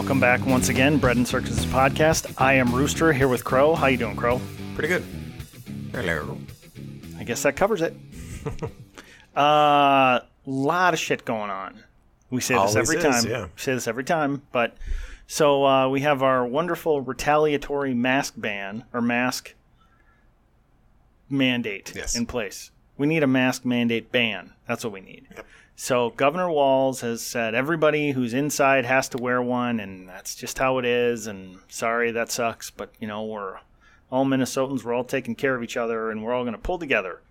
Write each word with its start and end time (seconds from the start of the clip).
Welcome 0.00 0.18
back 0.18 0.46
once 0.46 0.70
again, 0.70 0.96
Bread 0.96 1.18
and 1.18 1.28
Circuses 1.28 1.66
podcast. 1.66 2.34
I 2.38 2.54
am 2.54 2.74
Rooster 2.74 3.12
here 3.12 3.28
with 3.28 3.44
Crow. 3.44 3.74
How 3.74 3.88
you 3.88 3.98
doing, 3.98 4.16
Crow? 4.16 4.40
Pretty 4.74 4.88
good. 4.88 5.04
Hello. 5.92 6.38
I 7.18 7.24
guess 7.24 7.42
that 7.42 7.54
covers 7.54 7.82
it. 7.82 7.94
A 9.36 9.38
uh, 9.38 10.20
lot 10.46 10.94
of 10.94 10.98
shit 10.98 11.26
going 11.26 11.50
on. 11.50 11.84
We 12.30 12.40
say 12.40 12.54
this 12.54 12.74
Always 12.74 12.76
every 12.76 12.96
is, 12.96 13.02
time. 13.04 13.30
yeah. 13.30 13.42
We 13.42 13.48
say 13.56 13.74
this 13.74 13.86
every 13.86 14.04
time, 14.04 14.40
but 14.52 14.74
so 15.26 15.66
uh, 15.66 15.88
we 15.90 16.00
have 16.00 16.22
our 16.22 16.46
wonderful 16.46 17.02
retaliatory 17.02 17.92
mask 17.92 18.32
ban 18.38 18.84
or 18.94 19.02
mask 19.02 19.54
mandate 21.28 21.92
Yes. 21.94 22.16
in 22.16 22.24
place. 22.24 22.70
We 22.96 23.06
need 23.06 23.22
a 23.22 23.26
mask 23.28 23.66
mandate 23.66 24.10
ban. 24.10 24.54
That's 24.66 24.82
what 24.82 24.94
we 24.94 25.02
need. 25.02 25.26
So 25.82 26.10
Governor 26.10 26.50
Walz 26.50 27.00
has 27.00 27.22
said 27.22 27.54
everybody 27.54 28.10
who's 28.10 28.34
inside 28.34 28.84
has 28.84 29.08
to 29.08 29.16
wear 29.16 29.40
one, 29.40 29.80
and 29.80 30.06
that's 30.06 30.34
just 30.34 30.58
how 30.58 30.76
it 30.76 30.84
is. 30.84 31.26
And 31.26 31.56
sorry, 31.68 32.10
that 32.10 32.30
sucks, 32.30 32.68
but 32.68 32.92
you 33.00 33.08
know 33.08 33.24
we're 33.24 33.60
all 34.12 34.26
Minnesotans. 34.26 34.84
We're 34.84 34.92
all 34.92 35.04
taking 35.04 35.34
care 35.34 35.54
of 35.54 35.62
each 35.62 35.78
other, 35.78 36.10
and 36.10 36.22
we're 36.22 36.34
all 36.34 36.44
going 36.44 36.52
to 36.52 36.60
pull 36.60 36.78
together. 36.78 37.22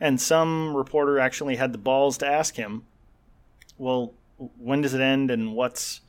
And 0.00 0.18
some 0.18 0.74
reporter 0.74 1.18
actually 1.18 1.56
had 1.56 1.72
the 1.72 1.78
balls 1.78 2.16
to 2.18 2.26
ask 2.26 2.54
him, 2.54 2.86
"Well, 3.76 4.14
when 4.58 4.80
does 4.80 4.94
it 4.94 5.02
end, 5.02 5.30
and 5.30 5.54
what's 5.54 6.00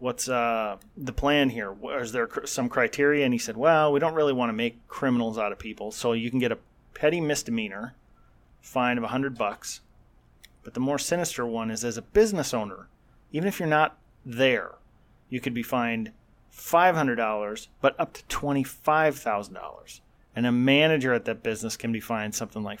what's 0.00 0.28
uh, 0.28 0.78
the 0.96 1.12
plan 1.12 1.50
here? 1.50 1.72
Is 2.00 2.10
there 2.10 2.28
some 2.46 2.68
criteria?" 2.68 3.24
And 3.24 3.32
he 3.32 3.38
said, 3.38 3.56
"Well, 3.56 3.92
we 3.92 4.00
don't 4.00 4.14
really 4.14 4.32
want 4.32 4.48
to 4.48 4.54
make 4.54 4.88
criminals 4.88 5.38
out 5.38 5.52
of 5.52 5.60
people, 5.60 5.92
so 5.92 6.14
you 6.14 6.30
can 6.30 6.40
get 6.40 6.50
a 6.50 6.58
petty 6.94 7.20
misdemeanor 7.20 7.94
fine 8.60 8.98
of 8.98 9.04
a 9.04 9.08
hundred 9.14 9.38
bucks." 9.38 9.82
But 10.64 10.74
the 10.74 10.80
more 10.80 10.98
sinister 10.98 11.44
one 11.44 11.70
is 11.70 11.84
as 11.84 11.96
a 11.96 12.02
business 12.02 12.54
owner, 12.54 12.88
even 13.32 13.48
if 13.48 13.58
you're 13.58 13.68
not 13.68 13.98
there, 14.24 14.72
you 15.28 15.40
could 15.40 15.54
be 15.54 15.62
fined 15.62 16.12
$500, 16.54 17.68
but 17.80 17.98
up 17.98 18.12
to 18.12 18.22
$25,000. 18.24 20.00
And 20.34 20.46
a 20.46 20.52
manager 20.52 21.12
at 21.12 21.24
that 21.26 21.42
business 21.42 21.76
can 21.76 21.92
be 21.92 22.00
fined 22.00 22.34
something 22.34 22.62
like 22.62 22.80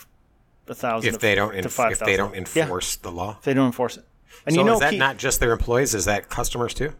a 0.68 0.74
thousand 0.74 1.14
If 1.14 1.20
they 1.20 1.34
don't, 1.34 1.52
to 1.52 1.58
if 1.58 1.98
they 1.98 2.16
don't 2.16 2.30
thousand. 2.30 2.56
Yeah, 2.56 2.62
enforce 2.62 2.96
the 2.96 3.10
law, 3.10 3.36
if 3.38 3.44
they 3.44 3.54
don't 3.54 3.66
enforce 3.66 3.96
it. 3.96 4.04
And 4.46 4.54
so 4.54 4.60
you 4.60 4.66
know, 4.66 4.74
is 4.74 4.80
that 4.80 4.90
Keith- 4.90 4.98
not 4.98 5.18
just 5.18 5.40
their 5.40 5.52
employees? 5.52 5.94
Is 5.94 6.06
that 6.06 6.28
customers 6.28 6.72
too? 6.72 6.92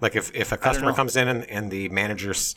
Like 0.00 0.16
if, 0.16 0.34
if 0.34 0.52
a 0.52 0.56
customer 0.56 0.92
comes 0.92 1.16
in 1.16 1.28
and, 1.28 1.44
and 1.50 1.70
the 1.70 1.88
managers, 1.88 2.54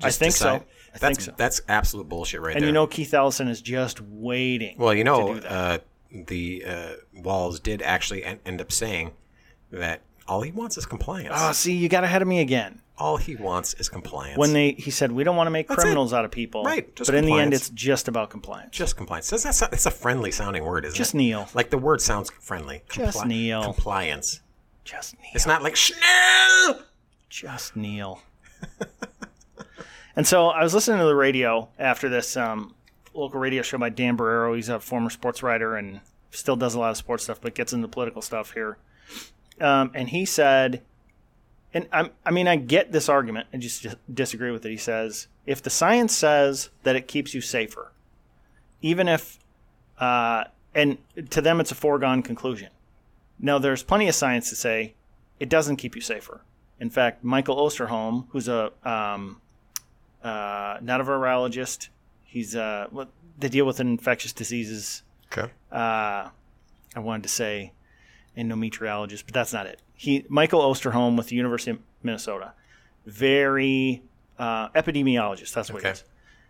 I 0.00 0.06
just 0.06 0.18
think 0.18 0.32
so. 0.32 0.54
I 0.54 0.98
that's 0.98 1.00
think 1.02 1.20
so. 1.20 1.34
that's 1.36 1.60
absolute 1.68 2.08
bullshit 2.08 2.40
right 2.40 2.54
and 2.54 2.62
there. 2.62 2.68
And 2.68 2.74
you 2.74 2.80
know, 2.80 2.86
Keith 2.86 3.12
Ellison 3.12 3.48
is 3.48 3.60
just 3.60 4.00
waiting. 4.00 4.76
well, 4.78 4.94
you 4.94 5.04
to 5.04 5.10
know, 5.10 5.34
do 5.34 5.40
that. 5.40 5.52
uh, 5.52 5.78
the 6.24 6.64
uh, 6.66 6.92
Walz 7.14 7.60
did 7.60 7.82
actually 7.82 8.24
en- 8.24 8.40
end 8.46 8.60
up 8.60 8.72
saying 8.72 9.12
that 9.70 10.00
all 10.28 10.42
he 10.42 10.50
wants 10.52 10.76
is 10.76 10.86
compliance. 10.86 11.34
oh, 11.36 11.52
see, 11.52 11.74
you 11.74 11.88
got 11.88 12.02
ahead 12.04 12.22
of 12.22 12.28
me 12.28 12.40
again. 12.40 12.80
all 12.98 13.16
he 13.16 13.36
wants 13.36 13.74
is 13.74 13.88
compliance. 13.88 14.38
When 14.38 14.52
they, 14.52 14.72
he 14.72 14.90
said, 14.90 15.12
we 15.12 15.22
don't 15.22 15.36
want 15.36 15.46
to 15.46 15.50
make 15.52 15.68
That's 15.68 15.80
it. 15.80 15.82
criminals 15.82 16.12
out 16.12 16.24
of 16.24 16.30
people, 16.30 16.64
Right, 16.64 16.88
but 16.96 17.08
in 17.14 17.26
the 17.26 17.34
end, 17.38 17.52
it's 17.54 17.68
just 17.70 18.08
about 18.08 18.30
compliance. 18.30 18.70
just 18.76 18.96
compliance. 18.96 19.28
That's, 19.30 19.42
that's, 19.44 19.60
that's 19.60 19.86
a 19.86 19.90
friendly 19.90 20.30
sounding 20.30 20.64
word, 20.64 20.84
isn't 20.84 20.96
Just 20.96 21.10
it? 21.10 21.12
Just 21.12 21.14
kneel. 21.14 21.48
Like 21.54 21.70
the 21.70 21.78
word 21.78 22.00
sounds 22.00 22.30
friendly. 22.30 22.82
Just 22.90 23.24
kneel. 23.26 23.62
Compliance. 23.62 24.40
Just 24.84 25.14
kneel. 25.18 25.30
It's 25.34 25.46
not 25.46 25.62
like 25.62 25.76
Schnell. 25.76 26.80
just 27.28 27.76
kneel. 27.76 28.22
and 30.16 30.26
so 30.26 30.46
I 30.48 30.62
was 30.62 30.74
listening 30.74 30.98
to 31.00 31.04
the 31.04 31.14
radio 31.14 31.68
after 31.78 32.08
this 32.08 32.36
um, 32.36 32.74
local 33.16 33.40
radio 33.40 33.62
show 33.62 33.78
by 33.78 33.88
Dan 33.88 34.16
Barreiro. 34.16 34.54
He's 34.54 34.68
a 34.68 34.80
former 34.80 35.10
sports 35.10 35.42
writer 35.42 35.76
and 35.76 36.00
still 36.30 36.56
does 36.56 36.74
a 36.74 36.78
lot 36.78 36.90
of 36.90 36.96
sports 36.96 37.24
stuff, 37.24 37.40
but 37.40 37.54
gets 37.54 37.72
into 37.72 37.88
political 37.88 38.22
stuff 38.22 38.52
here. 38.52 38.78
Um, 39.60 39.90
and 39.94 40.08
he 40.08 40.24
said, 40.24 40.82
and 41.72 41.88
I'm, 41.92 42.10
I 42.24 42.30
mean, 42.30 42.48
I 42.48 42.56
get 42.56 42.92
this 42.92 43.08
argument. 43.08 43.48
I 43.52 43.56
just 43.58 43.86
disagree 44.12 44.50
with 44.50 44.64
it. 44.64 44.70
He 44.70 44.76
says, 44.76 45.28
if 45.46 45.62
the 45.62 45.70
science 45.70 46.14
says 46.14 46.70
that 46.82 46.96
it 46.96 47.08
keeps 47.08 47.34
you 47.34 47.40
safer, 47.40 47.92
even 48.82 49.08
if, 49.08 49.38
uh, 49.98 50.44
and 50.74 50.98
to 51.30 51.40
them 51.40 51.60
it's 51.60 51.72
a 51.72 51.74
foregone 51.74 52.22
conclusion. 52.22 52.68
Now, 53.38 53.58
there's 53.58 53.82
plenty 53.82 54.08
of 54.08 54.14
science 54.14 54.48
to 54.50 54.56
say 54.56 54.94
it 55.40 55.48
doesn't 55.48 55.76
keep 55.76 55.94
you 55.94 56.00
safer. 56.02 56.42
In 56.80 56.90
fact, 56.90 57.24
Michael 57.24 57.56
Osterholm, 57.56 58.26
who's 58.30 58.48
a 58.48 58.72
um, 58.84 59.40
uh, 60.22 60.78
not 60.82 61.00
a 61.00 61.04
virologist, 61.04 61.88
he's 62.26 62.54
uh, 62.54 62.86
what 62.90 63.08
they 63.38 63.48
deal 63.48 63.64
with 63.64 63.80
infectious 63.80 64.32
diseases. 64.32 65.02
Okay. 65.32 65.50
Uh, 65.72 66.28
I 66.94 66.98
wanted 67.00 67.22
to 67.24 67.28
say 67.28 67.72
endometriologist, 68.36 69.24
but 69.24 69.34
that's 69.34 69.52
not 69.52 69.66
it. 69.66 69.80
He 69.94 70.24
Michael 70.28 70.60
Osterholm 70.60 71.16
with 71.16 71.28
the 71.28 71.36
University 71.36 71.70
of 71.72 71.78
Minnesota, 72.02 72.52
very 73.06 74.02
uh, 74.38 74.68
epidemiologist. 74.70 75.52
That's 75.54 75.70
what 75.70 75.78
Okay. 75.80 75.88
he 75.88 75.92
is. 75.92 76.04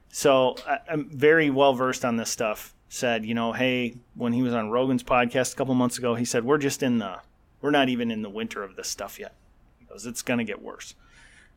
So 0.08 0.56
I, 0.66 0.78
I'm 0.90 1.08
very 1.10 1.50
well 1.50 1.74
versed 1.74 2.04
on 2.04 2.16
this 2.16 2.30
stuff. 2.30 2.72
Said, 2.88 3.26
you 3.26 3.34
know, 3.34 3.52
hey, 3.52 3.96
when 4.14 4.32
he 4.32 4.42
was 4.42 4.54
on 4.54 4.70
Rogan's 4.70 5.02
podcast 5.02 5.52
a 5.52 5.56
couple 5.56 5.74
months 5.74 5.98
ago, 5.98 6.14
he 6.14 6.24
said 6.24 6.44
we're 6.44 6.56
just 6.58 6.84
in 6.84 6.98
the, 6.98 7.18
we're 7.60 7.72
not 7.72 7.88
even 7.88 8.12
in 8.12 8.22
the 8.22 8.30
winter 8.30 8.62
of 8.62 8.76
this 8.76 8.86
stuff 8.88 9.18
yet. 9.18 9.34
He 9.78 9.86
goes, 9.86 10.06
it's 10.06 10.22
going 10.22 10.38
to 10.38 10.44
get 10.44 10.62
worse. 10.62 10.94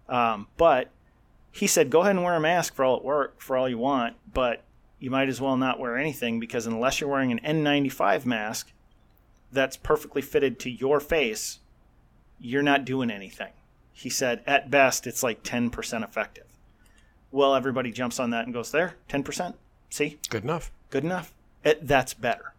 Um, 0.08 0.47
but 0.58 0.90
he 1.52 1.68
said, 1.68 1.90
go 1.90 2.02
ahead 2.02 2.16
and 2.16 2.24
wear 2.24 2.36
a 2.36 2.40
mask 2.40 2.76
for 2.76 2.86
all 2.86 2.98
it 2.98 3.04
work 3.04 3.42
for 3.42 3.58
all 3.58 3.68
you 3.70 3.78
want, 3.78 4.16
but 4.34 4.64
you 5.00 5.10
might 5.10 5.30
as 5.30 5.42
well 5.42 5.58
not 5.58 5.80
wear 5.80 5.98
anything 5.98 6.40
because 6.40 6.66
unless 6.66 7.00
you're 7.00 7.10
wearing 7.10 7.32
an 7.32 7.40
N95 7.40 8.26
mask 8.26 8.72
that's 9.52 9.78
perfectly 9.78 10.22
fitted 10.22 10.59
to 10.59 10.70
your 10.70 11.00
face, 11.00 11.59
you're 12.40 12.62
not 12.64 12.86
doing 12.86 13.09
anything. 13.09 13.52
He 13.94 14.09
said, 14.09 14.42
at 14.46 14.70
best, 14.70 15.08
it's 15.08 15.24
like 15.24 15.44
10% 15.44 16.04
effective. 16.04 16.46
Well, 17.32 17.56
everybody 17.56 17.92
jumps 17.92 18.20
on 18.20 18.30
that 18.30 18.46
and 18.46 18.54
goes, 18.54 18.72
there, 18.72 18.96
10%. 19.09 19.56
See, 19.90 20.18
Good 20.30 20.44
enough. 20.44 20.72
good 20.90 21.04
enough. 21.04 21.34
It, 21.64 21.86
that's 21.88 22.14
better. 22.14 22.54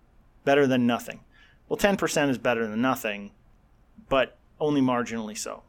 Better 0.45 0.67
than 0.67 0.87
nothing. 0.87 1.21
Well, 1.69 1.77
10% 1.79 2.29
is 2.29 2.39
better 2.39 2.67
than 2.67 2.81
nothing, 2.83 3.31
but 4.09 4.37
only 4.59 4.81
marginally 4.81 5.39
so. 5.39 5.63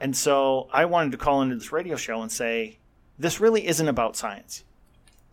And 0.00 0.16
so 0.16 0.68
I 0.72 0.86
wanted 0.86 1.12
to 1.12 1.18
call 1.18 1.42
into 1.42 1.56
this 1.56 1.72
radio 1.72 1.96
show 1.96 2.22
and 2.22 2.32
say, 2.32 2.78
this 3.18 3.38
really 3.38 3.66
isn't 3.66 3.88
about 3.88 4.16
science. 4.16 4.64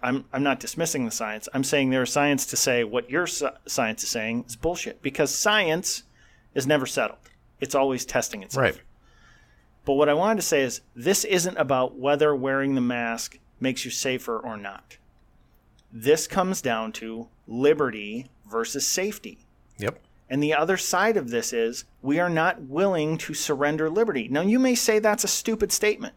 I'm, 0.03 0.25
I'm 0.33 0.44
not 0.44 0.59
dismissing 0.59 1.05
the 1.05 1.11
science. 1.11 1.47
I'm 1.53 1.63
saying 1.63 1.89
there's 1.89 2.11
science 2.11 2.45
to 2.47 2.57
say 2.57 2.83
what 2.83 3.09
your 3.09 3.25
science 3.25 4.03
is 4.03 4.09
saying 4.09 4.45
is 4.47 4.56
bullshit 4.56 5.01
because 5.01 5.33
science 5.33 6.03
is 6.53 6.67
never 6.67 6.85
settled. 6.85 7.19
It's 7.59 7.73
always 7.73 8.06
testing 8.06 8.44
itself. 8.44 8.61
Right. 8.61 8.81
But 9.85 9.94
what 9.94 10.09
I 10.09 10.13
wanted 10.13 10.41
to 10.41 10.47
say 10.47 10.61
is 10.61 10.81
this 10.95 11.23
isn't 11.23 11.57
about 11.57 11.97
whether 11.97 12.35
wearing 12.35 12.75
the 12.75 12.81
mask 12.81 13.39
makes 13.59 13.85
you 13.85 13.91
safer 13.91 14.38
or 14.38 14.57
not. 14.57 14.97
This 15.91 16.27
comes 16.27 16.61
down 16.61 16.91
to 16.94 17.29
liberty 17.47 18.27
versus 18.45 18.85
safety. 18.85 19.39
Yep. 19.77 20.00
And 20.29 20.43
the 20.43 20.53
other 20.53 20.77
side 20.77 21.15
of 21.15 21.29
this 21.29 21.53
is 21.53 21.85
we 22.01 22.19
are 22.19 22.29
not 22.29 22.61
willing 22.61 23.17
to 23.19 23.33
surrender 23.33 23.89
liberty. 23.89 24.27
Now, 24.27 24.41
you 24.41 24.59
may 24.59 24.75
say 24.75 24.99
that's 24.99 25.23
a 25.23 25.27
stupid 25.27 25.71
statement, 25.71 26.13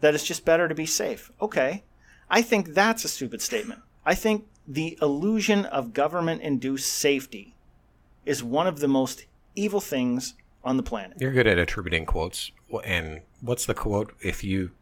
that 0.00 0.14
it's 0.14 0.24
just 0.24 0.44
better 0.44 0.68
to 0.68 0.74
be 0.74 0.86
safe. 0.86 1.30
Okay. 1.40 1.84
I 2.28 2.42
think 2.42 2.74
that's 2.74 3.04
a 3.04 3.08
stupid 3.08 3.40
statement. 3.40 3.80
I 4.04 4.14
think 4.14 4.46
the 4.68 4.98
illusion 5.00 5.64
of 5.64 5.94
government 5.94 6.42
induced 6.42 6.92
safety 6.92 7.54
is 8.24 8.42
one 8.42 8.66
of 8.66 8.80
the 8.80 8.88
most 8.88 9.24
evil 9.54 9.80
things 9.80 10.34
on 10.64 10.76
the 10.76 10.82
planet. 10.82 11.16
You're 11.20 11.32
good 11.32 11.46
at 11.46 11.58
attributing 11.58 12.04
quotes. 12.04 12.50
And 12.84 13.22
what's 13.40 13.66
the 13.66 13.74
quote? 13.74 14.12
If 14.20 14.42
you 14.42 14.72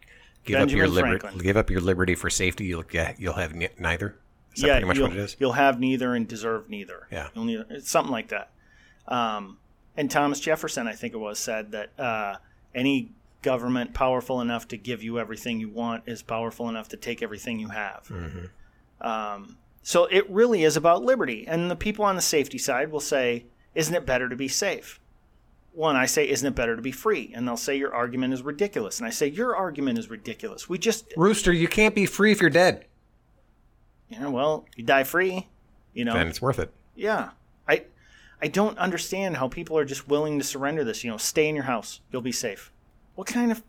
give 0.45 0.59
Benjamin 0.59 0.69
up 0.69 0.77
your 0.77 0.89
liberty, 0.89 1.39
give 1.39 1.57
up 1.57 1.71
your 1.71 1.81
liberty 1.81 2.15
for 2.15 2.31
safety, 2.31 2.65
you'll 2.65 2.83
get 2.83 3.21
you'll 3.21 3.35
have 3.35 3.55
ne- 3.55 3.69
neither. 3.79 4.17
Is 4.55 4.63
that 4.63 4.71
pretty 4.71 4.87
much 4.87 4.97
you'll, 4.97 5.09
what 5.09 5.17
it 5.17 5.21
is? 5.21 5.37
You'll 5.39 5.53
have 5.53 5.79
neither 5.79 6.15
and 6.15 6.27
deserve 6.27 6.71
neither. 6.71 7.07
Yeah. 7.11 7.29
You'll 7.35 7.45
neither, 7.45 7.67
it's 7.71 7.91
something 7.91 8.13
like 8.13 8.29
that. 8.29 8.51
Um, 9.09 9.59
and 9.97 10.11
Thomas 10.11 10.41
Jefferson, 10.41 10.89
I 10.89 10.93
think 10.93 11.15
it 11.15 11.19
was, 11.19 11.39
said 11.39 11.73
that 11.73 11.99
uh, 11.99 12.37
any 12.75 13.11
government 13.43 13.95
powerful 13.95 14.41
enough 14.41 14.67
to 14.69 14.77
give 14.77 15.03
you 15.03 15.19
everything 15.19 15.61
you 15.61 15.69
want 15.69 16.05
is 16.07 16.23
powerful 16.23 16.69
enough 16.69 16.89
to 16.89 16.97
take 16.97 17.23
everything 17.23 17.61
you 17.61 17.69
have. 17.69 18.09
Mm-hmm. 18.09 19.07
Um, 19.07 19.59
so 19.83 20.07
it 20.07 20.29
really 20.31 20.65
is 20.65 20.77
about 20.77 21.03
liberty. 21.03 21.47
And 21.47 21.71
the 21.71 21.77
people 21.77 22.05
on 22.05 22.17
the 22.17 22.23
safety 22.23 22.59
side 22.59 22.91
will 22.91 23.01
say, 23.01 23.47
isn't 23.75 23.95
it 23.95 24.07
better 24.07 24.29
to 24.29 24.37
be 24.37 24.49
safe? 24.49 25.01
one, 25.75 25.97
I 25.97 26.07
say, 26.07 26.29
isn't 26.29 26.47
it 26.47 26.55
better 26.55 26.77
to 26.77 26.83
be 26.83 26.93
free? 26.93 27.33
And 27.35 27.47
they'll 27.47 27.57
say, 27.57 27.77
your 27.77 27.93
argument 27.93 28.33
is 28.33 28.43
ridiculous. 28.43 28.99
And 28.99 29.07
I 29.07 29.11
say, 29.11 29.27
your 29.27 29.57
argument 29.57 29.99
is 29.99 30.09
ridiculous. 30.09 30.69
We 30.69 30.79
just, 30.79 31.13
Rooster, 31.17 31.53
you 31.53 31.69
can't 31.69 31.95
be 31.95 32.07
free 32.07 32.33
if 32.33 32.41
you're 32.41 32.51
dead. 32.51 32.87
know, 34.21 34.31
well, 34.31 34.67
you 34.77 34.85
die 34.85 35.05
free, 35.05 35.49
you 35.93 36.05
know. 36.05 36.15
Then 36.15 36.29
it's 36.29 36.41
worth 36.41 36.61
it. 36.61 36.73
Yeah. 36.95 37.31
I 38.43 38.49
don't 38.49 38.79
understand 38.79 39.37
how 39.37 39.49
people 39.49 39.79
are 39.79 39.85
just 39.85 40.09
willing 40.09 40.39
to 40.39 40.45
surrender 40.45 40.85
this, 40.85 41.05
you 41.05 41.11
know, 41.11 41.17
stay 41.17 41.49
in 41.49 41.55
your 41.55 41.65
house, 41.65 42.01
you'll 42.11 42.23
be 42.23 42.33
safe. 42.33 42.71
What 43.15 43.27
kind 43.27 43.51
of 43.51 43.63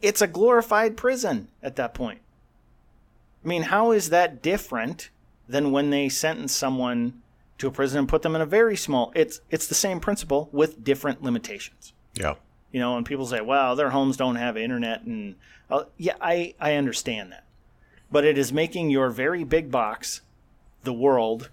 It's 0.00 0.22
a 0.22 0.26
glorified 0.26 0.96
prison 0.96 1.48
at 1.62 1.76
that 1.76 1.94
point. 1.94 2.20
I 3.44 3.48
mean, 3.48 3.62
how 3.64 3.92
is 3.92 4.10
that 4.10 4.42
different 4.42 5.10
than 5.48 5.72
when 5.72 5.90
they 5.90 6.08
sentence 6.08 6.52
someone 6.52 7.22
to 7.58 7.66
a 7.66 7.70
prison 7.70 8.00
and 8.00 8.08
put 8.08 8.22
them 8.22 8.36
in 8.36 8.40
a 8.40 8.46
very 8.46 8.76
small 8.76 9.12
it's 9.14 9.40
it's 9.50 9.66
the 9.66 9.74
same 9.74 10.00
principle 10.00 10.48
with 10.52 10.82
different 10.84 11.22
limitations. 11.22 11.92
Yeah. 12.14 12.34
You 12.72 12.80
know, 12.80 12.96
and 12.96 13.06
people 13.06 13.26
say, 13.26 13.40
"Well, 13.40 13.74
their 13.76 13.90
homes 13.90 14.16
don't 14.16 14.36
have 14.36 14.56
internet," 14.56 15.02
and 15.02 15.36
uh, 15.70 15.84
yeah, 15.96 16.16
I 16.20 16.54
I 16.60 16.74
understand 16.74 17.32
that, 17.32 17.44
but 18.12 18.24
it 18.24 18.36
is 18.36 18.52
making 18.52 18.90
your 18.90 19.08
very 19.10 19.42
big 19.42 19.70
box, 19.70 20.20
the 20.84 20.92
world, 20.92 21.50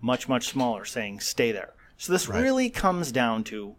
much 0.00 0.26
much 0.26 0.48
smaller. 0.48 0.86
Saying, 0.86 1.20
"Stay 1.20 1.52
there." 1.52 1.74
So 2.04 2.12
this 2.12 2.28
Right. 2.28 2.42
really 2.42 2.68
comes 2.68 3.10
down 3.10 3.44
to 3.44 3.76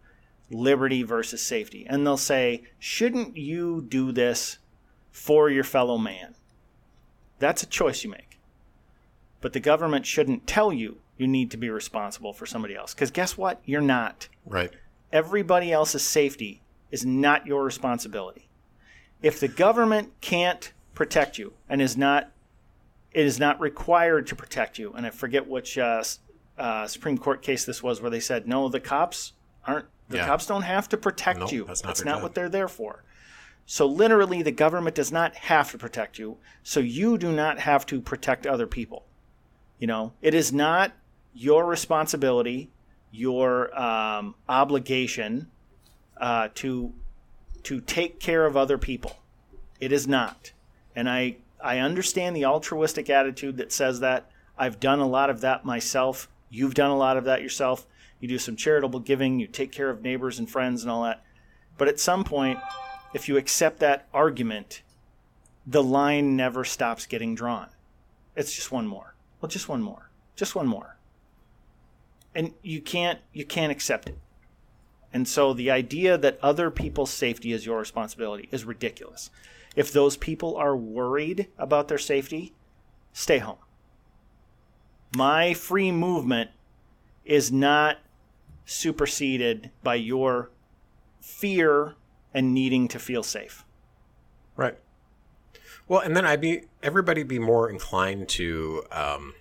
liberty 0.50 1.04
versus 1.04 1.44
safety, 1.44 1.86
and 1.88 2.04
they'll 2.04 2.18
say, 2.18 2.64
"Shouldn't 2.80 3.38
you 3.38 3.86
do 3.88 4.12
this 4.12 4.58
for 5.12 5.48
your 5.48 5.64
fellow 5.64 6.00
man?" 6.00 6.34
That's 7.38 7.62
a 7.62 7.68
choice 7.68 8.04
you 8.04 8.10
make, 8.10 8.40
but 9.42 9.54
the 9.54 9.60
government 9.60 10.08
shouldn't 10.08 10.48
tell 10.48 10.74
you 10.74 11.02
you 11.20 11.28
need 11.28 11.52
to 11.52 11.58
be 11.58 11.70
responsible 11.70 12.34
for 12.34 12.48
somebody 12.48 12.74
else, 12.76 12.96
because 12.96 13.12
guess 13.12 13.38
what? 13.38 13.62
You're 13.64 13.80
not 13.80 14.28
Right. 14.44 14.74
everybody 15.12 15.72
else's 15.72 16.04
safety 16.04 16.64
is 16.90 17.06
not 17.06 17.46
your 17.46 17.64
responsibility. 17.64 18.50
If 19.22 19.40
the 19.40 19.48
government 19.48 20.14
can't 20.22 20.74
protect 20.96 21.38
you 21.38 21.54
and 21.70 21.80
is 21.80 21.96
not 21.96 22.32
it 23.14 23.24
is 23.28 23.40
not 23.40 23.60
required 23.62 24.26
to 24.28 24.36
protect 24.36 24.80
you, 24.80 24.94
and 24.94 25.06
I 25.06 25.12
forget 25.12 25.46
which 25.48 25.78
uh, 25.78 26.04
uh, 26.58 26.88
Supreme 26.88 27.18
Court 27.18 27.42
case 27.42 27.66
this 27.66 27.82
was, 27.84 28.02
where 28.02 28.12
they 28.12 28.20
said 28.20 28.48
no, 28.48 28.70
the 28.70 28.80
cops 28.80 29.34
aren't. 29.66 29.86
The 30.08 30.18
Yeah. 30.18 30.28
cops 30.28 30.46
don't 30.46 30.62
have 30.62 30.88
to 30.90 30.98
protect 30.98 31.40
Nope, 31.40 31.52
you. 31.52 31.64
that's 31.66 31.84
not 31.84 31.88
that's 31.88 32.06
not 32.06 32.22
what 32.22 32.36
they're 32.36 32.50
there 32.50 32.68
for. 32.68 33.04
So 33.66 33.88
literally, 33.88 34.44
the 34.44 34.52
government 34.52 34.96
does 34.96 35.12
not 35.12 35.36
have 35.36 35.72
to 35.72 35.78
protect 35.80 36.20
you. 36.20 36.38
So 36.62 36.80
you 36.80 37.18
do 37.18 37.32
not 37.32 37.60
have 37.60 37.86
to 37.88 38.00
protect 38.00 38.46
other 38.46 38.68
people. 38.68 39.06
You 39.80 39.88
know, 39.88 40.14
it 40.22 40.36
is 40.36 40.54
not 40.54 40.92
your 41.34 41.66
responsibility, 41.66 42.70
your 43.12 43.78
um, 43.80 44.36
obligation 44.48 45.50
uh, 46.18 46.50
to 46.56 46.94
to 47.64 47.82
take 47.82 48.20
care 48.20 48.46
of 48.46 48.56
other 48.56 48.78
people. 48.78 49.18
It 49.80 49.92
is 49.92 50.08
not, 50.08 50.52
and 50.96 51.10
I 51.10 51.38
I 51.64 51.80
understand 51.80 52.36
the 52.36 52.46
altruistic 52.46 53.10
attitude 53.10 53.58
that 53.58 53.72
says 53.72 54.00
that. 54.02 54.30
I've 54.58 54.80
done 54.80 55.00
a 55.00 55.08
lot 55.08 55.30
of 55.30 55.42
that 55.42 55.66
myself. 55.66 56.30
You've 56.56 56.74
done 56.74 56.90
a 56.90 56.98
lot 56.98 57.18
of 57.18 57.26
that 57.26 57.42
yourself. 57.42 57.86
You 58.22 58.30
do 58.30 58.40
some 58.40 58.56
charitable 58.56 59.02
giving. 59.02 59.40
You 59.42 59.48
take 59.48 59.74
care 59.74 59.90
of 59.90 60.02
neighbors 60.02 60.40
and 60.40 60.50
friends 60.50 60.84
and 60.84 60.90
all 60.90 61.04
that. 61.04 61.22
But 61.78 61.90
at 61.90 62.00
some 62.00 62.24
point, 62.24 62.60
if 63.14 63.28
you 63.28 63.36
accept 63.36 63.80
that 63.80 64.08
argument, 64.14 64.82
the 65.68 65.84
line 65.84 66.38
never 66.38 66.64
stops 66.64 67.06
getting 67.06 67.36
drawn. 67.36 67.68
It's 68.38 68.56
just 68.56 68.72
one 68.72 68.88
more. 68.88 69.16
Well, 69.42 69.50
just 69.50 69.68
one 69.68 69.82
more. 69.82 70.10
Just 70.38 70.56
one 70.56 70.68
more. 70.68 70.98
And 72.34 72.54
you 72.62 72.82
can't 72.82 73.20
you 73.34 73.46
can't 73.46 73.72
accept 73.72 74.08
it. 74.08 74.18
And 75.12 75.28
so 75.28 75.54
the 75.54 75.72
idea 75.72 76.18
that 76.18 76.40
other 76.42 76.72
people's 76.72 77.12
safety 77.12 77.52
is 77.52 77.66
your 77.66 77.80
responsibility 77.80 78.48
is 78.52 78.64
ridiculous. 78.64 79.30
If 79.76 79.92
those 79.92 80.16
people 80.16 80.56
are 80.56 80.76
worried 80.76 81.48
about 81.58 81.90
their 81.90 81.98
safety, 81.98 82.54
stay 83.12 83.40
home. 83.40 83.58
My 85.16 85.54
free 85.54 85.92
movement 85.92 86.50
is 87.24 87.52
not 87.52 88.00
superseded 88.66 89.72
by 89.82 89.96
your 89.96 90.50
fear 91.22 91.96
and 92.34 92.54
needing 92.54 92.88
to 92.90 93.00
feel 93.00 93.24
safe. 93.24 93.64
Right. 94.58 94.78
Well, 95.88 96.02
and 96.02 96.18
then 96.18 96.26
I'd 96.26 96.42
be 96.42 96.64
everybody 96.84 97.24
be 97.24 97.40
more 97.40 97.70
inclined 97.70 98.28
to 98.30 98.84
um, 98.92 99.36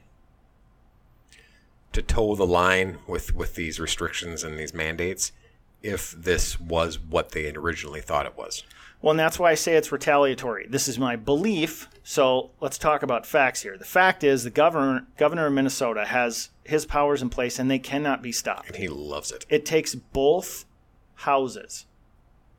to 1.93 2.03
toe 2.03 2.35
the 2.35 2.47
line 2.47 2.99
with 3.07 3.35
with 3.35 3.55
these 3.55 3.81
restrictions 3.81 4.45
and 4.45 4.59
these 4.59 4.75
mandates 4.75 5.33
if 5.83 6.13
this 6.13 6.61
was 6.61 6.99
what 6.99 7.33
they 7.33 7.45
had 7.45 7.57
originally 7.57 8.01
thought 8.01 8.27
it 8.27 8.37
was. 8.37 8.63
Well, 9.05 9.11
and 9.11 9.21
that's 9.21 9.39
why 9.39 9.51
I 9.51 9.55
say 9.55 9.75
it's 9.75 9.93
retaliatory. 9.93 10.67
This 10.67 10.89
is 10.89 10.99
my 10.99 11.15
belief. 11.15 11.91
So 12.03 12.53
let's 12.63 12.79
talk 12.79 13.03
about 13.03 13.27
facts 13.27 13.61
here. 13.61 13.77
The 13.77 13.85
fact 13.85 14.25
is, 14.25 14.45
the 14.45 14.51
governor 14.51 15.07
governor 15.19 15.45
of 15.45 15.53
Minnesota 15.53 16.07
has 16.07 16.49
his 16.65 16.87
powers 16.87 17.21
in 17.21 17.29
place, 17.29 17.59
and 17.59 17.71
they 17.71 17.79
cannot 17.79 18.23
be 18.23 18.33
stopped. 18.33 18.69
And 18.69 18.77
he 18.77 18.89
loves 18.89 19.31
it. 19.31 19.45
It 19.51 19.67
takes 19.67 19.95
both 19.95 20.65
houses 21.17 21.85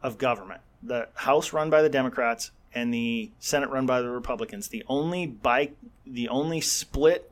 of 0.04 0.20
government, 0.20 0.62
the 0.84 1.08
House 1.16 1.52
run 1.52 1.72
by 1.72 1.82
the 1.82 1.90
Democrats 1.90 2.52
and 2.76 2.94
the 2.94 3.32
Senate 3.40 3.72
run 3.72 3.88
by 3.88 4.04
the 4.04 4.12
Republicans, 4.12 4.68
the 4.68 4.84
only 4.88 5.26
by 5.26 5.72
the 6.06 6.30
only 6.30 6.62
split 6.62 7.32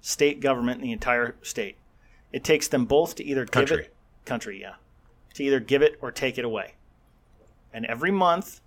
state 0.00 0.38
government 0.38 0.78
in 0.80 0.86
the 0.86 0.92
entire 0.92 1.34
state. 1.42 1.74
It 2.30 2.44
takes 2.44 2.68
them 2.68 2.84
both 2.84 3.16
to 3.16 3.24
either 3.24 3.44
give 3.44 3.50
Country. 3.50 3.84
it 3.86 3.94
country, 4.24 4.60
yeah, 4.60 4.74
to 5.34 5.42
either 5.42 5.58
give 5.58 5.82
it 5.82 5.98
or 6.00 6.12
take 6.12 6.38
it 6.38 6.44
away. 6.44 6.74
And 7.72 7.86
every 7.86 8.10
month, 8.10 8.60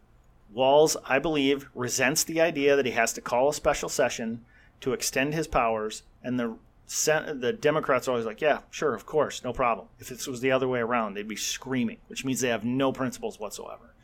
Walz, 0.52 0.98
I 1.06 1.20
believe, 1.20 1.70
resents 1.76 2.24
the 2.24 2.42
idea 2.42 2.76
that 2.76 2.86
he 2.86 2.94
has 2.94 3.14
to 3.14 3.22
call 3.22 3.50
a 3.50 3.54
special 3.54 3.90
session 3.90 4.46
to 4.82 4.94
extend 4.94 5.34
his 5.34 5.48
powers, 5.48 6.04
and 6.24 6.40
the 6.40 6.56
the 6.88 7.58
Democrats 7.60 8.08
are 8.08 8.12
always 8.12 8.28
like, 8.28 8.42
"Yeah, 8.42 8.60
sure, 8.70 8.94
of 8.94 9.06
course, 9.06 9.44
no 9.44 9.52
problem." 9.52 9.88
If 10.00 10.10
this 10.10 10.28
was 10.28 10.42
the 10.42 10.52
other 10.52 10.68
way 10.68 10.80
around, 10.80 11.14
they'd 11.14 11.28
be 11.28 11.36
screaming, 11.36 11.98
which 12.08 12.24
means 12.24 12.42
they 12.42 12.50
have 12.50 12.64
no 12.64 12.92
principles 12.92 13.40
whatsoever. 13.40 13.96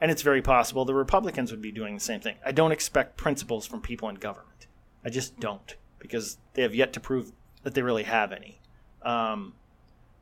And 0.00 0.10
it's 0.10 0.22
very 0.22 0.42
possible 0.42 0.84
the 0.84 0.94
Republicans 0.94 1.50
would 1.50 1.62
be 1.62 1.72
doing 1.72 1.94
the 1.94 2.00
same 2.00 2.20
thing. 2.20 2.36
I 2.44 2.52
don't 2.52 2.72
expect 2.72 3.16
principles 3.16 3.66
from 3.66 3.80
people 3.80 4.08
in 4.08 4.16
government. 4.16 4.66
I 5.04 5.08
just 5.08 5.38
don't, 5.38 5.76
because 5.98 6.38
they 6.54 6.62
have 6.62 6.74
yet 6.74 6.92
to 6.94 7.00
prove 7.00 7.32
that 7.62 7.74
they 7.74 7.82
really 7.82 8.02
have 8.02 8.32
any. 8.32 8.60
Um, 9.02 9.54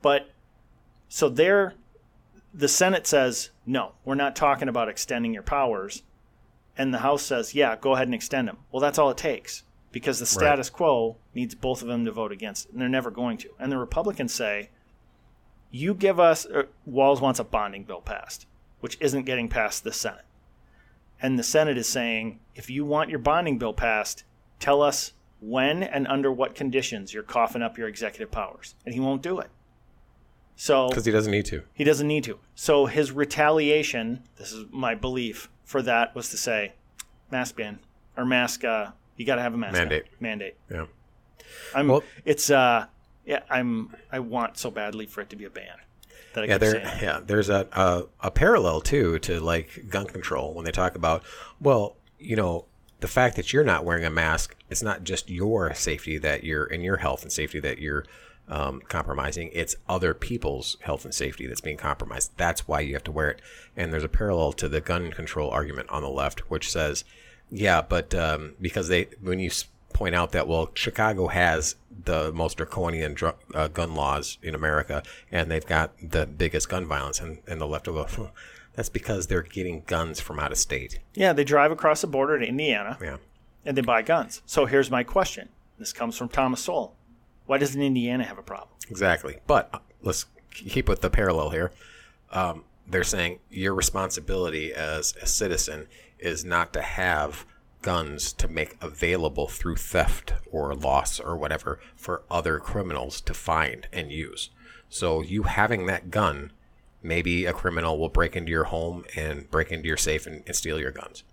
but 0.02 0.30
so 1.08 1.28
they're 1.28 1.74
the 2.52 2.68
Senate 2.68 3.06
says, 3.06 3.50
no, 3.66 3.92
we're 4.04 4.14
not 4.14 4.36
talking 4.36 4.68
about 4.68 4.88
extending 4.88 5.34
your 5.34 5.42
powers. 5.42 6.02
And 6.76 6.92
the 6.92 6.98
House 6.98 7.22
says, 7.22 7.54
yeah, 7.54 7.76
go 7.76 7.94
ahead 7.94 8.08
and 8.08 8.14
extend 8.14 8.48
them. 8.48 8.58
Well, 8.72 8.80
that's 8.80 8.98
all 8.98 9.10
it 9.10 9.16
takes 9.16 9.62
because 9.92 10.18
the 10.18 10.26
status 10.26 10.70
quo 10.70 11.16
needs 11.34 11.54
both 11.54 11.80
of 11.80 11.88
them 11.88 12.04
to 12.04 12.10
vote 12.10 12.32
against 12.32 12.66
it, 12.66 12.72
and 12.72 12.80
they're 12.80 12.88
never 12.88 13.12
going 13.12 13.38
to. 13.38 13.50
And 13.60 13.70
the 13.70 13.78
Republicans 13.78 14.34
say, 14.34 14.70
you 15.70 15.94
give 15.94 16.18
us, 16.18 16.46
uh, 16.46 16.64
Walz 16.84 17.20
wants 17.20 17.38
a 17.38 17.44
bonding 17.44 17.84
bill 17.84 18.00
passed, 18.00 18.46
which 18.80 18.98
isn't 19.00 19.24
getting 19.24 19.48
past 19.48 19.84
the 19.84 19.92
Senate. 19.92 20.24
And 21.22 21.38
the 21.38 21.44
Senate 21.44 21.78
is 21.78 21.88
saying, 21.88 22.40
if 22.56 22.68
you 22.68 22.84
want 22.84 23.08
your 23.08 23.20
bonding 23.20 23.58
bill 23.58 23.72
passed, 23.72 24.24
tell 24.58 24.82
us 24.82 25.12
when 25.40 25.82
and 25.82 26.06
under 26.08 26.30
what 26.32 26.54
conditions 26.54 27.14
you're 27.14 27.22
coughing 27.22 27.62
up 27.62 27.78
your 27.78 27.88
executive 27.88 28.30
powers. 28.30 28.74
And 28.84 28.94
he 28.94 29.00
won't 29.00 29.22
do 29.22 29.38
it. 29.38 29.50
So 30.56 30.88
Because 30.88 31.04
he 31.04 31.12
doesn't 31.12 31.32
need 31.32 31.46
to. 31.46 31.62
he 31.72 31.84
doesn't 31.84 32.06
need 32.06 32.24
to. 32.24 32.38
So 32.54 32.86
his 32.86 33.10
retaliation, 33.12 34.22
this 34.36 34.52
is 34.52 34.66
my 34.70 34.94
belief 34.94 35.48
for 35.64 35.82
that, 35.82 36.14
was 36.14 36.28
to 36.30 36.36
say, 36.36 36.72
mask 37.30 37.56
ban 37.56 37.78
or 38.16 38.24
mask. 38.24 38.64
Uh, 38.64 38.90
you 39.16 39.24
got 39.26 39.36
to 39.36 39.42
have 39.42 39.54
a 39.54 39.56
mask. 39.56 39.74
Mandate. 39.74 40.04
Mandate. 40.20 40.56
Yeah. 40.70 40.86
I'm. 41.74 41.88
Well- 41.88 42.02
it's. 42.24 42.50
Uh, 42.50 42.86
yeah. 43.24 43.40
I'm. 43.50 43.94
I 44.12 44.20
want 44.20 44.58
so 44.58 44.70
badly 44.70 45.06
for 45.06 45.20
it 45.20 45.30
to 45.30 45.36
be 45.36 45.44
a 45.44 45.50
ban. 45.50 45.66
That 46.34 46.44
I 46.44 46.46
Yeah, 46.48 46.58
there. 46.58 46.70
saying. 46.72 46.98
Yeah, 47.02 47.20
there's 47.24 47.48
a, 47.48 47.66
a 47.72 48.04
a 48.26 48.30
parallel 48.30 48.80
too 48.80 49.18
to 49.20 49.40
like 49.40 49.86
gun 49.88 50.06
control 50.06 50.52
when 50.54 50.64
they 50.64 50.72
talk 50.72 50.94
about 50.96 51.22
well, 51.60 51.96
you 52.18 52.34
know, 52.36 52.66
the 53.00 53.08
fact 53.08 53.36
that 53.36 53.52
you're 53.52 53.64
not 53.64 53.84
wearing 53.84 54.04
a 54.04 54.10
mask, 54.10 54.56
it's 54.70 54.82
not 54.82 55.04
just 55.04 55.30
your 55.30 55.74
safety 55.74 56.18
that 56.18 56.42
you're 56.44 56.66
in 56.66 56.80
your 56.82 56.96
health 56.98 57.22
and 57.22 57.30
safety 57.32 57.60
that 57.60 57.78
you're 57.78 58.04
um, 58.48 58.80
compromising. 58.88 59.50
It's 59.52 59.76
other 59.88 60.14
people's 60.14 60.76
health 60.80 61.04
and 61.04 61.14
safety 61.14 61.46
that's 61.46 61.60
being 61.60 61.76
compromised. 61.76 62.32
That's 62.36 62.68
why 62.68 62.80
you 62.80 62.94
have 62.94 63.04
to 63.04 63.12
wear 63.12 63.30
it. 63.30 63.40
And 63.76 63.92
there's 63.92 64.04
a 64.04 64.08
parallel 64.08 64.52
to 64.54 64.68
the 64.68 64.80
gun 64.80 65.10
control 65.12 65.50
argument 65.50 65.90
on 65.90 66.02
the 66.02 66.10
left, 66.10 66.50
which 66.50 66.70
says, 66.70 67.04
yeah, 67.50 67.82
but 67.82 68.14
um, 68.14 68.54
because 68.60 68.88
they 68.88 69.08
when 69.20 69.38
you 69.38 69.50
point 69.92 70.14
out 70.14 70.32
that 70.32 70.48
well, 70.48 70.70
Chicago 70.74 71.28
has 71.28 71.76
the 72.04 72.32
most 72.32 72.56
draconian 72.56 73.14
dr- 73.14 73.36
uh, 73.54 73.68
gun 73.68 73.94
laws 73.94 74.38
in 74.42 74.54
America, 74.54 75.02
and 75.30 75.50
they've 75.50 75.66
got 75.66 75.92
the 76.02 76.26
biggest 76.26 76.68
gun 76.68 76.86
violence, 76.86 77.20
and, 77.20 77.38
and 77.46 77.60
the 77.60 77.66
left 77.66 77.86
will 77.86 77.94
go, 77.94 78.06
"Huh, 78.08 78.30
that's 78.74 78.88
because 78.88 79.26
they're 79.26 79.42
getting 79.42 79.82
guns 79.86 80.20
from 80.20 80.38
out 80.38 80.52
of 80.52 80.58
state. 80.58 80.98
Yeah. 81.14 81.32
They 81.32 81.44
drive 81.44 81.70
across 81.70 82.00
the 82.00 82.06
border 82.06 82.38
to 82.38 82.46
Indiana 82.46 82.98
Yeah, 83.00 83.16
and 83.64 83.76
they 83.76 83.82
buy 83.82 84.02
guns. 84.02 84.42
So 84.46 84.66
here's 84.66 84.90
my 84.90 85.02
question. 85.04 85.48
This 85.78 85.92
comes 85.92 86.16
from 86.16 86.28
Thomas 86.28 86.60
Sowell. 86.60 86.94
Why 87.46 87.58
doesn't 87.58 87.80
Indiana 87.80 88.24
have 88.24 88.38
a 88.38 88.42
problem? 88.42 88.70
exactly. 88.90 89.38
But 89.46 89.70
uh, 89.72 89.78
let's 90.02 90.26
keep 90.52 90.88
with 90.88 91.00
the 91.00 91.10
parallel 91.10 91.50
here. 91.50 91.72
um, 92.30 92.64
they're 92.86 93.02
saying 93.02 93.38
your 93.50 93.74
responsibility 93.74 94.72
as 94.72 95.14
a 95.22 95.26
citizen 95.26 95.86
is 96.18 96.44
not 96.44 96.72
to 96.74 96.82
have 96.82 97.46
guns 97.80 98.32
to 98.34 98.46
make 98.48 98.76
available 98.82 99.48
through 99.48 99.76
theft 99.76 100.34
or 100.52 100.74
loss 100.74 101.18
or 101.18 101.34
whatever 101.36 101.80
for 101.96 102.22
other 102.30 102.58
criminals 102.58 103.20
to 103.22 103.32
find 103.34 103.88
and 103.92 104.12
use. 104.12 104.50
So 104.90 105.22
you 105.22 105.44
having 105.44 105.86
that 105.86 106.10
gun, 106.10 106.52
maybe 107.02 107.46
a 107.46 107.52
criminal 107.54 107.98
will 107.98 108.10
break 108.10 108.36
into 108.36 108.50
your 108.50 108.64
home 108.64 109.04
and 109.16 109.50
break 109.50 109.72
into 109.72 109.88
your 109.88 109.96
safe 109.96 110.26
and, 110.26 110.42
and 110.46 110.54
steal 110.54 110.78
your 110.78 110.92
guns. 110.92 111.24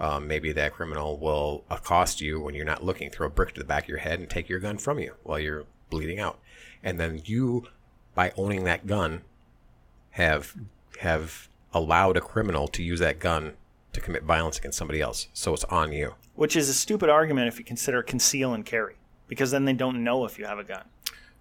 Um, 0.00 0.26
maybe 0.26 0.50
that 0.52 0.72
criminal 0.72 1.18
will 1.18 1.64
accost 1.68 2.22
you 2.22 2.40
when 2.40 2.54
you're 2.54 2.64
not 2.64 2.82
looking, 2.82 3.10
throw 3.10 3.26
a 3.26 3.30
brick 3.30 3.52
to 3.52 3.60
the 3.60 3.66
back 3.66 3.84
of 3.84 3.90
your 3.90 3.98
head, 3.98 4.18
and 4.18 4.30
take 4.30 4.48
your 4.48 4.58
gun 4.58 4.78
from 4.78 4.98
you 4.98 5.14
while 5.22 5.38
you're 5.38 5.66
bleeding 5.90 6.18
out. 6.18 6.40
And 6.82 6.98
then 6.98 7.20
you, 7.26 7.66
by 8.14 8.32
owning 8.38 8.64
that 8.64 8.86
gun, 8.86 9.20
have 10.12 10.54
have 11.00 11.48
allowed 11.74 12.16
a 12.16 12.20
criminal 12.20 12.66
to 12.68 12.82
use 12.82 13.00
that 13.00 13.18
gun 13.18 13.52
to 13.92 14.00
commit 14.00 14.22
violence 14.22 14.58
against 14.58 14.78
somebody 14.78 15.02
else. 15.02 15.28
So 15.34 15.52
it's 15.52 15.64
on 15.64 15.92
you. 15.92 16.14
Which 16.34 16.56
is 16.56 16.70
a 16.70 16.74
stupid 16.74 17.10
argument 17.10 17.48
if 17.48 17.58
you 17.58 17.64
consider 17.64 18.02
conceal 18.02 18.54
and 18.54 18.64
carry, 18.64 18.96
because 19.28 19.50
then 19.50 19.66
they 19.66 19.74
don't 19.74 20.02
know 20.02 20.24
if 20.24 20.38
you 20.38 20.46
have 20.46 20.58
a 20.58 20.64
gun. 20.64 20.84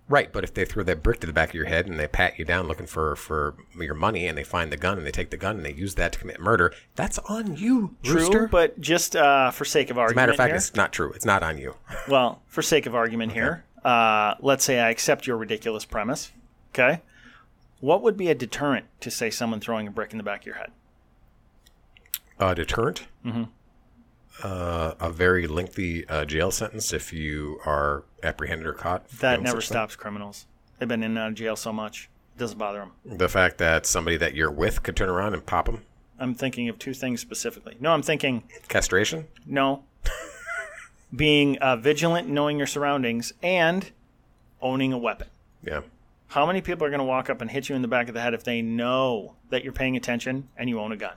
Right, 0.09 0.33
but 0.33 0.43
if 0.43 0.55
they 0.55 0.65
throw 0.65 0.83
that 0.83 1.03
brick 1.03 1.19
to 1.19 1.27
the 1.27 1.33
back 1.33 1.49
of 1.49 1.55
your 1.55 1.67
head 1.67 1.85
and 1.85 1.99
they 1.99 2.07
pat 2.07 2.39
you 2.39 2.43
down 2.43 2.67
looking 2.67 2.87
for 2.87 3.15
for 3.15 3.55
your 3.79 3.93
money 3.93 4.25
and 4.25 4.35
they 4.35 4.43
find 4.43 4.71
the 4.71 4.77
gun 4.77 4.97
and 4.97 5.05
they 5.05 5.11
take 5.11 5.29
the 5.29 5.37
gun 5.37 5.57
and 5.57 5.65
they 5.65 5.71
use 5.71 5.93
that 5.95 6.13
to 6.13 6.19
commit 6.19 6.39
murder, 6.39 6.73
that's 6.95 7.19
on 7.19 7.55
you, 7.55 7.95
True, 8.01 8.15
Rooster. 8.15 8.47
but 8.47 8.81
just 8.81 9.15
uh, 9.15 9.51
for 9.51 9.65
sake 9.65 9.91
of 9.91 9.99
argument 9.99 10.17
As 10.17 10.17
a 10.17 10.21
matter 10.21 10.31
of 10.31 10.37
fact, 10.37 10.49
here, 10.49 10.55
it's 10.55 10.75
not 10.75 10.91
true. 10.91 11.11
It's 11.13 11.25
not 11.25 11.43
on 11.43 11.59
you. 11.59 11.75
well, 12.09 12.41
for 12.47 12.63
sake 12.63 12.87
of 12.87 12.95
argument 12.95 13.33
here, 13.33 13.65
uh, 13.85 14.33
let's 14.39 14.63
say 14.63 14.79
I 14.79 14.89
accept 14.89 15.27
your 15.27 15.37
ridiculous 15.37 15.85
premise. 15.85 16.31
Okay, 16.73 17.01
what 17.79 18.01
would 18.01 18.17
be 18.17 18.29
a 18.29 18.35
deterrent 18.35 18.87
to 19.01 19.11
say 19.11 19.29
someone 19.29 19.59
throwing 19.59 19.87
a 19.87 19.91
brick 19.91 20.11
in 20.11 20.17
the 20.17 20.23
back 20.23 20.41
of 20.41 20.45
your 20.47 20.55
head? 20.55 20.71
A 22.39 22.55
deterrent. 22.55 23.05
Mm-hmm. 23.23 23.43
Uh, 24.43 24.93
a 24.99 25.09
very 25.09 25.47
lengthy 25.47 26.07
uh, 26.07 26.25
jail 26.25 26.51
sentence 26.51 26.93
if 26.93 27.11
you 27.11 27.59
are 27.65 28.03
apprehended 28.23 28.65
or 28.65 28.73
caught. 28.73 29.07
That 29.19 29.41
never 29.41 29.59
such 29.61 29.69
thing. 29.69 29.73
stops 29.75 29.95
criminals. 29.95 30.45
They've 30.77 30.87
been 30.87 31.03
in 31.03 31.11
and 31.11 31.19
out 31.19 31.27
of 31.29 31.33
jail 31.35 31.55
so 31.55 31.73
much, 31.73 32.09
it 32.35 32.39
doesn't 32.39 32.57
bother 32.57 32.79
them. 32.79 32.91
The 33.17 33.27
fact 33.27 33.57
that 33.57 33.85
somebody 33.85 34.15
that 34.17 34.33
you're 34.35 34.51
with 34.51 34.81
could 34.81 34.95
turn 34.95 35.09
around 35.09 35.33
and 35.33 35.45
pop 35.45 35.65
them. 35.65 35.83
I'm 36.17 36.33
thinking 36.35 36.69
of 36.69 36.79
two 36.79 36.93
things 36.93 37.19
specifically. 37.21 37.75
No, 37.79 37.91
I'm 37.91 38.01
thinking 38.01 38.43
Castration. 38.67 39.27
no. 39.45 39.83
Being 41.15 41.57
uh, 41.57 41.75
vigilant, 41.75 42.29
knowing 42.29 42.57
your 42.57 42.67
surroundings, 42.67 43.33
and 43.41 43.89
owning 44.61 44.93
a 44.93 44.97
weapon. 44.97 45.27
Yeah. 45.63 45.81
How 46.27 46.45
many 46.45 46.61
people 46.61 46.85
are 46.85 46.89
going 46.91 46.99
to 46.99 47.05
walk 47.05 47.29
up 47.29 47.41
and 47.41 47.49
hit 47.49 47.67
you 47.67 47.75
in 47.75 47.81
the 47.81 47.87
back 47.87 48.07
of 48.07 48.13
the 48.13 48.21
head 48.21 48.35
if 48.35 48.43
they 48.43 48.61
know 48.61 49.33
that 49.49 49.63
you're 49.63 49.73
paying 49.73 49.97
attention 49.97 50.47
and 50.55 50.69
you 50.69 50.79
own 50.79 50.91
a 50.91 50.97
gun? 50.97 51.15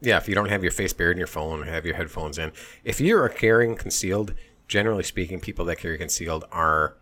Yeah, 0.00 0.18
if 0.18 0.28
you 0.28 0.34
don't 0.34 0.48
have 0.50 0.62
your 0.62 0.72
face 0.72 0.92
buried 0.92 1.12
in 1.12 1.18
your 1.18 1.26
phone, 1.26 1.62
or 1.62 1.64
have 1.64 1.86
your 1.86 1.94
headphones 1.96 2.38
in. 2.38 2.52
If 2.84 3.00
you 3.00 3.16
are 3.18 3.28
carrying 3.28 3.76
concealed, 3.76 4.34
generally 4.68 5.02
speaking, 5.02 5.40
people 5.40 5.64
that 5.66 5.76
carry 5.78 5.96
concealed 5.98 6.44
are 6.52 6.96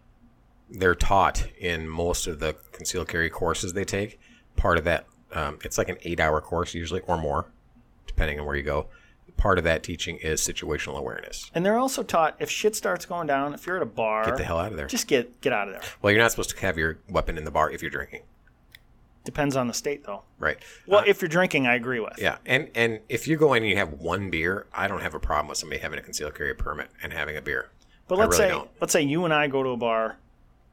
they're 0.71 0.95
taught 0.95 1.47
in 1.59 1.89
most 1.89 2.27
of 2.27 2.41
the 2.41 2.55
concealed 2.73 3.09
carry 3.09 3.29
courses 3.31 3.73
they 3.73 3.85
take. 3.85 4.19
Part 4.57 4.79
of 4.79 4.85
that, 4.85 5.07
um, 5.33 5.59
it's 5.65 5.77
like 5.77 5.89
an 5.89 5.99
eight-hour 6.03 6.41
course 6.41 6.73
usually, 6.75 7.01
or 7.03 7.19
more, 7.19 7.47
depending 8.07 8.39
on 8.41 8.47
where 8.47 8.57
you 8.57 8.63
go. 8.63 8.87
Part 9.37 9.59
of 9.59 9.65
that 9.65 9.83
teaching 9.83 10.17
is 10.19 10.41
situational 10.41 10.97
awareness. 10.97 11.51
And 11.55 11.67
they're 11.67 11.77
also 11.77 12.05
taught 12.05 12.37
if 12.39 12.49
shit 12.49 12.77
starts 12.77 13.05
going 13.05 13.27
down, 13.27 13.53
if 13.53 13.67
you're 13.67 13.77
at 13.77 13.83
a 13.83 13.87
bar, 13.87 14.25
Get 14.25 14.37
the 14.39 14.45
hell 14.45 14.59
out 14.59 14.71
of 14.71 14.77
there. 14.77 14.87
just 14.87 15.09
get 15.09 15.41
get 15.41 15.53
out 15.53 15.67
of 15.67 15.75
there. 15.75 15.83
Well, 16.01 16.13
you're 16.13 16.23
not 16.23 16.31
supposed 16.31 16.51
to 16.51 16.57
have 16.61 16.79
your 16.79 16.99
weapon 17.09 17.37
in 17.37 17.45
the 17.45 17.51
bar 17.51 17.69
if 17.71 17.83
you're 17.83 17.91
drinking, 17.91 18.23
Depends 19.25 19.57
on 19.57 19.66
the 19.69 19.75
state, 19.75 20.04
though. 20.04 20.23
right? 20.38 20.59
Well, 20.87 21.00
Uh, 21.00 21.04
if 21.07 21.23
you're 21.23 21.31
drinking, 21.31 21.66
I 21.66 21.75
agree 21.75 21.99
with. 22.00 22.19
Yeah, 22.19 22.37
and 22.45 22.71
and 22.75 23.00
if 23.09 23.26
you 23.26 23.37
go 23.38 23.54
in 23.54 23.62
and 23.62 23.71
you 23.71 23.76
have 23.78 23.95
one 23.95 24.28
beer, 24.31 24.66
I 24.73 24.87
don't 24.87 25.00
have 25.00 25.14
a 25.14 25.21
problem 25.21 25.49
with 25.49 25.57
somebody 25.59 25.81
having 25.81 25.99
a 25.99 26.02
concealed 26.02 26.35
carry 26.35 26.54
permit 26.54 26.90
and 27.02 27.12
having 27.12 27.37
a 27.37 27.40
beer. 27.43 27.71
But 28.07 28.19
let's 28.19 28.38
really 28.38 28.50
say 28.50 28.54
don't. 28.54 28.71
let's 28.83 28.93
say 28.93 29.00
you 29.02 29.25
and 29.25 29.33
I 29.33 29.47
go 29.47 29.62
to 29.62 29.71
a 29.71 29.76
bar. 29.78 30.19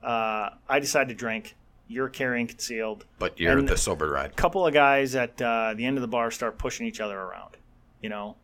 Uh, 0.03 0.49
I 0.67 0.79
decide 0.79 1.07
to 1.09 1.13
drink. 1.15 1.55
You're 1.87 2.09
carrying 2.09 2.47
concealed. 2.47 3.05
But 3.19 3.39
you're 3.39 3.61
the 3.61 3.77
sober 3.77 4.09
ride. 4.09 4.31
A 4.31 4.33
couple 4.33 4.65
of 4.67 4.73
guys 4.73 5.15
at 5.15 5.41
uh, 5.41 5.73
the 5.75 5.85
end 5.85 5.97
of 5.97 6.01
the 6.01 6.07
bar 6.07 6.31
start 6.31 6.57
pushing 6.57 6.85
each 6.87 6.99
other 6.99 7.17
around. 7.19 7.55
You 8.01 8.09
know, 8.09 8.35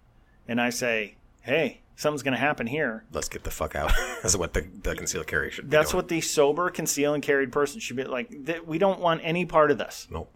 and 0.47 0.61
I 0.61 0.69
say, 0.69 1.15
"Hey, 1.41 1.81
something's 1.97 2.23
going 2.23 2.33
to 2.33 2.39
happen 2.39 2.65
here." 2.67 3.03
Let's 3.11 3.27
get 3.27 3.43
the 3.43 3.51
fuck 3.51 3.75
out. 3.75 3.91
That's 4.21 4.37
what 4.37 4.53
the, 4.53 4.65
the 4.83 4.95
concealed 4.95 5.27
carry 5.27 5.51
should 5.51 5.65
be. 5.69 5.71
That's 5.75 5.91
doing. 5.91 5.97
what 5.99 6.07
the 6.07 6.21
sober, 6.21 6.69
concealed, 6.69 7.15
and 7.15 7.23
carried 7.23 7.51
person 7.51 7.81
should 7.81 7.97
be 7.97 8.05
like. 8.05 8.29
Th- 8.45 8.61
we 8.63 8.77
don't 8.77 9.01
want 9.01 9.19
any 9.25 9.45
part 9.45 9.69
of 9.71 9.77
this 9.77 10.07
Nope. 10.09 10.31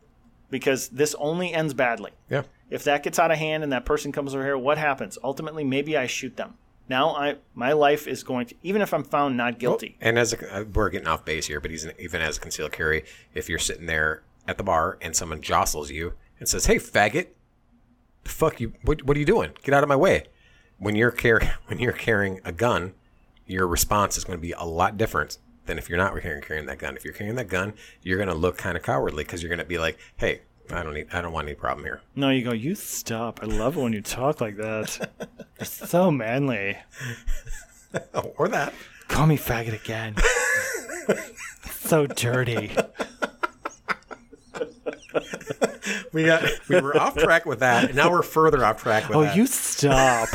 because 0.50 0.90
this 0.90 1.16
only 1.18 1.54
ends 1.54 1.74
badly. 1.74 2.12
Yeah. 2.30 2.44
If 2.70 2.84
that 2.86 3.04
gets 3.04 3.20
out 3.20 3.32
of 3.32 3.38
hand 3.38 3.64
and 3.64 3.72
that 3.72 3.86
person 3.86 4.12
comes 4.12 4.34
over 4.36 4.44
here, 4.44 4.58
what 4.58 4.78
happens? 4.78 5.18
Ultimately, 5.24 5.64
maybe 5.64 5.96
I 5.98 6.08
shoot 6.08 6.36
them. 6.38 6.56
Now, 6.90 7.16
I 7.16 7.36
my 7.54 7.72
life 7.74 8.08
is 8.08 8.24
going 8.24 8.48
to 8.48 8.56
even 8.64 8.82
if 8.82 8.94
I'm 8.94 9.04
found 9.04 9.38
not 9.38 9.60
guilty. 9.60 9.98
And 10.02 10.20
as 10.20 10.34
a, 10.34 10.56
uh, 10.62 10.64
we're 10.74 10.90
getting 10.90 11.08
off 11.08 11.24
base 11.24 11.48
here, 11.48 11.60
but 11.62 11.72
he's 11.72 11.88
even 12.00 12.22
as 12.22 12.38
a 12.38 12.40
concealed 12.42 12.72
carry, 12.74 13.06
if 13.34 13.48
you're 13.50 13.60
sitting 13.60 13.86
there 13.86 14.24
at 14.48 14.58
the 14.58 14.64
bar 14.64 14.98
and 15.02 15.16
someone 15.16 15.42
jostles 15.42 15.90
you 15.92 16.14
and 16.40 16.50
says, 16.50 16.66
"Hey, 16.66 16.78
faggot, 16.78 17.28
the 18.24 18.30
fuck 18.30 18.60
you? 18.60 18.74
What, 18.84 19.04
what 19.04 19.16
are 19.16 19.20
you 19.20 19.26
doing? 19.26 19.52
Get 19.64 19.74
out 19.74 19.84
of 19.84 19.90
my 19.90 19.96
way!" 19.96 20.24
When 20.82 20.96
you're 20.96 21.12
carrying 21.12 21.48
when 21.68 21.78
you're 21.78 21.94
carrying 21.94 22.42
a 22.44 22.52
gun, 22.52 22.94
your 23.46 23.68
response 23.68 24.18
is 24.18 24.24
going 24.24 24.38
to 24.38 24.42
be 24.42 24.54
a 24.54 24.64
lot 24.64 24.98
different 24.98 25.38
than 25.68 25.78
if 25.78 25.88
you're 25.88 25.98
not 26.00 26.20
carrying 26.20 26.42
carrying 26.42 26.66
that 26.66 26.80
gun. 26.80 26.98
If 26.98 27.06
you're 27.06 27.14
carrying 27.14 27.36
that 27.36 27.50
gun, 27.50 27.74
you're 28.02 28.18
going 28.18 28.30
to 28.30 28.36
look 28.36 28.58
kind 28.58 28.76
of 28.76 28.82
cowardly 28.82 29.24
because 29.24 29.44
you're 29.44 29.50
going 29.50 29.60
to 29.60 29.66
be 29.66 29.78
like, 29.78 30.00
"Hey, 30.18 30.42
I 30.72 30.82
don't 30.82 30.96
need, 30.96 31.06
I 31.14 31.22
don't 31.22 31.34
want 31.34 31.48
any 31.48 31.54
problem 31.56 31.86
here." 31.86 32.02
No, 32.16 32.32
you 32.32 32.44
go. 32.44 32.52
You 32.52 32.74
stop. 32.74 33.42
I 33.44 33.46
love 33.46 33.78
it 33.78 33.82
when 33.82 33.94
you 33.94 34.02
talk 34.02 34.42
like 34.42 34.58
that. 34.58 35.12
It's 35.60 35.90
so 35.90 36.10
manly. 36.10 36.78
Or 38.38 38.48
that. 38.48 38.74
Call 39.10 39.28
me 39.28 39.38
faggot 39.38 39.74
again. 39.74 40.16
so 41.70 42.08
dirty. 42.08 42.72
We 46.14 46.26
got 46.26 46.44
we 46.70 46.80
were 46.80 46.98
off 46.98 47.16
track 47.18 47.46
with 47.46 47.60
that, 47.60 47.86
and 47.86 47.96
now 47.96 48.12
we're 48.12 48.22
further 48.22 48.64
off 48.66 48.82
track 48.82 49.04
with 49.04 49.12
that. 49.12 49.18
Oh, 49.18 49.24
that. 49.24 49.36
you 49.36 49.46
stop. 49.46 50.30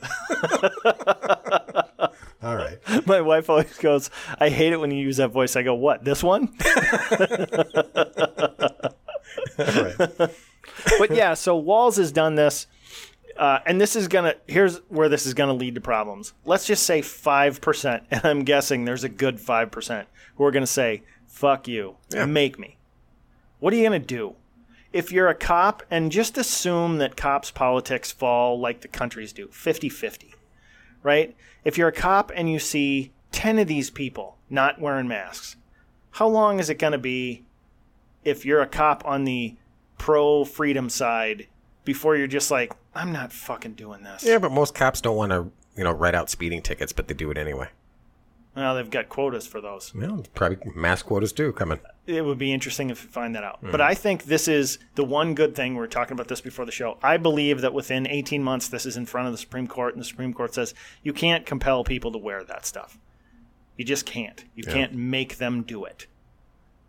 All 2.42 2.56
right. 2.56 2.78
My 3.06 3.20
wife 3.20 3.50
always 3.50 3.76
goes, 3.78 4.10
I 4.38 4.48
hate 4.48 4.72
it 4.72 4.78
when 4.78 4.90
you 4.90 5.04
use 5.04 5.16
that 5.16 5.28
voice. 5.30 5.56
I 5.56 5.62
go, 5.62 5.74
what, 5.74 6.04
this 6.04 6.22
one? 6.22 6.56
Right. 9.58 9.96
but 10.98 11.10
yeah, 11.10 11.34
so 11.34 11.56
Walz 11.56 11.96
has 11.96 12.12
done 12.12 12.34
this. 12.36 12.66
Uh, 13.36 13.60
and 13.66 13.80
this 13.80 13.94
is 13.94 14.08
gonna 14.08 14.34
here's 14.46 14.78
where 14.88 15.08
this 15.08 15.26
is 15.26 15.34
gonna 15.34 15.52
lead 15.52 15.74
to 15.76 15.80
problems. 15.80 16.32
Let's 16.44 16.66
just 16.66 16.84
say 16.84 17.02
five 17.02 17.60
percent, 17.60 18.04
and 18.10 18.24
I'm 18.24 18.44
guessing 18.44 18.84
there's 18.84 19.04
a 19.04 19.08
good 19.08 19.38
five 19.40 19.70
percent 19.70 20.08
who 20.36 20.44
are 20.44 20.50
gonna 20.50 20.66
say, 20.66 21.02
"Fuck 21.26 21.68
you, 21.68 21.96
Yeah. 22.12 22.26
make 22.26 22.58
me." 22.58 22.78
What 23.60 23.72
are 23.72 23.76
you 23.76 23.84
gonna 23.84 23.98
do? 24.00 24.34
If 24.92 25.12
you're 25.12 25.28
a 25.28 25.34
cop, 25.34 25.82
and 25.90 26.10
just 26.10 26.38
assume 26.38 26.98
that 26.98 27.16
cops' 27.16 27.50
politics 27.50 28.10
fall 28.10 28.58
like 28.58 28.80
the 28.80 28.88
countries 28.88 29.32
do, 29.32 29.48
50-50, 29.48 30.34
right? 31.02 31.36
If 31.64 31.76
you're 31.76 31.88
a 31.88 31.92
cop 31.92 32.32
and 32.34 32.50
you 32.50 32.58
see 32.58 33.12
ten 33.30 33.58
of 33.58 33.68
these 33.68 33.90
people 33.90 34.38
not 34.48 34.80
wearing 34.80 35.06
masks, 35.06 35.56
how 36.12 36.28
long 36.28 36.58
is 36.58 36.70
it 36.70 36.78
gonna 36.78 36.98
be 36.98 37.44
if 38.24 38.44
you're 38.44 38.62
a 38.62 38.66
cop 38.66 39.04
on 39.04 39.24
the 39.24 39.56
pro 39.98 40.44
freedom 40.44 40.88
side 40.88 41.46
before 41.84 42.16
you're 42.16 42.26
just 42.26 42.50
like, 42.50 42.72
I'm 42.94 43.12
not 43.12 43.32
fucking 43.32 43.74
doing 43.74 44.02
this. 44.02 44.24
Yeah, 44.24 44.38
but 44.38 44.52
most 44.52 44.74
cops 44.74 45.00
don't 45.00 45.16
want 45.16 45.32
to, 45.32 45.50
you 45.76 45.84
know, 45.84 45.92
write 45.92 46.14
out 46.14 46.30
speeding 46.30 46.62
tickets, 46.62 46.92
but 46.92 47.08
they 47.08 47.14
do 47.14 47.30
it 47.30 47.38
anyway. 47.38 47.68
Well, 48.58 48.74
they've 48.74 48.90
got 48.90 49.08
quotas 49.08 49.46
for 49.46 49.60
those. 49.60 49.94
Well, 49.94 50.24
probably 50.34 50.72
mass 50.74 51.00
quotas 51.00 51.32
too 51.32 51.52
coming. 51.52 51.78
It 52.08 52.24
would 52.24 52.38
be 52.38 52.52
interesting 52.52 52.90
if 52.90 53.04
you 53.04 53.08
find 53.08 53.36
that 53.36 53.44
out. 53.44 53.60
But 53.62 53.78
mm. 53.78 53.84
I 53.84 53.94
think 53.94 54.24
this 54.24 54.48
is 54.48 54.80
the 54.96 55.04
one 55.04 55.36
good 55.36 55.54
thing. 55.54 55.76
We 55.76 55.84
are 55.84 55.86
talking 55.86 56.14
about 56.14 56.26
this 56.26 56.40
before 56.40 56.64
the 56.64 56.72
show. 56.72 56.98
I 57.00 57.18
believe 57.18 57.60
that 57.60 57.72
within 57.72 58.08
18 58.08 58.42
months, 58.42 58.66
this 58.66 58.84
is 58.84 58.96
in 58.96 59.06
front 59.06 59.28
of 59.28 59.32
the 59.32 59.38
Supreme 59.38 59.68
Court, 59.68 59.94
and 59.94 60.00
the 60.00 60.06
Supreme 60.06 60.34
Court 60.34 60.54
says 60.54 60.74
you 61.04 61.12
can't 61.12 61.46
compel 61.46 61.84
people 61.84 62.10
to 62.10 62.18
wear 62.18 62.42
that 62.42 62.66
stuff. 62.66 62.98
You 63.76 63.84
just 63.84 64.06
can't. 64.06 64.44
You 64.56 64.64
can't 64.64 64.92
make 64.92 65.38
them 65.38 65.62
do 65.62 65.84
it. 65.84 66.08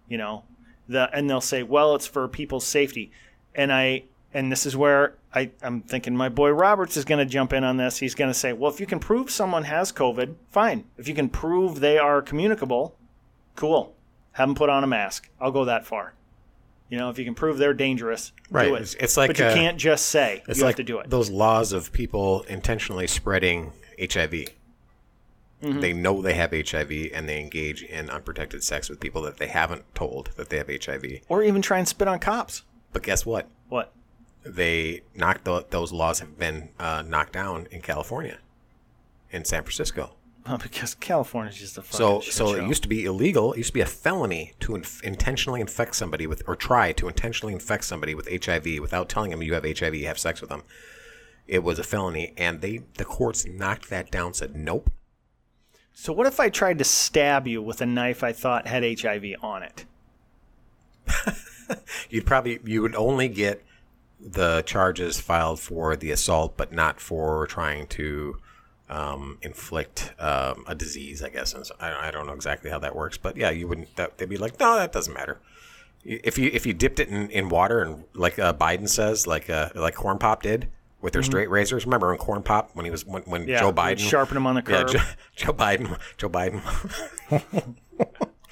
You 0.08 0.18
know, 0.18 0.46
the 0.88 1.08
and 1.16 1.30
they'll 1.30 1.40
say, 1.40 1.62
well, 1.62 1.94
it's 1.94 2.08
for 2.08 2.28
people's 2.28 2.66
safety, 2.66 3.12
and 3.54 3.72
I 3.72 4.06
and 4.34 4.52
this 4.52 4.66
is 4.66 4.76
where 4.78 5.16
I, 5.34 5.52
I'm 5.62 5.82
thinking 5.82 6.16
my 6.16 6.30
boy 6.30 6.50
Roberts 6.52 6.98
is 6.98 7.06
going 7.06 7.20
to 7.20 7.26
jump 7.26 7.54
in 7.54 7.64
on 7.64 7.78
this. 7.78 7.98
He's 7.98 8.16
going 8.16 8.30
to 8.30 8.34
say, 8.34 8.54
well, 8.54 8.72
if 8.72 8.80
you 8.80 8.86
can 8.86 9.00
prove 9.00 9.30
someone 9.32 9.64
has 9.64 9.92
COVID, 9.92 10.36
fine. 10.52 10.86
If 10.98 11.08
you 11.08 11.16
can 11.16 11.30
prove 11.30 11.80
they 11.80 11.98
are 11.98 12.22
communicable, 12.22 12.96
cool. 13.56 13.96
Have 14.34 14.48
them 14.50 14.56
put 14.56 14.70
on 14.70 14.84
a 14.84 14.88
mask. 14.88 15.30
I'll 15.40 15.52
go 15.52 15.66
that 15.66 15.86
far. 15.86 16.14
You 16.90 16.98
know, 16.98 17.10
if 17.10 17.20
you 17.20 17.26
can 17.26 17.36
prove 17.36 17.58
they're 17.58 17.74
dangerous, 17.74 18.32
Right. 18.50 18.68
do 18.68 18.76
it. 18.76 18.94
It's- 18.96 19.18
like, 19.18 19.30
but 19.30 19.38
you 19.38 19.46
can't 19.46 19.78
just 19.78 20.08
say 20.08 20.44
It's 20.48 20.58
you 20.60 20.64
like 20.66 20.74
have 20.74 20.78
to 20.78 20.84
do 20.84 21.00
it. 21.00 21.10
those 21.10 21.30
laws 21.30 21.72
of 21.72 21.92
people 21.92 22.44
intentionally 22.50 23.06
spreading 23.08 23.74
HIV. 24.00 24.46
Mm-hmm. 25.62 25.80
They 25.82 25.94
know 25.94 26.22
they 26.22 26.34
have 26.36 26.52
HIV 26.52 27.12
and 27.14 27.28
they 27.28 27.40
engage 27.40 27.84
in 27.84 28.10
unprotected 28.10 28.64
sex 28.64 28.90
with 28.90 29.00
people 29.00 29.22
that 29.24 29.38
they 29.38 29.48
haven't 29.48 29.84
told 29.94 30.32
that 30.38 30.50
they 30.50 30.58
have 30.58 30.70
HIV. 30.70 31.22
Or 31.28 31.44
even 31.44 31.62
try 31.62 31.78
and 31.80 31.88
spit 31.88 32.08
on 32.08 32.20
cops. 32.20 32.64
But 32.94 33.04
guess 33.04 33.26
what? 33.26 33.48
What? 33.68 33.92
They 34.56 35.02
knocked 35.16 35.46
tho- 35.46 35.66
those 35.70 35.92
laws 35.92 36.20
have 36.20 36.38
been 36.38 36.70
uh, 36.80 37.04
knocked 37.06 37.34
down 37.34 37.68
in 37.72 37.82
California, 37.82 38.40
in 39.32 39.46
San 39.46 39.64
Francisco. 39.64 40.16
Well, 40.48 40.58
because 40.58 40.96
California's 40.96 41.58
just 41.58 41.78
a 41.78 41.82
fucking 41.82 41.98
So, 41.98 42.22
so 42.22 42.56
show. 42.56 42.64
it 42.64 42.68
used 42.68 42.82
to 42.84 42.90
be 42.90 43.06
illegal. 43.06 43.54
It 43.54 43.58
used 43.60 43.70
to 43.70 43.74
be 43.74 43.82
a 43.82 43.86
felony 43.86 44.54
to 44.62 44.76
inf- 44.76 45.04
intentionally 45.04 45.62
infect 45.62 45.96
somebody 45.96 46.26
with, 46.26 46.42
or 46.48 46.56
try 46.56 46.92
to 46.94 47.08
intentionally 47.08 47.54
infect 47.54 47.84
somebody 47.84 48.16
with 48.16 48.28
HIV 48.46 48.80
without 48.82 49.10
telling 49.10 49.30
them 49.32 49.44
you 49.44 49.54
have 49.54 49.64
HIV, 49.66 49.94
you 49.96 50.08
have 50.08 50.18
sex 50.18 50.42
with 50.42 50.50
them. 50.50 50.64
It 51.46 51.64
was 51.64 51.78
a 51.78 51.84
felony, 51.84 52.34
and 52.38 52.62
they, 52.62 52.82
the 52.98 53.06
courts 53.06 53.46
knocked 53.46 53.90
that 53.90 54.10
down. 54.12 54.34
Said 54.34 54.56
nope. 54.56 54.90
So 55.94 56.14
what 56.14 56.26
if 56.28 56.40
I 56.40 56.50
tried 56.50 56.78
to 56.78 56.84
stab 56.86 57.46
you 57.46 57.62
with 57.62 57.82
a 57.82 57.86
knife 57.86 58.24
I 58.24 58.32
thought 58.32 58.68
had 58.68 58.84
HIV 59.02 59.24
on 59.42 59.64
it? 59.64 59.86
You'd 62.10 62.26
probably 62.26 62.60
you 62.64 62.82
would 62.82 62.96
only 62.96 63.28
get 63.28 63.64
the 64.20 64.62
charges 64.64 65.20
filed 65.20 65.60
for 65.60 65.96
the 65.96 66.12
assault, 66.12 66.58
but 66.58 66.72
not 66.74 67.00
for 67.00 67.48
trying 67.48 67.88
to 67.88 68.38
um, 68.90 69.38
inflict 69.42 70.14
um, 70.20 70.64
a 70.68 70.76
disease. 70.76 71.24
I 71.24 71.30
guess 71.30 71.54
And 71.54 71.66
so- 71.66 71.76
I, 71.80 72.08
I 72.08 72.12
don't 72.12 72.28
know 72.28 72.34
exactly 72.34 72.70
how 72.70 72.80
that 72.80 72.96
works, 72.96 73.18
but 73.18 73.38
yeah, 73.38 73.50
you 73.50 73.68
wouldn't. 73.68 73.96
That, 73.96 74.18
they'd 74.18 74.28
be 74.30 74.38
like, 74.38 74.60
no, 74.60 74.76
that 74.78 74.92
doesn't 74.92 75.14
matter. 75.14 75.38
If 76.04 76.38
you 76.38 76.50
if 76.54 76.66
you 76.66 76.74
dipped 76.74 77.00
it 77.00 77.10
in, 77.10 77.30
in 77.30 77.50
water 77.50 77.82
and 77.82 78.06
like 78.14 78.40
uh, 78.40 78.54
Biden 78.54 78.88
says, 78.88 79.28
like 79.28 79.50
uh, 79.50 79.70
like 79.76 79.96
Corn 79.96 80.18
Pop 80.18 80.42
did 80.42 80.70
with 81.02 81.12
their 81.14 81.24
straight 81.24 81.50
razors. 81.50 81.86
Remember 81.86 82.08
when 82.10 82.18
Corn 82.18 82.42
Pop 82.42 82.72
when 82.74 82.86
he 82.86 82.92
was 82.92 83.06
when, 83.06 83.22
when 83.24 83.42
Mm-hmm. 83.42 83.50
Yeah, 83.52 83.60
Joe 83.60 83.74
Biden 83.74 84.00
sharpened 84.00 84.38
him 84.38 84.48
on 84.48 84.56
the 84.56 84.64
Yeah, 84.68 84.84
curb. 84.84 84.88
Joe, 84.92 85.00
Joe 85.36 85.54
Biden. 85.54 86.00
Joe 86.18 86.30
Biden 86.30 86.62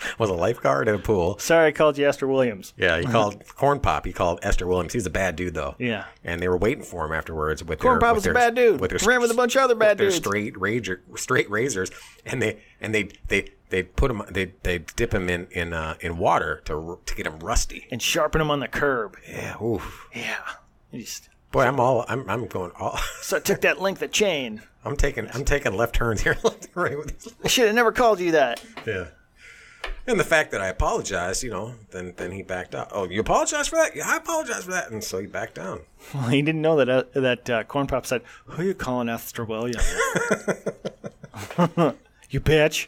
was 0.19 0.29
a 0.29 0.33
lifeguard 0.33 0.87
at 0.87 0.95
a 0.95 0.99
pool. 0.99 1.37
Sorry, 1.39 1.67
I 1.67 1.71
called 1.71 1.97
you 1.97 2.07
Esther 2.07 2.27
Williams. 2.27 2.73
Yeah, 2.77 2.99
he 2.99 3.05
called 3.05 3.43
Corn 3.55 3.79
Pop. 3.79 4.05
He 4.05 4.13
called 4.13 4.39
Esther 4.43 4.67
Williams. 4.67 4.93
He's 4.93 5.05
a 5.05 5.09
bad 5.11 5.35
dude, 5.35 5.53
though. 5.53 5.75
Yeah. 5.79 6.05
And 6.23 6.41
they 6.41 6.47
were 6.47 6.57
waiting 6.57 6.83
for 6.83 7.05
him 7.05 7.13
afterwards 7.13 7.63
with 7.63 7.79
Corn 7.79 7.95
their, 7.95 7.99
Pop 8.07 8.15
with 8.15 8.25
was 8.25 8.31
a 8.31 8.33
bad 8.33 8.55
dude. 8.55 8.79
With 8.79 8.91
their 8.91 8.99
Ran 9.07 9.21
with 9.21 9.31
a 9.31 9.35
bunch 9.35 9.55
of 9.55 9.63
other 9.63 9.75
bad 9.75 9.91
with 9.91 9.97
their 9.97 10.07
dudes. 10.09 10.17
straight 10.17 10.59
razor, 10.59 11.01
straight 11.15 11.49
razors, 11.49 11.89
and 12.25 12.41
they 12.41 12.59
and 12.81 12.93
they 12.93 13.09
they 13.27 13.49
they 13.69 13.83
put 13.83 14.11
him 14.11 14.21
they 14.29 14.53
they 14.63 14.79
dip 14.79 15.13
him 15.13 15.29
in 15.29 15.47
in 15.51 15.73
uh, 15.73 15.95
in 15.99 16.17
water 16.17 16.61
to 16.65 16.99
to 17.05 17.15
get 17.15 17.25
him 17.27 17.39
rusty. 17.39 17.87
And 17.91 18.01
sharpen 18.01 18.41
him 18.41 18.51
on 18.51 18.59
the 18.59 18.67
curb. 18.67 19.17
Yeah. 19.29 19.61
Oof. 19.61 20.07
Yeah. 20.15 20.37
Just- 20.93 21.29
Boy, 21.51 21.63
I'm 21.63 21.79
all 21.79 22.05
I'm 22.09 22.29
I'm 22.29 22.45
going 22.47 22.71
all. 22.77 22.97
so 23.21 23.37
I 23.37 23.39
took 23.39 23.61
that 23.61 23.81
length 23.81 24.01
of 24.01 24.11
chain. 24.11 24.61
I'm 24.83 24.95
taking 24.97 25.29
I'm 25.33 25.45
taking 25.45 25.73
left 25.75 25.95
turns 25.95 26.21
here, 26.21 26.37
left 26.43 26.67
right. 26.75 26.95
I 27.43 27.47
should 27.47 27.67
have 27.67 27.75
never 27.75 27.91
called 27.91 28.19
you 28.19 28.31
that. 28.33 28.61
Yeah. 28.85 29.07
And 30.05 30.19
the 30.19 30.23
fact 30.23 30.51
that 30.51 30.61
I 30.61 30.67
apologized, 30.67 31.43
you 31.43 31.49
know, 31.49 31.75
then 31.91 32.13
then 32.15 32.31
he 32.31 32.41
backed 32.41 32.73
out. 32.73 32.89
Oh, 32.91 33.09
you 33.09 33.19
apologize 33.19 33.67
for 33.67 33.75
that? 33.75 33.95
Yeah, 33.95 34.07
I 34.07 34.17
apologize 34.17 34.63
for 34.63 34.71
that, 34.71 34.89
and 34.89 35.03
so 35.03 35.19
he 35.19 35.27
backed 35.27 35.55
down. 35.55 35.81
Well, 36.13 36.29
he 36.29 36.41
didn't 36.41 36.61
know 36.61 36.77
that 36.77 36.89
uh, 36.89 37.03
that 37.13 37.49
uh, 37.49 37.63
Corn 37.65 37.87
Pop 37.87 38.05
said, 38.05 38.21
"Who 38.45 38.63
you 38.63 38.73
calling 38.73 39.09
Esther 39.09 39.43
Williams?" 39.43 39.83
you 42.29 42.39
bitch. 42.39 42.87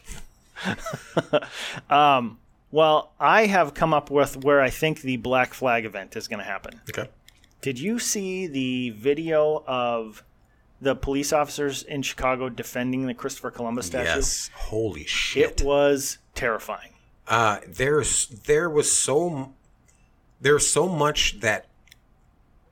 um, 1.90 2.38
well, 2.70 3.12
I 3.18 3.46
have 3.46 3.74
come 3.74 3.92
up 3.92 4.10
with 4.10 4.36
where 4.38 4.60
I 4.60 4.70
think 4.70 5.02
the 5.02 5.16
Black 5.16 5.54
Flag 5.54 5.84
event 5.84 6.16
is 6.16 6.28
going 6.28 6.38
to 6.38 6.44
happen. 6.44 6.80
Okay. 6.88 7.08
Did 7.60 7.78
you 7.78 7.98
see 7.98 8.46
the 8.46 8.90
video 8.90 9.62
of 9.66 10.22
the 10.80 10.94
police 10.94 11.32
officers 11.32 11.82
in 11.82 12.02
Chicago 12.02 12.48
defending 12.48 13.06
the 13.06 13.14
Christopher 13.14 13.50
Columbus 13.50 13.86
statue? 13.86 14.08
Yes. 14.08 14.50
Holy 14.54 15.04
shit. 15.04 15.60
It 15.60 15.66
was 15.66 16.18
terrifying. 16.34 16.92
uh, 17.28 17.58
there's 17.66 18.26
there 18.46 18.68
was 18.70 18.90
so 18.90 19.52
there's 20.40 20.66
so 20.66 20.88
much 20.88 21.40
that 21.40 21.66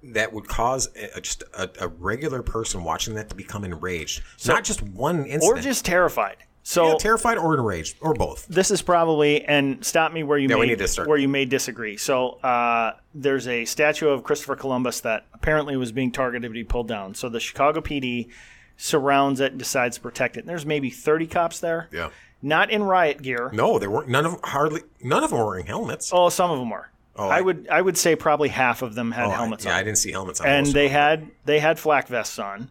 that 0.02 0.32
would 0.32 0.46
cause 0.48 0.88
a, 0.96 1.20
just 1.20 1.42
a, 1.54 1.68
a 1.80 1.88
regular 1.88 2.42
person 2.42 2.84
watching 2.84 3.14
that 3.14 3.28
to 3.28 3.34
become 3.34 3.64
enraged. 3.64 4.22
Not 4.46 4.64
just 4.64 4.80
one 4.82 5.26
incident. 5.26 5.58
Or 5.58 5.60
just 5.60 5.84
terrified. 5.84 6.36
So 6.71 6.89
Yeah, 6.89 6.95
terrified 6.99 7.39
or 7.39 7.54
enraged 7.54 7.97
or 8.02 8.13
both. 8.13 8.47
this 8.47 8.71
is 8.71 8.83
probably 8.83 9.43
and 9.43 9.83
stop 9.83 10.13
me 10.13 10.23
where 10.23 10.37
you 10.37 10.49
Yeah, 10.50 10.57
may 10.57 10.61
we 10.61 10.67
need 10.67 10.78
to 10.81 10.87
start. 10.89 11.09
where 11.09 11.17
you 11.17 11.26
may 11.26 11.47
disagree. 11.47 11.97
So 11.97 12.33
uh, 12.43 12.93
there's 13.15 13.49
a 13.49 13.65
statue 13.65 14.09
of 14.11 14.23
Christopher 14.23 14.54
Columbus 14.54 15.00
that 15.00 15.25
apparently 15.33 15.78
was 15.78 15.93
being 15.93 16.13
targeted 16.13 16.43
to 16.43 16.52
be 16.52 16.65
pulled 16.65 16.87
down. 16.87 17.15
So 17.15 17.31
the 17.31 17.41
Chicago 17.41 17.81
PD 17.81 18.28
surrounds 18.76 19.41
it 19.41 19.52
and 19.52 19.59
decides 19.59 19.97
to 19.97 20.02
protect 20.02 20.37
it. 20.37 20.41
And 20.41 20.49
there's 20.50 20.67
maybe 20.67 20.91
30 20.91 21.26
cops 21.26 21.59
there. 21.59 21.89
Yeah. 21.91 22.11
Not 22.43 22.71
in 22.71 22.83
riot 22.83 23.23
gear. 23.23 23.50
No, 23.54 23.78
there 23.78 23.91
weren't 23.91 24.11
none 24.11 24.26
of 24.26 24.39
hardly 24.45 24.83
none 25.02 25.25
of 25.25 25.31
them 25.31 25.39
were 25.39 25.47
wearing 25.47 25.67
helmets. 25.67 26.11
Oh, 26.13 26.28
some 26.28 26.50
of 26.50 26.59
them 26.59 26.69
were. 26.69 26.91
Oh, 27.17 27.28
I 27.28 27.39
I- 27.39 27.41
would 27.41 27.67
I 27.71 27.81
would 27.81 27.97
say 27.97 28.15
probably 28.15 28.50
half 28.50 28.83
of 28.83 28.95
them 28.95 29.11
had 29.13 29.25
Oh, 29.25 29.31
I- 29.31 29.35
helmets 29.37 29.65
yeah, 29.65 29.71
on. 29.73 29.76
I 29.78 29.83
didn't 29.85 29.99
see 29.99 30.13
helmets 30.13 30.41
on. 30.43 30.47
and 30.47 30.67
they 30.67 30.89
had 30.89 31.28
they 31.47 31.61
had 31.61 31.78
flak 31.78 32.09
vests 32.09 32.39
on, 32.39 32.69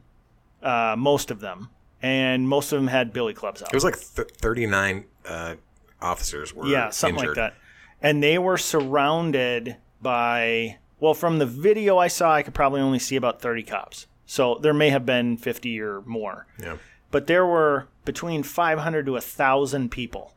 uh, 0.62 0.94
most 0.98 1.32
of 1.32 1.40
them, 1.40 1.70
and 2.02 2.48
most 2.48 2.72
of 2.72 2.80
them 2.80 2.88
had 2.88 3.14
billy 3.14 3.34
clubs 3.34 3.62
out. 3.62 3.70
It 3.70 3.76
was 3.76 3.84
like 3.84 3.98
th- 4.00 4.30
39 4.38 5.06
uh, 5.28 5.56
officers 6.02 6.54
were 6.54 6.68
yeah, 6.68 6.90
something 6.90 7.16
injured. 7.20 7.38
like 7.38 7.54
that. 7.54 7.56
And 8.02 8.22
they 8.22 8.38
were 8.38 8.58
surrounded 8.58 9.78
by 10.02 10.78
well, 11.00 11.14
from 11.14 11.38
the 11.40 11.46
video 11.46 11.98
I 11.98 12.08
saw, 12.08 12.34
I 12.34 12.42
could 12.44 12.54
probably 12.56 12.82
only 12.82 13.00
see 13.00 13.16
about 13.16 13.40
thirty 13.42 13.64
cops. 13.64 14.08
So 14.26 14.56
there 14.62 14.74
may 14.74 14.90
have 14.90 15.06
been 15.06 15.38
fifty 15.38 15.80
or 15.80 16.02
more, 16.02 16.48
Yeah. 16.62 16.78
but 17.12 17.28
there 17.28 17.46
were 17.46 17.88
between 18.06 18.44
five 18.44 18.80
hundred 18.80 19.06
to 19.08 19.20
thousand 19.22 19.90
people 19.92 20.34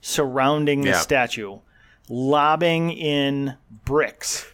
surrounding 0.00 0.82
the 0.82 0.90
Yeah. 0.90 0.98
statue, 0.98 1.58
lobbing 2.08 2.90
in 2.92 3.56
bricks 3.84 4.46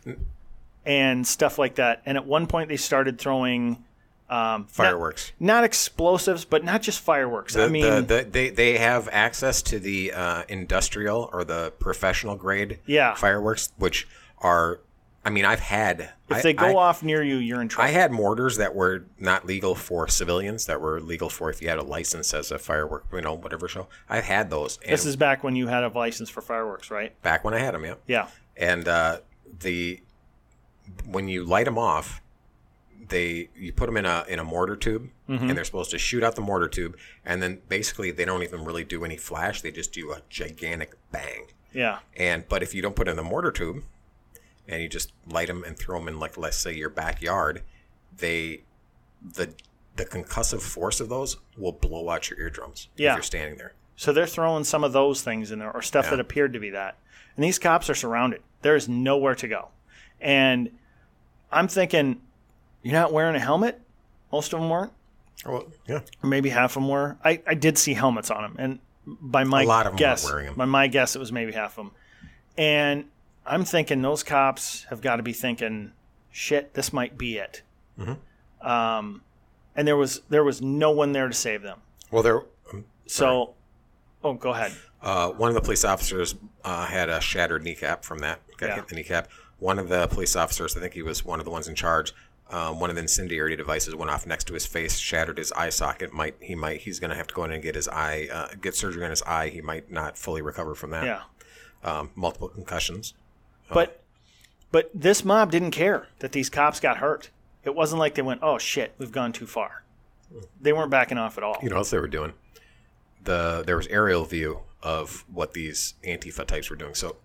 and 0.86 1.26
stuff 1.26 1.58
like 1.58 1.74
that. 1.76 2.02
And 2.06 2.16
at 2.16 2.26
one 2.26 2.46
point, 2.46 2.68
they 2.68 2.76
started 2.76 3.18
throwing 3.18 3.84
um, 4.30 4.66
Fireworks. 4.66 5.32
not, 5.40 5.64
explosives, 5.64 6.44
but 6.44 6.64
not 6.64 6.82
just 6.82 7.00
fireworks. 7.00 7.54
The, 7.54 7.64
I 7.64 7.68
mean, 7.68 7.82
the, 7.82 8.02
the, 8.02 8.28
they 8.30 8.50
they 8.50 8.78
have 8.78 9.08
access 9.10 9.62
to 9.62 9.78
the 9.78 10.12
uh, 10.12 10.42
industrial 10.48 11.30
or 11.32 11.44
the 11.44 11.72
professional 11.78 12.36
grade 12.36 12.78
Yeah. 12.86 13.14
fireworks, 13.14 13.72
which 13.76 14.06
are. 14.38 14.80
I 15.24 15.30
mean, 15.30 15.44
I've 15.44 15.60
had. 15.60 16.12
if 16.30 16.36
I, 16.36 16.40
they 16.42 16.52
go 16.54 16.66
I, 16.66 16.74
off 16.74 17.02
near 17.02 17.22
you, 17.22 17.36
you're 17.36 17.60
in 17.60 17.68
trouble. 17.68 17.88
I 17.88 17.92
had 17.92 18.12
mortars 18.12 18.56
that 18.58 18.74
were 18.74 19.04
not 19.18 19.44
legal 19.44 19.74
for 19.74 20.08
civilians, 20.08 20.64
that 20.66 20.80
were 20.80 21.00
legal 21.00 21.28
for 21.28 21.50
if 21.50 21.60
you 21.60 21.68
had 21.68 21.78
a 21.78 21.82
license 21.82 22.32
as 22.32 22.50
a 22.50 22.58
firework, 22.58 23.04
you 23.12 23.20
know, 23.20 23.34
whatever 23.34 23.68
show. 23.68 23.88
I've 24.08 24.24
had 24.24 24.48
those. 24.48 24.78
This 24.78 25.04
is 25.04 25.16
back 25.16 25.44
when 25.44 25.54
you 25.56 25.66
had 25.66 25.82
a 25.84 25.88
license 25.88 26.30
for 26.30 26.40
fireworks, 26.40 26.90
right? 26.90 27.20
back 27.22 27.44
when 27.44 27.52
I 27.52 27.58
had 27.58 27.74
them, 27.74 27.84
yeah. 27.84 27.94
Yeah. 28.06 28.28
and 28.56 28.86
uh, 28.88 29.18
the 29.60 30.00
when 31.04 31.28
you 31.28 31.44
light 31.44 31.64
them 31.66 31.76
off, 31.78 32.22
they 33.08 33.48
you 33.56 33.72
put 33.72 33.86
them 33.86 33.96
in 33.96 34.06
a 34.06 34.24
in 34.28 34.38
a 34.38 34.44
mortar 34.44 34.76
tube, 34.76 35.08
Mm-hmm. 35.28 35.48
and 35.48 35.56
they're 35.58 35.64
supposed 35.64 35.90
to 35.90 35.98
shoot 35.98 36.22
out 36.22 36.36
the 36.36 36.40
mortar 36.42 36.68
tube, 36.68 36.96
and 37.24 37.42
then 37.42 37.60
basically 37.68 38.10
they 38.10 38.24
don't 38.24 38.42
even 38.42 38.64
really 38.64 38.84
do 38.84 39.04
any 39.04 39.16
flash; 39.16 39.60
they 39.60 39.70
just 39.70 39.92
do 39.92 40.12
a 40.12 40.22
gigantic 40.30 40.94
bang. 41.12 41.46
Yeah. 41.72 41.98
And 42.16 42.48
but 42.48 42.62
if 42.62 42.74
you 42.74 42.80
don't 42.82 42.96
put 42.96 43.08
in 43.08 43.16
the 43.16 43.22
mortar 43.22 43.50
tube, 43.52 43.82
and 44.66 44.82
you 44.82 44.88
just 44.88 45.12
light 45.28 45.48
them 45.48 45.64
and 45.64 45.78
throw 45.78 45.98
them 45.98 46.08
in 46.08 46.18
like 46.18 46.36
let's 46.38 46.56
say 46.56 46.72
your 46.74 46.88
backyard, 46.90 47.62
they 48.16 48.62
the 49.22 49.54
the 49.96 50.04
concussive 50.06 50.60
force 50.62 51.00
of 51.00 51.08
those 51.08 51.36
will 51.56 51.72
blow 51.72 52.08
out 52.08 52.30
your 52.30 52.38
eardrums 52.40 52.88
Yeah. 52.96 53.12
if 53.12 53.16
you're 53.16 53.22
standing 53.24 53.58
there. 53.58 53.72
So 53.96 54.12
they're 54.12 54.26
throwing 54.28 54.62
some 54.64 54.84
of 54.84 54.92
those 54.92 55.22
things 55.22 55.50
in 55.50 55.58
there 55.58 55.72
or 55.72 55.82
stuff 55.82 56.04
Yeah. 56.06 56.10
that 56.12 56.20
appeared 56.20 56.52
to 56.52 56.60
be 56.60 56.70
that. 56.70 56.96
And 57.34 57.44
these 57.44 57.58
cops 57.58 57.90
are 57.90 57.96
surrounded. 57.96 58.42
There 58.62 58.76
is 58.76 58.88
nowhere 58.88 59.34
to 59.34 59.48
go. 59.48 59.68
And 60.20 60.70
I'm 61.50 61.66
thinking, 61.66 62.20
you're 62.82 62.92
not 62.94 63.12
wearing 63.12 63.36
a 63.36 63.40
helmet? 63.40 63.80
Most 64.32 64.52
of 64.52 64.60
them 64.60 64.68
weren't. 64.70 64.92
Oh 65.46 65.68
yeah, 65.86 66.00
maybe 66.22 66.48
half 66.50 66.70
of 66.76 66.82
them 66.82 66.88
were. 66.88 67.16
I, 67.24 67.40
I 67.46 67.54
did 67.54 67.78
see 67.78 67.94
helmets 67.94 68.30
on 68.30 68.42
them. 68.42 68.56
And 68.58 68.78
by 69.06 69.44
my 69.44 69.62
A 69.62 69.66
lot 69.66 69.86
of 69.86 69.92
'em 69.92 69.92
weren't 69.92 69.98
guess, 69.98 70.24
wearing 70.24 70.46
'em. 70.48 70.54
by 70.54 70.64
my 70.64 70.86
guess, 70.88 71.14
it 71.16 71.18
was 71.18 71.30
maybe 71.32 71.52
half 71.52 71.78
of 71.78 71.86
them. 71.86 71.90
And 72.56 73.04
I'm 73.46 73.64
thinking 73.64 74.02
those 74.02 74.22
cops 74.22 74.84
have 74.90 75.00
got 75.00 75.16
to 75.16 75.22
be 75.22 75.32
thinking, 75.32 75.92
shit, 76.30 76.74
this 76.74 76.92
might 76.92 77.16
be 77.16 77.38
it. 77.38 77.62
Mm-hmm. 77.98 78.66
Um, 78.68 79.22
and 79.76 79.86
there 79.86 79.96
was 79.96 80.22
there 80.28 80.42
was 80.44 80.60
no 80.60 80.90
one 80.90 81.12
there 81.12 81.28
to 81.28 81.34
save 81.34 81.62
them. 81.62 81.78
well 82.10 82.22
there. 82.22 82.42
So, 83.06 83.54
oh, 84.22 84.34
go 84.34 84.50
ahead. 84.50 84.72
Uh, 85.00 85.30
one 85.30 85.48
of 85.48 85.54
the 85.54 85.60
police 85.62 85.84
officers 85.84 86.34
uh, 86.64 86.84
had 86.86 87.08
a 87.08 87.20
shattered 87.20 87.62
kneecap 87.62 88.04
from 88.04 88.18
that. 88.18 88.40
Got 88.58 88.66
Yeah. 88.70 88.74
hit 88.74 88.88
the 88.88 88.96
kneecap. 88.96 89.28
One 89.60 89.78
of 89.78 89.88
the 89.88 90.06
police 90.08 90.36
officers, 90.36 90.76
I 90.76 90.80
think 90.80 90.92
he 90.94 91.02
was 91.02 91.24
one 91.24 91.38
of 91.38 91.44
the 91.46 91.50
ones 91.50 91.68
in 91.68 91.74
charge. 91.74 92.12
Um, 92.50 92.80
one 92.80 92.88
of 92.88 92.96
the 92.96 93.02
incendiary 93.02 93.56
devices 93.56 93.94
went 93.94 94.10
off 94.10 94.26
next 94.26 94.44
to 94.44 94.54
his 94.54 94.64
face, 94.64 94.96
shattered 94.96 95.36
his 95.36 95.52
eye 95.52 95.68
socket. 95.68 96.12
Might 96.12 96.36
he 96.40 96.54
might 96.54 96.80
he's 96.80 96.98
going 96.98 97.10
to 97.10 97.16
have 97.16 97.26
to 97.26 97.34
go 97.34 97.44
in 97.44 97.52
and 97.52 97.62
get 97.62 97.74
his 97.74 97.88
eye, 97.88 98.28
uh, 98.32 98.48
get 98.60 98.74
surgery 98.74 99.04
on 99.04 99.10
his 99.10 99.22
eye. 99.22 99.48
He 99.48 99.60
might 99.60 99.90
not 99.90 100.16
fully 100.16 100.40
recover 100.40 100.74
from 100.74 100.90
that. 100.90 101.04
Yeah. 101.04 101.22
Um, 101.84 102.10
multiple 102.14 102.48
concussions. 102.48 103.14
But 103.70 104.02
but 104.70 104.90
this 104.94 105.24
mob 105.24 105.50
didn't 105.50 105.72
care 105.72 106.08
that 106.20 106.32
these 106.32 106.48
cops 106.48 106.80
got 106.80 106.98
hurt. 106.98 107.30
It 107.64 107.74
wasn't 107.74 107.98
like 107.98 108.14
they 108.14 108.22
went, 108.22 108.40
"Oh 108.42 108.56
shit, 108.58 108.94
we've 108.98 109.12
gone 109.12 109.32
too 109.32 109.46
far." 109.46 109.84
They 110.60 110.72
weren't 110.72 110.90
backing 110.90 111.18
off 111.18 111.36
at 111.38 111.44
all. 111.44 111.56
You 111.62 111.68
know 111.68 111.76
what 111.76 111.80
else 111.80 111.90
they 111.90 111.98
were 111.98 112.08
doing? 112.08 112.32
the 113.24 113.62
there 113.66 113.76
was 113.76 113.86
aerial 113.88 114.24
view 114.24 114.60
of 114.82 115.24
what 115.32 115.52
these 115.52 115.94
Antifa 116.04 116.46
types 116.46 116.70
were 116.70 116.76
doing. 116.76 116.94
So, 116.94 117.16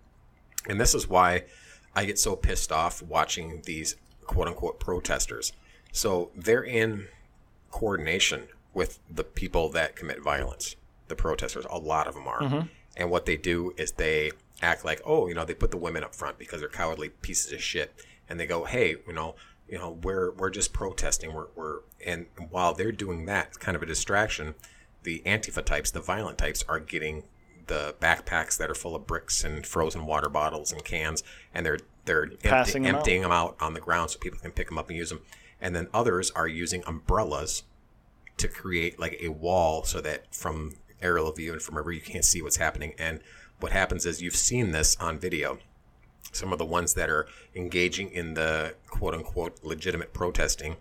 and 0.68 0.80
this 0.80 0.94
is 0.94 1.08
why 1.08 1.44
I 1.94 2.04
get 2.04 2.18
so 2.18 2.36
pissed 2.36 2.72
off 2.72 3.02
watching 3.02 3.62
these 3.64 3.96
quote 4.26 4.48
unquote 4.48 4.80
protesters. 4.80 5.52
So 5.92 6.30
they're 6.34 6.64
in 6.64 7.06
coordination 7.70 8.48
with 8.72 8.98
the 9.10 9.24
people 9.24 9.68
that 9.70 9.96
commit 9.96 10.22
violence, 10.22 10.76
the 11.08 11.14
protesters. 11.14 11.66
A 11.70 11.78
lot 11.78 12.06
of 12.06 12.14
them 12.14 12.26
are. 12.26 12.40
Mm-hmm. 12.40 12.66
And 12.96 13.10
what 13.10 13.26
they 13.26 13.36
do 13.36 13.74
is 13.76 13.92
they 13.92 14.32
act 14.62 14.84
like, 14.84 15.00
oh, 15.04 15.28
you 15.28 15.34
know, 15.34 15.44
they 15.44 15.54
put 15.54 15.70
the 15.70 15.76
women 15.76 16.04
up 16.04 16.14
front 16.14 16.38
because 16.38 16.60
they're 16.60 16.68
cowardly 16.68 17.08
pieces 17.08 17.52
of 17.52 17.62
shit, 17.62 17.94
and 18.28 18.38
they 18.38 18.46
go, 18.46 18.64
hey, 18.64 18.96
you 19.06 19.12
know, 19.12 19.34
you 19.68 19.78
know, 19.78 19.98
we're 20.02 20.32
we're 20.32 20.50
just 20.50 20.72
protesting. 20.72 21.32
We're 21.32 21.48
we're 21.54 21.78
and 22.04 22.26
while 22.50 22.74
they're 22.74 22.92
doing 22.92 23.26
that, 23.26 23.48
it's 23.48 23.56
kind 23.56 23.76
of 23.76 23.82
a 23.82 23.86
distraction. 23.86 24.54
The 25.02 25.22
Antifa 25.26 25.64
types, 25.64 25.90
the 25.90 26.00
violent 26.00 26.38
types, 26.38 26.64
are 26.68 26.80
getting 26.80 27.24
the 27.66 27.94
backpacks 28.00 28.56
that 28.58 28.70
are 28.70 28.74
full 28.74 28.94
of 28.94 29.06
bricks 29.06 29.42
and 29.44 29.66
frozen 29.66 30.06
water 30.06 30.28
bottles 30.28 30.72
and 30.72 30.84
cans, 30.84 31.22
and 31.54 31.64
they're 31.64 31.78
they're 32.04 32.26
Passing 32.42 32.86
empty, 32.86 32.88
them 32.88 32.94
out. 32.94 32.98
emptying 32.98 33.22
them 33.22 33.32
out 33.32 33.56
on 33.60 33.74
the 33.74 33.80
ground 33.80 34.10
so 34.10 34.18
people 34.18 34.38
can 34.38 34.50
pick 34.50 34.68
them 34.68 34.78
up 34.78 34.88
and 34.88 34.96
use 34.96 35.10
them. 35.10 35.20
And 35.60 35.74
then 35.74 35.88
others 35.94 36.30
are 36.32 36.48
using 36.48 36.82
umbrellas 36.86 37.62
to 38.36 38.48
create 38.48 38.98
like 38.98 39.16
a 39.20 39.28
wall 39.28 39.84
so 39.84 40.00
that 40.00 40.34
from 40.34 40.74
aerial 41.00 41.30
view 41.32 41.52
and 41.52 41.62
from 41.62 41.74
wherever 41.74 41.92
you 41.92 42.00
can't 42.00 42.24
see 42.24 42.42
what's 42.42 42.56
happening. 42.56 42.94
And 42.98 43.20
what 43.60 43.72
happens 43.72 44.06
is 44.06 44.20
you've 44.22 44.36
seen 44.36 44.72
this 44.72 44.96
on 44.96 45.18
video. 45.18 45.58
Some 46.32 46.52
of 46.52 46.58
the 46.58 46.64
ones 46.64 46.94
that 46.94 47.08
are 47.08 47.26
engaging 47.54 48.10
in 48.10 48.34
the 48.34 48.74
quote 48.88 49.14
unquote 49.14 49.62
legitimate 49.62 50.12
protesting, 50.12 50.76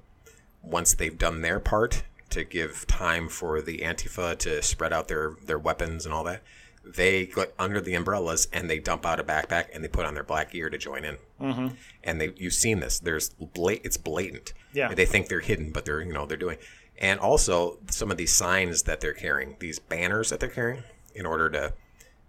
once 0.62 0.94
they've 0.94 1.18
done 1.18 1.42
their 1.42 1.60
part 1.60 2.04
to 2.32 2.44
give 2.44 2.88
time 2.88 3.30
for 3.30 3.62
the 3.62 3.80
Antifa 3.80 4.38
to 4.40 4.62
spread 4.64 4.92
out 4.92 5.08
their, 5.08 5.36
their 5.46 5.60
weapons 5.60 6.06
and 6.06 6.14
all 6.14 6.24
that, 6.24 6.42
they 6.84 7.28
get 7.28 7.54
under 7.58 7.80
the 7.80 7.94
umbrellas 7.94 8.48
and 8.52 8.70
they 8.70 8.80
dump 8.80 9.06
out 9.06 9.20
a 9.20 9.24
backpack 9.24 9.68
and 9.74 9.84
they 9.84 9.88
put 9.88 10.06
on 10.06 10.14
their 10.14 10.24
black 10.24 10.52
gear 10.52 10.70
to 10.70 10.78
join 10.78 11.06
in. 11.06 11.18
Mm-hmm. 11.40 11.68
And 12.04 12.22
they, 12.22 12.34
you've 12.36 12.54
seen 12.54 12.80
this. 12.80 13.00
There's 13.00 13.30
blat- 13.30 13.82
it's 13.84 13.98
blatant. 13.98 14.54
Yeah. 14.74 14.94
They 14.94 15.06
think 15.06 15.28
they're 15.28 15.40
hidden, 15.40 15.72
but 15.72 15.86
they're 15.86 16.02
you 16.02 16.14
know 16.14 16.26
they're 16.26 16.38
doing. 16.38 16.58
And 16.98 17.20
also 17.20 17.80
some 17.90 18.12
of 18.12 18.18
these 18.18 18.34
signs 18.34 18.84
that 18.84 19.02
they're 19.02 19.14
carrying, 19.14 19.56
these 19.60 19.80
banners 19.80 20.30
that 20.30 20.40
they're 20.40 20.50
carrying, 20.50 20.84
in 21.16 21.26
order 21.26 21.50
to, 21.50 21.74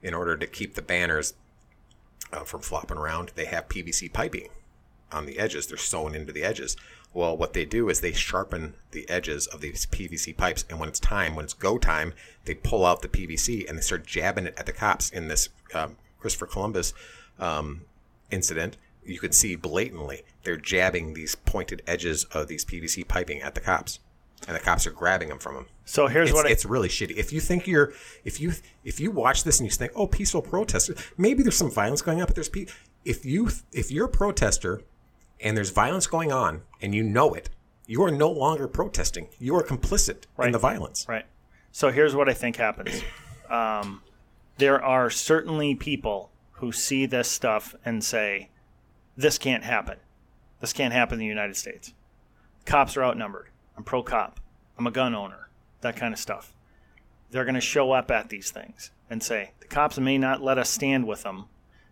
in 0.03 0.15
order 0.15 0.37
to 0.37 0.47
keep 0.47 0.75
the 0.75 0.83
banners 0.83 1.35
uh, 2.33 2.45
from 2.45 2.61
flopping 2.61 2.97
around, 2.97 3.33
they 3.35 3.45
have 3.45 3.69
PVC 3.69 4.13
piping 4.13 4.49
on 5.13 5.27
the 5.27 5.39
edges. 5.39 5.67
They're 5.67 5.77
sewn 5.77 6.15
into 6.15 6.33
the 6.33 6.43
edges. 6.43 6.77
Well, 7.15 7.37
what 7.37 7.53
they 7.53 7.65
do 7.65 7.89
is 7.89 8.01
they 8.01 8.13
sharpen 8.13 8.75
the 8.91 9.09
edges 9.09 9.47
of 9.47 9.61
these 9.61 9.87
PVC 9.87 10.37
pipes, 10.37 10.65
and 10.69 10.81
when 10.81 10.89
it's 10.89 10.99
time, 10.99 11.37
when 11.37 11.45
it's 11.45 11.55
go 11.55 11.79
time, 11.79 12.13
they 12.45 12.55
pull 12.55 12.85
out 12.85 13.03
the 13.03 13.09
PVC 13.09 13.67
and 13.69 13.79
they 13.79 13.83
start 13.83 14.05
jabbing 14.05 14.47
it 14.47 14.55
at 14.59 14.67
the 14.67 14.73
cops. 14.73 15.11
In 15.11 15.29
this 15.29 15.49
um, 15.75 15.97
Christopher 16.19 16.47
Columbus 16.47 16.93
um, 17.39 17.83
incident, 18.33 18.77
you 19.07 19.21
could 19.21 19.35
see 19.35 19.55
blatantly 19.55 20.23
they're 20.43 20.57
jabbing 20.57 21.15
these 21.15 21.37
pointed 21.37 21.83
edges 21.87 22.25
of 22.25 22.49
these 22.49 22.65
PVC 22.65 23.07
piping 23.07 23.41
at 23.43 23.55
the 23.55 23.61
cops, 23.61 24.01
and 24.49 24.57
the 24.57 24.61
cops 24.61 24.85
are 24.85 24.91
grabbing 24.91 25.29
them 25.29 25.39
from 25.39 25.55
them. 25.55 25.67
So 25.85 26.09
here's 26.09 26.31
It's, 26.31 26.37
what 26.37 26.47
I, 26.47 26.51
it's 26.51 26.65
really 26.65 26.89
shitty. 26.89 27.17
If 27.17 27.33
you 27.33 27.41
think 27.41 27.69
you're, 27.69 27.93
if 28.25 28.41
you 28.41 28.55
if 28.85 28.99
you 28.99 29.13
watch 29.13 29.45
this 29.45 29.61
and 29.61 29.69
you 29.69 29.71
think, 29.71 29.93
oh, 29.95 30.09
peaceful 30.09 30.43
protesters, 30.43 30.99
maybe 31.17 31.45
there's 31.45 31.57
some 31.57 31.71
violence 31.71 32.03
going 32.03 32.21
on, 32.21 32.27
but 32.27 32.35
there's 32.35 32.49
pe- 32.49 32.67
if 33.05 33.25
you 33.25 33.51
if 33.73 33.93
you're 33.93 34.07
a 34.07 34.09
protester 34.09 34.83
and 35.41 35.57
there's 35.57 35.71
violence 35.71 36.07
going 36.07 36.33
on 36.33 36.63
and 36.81 36.95
you 36.95 37.03
know 37.03 37.35
it, 37.35 37.51
you 37.87 38.03
are 38.03 38.11
no 38.11 38.31
longer 38.31 38.67
protesting. 38.67 39.29
You 39.39 39.57
are 39.57 39.63
complicit 39.63 40.25
in 40.39 40.53
the 40.53 40.59
violence. 40.59 41.07
Right. 41.09 41.27
So 41.71 41.91
here's 41.91 42.15
what 42.15 42.29
I 42.29 42.33
think 42.33 42.57
happens. 42.57 43.03
Um, 43.51 44.03
there 44.57 44.83
are 44.83 45.11
certainly 45.11 45.75
people 45.75 46.31
who 46.53 46.73
see 46.73 47.05
this 47.05 47.29
stuff 47.31 47.75
and 47.85 48.03
say, 48.03 48.51
"This 49.17 49.39
can't 49.39 49.65
happen. 49.65 49.99
This 50.61 50.73
can't 50.73 50.95
happen 50.95 51.15
in 51.15 51.21
the 51.21 51.27
United 51.27 51.57
States. 51.57 51.93
Cops 52.65 52.97
are 52.97 53.05
outnumbered. 53.05 53.51
I'm 53.77 53.85
pro 53.85 54.03
cop. 54.03 54.41
I'm 54.79 54.87
a 54.87 54.91
gun 54.91 55.15
owner. 55.15 55.49
That 55.83 55.97
kind 55.97 56.15
of 56.15 56.21
stuff." 56.21 56.55
They're 57.31 57.45
going 57.45 57.55
to 57.57 57.61
show 57.61 57.93
up 57.93 58.11
at 58.11 58.29
these 58.29 58.51
things 58.51 58.93
and 59.11 59.23
say, 59.23 59.53
"The 59.61 59.67
cops 59.67 59.99
may 59.99 60.17
not 60.17 60.43
let 60.43 60.57
us 60.57 60.71
stand 60.71 61.07
with 61.07 61.25
them, 61.25 61.47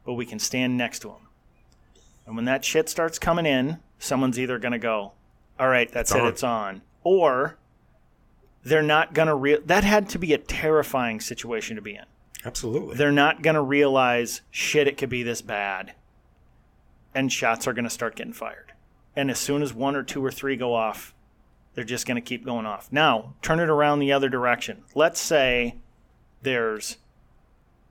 but 0.06 0.14
we 0.14 0.24
can 0.24 0.38
stand 0.38 0.78
next 0.78 1.00
to 1.00 1.08
them." 1.08 1.28
And 2.26 2.36
when 2.36 2.44
that 2.44 2.64
shit 2.64 2.88
starts 2.88 3.18
coming 3.18 3.46
in, 3.46 3.78
someone's 3.98 4.38
either 4.38 4.58
going 4.58 4.72
to 4.72 4.78
go, 4.78 5.12
"All 5.58 5.68
right, 5.68 5.90
that's 5.90 6.10
It's 6.12 6.16
it. 6.18 6.22
on." 6.22 6.28
It's 6.28 6.42
on," 6.42 6.82
or 7.04 7.58
they're 8.64 8.82
not 8.82 9.12
going 9.12 9.28
to 9.28 9.34
re- 9.34 9.58
that 9.66 9.84
had 9.84 10.08
to 10.10 10.18
be 10.18 10.32
a 10.32 10.38
terrifying 10.38 11.20
situation 11.20 11.76
to 11.76 11.82
be 11.82 11.94
in 11.96 12.04
Absolutely. 12.44 12.96
they're 12.96 13.10
not 13.12 13.42
going 13.42 13.54
to 13.54 13.62
realize 13.62 14.40
shit 14.50 14.86
it 14.86 14.96
could 14.96 15.08
be 15.08 15.22
this 15.22 15.42
bad 15.42 15.94
and 17.14 17.32
shots 17.32 17.66
are 17.66 17.72
going 17.72 17.84
to 17.84 17.90
start 17.90 18.14
getting 18.16 18.32
fired 18.32 18.72
and 19.16 19.30
as 19.30 19.38
soon 19.38 19.62
as 19.62 19.74
one 19.74 19.96
or 19.96 20.02
two 20.02 20.24
or 20.24 20.30
three 20.30 20.56
go 20.56 20.74
off 20.74 21.14
they're 21.74 21.84
just 21.84 22.06
going 22.06 22.14
to 22.14 22.20
keep 22.20 22.44
going 22.44 22.66
off 22.66 22.88
now 22.92 23.34
turn 23.42 23.58
it 23.58 23.68
around 23.68 23.98
the 23.98 24.12
other 24.12 24.28
direction 24.28 24.82
let's 24.94 25.20
say 25.20 25.76
there's 26.42 26.98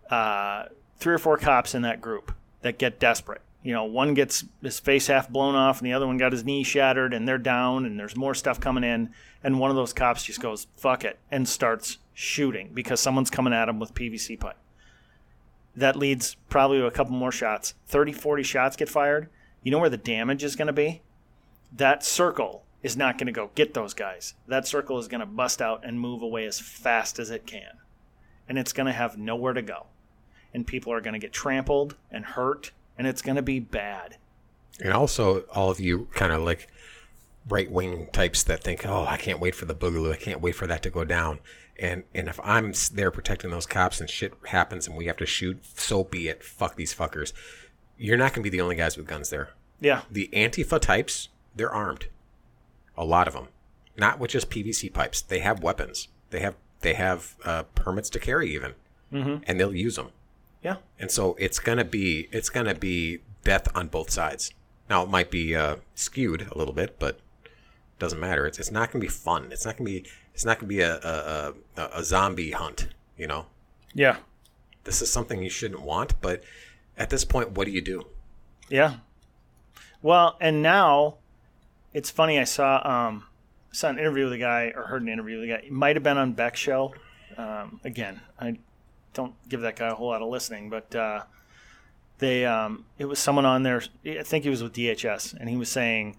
uh, 0.10 0.65
three 0.98 1.13
or 1.13 1.17
four 1.20 1.38
cops 1.38 1.74
in 1.76 1.82
that 1.82 2.00
group 2.02 2.34
that 2.62 2.78
get 2.78 3.00
desperate 3.00 3.41
you 3.63 3.74
know 3.74 3.84
one 3.84 4.13
gets 4.13 4.43
his 4.62 4.80
face 4.80 5.08
half 5.08 5.30
blown 5.30 5.56
off 5.56 5.80
and 5.80 5.88
the 5.88 5.93
other 5.93 6.08
one 6.08 6.17
got 6.17 6.32
his 6.32 6.43
knee 6.43 6.63
shattered 6.63 7.13
and 7.13 7.28
they're 7.28 7.38
down 7.38 7.86
and 7.86 8.00
there's 8.00 8.15
more 8.15 8.34
stuff 8.34 8.60
coming 8.60 8.84
in. 8.84 9.12
And 9.43 9.60
one 9.60 9.69
of 9.69 9.76
those 9.76 9.93
cops 9.93 10.24
just 10.24 10.41
goes 10.41 10.67
fuck 10.76 11.04
it 11.04 11.19
and 11.30 11.47
starts 11.47 11.97
shooting 12.13 12.71
because 12.74 13.00
someone's 13.00 13.30
coming 13.30 13.54
at 13.54 13.69
him 13.69 13.80
with 13.80 13.93
pvc 13.93 14.39
pipe. 14.39 14.58
That 15.76 15.95
leads 15.95 16.36
probably 16.50 16.80
to 16.80 16.86
a 16.86 16.91
couple 16.91 17.13
more 17.13 17.32
shots. 17.32 17.76
30 17.88 18.12
40 18.12 18.43
shots 18.43 18.76
get 18.76 18.89
fired. 18.89 19.30
You 19.63 19.71
know 19.71 19.80
where 19.80 19.89
the 19.89 19.97
damage 19.97 20.43
is 20.43 20.56
going 20.56 20.67
to 20.67 20.74
be? 20.74 21.02
That 21.71 22.04
circle 22.04 22.63
is 22.84 22.97
not 22.97 23.17
going 23.17 23.28
to 23.28 23.32
go 23.32 23.52
get 23.54 23.74
those 23.74 23.93
guys. 23.93 24.34
That 24.47 24.67
circle 24.67 24.97
is 24.97 25.08
going 25.08 25.19
to 25.19 25.28
bust 25.28 25.62
out 25.62 25.86
and 25.86 26.00
move 26.00 26.21
away 26.21 26.45
as 26.45 26.60
fast 26.60 27.19
as 27.19 27.30
it 27.30 27.45
can. 27.45 27.78
And 28.50 28.58
it's 28.58 28.74
going 28.74 28.88
to 28.88 28.93
have 28.93 29.17
nowhere 29.17 29.54
to 29.54 29.62
go. 29.62 29.86
And 30.54 30.67
people 30.67 30.91
are 30.91 31.00
going 31.00 31.13
to 31.13 31.19
get 31.19 31.32
trampled 31.32 31.95
and 32.12 32.26
hurt 32.26 32.71
and 33.02 33.08
it's 33.08 33.24
going 33.24 33.36
to 33.36 33.42
be 33.42 33.60
bad 33.60 34.18
And 34.80 34.94
also, 34.94 35.40
all 35.56 35.72
of 35.72 35.80
you 35.80 36.08
kind 36.14 36.32
of 36.32 36.42
like 36.44 36.68
right 37.50 37.72
wing 37.72 38.10
types 38.14 38.44
that 38.44 38.64
think, 38.64 38.86
"Oh, 38.86 39.08
I 39.10 39.18
can't 39.18 39.40
wait 39.40 39.56
for 39.56 39.66
the 39.66 39.74
boogaloo. 39.74 40.14
I 40.14 40.18
can't 40.18 40.40
wait 40.40 40.54
for 40.54 40.68
that 40.68 40.84
to 40.84 40.92
go 40.92 41.04
down." 41.04 41.40
And 41.80 42.04
and 42.14 42.28
if 42.28 42.40
I'm 42.44 42.74
there 42.94 43.10
protecting 43.10 43.50
those 43.50 43.66
cops 43.66 44.00
and 44.00 44.08
shit 44.08 44.36
happens 44.50 44.88
and 44.88 44.96
we 44.96 45.08
have 45.08 45.18
to 45.18 45.26
shoot, 45.26 45.66
so 45.76 46.04
be 46.04 46.28
it. 46.28 46.44
Fuck 46.44 46.76
these 46.76 46.94
fuckers. 46.94 47.34
You're 47.98 48.18
not 48.18 48.34
going 48.34 48.44
to 48.44 48.50
be 48.52 48.56
the 48.56 48.62
only 48.62 48.76
guys 48.76 48.98
with 48.98 49.08
guns 49.08 49.32
there. 49.32 49.50
yeah 49.80 50.02
The 50.12 50.30
Antifa 50.32 50.80
types, 50.80 51.30
they're 51.56 51.74
armed. 51.74 52.06
A 52.96 53.04
lot 53.04 53.28
of 53.28 53.34
them, 53.34 53.48
not 53.98 54.20
with 54.20 54.30
just 54.30 54.52
PVC 54.52 54.94
pipes. 54.94 55.22
They 55.24 55.40
have 55.40 55.64
weapons. 55.64 56.08
They 56.30 56.42
have 56.42 56.56
they 56.82 56.94
have 56.94 57.36
uh, 57.44 57.64
permits 57.74 58.12
to 58.12 58.20
carry 58.20 58.54
even, 58.54 58.76
mm-hmm. 59.12 59.44
and 59.48 59.60
they'll 59.60 59.76
use 59.76 59.96
them. 59.96 60.12
Yeah 60.63 60.78
And 61.00 61.12
so 61.12 61.36
it's 61.39 61.60
gonna 61.60 61.86
be 61.86 62.28
it's 62.32 62.50
gonna 62.50 62.76
be 62.76 63.19
death 63.43 63.67
on 63.76 63.88
both 63.88 64.10
sides. 64.12 64.54
Now 64.89 65.04
it 65.04 65.10
might 65.10 65.32
be 65.32 65.56
uh, 65.56 65.78
skewed 65.95 66.47
a 66.52 66.58
little 66.58 66.74
bit, 66.74 67.00
but 67.00 67.19
doesn't 68.00 68.19
matter. 68.19 68.45
It's 68.45 68.60
it's 68.60 68.71
not 68.71 68.91
gonna 68.91 69.02
be 69.02 69.08
fun. 69.08 69.50
It's 69.52 69.65
not 69.65 69.78
gonna 69.78 69.89
be 69.89 70.06
it's 70.34 70.45
not 70.45 70.60
gonna 70.60 70.67
be 70.67 70.82
a 70.82 70.97
a, 70.97 71.54
a, 71.78 71.89
a 71.95 72.04
zombie 72.04 72.52
hunt. 72.52 72.88
You 73.17 73.28
know, 73.28 73.45
yeah 73.93 74.17
this 74.84 75.02
is 75.02 75.12
something 75.12 75.41
you 75.43 75.50
shouldn't 75.50 75.82
want. 75.82 76.19
But 76.21 76.43
at 76.97 77.10
this 77.10 77.26
point, 77.26 77.52
what 77.52 77.65
do 77.65 77.71
you 77.71 77.82
do? 77.82 78.06
Yeah. 78.69 78.95
Well, 80.02 80.38
and 80.41 80.62
now 80.62 81.17
it's 81.93 82.10
funny. 82.10 82.39
I 82.39 82.45
saw 82.45 82.82
um, 82.84 83.26
saw 83.71 83.89
an 83.89 84.00
interview 84.00 84.26
with 84.26 84.34
a 84.34 84.38
guy, 84.38 84.74
or 84.76 84.84
heard 84.84 85.02
an 85.02 85.10
interview 85.10 85.39
with 85.39 85.50
a 85.50 85.54
guy. 85.54 85.63
It 85.65 85.71
might 85.71 85.95
have 85.95 86.04
been 86.04 86.17
on 86.17 86.34
Beck's 86.34 86.60
show. 86.60 86.93
Um, 87.38 87.80
again, 87.84 88.21
I 88.39 88.58
don't 89.13 89.34
give 89.50 89.62
that 89.62 89.76
guy 89.76 89.88
a 89.89 89.95
whole 89.95 90.08
lot 90.08 90.21
of 90.21 90.30
listening, 90.30 90.69
but 90.69 90.93
uh, 90.95 91.24
they 92.19 92.45
um, 92.45 92.86
it 92.97 93.06
was 93.06 93.19
someone 93.19 93.45
on 93.45 93.63
there. 93.63 93.82
I 94.06 94.24
think 94.24 94.43
he 94.43 94.50
was 94.50 94.62
with 94.63 94.74
DHS, 94.74 95.34
and 95.39 95.50
he 95.50 95.58
was 95.58 95.69
saying, 95.69 96.17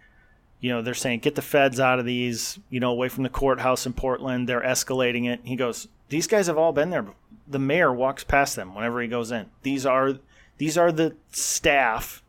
you 0.61 0.71
know, 0.71 0.83
they're 0.83 0.95
saying 0.95 1.21
get 1.21 1.35
the 1.35 1.43
feds 1.43 1.81
out 1.81 1.99
of 1.99 2.05
these, 2.05 2.59
you 2.71 2.81
know, 2.81 2.91
away 2.91 3.09
from 3.09 3.23
the 3.23 3.29
courthouse 3.29 3.87
in 3.87 3.93
Portland. 3.93 4.49
They're 4.49 4.63
escalating 4.63 5.29
it. 5.29 5.41
He 5.45 5.57
goes, 5.57 5.89
these 6.09 6.27
guys 6.27 6.47
have 6.47 6.59
all 6.59 6.73
been 6.73 6.91
there. 6.91 7.07
The 7.49 7.59
mayor 7.59 7.93
walks 7.93 8.25
past 8.25 8.57
them 8.57 8.75
whenever 8.75 9.01
he 9.01 9.09
goes 9.09 9.31
in. 9.33 9.47
These 9.63 9.85
are 9.87 10.15
these 10.59 10.77
are 10.79 10.93
the 10.93 11.17
staff 11.31 12.23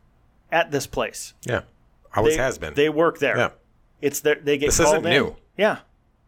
at 0.50 0.70
this 0.70 0.86
place. 0.86 1.34
Yeah, 1.44 1.62
always 2.14 2.36
They, 2.36 2.42
has 2.42 2.58
been. 2.58 2.74
They 2.74 2.88
work 2.88 3.18
there. 3.18 3.36
yeah, 3.36 3.50
It's 4.00 4.20
their, 4.20 4.36
they 4.36 4.58
get 4.58 4.66
This 4.66 4.78
called 4.78 4.96
isn't 4.98 5.06
in. 5.06 5.12
new. 5.12 5.36
Yeah, 5.56 5.78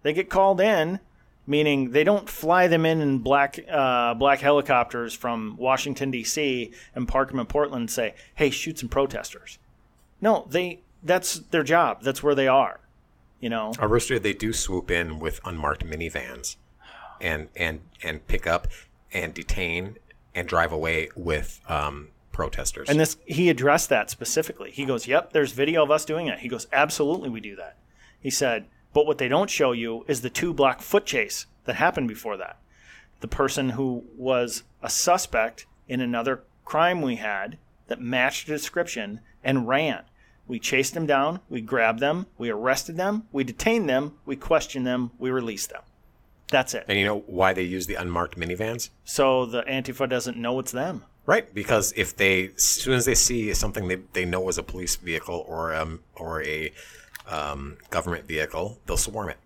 they 0.02 0.12
get 0.12 0.30
called 0.30 0.60
in, 0.60 1.00
meaning 1.46 1.92
they 1.92 2.04
don't 2.04 2.28
fly 2.28 2.66
them 2.66 2.84
in 2.84 3.00
in 3.00 3.18
black 3.18 3.58
uh, 3.70 4.14
black 4.14 4.40
helicopters 4.40 5.14
from 5.14 5.56
Washington 5.56 6.10
D.C. 6.10 6.72
and 6.94 7.06
park 7.06 7.30
them 7.30 7.40
in 7.40 7.46
Portland 7.46 7.82
and 7.82 7.90
say, 7.90 8.14
"Hey, 8.34 8.50
shoot 8.50 8.78
some 8.78 8.88
protesters." 8.88 9.58
No, 10.20 10.46
they 10.50 10.80
that's 11.02 11.38
their 11.38 11.62
job. 11.62 12.02
That's 12.02 12.22
where 12.22 12.34
they 12.34 12.48
are. 12.48 12.80
You 13.40 13.50
know. 13.50 13.72
Arista 13.78 14.20
they 14.20 14.32
do 14.32 14.52
swoop 14.52 14.90
in 14.90 15.18
with 15.18 15.40
unmarked 15.44 15.84
minivans 15.84 16.56
and 17.20 17.48
and 17.54 17.80
and 18.02 18.26
pick 18.26 18.46
up 18.46 18.68
and 19.12 19.32
detain 19.32 19.96
and 20.34 20.48
drive 20.48 20.72
away 20.72 21.08
with 21.14 21.60
um, 21.68 22.08
protesters. 22.32 22.88
And 22.88 22.98
this 22.98 23.16
he 23.24 23.48
addressed 23.48 23.88
that 23.90 24.10
specifically. 24.10 24.70
He 24.70 24.84
goes, 24.84 25.06
"Yep, 25.06 25.32
there's 25.32 25.52
video 25.52 25.82
of 25.82 25.90
us 25.90 26.04
doing 26.04 26.26
it." 26.26 26.40
He 26.40 26.48
goes, 26.48 26.66
"Absolutely, 26.72 27.28
we 27.28 27.40
do 27.40 27.56
that." 27.56 27.76
He 28.20 28.30
said, 28.30 28.66
"But 28.96 29.04
what 29.04 29.18
they 29.18 29.28
don't 29.28 29.50
show 29.50 29.72
you 29.72 30.06
is 30.08 30.22
the 30.22 30.30
two 30.30 30.54
block 30.54 30.80
foot 30.80 31.04
chase 31.04 31.44
that 31.66 31.76
happened 31.76 32.08
before 32.08 32.38
that. 32.38 32.56
The 33.20 33.28
person 33.28 33.70
who 33.70 34.04
was 34.16 34.62
a 34.82 34.88
suspect 34.88 35.66
in 35.86 36.00
another 36.00 36.44
crime 36.64 37.02
we 37.02 37.16
had 37.16 37.58
that 37.88 38.00
matched 38.00 38.46
the 38.46 38.54
description 38.54 39.20
and 39.44 39.68
ran. 39.68 40.04
We 40.46 40.58
chased 40.58 40.94
them 40.94 41.04
down, 41.04 41.40
we 41.50 41.60
grabbed 41.60 42.00
them, 42.00 42.24
we 42.38 42.48
arrested 42.48 42.96
them, 42.96 43.24
we 43.32 43.44
detained 43.44 43.86
them, 43.86 44.14
we 44.24 44.34
questioned 44.34 44.86
them, 44.86 45.10
we 45.18 45.28
released 45.30 45.68
them. 45.68 45.82
That's 46.50 46.72
it. 46.72 46.86
and 46.88 46.98
you 46.98 47.04
know 47.04 47.18
why 47.26 47.52
they 47.52 47.64
use 47.64 47.86
the 47.86 47.96
unmarked 47.96 48.38
minivans? 48.38 48.88
So 49.04 49.44
the 49.44 49.62
Antifa 49.64 50.08
doesn't 50.08 50.38
know 50.38 50.58
it's 50.58 50.72
them. 50.72 51.04
Right, 51.26 51.52
because 51.52 51.92
if 51.96 52.16
they, 52.16 52.52
as 52.56 52.62
soon 52.62 52.94
as 52.94 53.04
they 53.04 53.14
see 53.14 53.52
something 53.52 53.88
they, 53.88 53.96
they 54.14 54.24
know 54.24 54.48
is 54.48 54.56
a 54.56 54.62
police 54.62 54.96
vehicle 54.96 55.44
or 55.46 55.74
um 55.74 56.00
or 56.14 56.42
a 56.44 56.72
um, 57.28 57.76
government 57.90 58.26
vehicle, 58.26 58.78
they'll 58.86 58.96
swarm 58.96 59.28
it. 59.28 59.38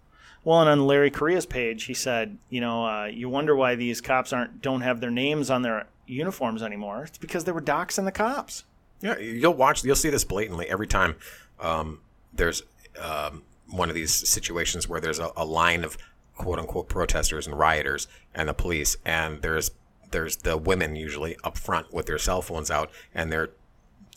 Well, 0.42 0.60
and 0.60 0.70
on 0.70 0.86
Larry 0.86 1.10
Correia's 1.10 1.44
page, 1.46 1.84
he 1.84 1.94
said, 1.94 2.38
you 2.48 2.60
know, 2.60 2.86
uh, 2.86 3.04
you 3.06 3.28
wonder 3.28 3.54
why 3.54 3.74
these 3.74 4.00
cops 4.00 4.32
aren't 4.32 4.62
don't 4.62 4.80
have 4.80 5.00
their 5.00 5.10
names 5.10 5.50
on 5.50 5.62
their 5.62 5.86
uniforms 6.06 6.62
anymore. 6.62 7.04
It's 7.04 7.18
because 7.18 7.44
they 7.44 7.52
were 7.52 7.60
doxing 7.60 8.04
the 8.04 8.12
cops. 8.12 8.64
Yeah, 9.02 9.18
you'll 9.18 9.54
watch. 9.54 9.84
You'll 9.84 9.96
see 9.96 10.10
this 10.10 10.24
blatantly 10.24 10.68
every 10.68 10.86
time 10.86 11.16
um, 11.60 12.00
there's 12.32 12.62
um, 13.00 13.42
one 13.68 13.88
of 13.88 13.94
these 13.94 14.28
situations 14.28 14.88
where 14.88 15.00
there's 15.00 15.18
a, 15.18 15.30
a 15.36 15.44
line 15.44 15.84
of 15.84 15.96
quote 16.36 16.58
unquote 16.58 16.88
protesters 16.88 17.46
and 17.46 17.58
rioters 17.58 18.08
and 18.34 18.48
the 18.48 18.54
police, 18.54 18.96
and 19.04 19.42
there's 19.42 19.70
there's 20.10 20.36
the 20.38 20.56
women 20.56 20.96
usually 20.96 21.36
up 21.44 21.56
front 21.56 21.92
with 21.92 22.06
their 22.06 22.18
cell 22.18 22.42
phones 22.42 22.70
out, 22.70 22.90
and 23.14 23.30
they're 23.30 23.50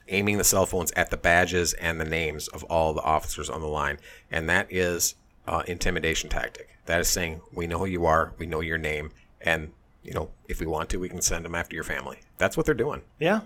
aiming 0.07 0.37
the 0.37 0.43
cell 0.43 0.65
phones 0.65 0.91
at 0.91 1.09
the 1.09 1.17
badges 1.17 1.73
and 1.73 1.99
the 1.99 2.05
names 2.05 2.47
of 2.49 2.63
all 2.65 2.93
the 2.93 3.01
officers 3.01 3.49
on 3.49 3.61
the 3.61 3.67
line, 3.67 3.97
and 4.31 4.49
that 4.49 4.67
is 4.71 5.15
uh, 5.47 5.63
intimidation 5.67 6.29
tactic. 6.29 6.69
That 6.85 6.99
is 6.99 7.07
saying 7.07 7.41
we 7.53 7.67
know 7.67 7.79
who 7.79 7.85
you 7.85 8.05
are, 8.05 8.33
we 8.37 8.45
know 8.45 8.59
your 8.59 8.77
name, 8.77 9.11
and 9.41 9.71
you 10.03 10.13
know 10.13 10.29
if 10.47 10.59
we 10.59 10.65
want 10.65 10.89
to, 10.89 10.97
we 10.97 11.09
can 11.09 11.21
send 11.21 11.45
them 11.45 11.55
after 11.55 11.75
your 11.75 11.83
family. 11.85 12.19
That's 12.37 12.57
what 12.57 12.65
they're 12.65 12.75
doing. 12.75 13.01
Yeah, 13.19 13.41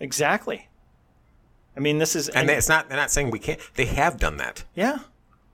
exactly. 0.00 0.68
I 1.76 1.80
mean, 1.80 1.98
this 1.98 2.16
is 2.16 2.28
And 2.30 2.48
they, 2.48 2.56
it's 2.56 2.68
not. 2.68 2.88
They're 2.88 2.96
not 2.96 3.10
saying 3.10 3.30
we 3.30 3.38
can't. 3.38 3.60
They 3.74 3.84
have 3.86 4.18
done 4.18 4.36
that. 4.38 4.64
yeah, 4.74 4.98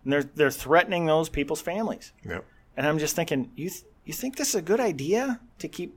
and 0.04 0.12
they're 0.12 0.22
they're 0.22 0.50
threatening 0.50 1.06
those 1.06 1.28
people's 1.28 1.60
families. 1.60 2.12
Yeah. 2.24 2.40
And 2.76 2.86
I'm 2.86 2.98
just 2.98 3.14
thinking, 3.16 3.50
you 3.56 3.68
th- 3.68 3.84
you 4.04 4.12
think 4.12 4.36
this 4.36 4.50
is 4.50 4.54
a 4.54 4.62
good 4.62 4.80
idea 4.80 5.40
to 5.58 5.68
keep 5.68 5.96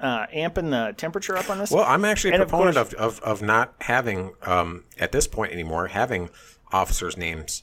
uh, 0.00 0.26
amping 0.34 0.70
the 0.70 0.94
temperature 0.96 1.36
up 1.36 1.48
on 1.50 1.58
this? 1.58 1.70
Well, 1.70 1.84
I'm 1.84 2.04
actually 2.04 2.30
a 2.30 2.34
And 2.34 2.42
of 2.42 2.48
proponent 2.48 2.76
course- 2.76 2.92
of, 2.94 3.18
of, 3.18 3.20
of 3.20 3.42
not 3.42 3.74
having 3.82 4.34
um, 4.42 4.84
at 4.98 5.12
this 5.12 5.26
point 5.26 5.52
anymore 5.52 5.88
having 5.88 6.30
officers' 6.72 7.16
names 7.16 7.62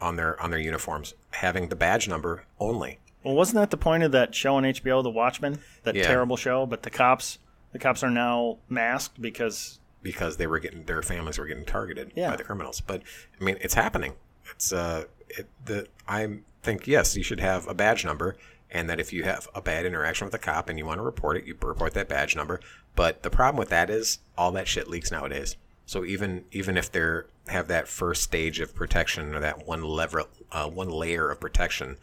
on 0.00 0.16
their 0.16 0.40
on 0.42 0.50
their 0.50 0.58
uniforms, 0.60 1.14
having 1.30 1.68
the 1.68 1.76
badge 1.76 2.08
number 2.08 2.44
only. 2.58 2.98
Well, 3.24 3.34
wasn't 3.34 3.56
that 3.56 3.70
the 3.70 3.76
point 3.76 4.02
of 4.02 4.10
that 4.12 4.34
show 4.34 4.56
on 4.56 4.64
HBO, 4.64 5.02
The 5.02 5.10
Watchmen? 5.10 5.60
That 5.84 5.94
Yeah. 5.94 6.06
terrible 6.06 6.36
show. 6.36 6.66
But 6.66 6.82
the 6.82 6.90
cops, 6.90 7.38
the 7.72 7.78
cops 7.78 8.02
are 8.02 8.10
now 8.10 8.58
masked 8.68 9.20
because 9.22 9.78
because 10.02 10.36
they 10.38 10.48
were 10.48 10.58
getting 10.58 10.84
their 10.86 11.02
families 11.02 11.38
were 11.38 11.46
getting 11.46 11.64
targeted 11.64 12.10
Yeah. 12.16 12.30
by 12.30 12.36
the 12.36 12.42
criminals. 12.44 12.80
But 12.80 13.02
I 13.40 13.44
mean, 13.44 13.56
it's 13.60 13.74
happening. 13.74 14.14
It's 14.50 14.72
uh, 14.72 15.04
it, 15.28 15.46
the 15.64 15.86
I 16.08 16.38
think 16.64 16.86
yes, 16.88 17.16
you 17.16 17.22
should 17.22 17.38
have 17.40 17.68
a 17.68 17.74
badge 17.74 18.04
number, 18.04 18.36
and 18.72 18.88
that 18.88 18.98
if 18.98 19.12
you 19.12 19.22
have 19.22 19.46
a 19.54 19.60
bad 19.60 19.86
interaction 19.86 20.24
with 20.24 20.34
a 20.34 20.38
cop 20.38 20.68
and 20.68 20.78
you 20.78 20.86
want 20.86 20.98
to 20.98 21.02
report 21.02 21.36
it, 21.36 21.44
you 21.44 21.56
report 21.60 21.94
that 21.94 22.08
badge 22.08 22.34
number. 22.34 22.58
But 22.96 23.22
the 23.22 23.30
problem 23.30 23.58
with 23.58 23.68
that 23.68 23.90
is 23.90 24.18
all 24.36 24.50
that 24.52 24.66
shit 24.66 24.88
leaks 24.88 25.12
nowadays. 25.12 25.56
So 25.86 26.04
even 26.04 26.44
even 26.50 26.76
if 26.76 26.90
they're 26.90 27.26
have 27.48 27.68
that 27.68 27.86
first 27.86 28.22
stage 28.22 28.60
of 28.60 28.74
protection 28.74 29.34
or 29.34 29.40
that 29.40 29.66
one 29.66 29.84
lever, 29.84 30.24
uh, 30.50 30.68
one 30.68 30.88
layer 30.88 31.30
of 31.30 31.40
protection, 31.40 31.98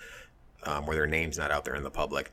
um, 0.64 0.86
where 0.86 0.96
their 0.96 1.08
name's 1.08 1.38
not 1.38 1.50
out 1.52 1.66
there 1.66 1.76
in 1.76 1.84
the 1.84 1.90
public, 1.90 2.32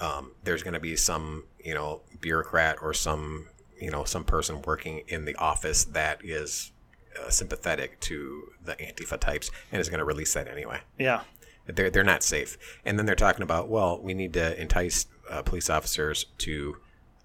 um, 0.00 0.32
there's 0.44 0.62
going 0.62 0.74
to 0.74 0.80
be 0.80 0.96
some 0.96 1.44
you 1.62 1.74
know 1.74 2.00
bureaucrat 2.20 2.78
or 2.82 2.92
some 2.92 3.46
you 3.80 3.90
know 3.90 4.04
some 4.04 4.24
person 4.24 4.60
working 4.62 5.02
in 5.08 5.24
the 5.24 5.36
office 5.36 5.84
that 5.84 6.24
is 6.24 6.72
uh, 7.20 7.28
sympathetic 7.28 8.00
to 8.00 8.52
the 8.64 8.74
antifa 8.76 9.18
types 9.18 9.50
and 9.70 9.80
is 9.80 9.88
going 9.88 9.98
to 9.98 10.04
release 10.04 10.32
that 10.34 10.48
anyway 10.48 10.80
yeah, 10.98 11.22
they're, 11.66 11.90
they're 11.90 12.04
not 12.04 12.22
safe. 12.22 12.58
And 12.84 12.98
then 12.98 13.06
they're 13.06 13.14
talking 13.14 13.42
about 13.42 13.68
well 13.68 14.00
we 14.00 14.14
need 14.14 14.32
to 14.34 14.60
entice 14.60 15.06
uh, 15.30 15.42
police 15.42 15.70
officers 15.70 16.26
to 16.38 16.76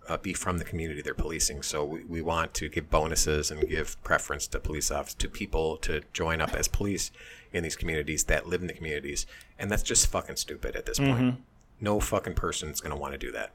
uh, 0.07 0.17
be 0.17 0.33
from 0.33 0.57
the 0.59 0.63
community 0.63 1.01
they're 1.01 1.13
policing. 1.13 1.63
So 1.63 1.83
we, 1.83 2.03
we 2.03 2.21
want 2.21 2.53
to 2.55 2.69
give 2.69 2.89
bonuses 2.89 3.49
and 3.49 3.67
give 3.67 4.01
preference 4.03 4.47
to 4.47 4.59
police 4.59 4.91
officers 4.91 5.15
to 5.15 5.29
people 5.29 5.77
to 5.77 6.01
join 6.13 6.41
up 6.41 6.53
as 6.53 6.67
police 6.67 7.11
in 7.51 7.63
these 7.63 7.75
communities 7.75 8.25
that 8.25 8.47
live 8.47 8.61
in 8.61 8.67
the 8.67 8.73
communities. 8.73 9.25
And 9.57 9.71
that's 9.71 9.83
just 9.83 10.07
fucking 10.07 10.35
stupid 10.35 10.75
at 10.75 10.85
this 10.85 10.99
point. 10.99 11.37
No 11.81 11.99
fucking 11.99 12.35
person 12.35 12.69
is 12.69 12.81
going 12.81 12.95
to 12.95 13.01
want 13.01 13.13
to 13.13 13.17
do 13.17 13.31
that. 13.31 13.51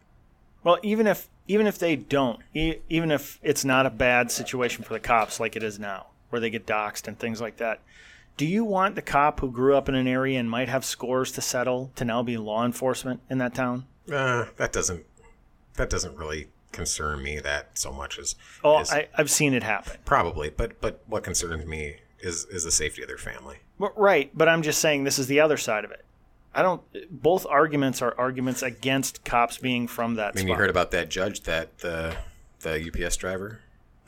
Well, 0.65 0.79
even 0.83 1.07
if 1.07 1.29
even 1.49 1.67
if 1.67 1.79
they 1.79 1.97
don't, 1.97 2.41
e- 2.55 2.77
even 2.89 3.11
if 3.11 3.39
it's 3.43 3.65
not 3.65 3.87
a 3.87 3.91
bad 3.91 4.31
situation 4.31 4.85
for 4.85 4.93
the 4.93 5.01
cops 5.01 5.41
like 5.41 5.57
it 5.57 5.63
is 5.63 5.79
now, 5.79 6.07
where 6.29 6.41
they 6.41 6.51
get 6.51 6.67
doxxed 6.67 7.09
and 7.09 7.19
things 7.19 7.41
like 7.41 7.57
that, 7.59 7.81
do 8.41 8.47
you 8.47 8.65
want 8.65 8.95
the 8.95 9.03
cop 9.03 9.41
who 9.41 9.51
grew 9.51 9.77
up 9.77 9.87
in 9.87 9.95
an 9.95 10.09
area 10.09 10.41
and 10.41 10.49
might 10.49 10.71
have 10.71 10.83
scores 10.83 11.31
to 11.33 11.43
settle 11.43 11.93
to 11.95 12.07
now 12.07 12.23
be 12.23 12.39
law 12.39 12.65
enforcement 12.65 13.21
in 13.29 13.37
that 13.37 13.55
town? 13.55 13.85
Uh, 14.11 14.47
that 14.57 14.73
doesn't 14.73 15.05
that 15.75 15.91
doesn't 15.91 16.17
really 16.17 16.49
concern 16.73 17.23
me 17.23 17.39
that 17.39 17.77
so 17.77 17.93
much 17.93 18.19
as, 18.19 18.37
Oh, 18.65 18.79
as 18.79 18.91
I, 18.91 19.09
I've 19.15 19.31
seen 19.31 19.53
it 19.53 19.63
happen. 19.63 19.99
probably, 20.07 20.49
but 20.49 20.81
but 20.81 21.03
what 21.07 21.23
concerns 21.23 21.67
me 21.67 21.97
is 22.21 22.47
is 22.47 22.65
the 22.65 22.71
safety 22.71 23.03
of 23.03 23.09
their 23.09 23.19
family. 23.19 23.59
Well, 23.79 23.93
Right, 23.95 24.31
but 24.35 24.49
I'm 24.49 24.63
just 24.63 24.81
saying 24.81 25.05
this 25.05 25.19
is 25.19 25.27
the 25.27 25.41
other 25.41 25.59
side 25.59 25.85
of 25.85 25.91
it. 25.91 26.03
I 26.55 26.63
don't. 26.63 26.81
Both 27.11 27.45
arguments 27.45 28.01
are 28.01 28.15
arguments 28.17 28.63
against 28.63 29.23
cops 29.23 29.59
being 29.59 29.87
from 29.87 30.15
that 30.15 30.29
I 30.29 30.37
mean, 30.37 30.47
spot. 30.47 30.49
you 30.49 30.55
heard 30.55 30.71
about 30.71 30.93
that 30.93 31.11
judge 31.11 31.43
that 31.43 31.81
the 31.81 32.17
the 32.61 32.91
UPS 32.91 33.19
driver, 33.19 33.61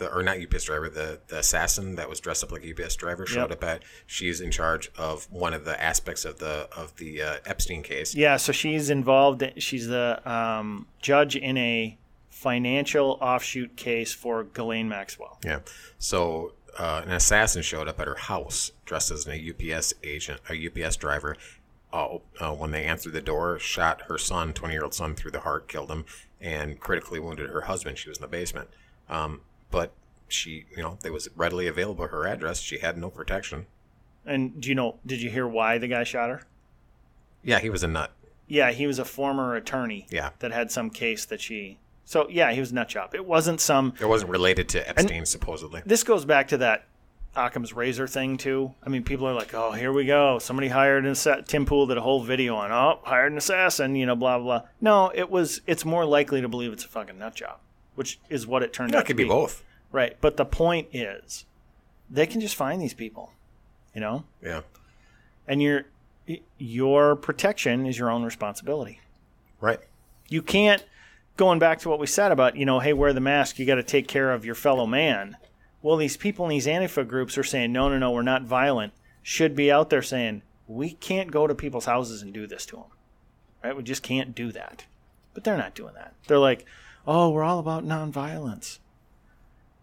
the 0.03 0.12
or 0.12 0.23
not 0.23 0.38
UPS 0.38 0.65
driver, 0.65 0.88
the 0.88 1.21
the 1.29 1.38
assassin 1.38 1.95
that 1.97 2.09
was 2.09 2.21
dressed 2.21 2.43
up 2.45 2.53
like 2.53 2.65
a 2.65 2.71
UPS 2.71 2.97
driver 2.97 3.27
showed 3.27 3.51
Yep. 3.51 3.53
up 3.53 3.65
at. 3.65 3.83
She's 4.07 4.41
in 4.41 4.51
charge 4.51 4.91
of 4.97 5.31
one 5.31 5.55
of 5.55 5.65
the 5.65 5.81
aspects 5.83 6.25
of 6.25 6.38
the 6.38 6.69
of 6.77 6.97
the 6.97 7.23
uh, 7.23 7.37
Epstein 7.47 7.83
case. 7.83 8.15
Yeah, 8.15 8.37
so 8.37 8.53
she's 8.53 8.91
involved. 8.91 9.43
She's 9.59 9.87
the 9.87 10.21
um, 10.31 10.87
judge 11.01 11.37
in 11.37 11.57
a 11.57 11.97
financial 12.31 13.19
offshoot 13.21 13.77
case 13.77 14.12
for 14.12 14.45
Ghislaine 14.45 14.88
Maxwell. 14.88 15.38
Yeah. 15.45 15.61
So 15.99 16.55
uh, 16.79 17.03
an 17.05 17.12
assassin 17.12 17.62
showed 17.62 17.88
up 17.88 18.01
at 18.01 18.09
her 18.09 18.17
house 18.17 18.73
dressed 18.85 19.11
as 19.11 19.27
a 19.29 19.51
UPS 19.51 19.95
agent, 20.03 20.41
a 20.51 20.67
UPS 20.85 20.97
driver. 20.97 21.37
Uh, 21.93 22.17
uh, 22.41 22.53
when 22.53 22.71
they 22.71 22.85
answered 22.85 23.12
the 23.12 23.21
door, 23.21 23.59
shot 23.59 24.03
her 24.09 24.17
son, 24.17 24.55
20 24.55 24.73
year 24.75 24.83
old 24.83 24.95
son, 24.95 25.15
through 25.15 25.31
the 25.31 25.41
heart, 25.41 25.69
killed 25.69 25.91
him, 25.91 26.07
and 26.41 26.81
critically 26.81 27.21
wounded 27.21 27.51
her 27.51 27.61
husband. 27.62 27.99
She 27.99 28.09
was 28.09 28.17
in 28.17 28.23
the 28.23 28.29
basement. 28.29 28.69
Um, 29.11 29.43
but 29.73 29.93
she, 30.29 30.67
you 30.77 30.83
know, 30.85 30.99
it 31.05 31.13
was 31.13 31.29
readily 31.35 31.67
available 31.67 32.07
her 32.07 32.27
address. 32.29 32.61
She 32.61 32.79
had 32.79 32.97
no 32.97 33.11
protection. 33.11 33.67
And 34.25 34.61
do 34.61 34.69
you 34.69 34.77
know? 34.77 34.99
Did 35.05 35.21
you 35.21 35.31
hear 35.31 35.49
why 35.49 35.79
the 35.79 35.89
guy 35.89 36.05
shot 36.05 36.31
her? 36.31 36.43
Yeah, 37.43 37.59
he 37.59 37.69
was 37.71 37.83
a 37.83 37.89
nut. 37.89 38.13
Yeah, 38.47 38.71
he 38.71 38.87
was 38.87 39.01
a 39.01 39.05
former 39.05 39.57
attorney. 39.57 40.07
Yeah. 40.11 40.31
that 40.39 40.53
had 40.53 40.71
some 40.71 40.91
case 40.91 41.25
that 41.25 41.41
she. 41.41 41.79
So 42.05 42.29
yeah, 42.29 42.53
he 42.53 42.61
was 42.61 42.71
a 42.71 42.75
nut 42.77 42.89
job. 42.89 43.15
It 43.15 43.27
wasn't 43.27 43.61
some. 43.61 43.95
It 44.01 44.07
wasn't 44.07 44.31
related 44.31 44.69
to 44.71 44.89
Epstein, 44.89 45.27
supposedly. 45.27 45.83
This 45.85 46.05
goes 46.05 46.25
back 46.25 46.49
to 46.49 46.59
that 46.59 46.85
Occam's 47.35 47.73
razor 47.73 48.07
thing 48.07 48.37
too. 48.37 48.75
I 48.85 48.91
mean, 48.91 49.03
people 49.05 49.27
are 49.27 49.33
like, 49.35 49.55
"Oh, 49.55 49.73
here 49.73 49.93
we 49.93 50.05
go. 50.05 50.39
Somebody 50.39 50.69
hired 50.69 51.05
an 51.05 51.13
assa- 51.13 51.43
Tim 51.47 51.65
Pool 51.65 51.87
did 51.87 51.97
a 51.97 52.03
whole 52.03 52.23
video 52.23 52.55
on, 52.57 52.71
oh, 52.71 53.01
hired 53.05 53.33
an 53.33 53.39
assassin," 53.39 53.97
you 53.97 54.05
know, 54.07 54.15
blah 54.17 54.39
blah. 54.39 54.59
blah. 54.61 54.69
No, 54.81 55.11
it 55.15 55.31
was. 55.31 55.63
It's 55.67 55.85
more 55.85 56.05
likely 56.05 56.41
to 56.43 56.49
believe 56.49 56.73
it's 56.73 56.85
a 56.85 56.89
fucking 56.89 57.19
nut 57.19 57.35
job, 57.35 57.59
which 57.95 58.19
is 58.29 58.47
what 58.47 58.63
it 58.63 58.73
turned 58.73 58.95
out 58.95 58.99
That 58.99 59.07
could 59.07 59.17
be 59.17 59.25
both. 59.25 59.63
Right, 59.91 60.17
but 60.21 60.37
the 60.37 60.45
point 60.45 60.89
is, 60.93 61.45
they 62.11 62.27
can 62.27 62.41
just 62.41 62.55
find 62.55 62.81
these 62.81 62.95
people, 62.95 63.33
you 63.95 64.01
know, 64.01 64.25
Yeah. 64.43 64.63
and 65.47 65.63
your 65.63 65.85
your 66.59 67.17
protection 67.17 67.85
is 67.85 67.99
your 67.99 68.11
own 68.11 68.23
responsibility. 68.23 69.01
Right. 69.61 69.81
You 70.29 70.41
can't 70.41 70.85
going 71.37 71.59
back 71.59 71.81
to 71.81 71.89
what 71.89 71.99
we 71.99 72.07
said 72.07 72.31
about, 72.31 72.57
you 72.57 72.65
know, 72.65 72.79
hey, 72.81 72.93
wear 72.93 73.13
the 73.13 73.21
mask, 73.21 73.59
you 73.59 73.67
got 73.67 73.75
to 73.77 73.83
take 73.83 74.07
care 74.07 74.33
of 74.33 74.45
your 74.45 74.55
fellow 74.55 74.87
man. 74.87 75.37
Well, 75.81 75.97
these 75.97 76.17
people 76.17 76.45
in 76.45 76.51
these 76.51 76.67
Antifa 76.67 77.07
groups 77.09 77.37
are 77.37 77.43
saying, 77.43 77.73
no, 77.73 77.89
no, 77.89 77.99
no, 77.99 78.11
we're 78.13 78.23
not 78.23 78.43
violent. 78.43 78.93
Should 79.23 79.57
be 79.57 79.71
out 79.73 79.91
there 79.91 80.03
saying, 80.03 80.43
we 80.69 80.93
can't 80.93 81.31
go 81.33 81.47
to 81.47 81.55
people's 81.55 81.87
houses 81.87 82.23
and 82.23 82.33
do 82.33 82.47
this 82.47 82.65
to 82.67 82.77
them. 82.77 82.85
Right? 83.65 83.77
We 83.77 83.83
just 83.83 84.03
can't 84.03 84.35
do 84.35 84.53
that. 84.53 84.85
But 85.35 85.45
they're 85.45 85.57
not 85.57 85.75
doing 85.75 85.95
that. 85.95 86.15
They're 86.29 86.39
like, 86.39 86.67
oh, 87.07 87.31
we're 87.31 87.43
all 87.43 87.59
about 87.59 87.85
nonviolence. 87.85 88.79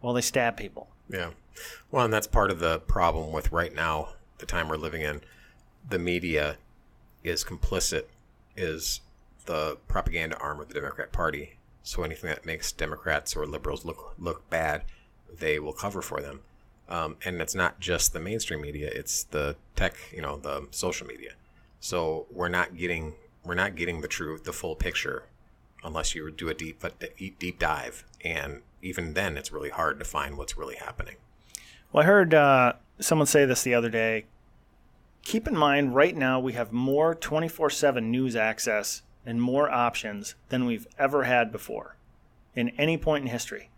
Well, 0.01 0.13
they 0.13 0.21
stab 0.21 0.58
people. 0.58 0.88
Yeah. 1.10 1.32
Well, 1.91 2.05
and 2.05 2.13
that's 2.13 2.27
part 2.27 2.51
of 2.51 2.60
the 2.60 2.79
problem 2.79 3.32
with 3.32 3.51
right 3.51 3.73
now, 3.73 4.10
the 4.38 4.45
time 4.45 4.69
we're 4.69 4.77
living 4.77 5.01
in. 5.01 5.21
The 5.88 5.99
media 5.99 6.58
is 7.23 7.43
complicit 7.43 8.03
is 8.55 9.01
the 9.45 9.77
propaganda 9.88 10.38
arm 10.38 10.60
of 10.60 10.67
the 10.67 10.73
Democrat 10.73 11.12
Party. 11.12 11.58
So 11.84 12.03
anything 12.03 12.29
that 12.29 12.45
makes 12.45 12.71
Democrats 12.71 13.36
or 13.36 13.45
liberals 13.45 13.84
look 13.84 14.13
look 14.19 14.49
bad, 14.49 14.84
they 15.38 15.60
will 15.60 15.73
cover 15.73 16.01
for 16.01 16.21
them. 16.21 16.41
Um, 16.88 17.17
and 17.23 17.41
it's 17.41 17.55
not 17.55 17.79
just 17.79 18.13
the 18.13 18.19
mainstream 18.19 18.62
media; 18.62 18.89
it's 18.93 19.23
the 19.23 19.55
tech, 19.75 19.95
you 20.13 20.21
know, 20.21 20.38
the 20.38 20.67
social 20.71 21.08
media. 21.08 21.32
So 21.79 22.27
we're 22.32 22.49
not 22.49 22.77
getting 22.77 23.13
we're 23.43 23.55
not 23.55 23.75
getting 23.75 24.01
the 24.01 24.08
true 24.08 24.39
the 24.43 24.53
full 24.53 24.75
picture 24.75 25.23
unless 25.83 26.15
you 26.15 26.29
do 26.31 26.49
a 26.49 26.53
deep 26.53 26.83
deep 27.39 27.59
dive, 27.59 28.03
and 28.23 28.61
even 28.81 29.13
then, 29.13 29.37
it's 29.37 29.51
really 29.51 29.69
hard 29.69 29.99
to 29.99 30.05
find 30.05 30.37
what's 30.37 30.57
really 30.57 30.75
happening. 30.75 31.15
Well, 31.91 32.03
I 32.03 32.07
heard 32.07 32.33
uh, 32.33 32.73
someone 32.99 33.27
say 33.27 33.45
this 33.45 33.63
the 33.63 33.73
other 33.73 33.89
day. 33.89 34.25
Keep 35.23 35.47
in 35.47 35.57
mind, 35.57 35.95
right 35.95 36.15
now 36.15 36.39
we 36.39 36.53
have 36.53 36.71
more 36.71 37.13
24 37.13 37.69
7 37.69 38.09
news 38.09 38.35
access 38.35 39.01
and 39.25 39.41
more 39.41 39.69
options 39.69 40.35
than 40.49 40.65
we've 40.65 40.87
ever 40.97 41.23
had 41.23 41.51
before 41.51 41.95
in 42.55 42.69
any 42.69 42.97
point 42.97 43.25
in 43.25 43.31
history. 43.31 43.69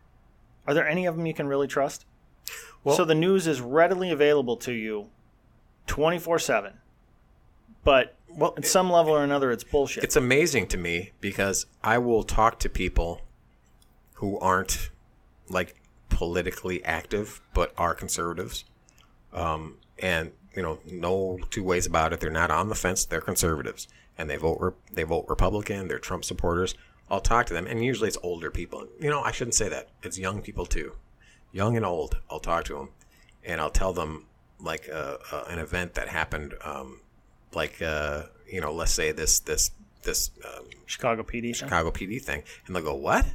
Are 0.68 0.74
there 0.74 0.88
any 0.88 1.06
of 1.06 1.18
them 1.18 1.26
you 1.26 1.34
can 1.34 1.48
really 1.48 1.68
trust? 1.68 2.06
Well, 2.84 2.96
so 2.96 3.06
the 3.06 3.16
news 3.16 3.48
is 3.48 3.62
readily 3.62 4.12
available 4.12 4.58
to 4.58 4.72
you 4.72 5.08
24 5.88 6.40
7. 6.40 6.74
But 7.84 8.16
well, 8.36 8.54
at 8.58 8.66
some 8.66 8.90
level 8.92 9.14
or 9.14 9.24
another, 9.24 9.52
it's 9.52 9.64
bullshit. 9.64 10.04
It's 10.04 10.16
amazing 10.16 10.68
to 10.68 10.78
me 10.78 11.12
because 11.20 11.66
I 11.84 11.98
will 11.98 12.24
talk 12.24 12.60
to 12.60 12.70
people 12.70 13.22
who 14.16 14.38
aren't 14.40 14.90
like 15.50 15.76
politically 16.10 16.84
active 16.84 17.42
but 17.54 17.74
are 17.78 17.94
conservatives. 17.94 18.66
Um, 19.34 19.78
and 20.00 20.32
you 20.56 20.62
know, 20.62 20.80
no 20.86 21.40
two 21.50 21.64
ways 21.64 21.86
about 21.86 22.14
it. 22.14 22.20
They're 22.20 22.30
not 22.30 22.52
on 22.52 22.70
the 22.70 22.76
fence. 22.76 23.06
They're 23.06 23.22
conservatives, 23.22 23.88
and 24.18 24.30
they 24.30 24.36
vote 24.36 24.76
they 24.92 25.04
vote 25.04 25.26
Republican. 25.28 25.88
They're 25.88 26.00
Trump 26.00 26.26
supporters. 26.26 26.76
I'll 27.10 27.22
talk 27.22 27.46
to 27.48 27.54
them, 27.54 27.68
and 27.68 27.84
usually 27.84 28.08
it's 28.08 28.18
older 28.24 28.50
people. 28.50 28.88
You 29.00 29.10
know, 29.10 29.22
I 29.22 29.32
shouldn't 29.32 29.56
say 29.56 29.70
that. 29.70 29.90
It's 30.02 30.18
young 30.18 30.42
people 30.42 30.66
too, 30.66 30.94
young 31.52 31.76
and 31.76 31.86
old. 31.86 32.18
I'll 32.30 32.40
talk 32.40 32.66
to 32.66 32.76
them, 32.76 32.90
and 33.44 33.60
I'll 33.60 33.70
tell 33.70 33.94
them 33.94 34.26
like 34.60 34.90
uh, 34.92 35.18
uh, 35.32 35.44
an 35.50 35.60
event 35.60 35.96
that 35.96 36.08
happened, 36.08 36.54
um, 36.64 37.02
like 37.54 37.82
uh, 37.82 38.24
you 38.52 38.62
know, 38.62 38.74
let's 38.74 38.92
say 38.92 39.12
this 39.12 39.40
this 39.40 39.72
this 40.04 40.32
um, 40.46 40.66
Chicago 40.86 41.24
PD 41.24 41.56
Chicago 41.56 41.92
thing. 41.92 42.10
PD 42.10 42.22
thing, 42.22 42.44
and 42.66 42.76
they'll 42.76 42.84
go, 42.84 42.96
"What? 42.96 43.26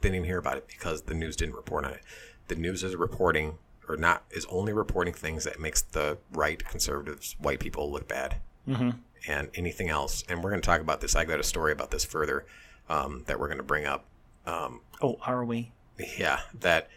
Didn't 0.00 0.16
even 0.16 0.26
hear 0.26 0.38
about 0.38 0.56
it 0.56 0.66
because 0.66 1.02
the 1.02 1.14
news 1.14 1.36
didn't 1.36 1.54
report 1.54 1.84
on 1.84 1.92
it." 1.92 2.02
The 2.48 2.56
news 2.56 2.82
is 2.82 2.96
reporting 2.96 3.58
or 3.88 3.96
not 3.96 4.24
is 4.30 4.46
only 4.50 4.72
reporting 4.72 5.14
things 5.14 5.44
that 5.44 5.60
makes 5.60 5.82
the 5.82 6.18
right 6.32 6.64
conservatives 6.66 7.36
white 7.38 7.60
people 7.60 7.90
look 7.90 8.08
bad 8.08 8.36
mm-hmm. 8.68 8.90
and 9.28 9.48
anything 9.54 9.88
else 9.88 10.24
and 10.28 10.42
we're 10.42 10.50
going 10.50 10.60
to 10.60 10.66
talk 10.66 10.80
about 10.80 11.00
this 11.00 11.16
i 11.16 11.24
got 11.24 11.40
a 11.40 11.44
story 11.44 11.72
about 11.72 11.90
this 11.90 12.04
further 12.04 12.44
um, 12.88 13.22
that 13.26 13.38
we're 13.38 13.48
going 13.48 13.58
to 13.58 13.64
bring 13.64 13.84
up 13.84 14.04
um, 14.46 14.80
oh 15.00 15.18
are 15.26 15.44
we 15.44 15.72
yeah 16.18 16.40
that 16.58 16.88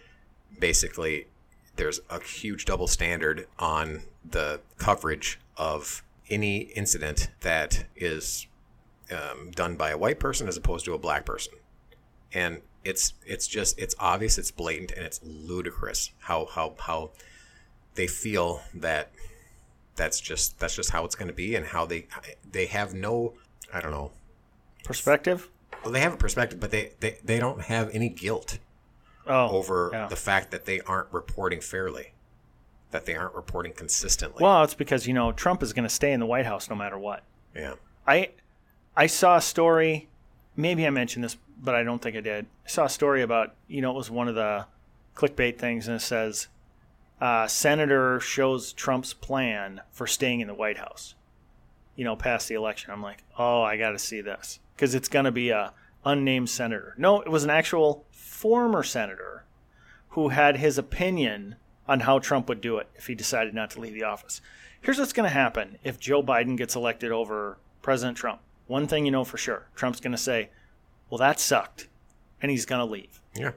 basically 0.59 1.27
there's 1.75 1.99
a 2.09 2.21
huge 2.21 2.65
double 2.65 2.87
standard 2.87 3.47
on 3.59 4.01
the 4.29 4.59
coverage 4.77 5.39
of 5.57 6.03
any 6.29 6.57
incident 6.57 7.29
that 7.41 7.85
is 7.95 8.47
um, 9.11 9.51
done 9.51 9.75
by 9.75 9.91
a 9.91 9.97
white 9.97 10.19
person 10.19 10.47
as 10.47 10.57
opposed 10.57 10.85
to 10.85 10.93
a 10.93 10.97
black 10.97 11.25
person 11.25 11.53
and 12.33 12.61
it's 12.85 13.13
it's 13.25 13.47
just 13.47 13.79
it's 13.79 13.95
obvious, 13.99 14.37
it's 14.37 14.51
blatant, 14.51 14.91
and 14.91 15.03
it's 15.05 15.19
ludicrous 15.23 16.11
how 16.19 16.45
how 16.45 16.75
how 16.79 17.11
they 17.95 18.05
feel 18.05 18.61
that 18.75 19.11
that's 19.95 20.19
just 20.19 20.59
that's 20.59 20.75
just 20.75 20.91
how 20.91 21.03
it's 21.03 21.15
going 21.15 21.27
to 21.27 21.33
be, 21.33 21.55
and 21.55 21.65
how 21.65 21.85
they 21.85 22.07
they 22.49 22.67
have 22.67 22.93
no 22.93 23.33
I 23.73 23.81
don't 23.81 23.91
know 23.91 24.11
perspective. 24.83 25.49
Well, 25.83 25.91
they 25.91 26.01
have 26.01 26.13
a 26.13 26.17
perspective, 26.17 26.59
but 26.59 26.71
they 26.71 26.91
they, 26.99 27.17
they 27.23 27.39
don't 27.39 27.61
have 27.61 27.89
any 27.93 28.09
guilt 28.09 28.59
oh, 29.25 29.49
over 29.49 29.89
yeah. 29.91 30.07
the 30.07 30.15
fact 30.15 30.51
that 30.51 30.65
they 30.65 30.81
aren't 30.81 31.11
reporting 31.11 31.61
fairly, 31.61 32.13
that 32.91 33.05
they 33.05 33.15
aren't 33.15 33.35
reporting 33.35 33.73
consistently. 33.73 34.43
Well, 34.43 34.63
it's 34.63 34.73
because 34.73 35.07
you 35.07 35.13
know 35.13 35.31
Trump 35.31 35.63
is 35.63 35.73
going 35.73 35.87
to 35.87 35.93
stay 35.93 36.11
in 36.11 36.19
the 36.19 36.25
White 36.25 36.45
House 36.45 36.69
no 36.69 36.75
matter 36.75 36.97
what. 36.97 37.23
Yeah. 37.55 37.75
I 38.07 38.29
I 38.95 39.07
saw 39.07 39.37
a 39.37 39.41
story. 39.41 40.07
Maybe 40.55 40.87
I 40.87 40.89
mentioned 40.89 41.23
this 41.23 41.37
but 41.61 41.75
I 41.75 41.83
don't 41.83 42.01
think 42.01 42.15
I 42.15 42.21
did. 42.21 42.45
I 42.65 42.69
saw 42.69 42.85
a 42.85 42.89
story 42.89 43.21
about, 43.21 43.55
you 43.67 43.81
know, 43.81 43.91
it 43.91 43.95
was 43.95 44.11
one 44.11 44.27
of 44.27 44.35
the 44.35 44.65
clickbait 45.15 45.57
things, 45.57 45.87
and 45.87 45.97
it 45.97 46.01
says, 46.01 46.47
uh, 47.21 47.47
Senator 47.47 48.19
shows 48.19 48.73
Trump's 48.73 49.13
plan 49.13 49.81
for 49.91 50.05
staying 50.05 50.41
in 50.41 50.47
the 50.47 50.53
White 50.53 50.77
House, 50.77 51.15
you 51.95 52.03
know, 52.03 52.15
past 52.15 52.49
the 52.49 52.55
election. 52.55 52.91
I'm 52.91 53.01
like, 53.01 53.23
oh, 53.37 53.61
I 53.61 53.77
got 53.77 53.91
to 53.91 53.99
see 53.99 54.21
this 54.21 54.59
because 54.75 54.95
it's 54.95 55.07
going 55.07 55.25
to 55.25 55.31
be 55.31 55.49
a 55.49 55.73
unnamed 56.03 56.49
senator. 56.49 56.93
No, 56.97 57.21
it 57.21 57.31
was 57.31 57.43
an 57.43 57.49
actual 57.49 58.05
former 58.11 58.83
senator 58.83 59.45
who 60.09 60.29
had 60.29 60.57
his 60.57 60.77
opinion 60.77 61.55
on 61.87 62.01
how 62.01 62.19
Trump 62.19 62.49
would 62.49 62.61
do 62.61 62.77
it 62.77 62.87
if 62.95 63.07
he 63.07 63.15
decided 63.15 63.53
not 63.53 63.69
to 63.71 63.79
leave 63.79 63.93
the 63.93 64.03
office. 64.03 64.41
Here's 64.81 64.99
what's 64.99 65.13
going 65.13 65.29
to 65.29 65.33
happen 65.33 65.77
if 65.83 65.99
Joe 65.99 66.21
Biden 66.21 66.57
gets 66.57 66.75
elected 66.75 67.11
over 67.11 67.57
President 67.81 68.17
Trump. 68.17 68.41
One 68.67 68.87
thing 68.87 69.05
you 69.05 69.11
know 69.11 69.23
for 69.23 69.37
sure 69.37 69.67
Trump's 69.75 69.99
going 69.99 70.11
to 70.11 70.17
say, 70.17 70.49
well, 71.09 71.17
that 71.19 71.39
sucked. 71.39 71.87
And 72.41 72.51
he's 72.51 72.65
going 72.65 72.85
to 72.85 72.91
leave. 72.91 73.21
Yeah. 73.35 73.51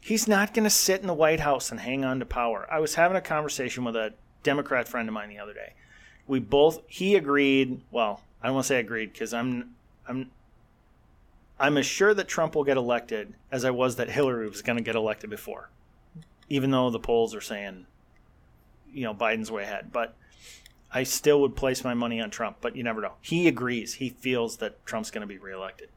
He's 0.00 0.26
not 0.26 0.54
going 0.54 0.64
to 0.64 0.70
sit 0.70 1.00
in 1.00 1.06
the 1.06 1.14
White 1.14 1.40
House 1.40 1.70
and 1.70 1.80
hang 1.80 2.04
on 2.04 2.18
to 2.18 2.26
power. 2.26 2.66
I 2.70 2.80
was 2.80 2.94
having 2.94 3.16
a 3.16 3.20
conversation 3.20 3.84
with 3.84 3.96
a 3.96 4.14
Democrat 4.42 4.88
friend 4.88 5.08
of 5.08 5.14
mine 5.14 5.28
the 5.28 5.38
other 5.38 5.54
day. 5.54 5.74
We 6.26 6.40
both, 6.40 6.80
he 6.86 7.16
agreed, 7.16 7.80
well, 7.90 8.22
I 8.42 8.46
don't 8.46 8.54
want 8.54 8.64
to 8.64 8.68
say 8.68 8.80
agreed 8.80 9.12
because 9.12 9.32
I'm, 9.32 9.74
I'm, 10.08 10.30
I'm 11.58 11.76
as 11.78 11.86
sure 11.86 12.14
that 12.14 12.28
Trump 12.28 12.54
will 12.54 12.64
get 12.64 12.76
elected 12.76 13.34
as 13.52 13.64
I 13.64 13.70
was 13.70 13.96
that 13.96 14.10
Hillary 14.10 14.48
was 14.48 14.62
going 14.62 14.76
to 14.76 14.82
get 14.82 14.94
elected 14.94 15.30
before, 15.30 15.70
even 16.48 16.70
though 16.70 16.90
the 16.90 16.98
polls 16.98 17.34
are 17.34 17.40
saying, 17.40 17.86
you 18.92 19.04
know, 19.04 19.14
Biden's 19.14 19.50
way 19.50 19.62
ahead. 19.64 19.92
But 19.92 20.14
I 20.92 21.02
still 21.02 21.40
would 21.40 21.56
place 21.56 21.82
my 21.82 21.94
money 21.94 22.20
on 22.20 22.30
Trump, 22.30 22.58
but 22.60 22.76
you 22.76 22.82
never 22.82 23.00
know. 23.00 23.14
He 23.20 23.48
agrees. 23.48 23.94
He 23.94 24.10
feels 24.10 24.58
that 24.58 24.84
Trump's 24.86 25.10
going 25.10 25.22
to 25.22 25.26
be 25.26 25.38
reelected. 25.38 25.88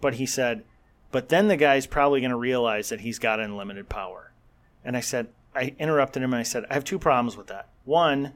But 0.00 0.14
he 0.14 0.26
said, 0.26 0.64
but 1.12 1.28
then 1.28 1.48
the 1.48 1.56
guy's 1.56 1.86
probably 1.86 2.20
going 2.20 2.30
to 2.30 2.36
realize 2.36 2.88
that 2.88 3.00
he's 3.00 3.18
got 3.18 3.40
unlimited 3.40 3.88
power. 3.88 4.32
And 4.84 4.96
I 4.96 5.00
said, 5.00 5.28
I 5.54 5.74
interrupted 5.78 6.22
him 6.22 6.32
and 6.32 6.40
I 6.40 6.44
said, 6.44 6.64
I 6.70 6.74
have 6.74 6.84
two 6.84 6.98
problems 6.98 7.36
with 7.36 7.46
that. 7.48 7.68
One, 7.84 8.34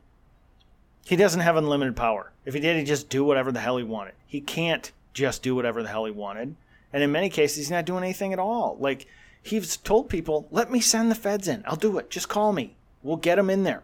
he 1.05 1.17
doesn't 1.17 1.41
have 1.41 1.57
unlimited 1.57 1.97
power. 1.97 2.33
If 2.45 2.55
he 2.55 2.61
did, 2.61 2.77
he'd 2.77 2.87
just 2.87 3.09
do 3.09 3.25
whatever 3.25 3.53
the 3.53 3.61
hell 3.61 3.77
he 3.77 3.85
wanted. 3.85 4.15
He 4.27 4.41
can't 4.41 4.91
just 5.13 5.43
do 5.43 5.55
whatever 5.55 5.83
the 5.83 5.89
hell 5.89 6.05
he 6.05 6.11
wanted. 6.11 6.55
And 6.93 7.03
in 7.03 7.13
many 7.13 7.29
cases, 7.29 7.57
he's 7.57 7.71
not 7.71 7.85
doing 7.85 8.03
anything 8.03 8.33
at 8.33 8.39
all. 8.39 8.77
Like, 8.81 9.07
he's 9.43 9.77
told 9.77 10.09
people, 10.09 10.49
let 10.51 10.71
me 10.71 10.81
send 10.81 11.11
the 11.11 11.15
feds 11.15 11.49
in. 11.49 11.63
I'll 11.67 11.77
do 11.77 11.99
it. 11.99 12.11
Just 12.11 12.29
call 12.29 12.53
me. 12.53 12.77
We'll 13.03 13.17
get 13.17 13.37
them 13.37 13.51
in 13.51 13.63
there. 13.63 13.83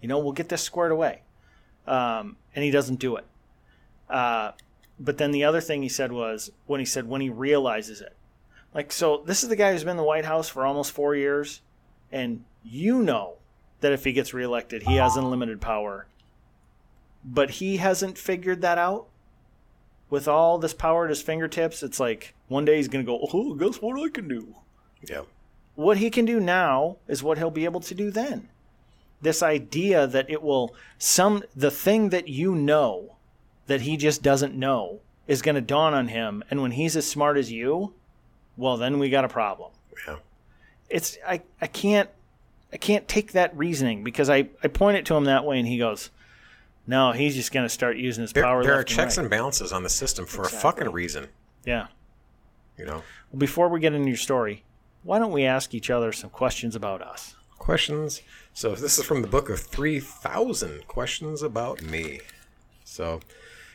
You 0.00 0.08
know, 0.08 0.18
we'll 0.18 0.32
get 0.32 0.48
this 0.48 0.62
squared 0.62 0.92
away. 0.92 1.22
Um, 1.86 2.36
and 2.54 2.64
he 2.64 2.70
doesn't 2.70 2.98
do 2.98 3.16
it. 3.16 3.24
Uh, 4.08 4.52
but 5.00 5.18
then 5.18 5.32
the 5.32 5.44
other 5.44 5.60
thing 5.60 5.82
he 5.82 5.88
said 5.88 6.12
was 6.12 6.50
when 6.66 6.80
he 6.80 6.86
said 6.86 7.08
when 7.08 7.20
he 7.20 7.30
realizes 7.30 8.00
it. 8.00 8.14
Like, 8.74 8.92
so 8.92 9.22
this 9.26 9.42
is 9.42 9.48
the 9.48 9.56
guy 9.56 9.72
who's 9.72 9.84
been 9.84 9.92
in 9.92 9.96
the 9.96 10.02
White 10.02 10.24
House 10.24 10.48
for 10.48 10.64
almost 10.64 10.92
four 10.92 11.14
years, 11.14 11.60
and 12.10 12.44
you 12.64 13.02
know 13.02 13.34
that 13.80 13.92
if 13.92 14.04
he 14.04 14.12
gets 14.12 14.32
reelected, 14.32 14.84
he 14.84 14.96
has 14.96 15.16
unlimited 15.16 15.60
power. 15.60 16.06
But 17.24 17.50
he 17.50 17.78
hasn't 17.78 18.16
figured 18.16 18.62
that 18.62 18.78
out. 18.78 19.06
With 20.08 20.28
all 20.28 20.58
this 20.58 20.74
power 20.74 21.04
at 21.04 21.10
his 21.10 21.22
fingertips, 21.22 21.82
it's 21.82 21.98
like 21.98 22.34
one 22.48 22.64
day 22.64 22.76
he's 22.76 22.88
to 22.88 23.02
go, 23.02 23.26
oh, 23.32 23.54
guess 23.54 23.80
what 23.80 23.98
I 23.98 24.08
can 24.10 24.28
do? 24.28 24.54
Yeah. 25.08 25.22
What 25.74 25.98
he 25.98 26.10
can 26.10 26.24
do 26.24 26.40
now 26.40 26.96
is 27.08 27.22
what 27.22 27.38
he'll 27.38 27.50
be 27.50 27.64
able 27.64 27.80
to 27.80 27.94
do 27.94 28.10
then. 28.10 28.48
This 29.20 29.42
idea 29.42 30.06
that 30.06 30.28
it 30.28 30.42
will, 30.42 30.74
some, 30.98 31.44
the 31.54 31.70
thing 31.70 32.10
that 32.10 32.28
you 32.28 32.54
know 32.54 33.16
that 33.66 33.82
he 33.82 33.96
just 33.96 34.22
doesn't 34.22 34.54
know 34.54 35.00
is 35.26 35.42
going 35.42 35.54
to 35.54 35.60
dawn 35.60 35.94
on 35.94 36.08
him. 36.08 36.42
And 36.50 36.60
when 36.60 36.72
he's 36.72 36.96
as 36.96 37.08
smart 37.08 37.36
as 37.36 37.50
you, 37.50 37.94
well, 38.56 38.76
then 38.76 38.98
we 38.98 39.08
got 39.08 39.24
a 39.24 39.28
problem. 39.28 39.70
Yeah. 40.06 40.16
It's 40.90 41.16
I, 41.26 41.42
I 41.60 41.68
can't 41.68 42.10
I 42.72 42.76
can't 42.76 43.06
take 43.06 43.32
that 43.32 43.56
reasoning 43.56 44.02
because 44.02 44.28
I, 44.28 44.48
I 44.62 44.68
point 44.68 44.96
it 44.96 45.06
to 45.06 45.14
him 45.14 45.24
that 45.24 45.44
way 45.44 45.58
and 45.58 45.68
he 45.68 45.78
goes, 45.78 46.10
no, 46.86 47.12
he's 47.12 47.34
just 47.34 47.52
going 47.52 47.64
to 47.64 47.68
start 47.68 47.96
using 47.96 48.22
his 48.22 48.32
there, 48.32 48.42
power. 48.42 48.62
There 48.62 48.74
are 48.74 48.82
checks 48.82 49.16
and, 49.16 49.24
right. 49.24 49.32
and 49.32 49.40
balances 49.40 49.72
on 49.72 49.82
the 49.82 49.88
system 49.88 50.26
for 50.26 50.42
exactly. 50.42 50.58
a 50.58 50.60
fucking 50.60 50.92
reason. 50.92 51.28
Yeah. 51.64 51.86
You 52.76 52.86
know. 52.86 53.02
Well, 53.30 53.38
before 53.38 53.68
we 53.68 53.78
get 53.78 53.94
into 53.94 54.08
your 54.08 54.16
story, 54.16 54.64
why 55.02 55.18
don't 55.18 55.32
we 55.32 55.44
ask 55.44 55.74
each 55.74 55.90
other 55.90 56.12
some 56.12 56.30
questions 56.30 56.76
about 56.76 57.02
us? 57.02 57.34
Questions. 57.58 58.22
So 58.54 58.74
this 58.74 58.98
is 58.98 59.04
from 59.04 59.22
the 59.22 59.28
book 59.28 59.48
of 59.50 59.60
three 59.60 60.00
thousand 60.00 60.86
questions 60.86 61.42
about 61.42 61.82
me. 61.82 62.20
So 62.84 63.20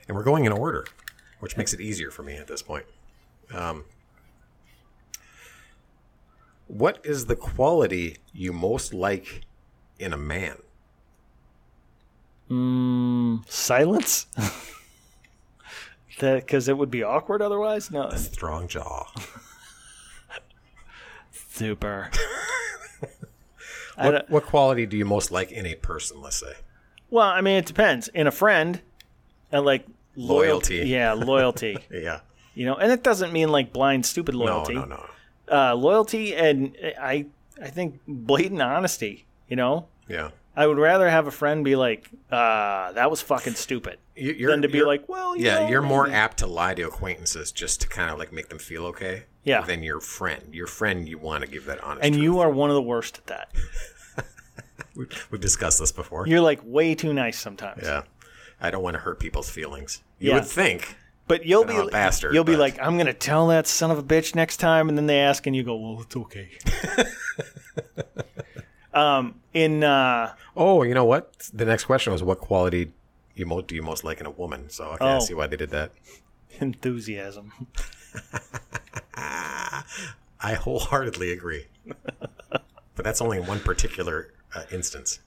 and 0.08 0.16
we're 0.16 0.24
going 0.24 0.46
in 0.46 0.52
order, 0.52 0.86
which 1.40 1.58
makes 1.58 1.74
it 1.74 1.82
easier 1.82 2.12
for 2.12 2.24
me 2.24 2.36
at 2.36 2.48
this 2.48 2.62
point. 2.62 2.86
Um, 3.54 3.86
what 6.68 7.00
is 7.04 7.26
the 7.26 7.36
quality 7.36 8.18
you 8.34 8.52
most 8.52 8.94
like 8.94 9.42
in 10.00 10.14
a 10.14 10.18
man? 10.18 10.58
Mm, 12.50 13.50
silence. 13.50 14.28
Because 16.20 16.68
it 16.68 16.76
would 16.76 16.90
be 16.90 17.04
awkward 17.04 17.44
otherwise. 17.44 17.92
No, 17.92 18.10
Strong 18.10 18.70
jaw. 18.70 19.06
Super. 21.58 22.10
What, 23.99 24.30
what 24.30 24.43
quality 24.45 24.86
do 24.86 24.95
you 24.95 25.05
most 25.05 25.32
like 25.32 25.51
in 25.51 25.66
a 25.66 25.74
person? 25.74 26.22
Let's 26.22 26.39
say. 26.39 26.53
well, 27.10 27.28
I 27.28 27.41
mean, 27.41 27.58
it 27.58 27.66
depends. 27.66 28.08
In 28.10 28.28
a 28.28 28.32
friend, 28.32 28.80
I 29.51 29.58
like 29.58 29.88
loyalty. 30.16 30.76
Loyalty. 30.78 30.89
Yeah, 30.91 31.14
loyalty. 31.14 31.78
Yeah. 31.91 32.20
you 32.53 32.66
know, 32.68 32.76
and 32.76 32.91
it 32.91 33.01
doesn't 33.01 33.34
mean 33.34 33.49
like 33.49 33.74
blind, 33.74 34.05
stupid 34.05 34.36
loyalty. 34.36 34.76
No, 34.76 34.86
no, 34.86 34.97
no. 34.97 35.05
Uh, 35.51 35.74
loyalty, 35.76 36.36
and 36.36 36.76
I, 37.01 37.26
I 37.60 37.70
think 37.70 37.99
blatant 38.08 38.62
honesty. 38.62 39.26
You 39.49 39.55
know, 39.55 39.88
Yeah. 40.08 40.30
I 40.58 40.66
would 40.68 40.78
rather 40.80 41.08
have 41.10 41.28
a 41.28 41.32
friend 41.32 41.64
be 41.64 41.76
like, 41.76 42.10
uh, 42.32 42.91
"That 42.93 43.10
was 43.12 43.22
fucking 43.22 43.53
stupid," 43.55 43.99
You- 44.16 44.34
You're, 44.34 44.51
than 44.51 44.64
to 44.64 44.68
be 44.68 44.82
like, 44.84 45.08
"Well, 45.08 45.36
you 45.36 45.45
yeah, 45.45 45.60
know, 45.60 45.70
you're 45.70 45.82
more 45.84 46.10
apt 46.10 46.38
to 46.39 46.47
lie 46.47 46.74
to 46.74 46.82
acquaintances 46.88 47.51
just 47.51 47.82
to 47.82 47.88
kind 47.88 48.10
of 48.10 48.18
like 48.18 48.34
make 48.34 48.49
them 48.49 48.58
feel 48.60 48.86
okay. 48.88 49.24
Yeah. 49.43 49.62
Than 49.62 49.84
your 49.84 50.01
friend. 50.01 50.53
Your 50.53 50.68
friend, 50.68 51.08
you 51.08 51.18
want 51.20 51.45
to 51.45 51.49
give 51.49 51.66
that 51.68 51.82
honest. 51.84 52.03
And 52.03 52.16
truth. 52.16 52.24
you 52.24 52.39
are 52.39 52.49
one 52.49 52.70
of 52.70 52.74
the 52.76 52.82
worst 52.82 53.20
at 53.20 53.28
that. 53.28 53.51
We- 54.95 55.05
We've 55.30 55.39
discussed 55.39 55.78
this 55.80 55.91
before. 55.91 56.26
You're 56.28 56.41
like 56.41 56.60
way 56.64 56.95
too 56.95 57.14
nice 57.14 57.38
sometimes. 57.39 57.84
Yeah. 57.84 58.01
I 58.60 58.72
don't 58.72 58.82
want 58.82 58.95
to 58.95 58.99
hurt 58.99 59.20
people's 59.20 59.49
feelings. 59.49 60.01
You 60.18 60.30
Yeah. 60.30 60.36
would 60.36 60.45
think. 60.45 60.95
But 61.28 61.45
you'll 61.45 61.66
be 61.66 61.76
a 61.76 61.86
bastard, 61.86 62.34
You'll 62.34 62.43
be 62.45 62.55
like, 62.55 62.80
I'm 62.82 62.97
gonna 62.97 63.14
tell 63.14 63.47
that 63.47 63.68
son 63.68 63.91
of 63.91 63.97
a 63.99 64.03
bitch 64.03 64.34
next 64.34 64.58
time, 64.58 64.89
and 64.89 64.97
then 64.97 65.05
they 65.05 65.20
ask, 65.20 65.45
and 65.45 65.55
you 65.55 65.62
go, 65.62 65.76
"Well, 65.76 66.01
it's 66.01 66.16
okay." 66.16 66.49
um, 68.98 69.36
in 69.54 69.84
uh, 69.84 70.34
Oh, 70.56 70.84
you 70.84 70.93
know 70.93 71.06
what? 71.06 71.50
The 71.54 71.66
next 71.66 71.86
question 71.86 72.14
was 72.14 72.24
what 72.24 72.39
quality 72.39 72.91
you 73.36 73.45
mo- 73.45 73.62
do 73.62 73.76
you 73.76 73.82
most 73.84 74.04
like 74.04 74.20
in 74.20 74.26
a 74.26 74.32
woman? 74.32 74.70
So 74.70 74.86
okay, 74.93 75.06
I 75.06 75.16
Oh. 75.18 75.20
see 75.20 75.34
why 75.34 75.48
they 75.48 75.58
did 75.58 75.70
that. 75.72 75.91
enthusiasm. 76.60 77.52
I 79.16 80.54
wholeheartedly 80.54 81.32
agree. 81.32 81.66
but 82.50 83.04
that's 83.06 83.22
only 83.22 83.38
in 83.38 83.45
one 83.45 83.60
particular 83.60 84.34
uh, 84.56 84.64
instance. 84.72 85.20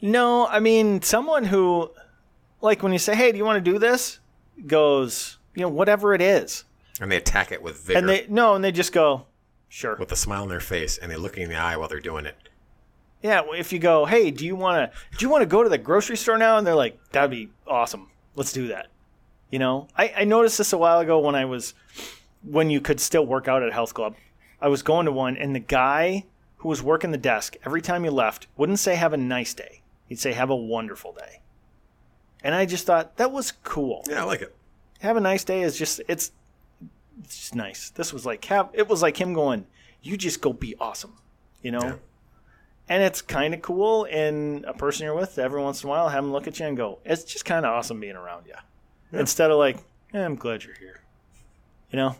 No, 0.00 0.46
I 0.46 0.60
mean 0.60 1.02
someone 1.02 1.44
who, 1.44 1.90
like, 2.60 2.82
when 2.82 2.92
you 2.92 2.98
say, 2.98 3.14
"Hey, 3.14 3.30
do 3.32 3.38
you 3.38 3.44
want 3.44 3.64
to 3.64 3.70
do 3.72 3.78
this?" 3.78 4.18
goes, 4.66 5.38
you 5.54 5.62
know, 5.62 5.68
whatever 5.68 6.14
it 6.14 6.20
is, 6.22 6.64
And 7.00 7.10
they 7.10 7.16
attack 7.16 7.50
it 7.52 7.62
with 7.62 7.80
vigor, 7.80 7.98
and 7.98 8.08
they 8.08 8.26
no, 8.28 8.54
and 8.54 8.62
they 8.64 8.72
just 8.72 8.92
go, 8.92 9.26
"Sure." 9.68 9.96
with 9.96 10.12
a 10.12 10.16
smile 10.16 10.42
on 10.42 10.48
their 10.48 10.60
face, 10.60 10.98
and 10.98 11.10
they 11.10 11.16
look 11.16 11.36
you 11.36 11.44
in 11.44 11.48
the 11.50 11.56
eye 11.56 11.76
while 11.76 11.88
they're 11.88 12.00
doing 12.00 12.26
it. 12.26 12.36
Yeah, 13.24 13.40
if 13.54 13.72
you 13.72 13.78
go, 13.78 14.04
hey, 14.04 14.30
do 14.30 14.44
you 14.44 14.54
want 14.54 14.92
to 14.92 14.98
do 15.16 15.24
you 15.24 15.30
want 15.30 15.40
to 15.40 15.46
go 15.46 15.62
to 15.62 15.70
the 15.70 15.78
grocery 15.78 16.16
store 16.18 16.36
now? 16.36 16.58
And 16.58 16.66
they're 16.66 16.74
like, 16.74 17.00
that'd 17.10 17.30
be 17.30 17.48
awesome. 17.66 18.10
Let's 18.36 18.52
do 18.52 18.68
that. 18.68 18.88
You 19.50 19.58
know, 19.58 19.88
I, 19.96 20.12
I 20.18 20.24
noticed 20.24 20.58
this 20.58 20.74
a 20.74 20.78
while 20.78 21.00
ago 21.00 21.18
when 21.20 21.34
I 21.34 21.46
was 21.46 21.72
when 22.42 22.68
you 22.68 22.82
could 22.82 23.00
still 23.00 23.24
work 23.24 23.48
out 23.48 23.62
at 23.62 23.70
a 23.70 23.72
health 23.72 23.94
club. 23.94 24.14
I 24.60 24.68
was 24.68 24.82
going 24.82 25.06
to 25.06 25.12
one, 25.12 25.38
and 25.38 25.54
the 25.54 25.60
guy 25.60 26.24
who 26.58 26.68
was 26.68 26.82
working 26.82 27.12
the 27.12 27.16
desk 27.16 27.56
every 27.64 27.80
time 27.80 28.04
you 28.04 28.10
left 28.10 28.46
wouldn't 28.58 28.78
say 28.78 28.94
"Have 28.94 29.14
a 29.14 29.16
nice 29.16 29.54
day." 29.54 29.80
He'd 30.06 30.20
say 30.20 30.34
"Have 30.34 30.50
a 30.50 30.56
wonderful 30.56 31.14
day." 31.14 31.40
And 32.42 32.54
I 32.54 32.66
just 32.66 32.84
thought 32.84 33.16
that 33.16 33.32
was 33.32 33.52
cool. 33.62 34.04
Yeah, 34.06 34.20
I 34.20 34.24
like 34.24 34.42
it. 34.42 34.54
Have 35.00 35.16
a 35.16 35.20
nice 35.20 35.44
day 35.44 35.62
is 35.62 35.78
just 35.78 36.02
it's 36.08 36.30
it's 37.22 37.38
just 37.38 37.54
nice. 37.54 37.88
This 37.88 38.12
was 38.12 38.26
like 38.26 38.44
have 38.44 38.68
it 38.74 38.86
was 38.86 39.00
like 39.00 39.18
him 39.18 39.32
going, 39.32 39.66
"You 40.02 40.18
just 40.18 40.42
go 40.42 40.52
be 40.52 40.74
awesome," 40.78 41.14
you 41.62 41.70
know. 41.70 41.80
Yeah. 41.82 41.94
And 42.88 43.02
it's 43.02 43.22
kind 43.22 43.54
of 43.54 43.62
cool 43.62 44.04
in 44.04 44.64
a 44.68 44.74
person 44.74 45.04
you're 45.04 45.14
with 45.14 45.38
every 45.38 45.60
once 45.62 45.82
in 45.82 45.88
a 45.88 45.90
while, 45.90 46.08
have 46.10 46.22
them 46.22 46.32
look 46.32 46.46
at 46.46 46.58
you 46.60 46.66
and 46.66 46.76
go, 46.76 46.98
it's 47.04 47.24
just 47.24 47.44
kind 47.44 47.64
of 47.64 47.72
awesome 47.72 47.98
being 48.00 48.16
around 48.16 48.46
you. 48.46 48.54
Instead 49.18 49.50
of 49.50 49.58
like, 49.58 49.78
eh, 50.12 50.22
I'm 50.22 50.34
glad 50.36 50.64
you're 50.64 50.74
here. 50.76 51.00
You 51.90 51.96
know? 51.96 52.16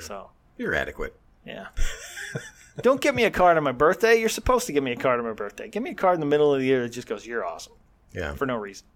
So, 0.00 0.30
You're 0.58 0.74
adequate. 0.74 1.14
yeah. 1.46 1.68
Don't 2.82 3.00
give 3.00 3.14
me 3.14 3.24
a 3.24 3.30
card 3.30 3.56
on 3.56 3.62
my 3.64 3.72
birthday. 3.72 4.18
You're 4.18 4.28
supposed 4.30 4.66
to 4.66 4.72
give 4.72 4.82
me 4.82 4.92
a 4.92 4.96
card 4.96 5.18
on 5.20 5.26
my 5.26 5.32
birthday. 5.32 5.68
Give 5.68 5.82
me 5.82 5.90
a 5.90 5.94
card 5.94 6.14
in 6.14 6.20
the 6.20 6.26
middle 6.26 6.52
of 6.54 6.60
the 6.60 6.66
year 6.66 6.82
that 6.82 6.88
just 6.90 7.06
goes, 7.08 7.26
you're 7.26 7.44
awesome 7.44 7.74
Yeah. 8.12 8.34
for 8.34 8.46
no 8.46 8.56
reason. 8.56 8.86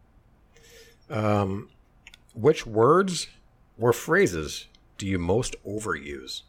Um, 1.11 1.68
which 2.35 2.66
words 2.66 3.29
or 3.79 3.93
phrases 3.93 4.66
do 4.99 5.07
you 5.07 5.18
most 5.18 5.55
overuse? 5.66 6.43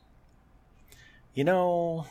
You 1.34 1.44
know, 1.44 2.08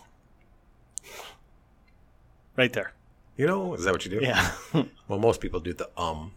right 2.57 2.72
there. 2.72 2.92
You 3.36 3.46
know, 3.46 3.74
is 3.74 3.84
that 3.84 3.92
what 3.92 4.04
you 4.04 4.11
do? 4.18 4.24
Yeah. 4.24 4.50
Well, 5.09 5.18
most 5.20 5.40
people 5.40 5.61
do 5.61 5.72
the 5.72 5.88
um, 5.96 6.32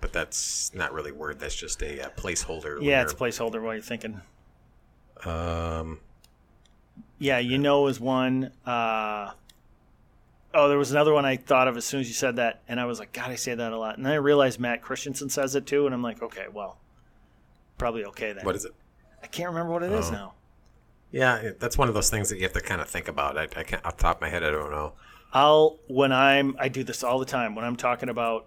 but 0.00 0.12
that's 0.12 0.72
not 0.74 0.92
really 0.92 1.10
a 1.10 1.14
word. 1.14 1.40
That's 1.40 1.54
just 1.56 1.82
a 1.82 2.06
uh, 2.06 2.10
placeholder. 2.10 2.80
yeah, 2.82 3.02
it's 3.02 3.12
placeholder 3.14 3.60
while 3.62 3.74
you're 3.74 3.82
thinking. 3.82 4.20
Um, 5.24 6.00
Yeah, 7.18 7.38
you 7.38 7.58
know 7.58 7.86
is 7.86 7.98
one. 8.00 8.52
Uh, 8.66 9.32
oh, 10.54 10.68
there 10.68 10.78
was 10.78 10.90
another 10.92 11.12
one 11.12 11.24
I 11.24 11.36
thought 11.36 11.68
of 11.68 11.76
as 11.76 11.84
soon 11.84 12.00
as 12.00 12.08
you 12.08 12.14
said 12.14 12.36
that, 12.36 12.62
and 12.68 12.78
I 12.80 12.84
was 12.84 12.98
like, 12.98 13.12
God, 13.12 13.30
I 13.30 13.36
say 13.36 13.54
that 13.54 13.72
a 13.72 13.78
lot. 13.78 13.96
And 13.96 14.04
then 14.06 14.12
I 14.12 14.16
realized 14.16 14.60
Matt 14.60 14.82
Christensen 14.82 15.28
says 15.30 15.54
it 15.54 15.66
too, 15.66 15.86
and 15.86 15.94
I'm 15.94 16.02
like, 16.02 16.22
okay, 16.22 16.46
well, 16.52 16.78
probably 17.78 18.04
okay 18.06 18.32
then. 18.32 18.44
what 18.44 18.54
is 18.56 18.64
it? 18.64 18.72
I 19.22 19.26
can't 19.26 19.48
remember 19.50 19.72
what 19.72 19.82
it 19.82 19.92
is 19.92 20.08
Oh. 20.08 20.12
now. 20.12 20.32
Yeah, 21.12 21.50
that's 21.58 21.76
one 21.76 21.88
of 21.88 21.94
those 21.94 22.08
things 22.08 22.30
that 22.30 22.36
you 22.36 22.42
have 22.44 22.54
to 22.54 22.60
kind 22.60 22.80
of 22.80 22.88
think 22.88 23.06
about. 23.08 23.36
I, 23.36 23.42
I 23.56 23.62
can't 23.64 23.84
off 23.84 23.96
the 23.98 24.02
top 24.02 24.16
of 24.16 24.20
my 24.22 24.28
head. 24.30 24.42
I 24.42 24.50
don't 24.50 24.70
know. 24.70 24.92
I'll 25.32 25.78
when 25.88 26.12
I'm 26.12 26.56
I 26.58 26.68
do 26.68 26.84
this 26.84 27.02
all 27.02 27.18
the 27.18 27.26
time 27.26 27.54
when 27.54 27.64
I'm 27.64 27.76
talking 27.76 28.08
about 28.08 28.46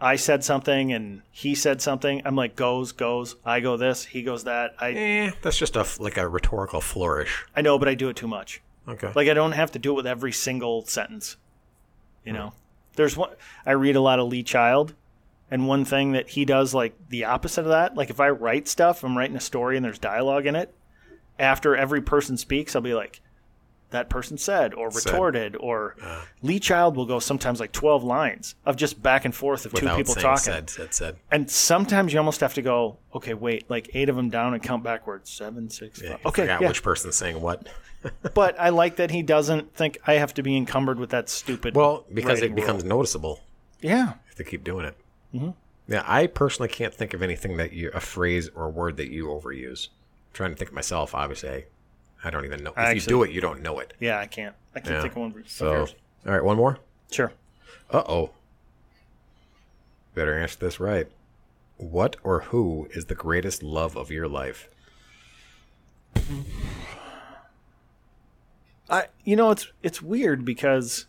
I 0.00 0.16
said 0.16 0.44
something 0.44 0.92
and 0.92 1.22
he 1.30 1.54
said 1.54 1.80
something. 1.80 2.22
I'm 2.24 2.36
like 2.36 2.56
goes 2.56 2.92
goes. 2.92 3.36
I 3.44 3.60
go 3.60 3.76
this. 3.76 4.04
He 4.04 4.22
goes 4.22 4.44
that. 4.44 4.74
I 4.78 4.92
Eh, 4.92 5.30
that's 5.42 5.56
just 5.56 5.76
a 5.76 5.86
like 5.98 6.16
a 6.16 6.28
rhetorical 6.28 6.80
flourish. 6.80 7.44
I 7.56 7.62
know, 7.62 7.78
but 7.78 7.88
I 7.88 7.94
do 7.94 8.08
it 8.08 8.16
too 8.16 8.28
much. 8.28 8.60
Okay. 8.86 9.10
Like 9.14 9.28
I 9.28 9.34
don't 9.34 9.52
have 9.52 9.72
to 9.72 9.78
do 9.78 9.92
it 9.92 9.94
with 9.94 10.06
every 10.06 10.32
single 10.32 10.84
sentence. 10.84 11.36
You 12.24 12.32
know, 12.32 12.52
there's 12.96 13.16
one. 13.16 13.30
I 13.66 13.72
read 13.72 13.96
a 13.96 14.00
lot 14.00 14.18
of 14.18 14.28
Lee 14.28 14.42
Child, 14.42 14.94
and 15.50 15.68
one 15.68 15.84
thing 15.84 16.12
that 16.12 16.30
he 16.30 16.44
does, 16.44 16.74
like 16.74 16.94
the 17.08 17.24
opposite 17.24 17.62
of 17.62 17.68
that. 17.68 17.94
Like 17.96 18.10
if 18.10 18.20
I 18.20 18.30
write 18.30 18.68
stuff, 18.68 19.04
I'm 19.04 19.16
writing 19.16 19.36
a 19.36 19.40
story 19.40 19.76
and 19.76 19.84
there's 19.84 19.98
dialogue 19.98 20.46
in 20.46 20.56
it. 20.56 20.74
After 21.38 21.76
every 21.76 22.00
person 22.00 22.36
speaks, 22.36 22.74
I'll 22.76 22.82
be 22.82 22.94
like, 22.94 23.20
"That 23.94 24.10
person 24.10 24.36
said," 24.36 24.74
or 24.74 24.90
Said. 24.90 25.12
retorted, 25.12 25.56
or 25.56 25.96
Lee 26.42 26.58
Child 26.58 26.96
will 26.96 27.06
go 27.06 27.18
sometimes 27.18 27.60
like 27.60 27.72
12 27.72 28.04
lines 28.04 28.54
of 28.66 28.76
just 28.76 29.02
back 29.02 29.24
and 29.24 29.34
forth 29.34 29.64
of 29.64 29.72
two 29.72 29.88
people 29.88 30.14
talking. 30.14 30.38
said, 30.38 30.68
said, 30.68 30.92
said. 30.92 31.16
And 31.30 31.50
sometimes 31.50 32.12
you 32.12 32.18
almost 32.18 32.40
have 32.40 32.54
to 32.54 32.62
go, 32.62 32.98
okay, 33.14 33.34
wait, 33.34 33.70
like 33.70 33.90
eight 33.94 34.08
of 34.08 34.16
them 34.16 34.28
down 34.30 34.52
and 34.52 34.62
count 34.62 34.82
backwards. 34.82 35.30
Seven, 35.30 35.70
six, 35.70 36.02
Yeah, 36.02 36.10
five. 36.16 36.26
Okay, 36.26 36.46
yeah. 36.46 36.58
which 36.58 36.82
person's 36.82 37.16
saying 37.16 37.40
what. 37.40 37.66
But 38.34 38.60
I 38.60 38.68
like 38.68 38.96
that 38.96 39.10
he 39.10 39.22
doesn't 39.22 39.74
think 39.74 39.96
I 40.06 40.14
have 40.14 40.34
to 40.34 40.42
be 40.42 40.58
encumbered 40.58 40.98
with 40.98 41.08
that 41.10 41.30
stupid. 41.30 41.74
Well, 41.74 42.04
because 42.12 42.42
it 42.42 42.54
becomes 42.54 42.82
rule. 42.82 42.98
noticeable 42.98 43.40
yeah. 43.80 44.12
if 44.28 44.34
they 44.34 44.44
keep 44.44 44.62
doing 44.62 44.84
it. 44.84 44.94
Mm-hmm. 45.34 45.50
Yeah, 45.88 46.02
I 46.06 46.26
personally 46.26 46.68
can't 46.68 46.94
think 46.94 47.14
of 47.14 47.22
anything 47.22 47.56
that 47.56 47.72
you 47.72 47.90
a 47.94 48.00
phrase 48.00 48.50
or 48.54 48.66
a 48.66 48.70
word 48.70 48.96
that 48.98 49.10
you 49.10 49.28
overuse. 49.28 49.88
I'm 49.88 50.32
trying 50.34 50.50
to 50.50 50.56
think 50.56 50.70
of 50.70 50.74
myself. 50.74 51.14
Obviously, 51.14 51.64
I, 52.24 52.30
don't 52.30 52.44
even 52.44 52.62
know. 52.64 52.70
If 52.70 52.78
I 52.78 52.82
you 52.92 52.96
actually- 52.96 53.08
do 53.10 53.22
it, 53.24 53.30
you 53.30 53.40
don't 53.40 53.62
know 53.62 53.78
it. 53.80 53.94
Yeah, 54.00 54.18
I 54.18 54.26
can't. 54.26 54.54
I 54.74 54.80
can't 54.80 54.94
Yeah. 54.96 55.00
think 55.02 55.12
of 55.12 55.18
one. 55.18 55.34
of 55.38 55.48
So, 55.48 55.72
yours. 55.72 55.94
all 56.26 56.32
right, 56.32 56.42
one 56.44 56.56
more. 56.56 56.78
Sure. 57.10 57.32
Uh 57.90 58.02
oh. 58.08 58.30
Better 60.14 60.38
answer 60.38 60.58
this 60.58 60.80
right. 60.80 61.06
What 61.76 62.16
or 62.22 62.40
who 62.40 62.88
is 62.92 63.06
the 63.06 63.14
greatest 63.14 63.62
love 63.62 63.96
of 63.96 64.10
your 64.10 64.28
life? 64.28 64.68
I 68.88 69.06
you 69.24 69.36
know 69.36 69.50
it's 69.50 69.68
it's 69.82 70.00
weird 70.02 70.44
because 70.44 71.06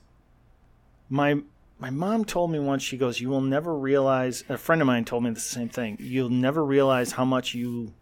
my 1.09 1.41
my 1.77 1.89
mom 1.89 2.25
told 2.25 2.51
me 2.51 2.59
once 2.59 2.81
she 2.81 2.97
goes 2.97 3.19
you 3.19 3.29
will 3.29 3.41
never 3.41 3.77
realize 3.77 4.43
a 4.49 4.57
friend 4.57 4.81
of 4.81 4.85
mine 4.87 5.05
told 5.05 5.23
me 5.23 5.29
the 5.31 5.39
same 5.39 5.69
thing 5.69 5.97
you'll 5.99 6.29
never 6.29 6.63
realize 6.65 7.13
how 7.13 7.25
much 7.25 7.53
you 7.53 7.93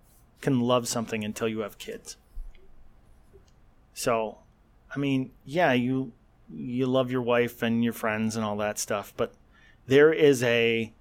can 0.42 0.60
love 0.62 0.88
something 0.88 1.24
until 1.24 1.48
you 1.48 1.60
have 1.60 1.78
kids 1.78 2.18
so 3.94 4.38
i 4.96 5.00
mean 5.00 5.32
yeah 5.46 5.74
you 5.74 6.12
you 6.50 6.86
love 6.86 7.12
your 7.12 7.22
wife 7.22 7.62
and 7.62 7.84
your 7.84 7.94
friends 7.94 8.36
and 8.36 8.46
all 8.46 8.58
that 8.58 8.78
stuff 8.78 9.14
but 9.18 9.34
there 9.88 10.12
is 10.12 10.44
a 10.44 10.92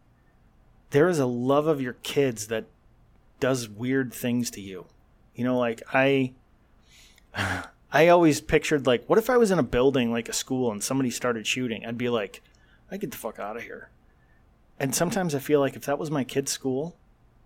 there 0.90 1.08
is 1.08 1.18
a 1.18 1.26
love 1.26 1.66
of 1.66 1.80
your 1.80 1.94
kids 1.94 2.48
that 2.48 2.64
does 3.40 3.68
weird 3.68 4.12
things 4.12 4.50
to 4.50 4.60
you 4.60 4.86
you 5.34 5.44
know 5.44 5.58
like 5.58 5.82
i 5.92 6.32
I 7.92 8.08
always 8.08 8.40
pictured 8.40 8.86
like, 8.86 9.04
what 9.06 9.18
if 9.18 9.28
I 9.28 9.36
was 9.36 9.50
in 9.50 9.58
a 9.58 9.62
building 9.62 10.10
like 10.10 10.28
a 10.28 10.32
school 10.32 10.72
and 10.72 10.82
somebody 10.82 11.10
started 11.10 11.46
shooting? 11.46 11.84
I'd 11.84 11.98
be 11.98 12.08
like, 12.08 12.40
I 12.90 12.96
get 12.96 13.10
the 13.10 13.18
fuck 13.18 13.38
out 13.38 13.56
of 13.56 13.62
here. 13.62 13.90
And 14.78 14.94
sometimes 14.94 15.34
I 15.34 15.38
feel 15.38 15.60
like 15.60 15.76
if 15.76 15.84
that 15.84 15.98
was 15.98 16.10
my 16.10 16.24
kid's 16.24 16.50
school, 16.50 16.96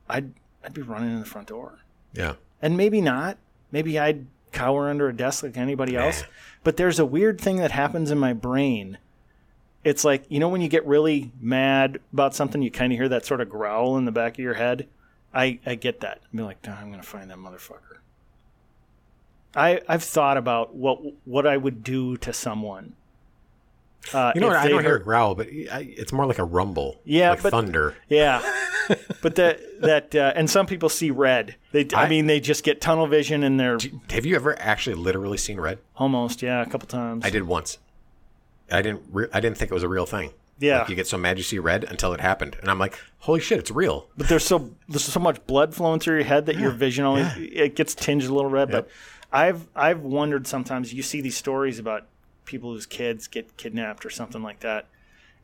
I'd 0.08 0.32
I'd 0.64 0.72
be 0.72 0.82
running 0.82 1.10
in 1.10 1.20
the 1.20 1.26
front 1.26 1.48
door. 1.48 1.80
Yeah. 2.12 2.34
And 2.62 2.76
maybe 2.76 3.00
not. 3.00 3.38
Maybe 3.72 3.98
I'd 3.98 4.26
cower 4.56 4.88
under 4.88 5.08
a 5.08 5.16
desk 5.16 5.42
like 5.42 5.56
anybody 5.56 5.96
else. 5.96 6.24
But 6.64 6.76
there's 6.76 6.98
a 6.98 7.06
weird 7.06 7.40
thing 7.40 7.58
that 7.58 7.70
happens 7.70 8.10
in 8.10 8.18
my 8.18 8.32
brain. 8.32 8.98
It's 9.84 10.04
like, 10.04 10.24
you 10.28 10.40
know, 10.40 10.48
when 10.48 10.60
you 10.60 10.68
get 10.68 10.84
really 10.84 11.30
mad 11.40 12.00
about 12.12 12.34
something, 12.34 12.60
you 12.60 12.70
kind 12.70 12.92
of 12.92 12.98
hear 12.98 13.08
that 13.08 13.24
sort 13.24 13.40
of 13.40 13.48
growl 13.48 13.96
in 13.98 14.04
the 14.04 14.12
back 14.12 14.32
of 14.34 14.40
your 14.40 14.54
head. 14.54 14.88
I 15.32 15.60
I 15.66 15.74
get 15.74 16.00
that. 16.00 16.22
I'm 16.32 16.40
like, 16.40 16.66
"Nah, 16.66 16.76
I'm 16.80 16.90
gonna 16.90 17.02
find 17.02 17.30
that 17.30 17.36
motherfucker. 17.38 17.98
I 19.54 19.80
I've 19.88 20.02
thought 20.02 20.36
about 20.36 20.74
what 20.74 20.98
what 21.24 21.46
I 21.46 21.56
would 21.56 21.84
do 21.84 22.16
to 22.18 22.32
someone. 22.32 22.94
Uh, 24.12 24.32
You 24.34 24.40
know 24.40 24.48
what? 24.48 24.56
I 24.56 24.68
don't 24.68 24.82
hear 24.82 24.96
a 24.96 25.02
growl, 25.02 25.34
but 25.34 25.48
it's 25.50 26.12
more 26.12 26.26
like 26.26 26.38
a 26.38 26.44
rumble. 26.44 27.00
Yeah, 27.04 27.30
like 27.30 27.42
but- 27.42 27.50
thunder. 27.50 27.94
Yeah, 28.08 28.40
but 29.22 29.34
that 29.36 29.60
that 29.80 30.14
uh, 30.14 30.32
and 30.36 30.48
some 30.48 30.66
people 30.66 30.88
see 30.88 31.10
red. 31.10 31.56
They 31.72 31.86
I, 31.94 32.04
I- 32.04 32.08
mean 32.08 32.26
they 32.26 32.40
just 32.40 32.64
get 32.64 32.80
tunnel 32.80 33.06
vision 33.06 33.42
and 33.42 33.58
they're 33.58 33.78
Have 34.10 34.26
you 34.26 34.36
ever 34.36 34.58
actually 34.60 34.96
literally 34.96 35.38
seen 35.38 35.58
red? 35.60 35.78
almost 35.96 36.42
yeah 36.42 36.62
a 36.62 36.66
couple 36.66 36.86
times. 36.88 37.24
I 37.24 37.30
did 37.30 37.44
once. 37.44 37.78
I 38.70 38.82
didn't. 38.82 39.02
Re- 39.12 39.28
I 39.32 39.40
didn't 39.40 39.58
think 39.58 39.70
it 39.70 39.74
was 39.74 39.82
a 39.84 39.88
real 39.88 40.06
thing. 40.06 40.30
Yeah. 40.58 40.78
Like 40.80 40.88
you 40.88 40.94
get 40.96 41.06
so 41.06 41.18
mad 41.18 41.36
you 41.36 41.44
see 41.44 41.58
red 41.58 41.84
until 41.84 42.12
it 42.14 42.20
happened, 42.20 42.56
and 42.60 42.70
I'm 42.70 42.78
like, 42.78 42.98
"Holy 43.18 43.40
shit, 43.40 43.58
it's 43.58 43.70
real!" 43.70 44.08
But 44.16 44.28
there's 44.28 44.44
so 44.44 44.70
there's 44.88 45.04
so 45.04 45.20
much 45.20 45.46
blood 45.46 45.74
flowing 45.74 46.00
through 46.00 46.16
your 46.16 46.24
head 46.24 46.46
that 46.46 46.56
your 46.56 46.70
vision 46.70 47.04
only 47.04 47.22
it 47.48 47.76
gets 47.76 47.94
tinged 47.94 48.24
a 48.24 48.32
little 48.34 48.50
red. 48.50 48.70
But 48.70 48.88
I've 49.30 49.68
I've 49.76 50.00
wondered 50.00 50.46
sometimes 50.46 50.94
you 50.94 51.02
see 51.02 51.20
these 51.20 51.36
stories 51.36 51.78
about 51.78 52.06
people 52.46 52.72
whose 52.72 52.86
kids 52.86 53.26
get 53.26 53.56
kidnapped 53.56 54.06
or 54.06 54.10
something 54.10 54.42
like 54.42 54.60
that, 54.60 54.86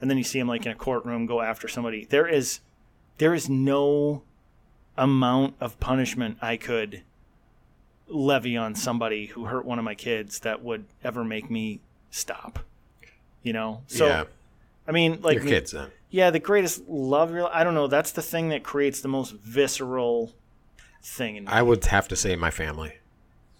and 0.01 0.09
then 0.11 0.17
you 0.17 0.25
see 0.25 0.39
them 0.39 0.49
like 0.49 0.65
in 0.65 0.73
a 0.73 0.77
courtroom 0.77 1.27
go 1.27 1.43
after 1.43 1.69
somebody. 1.69 2.07
There 2.07 2.27
is 2.27 2.61
there 3.19 3.35
is 3.35 3.49
no 3.51 4.23
amount 4.97 5.55
of 5.61 5.79
punishment 5.81 6.39
I 6.41 6.57
could 6.57 7.03
levy 8.09 8.57
on 8.57 8.75
somebody 8.75 9.27
who 9.27 9.45
hurt 9.47 9.65
one 9.65 9.79
of 9.79 9.85
my 9.85 9.95
kids 9.95 10.41
that 10.41 10.63
would 10.63 10.85
ever 11.05 11.25
make 11.25 11.51
me 11.51 11.81
stop. 12.11 12.61
You 13.43 13.53
know, 13.53 13.83
so 13.89 14.07
yeah, 14.07 14.25
I 14.87 14.93
mean, 14.93 15.21
like 15.21 15.37
your 15.37 15.45
kids 15.45 15.73
then. 15.73 15.91
yeah, 16.11 16.31
the 16.31 16.39
greatest 16.39 16.89
love. 16.89 17.33
Real, 17.33 17.51
I 17.53 17.65
don't 17.65 17.75
know. 17.75 17.89
That's 17.89 18.13
the 18.13 18.23
thing 18.23 18.51
that 18.51 18.63
creates 18.63 19.01
the 19.01 19.09
most 19.09 19.33
visceral 19.33 20.33
thing. 21.03 21.45
I 21.49 21.63
would 21.63 21.85
have 21.87 22.07
to 22.09 22.17
say 22.17 22.37
my 22.37 22.53
family. 22.53 22.99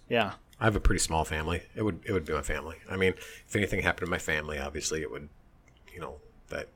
yeah, 0.07 0.33
I 0.63 0.65
have 0.67 0.77
a 0.77 0.79
pretty 0.79 0.99
small 0.99 1.25
family. 1.25 1.61
It 1.75 1.81
would 1.83 1.99
it 2.05 2.13
would 2.13 2.23
be 2.23 2.31
my 2.31 2.41
family. 2.41 2.77
I 2.89 2.95
mean, 2.95 3.15
if 3.45 3.53
anything 3.53 3.81
happened 3.81 4.05
to 4.07 4.09
my 4.09 4.17
family, 4.17 4.57
obviously 4.59 5.01
it 5.01 5.11
would, 5.11 5.27
you 5.93 5.99
know, 5.99 6.15
that 6.47 6.69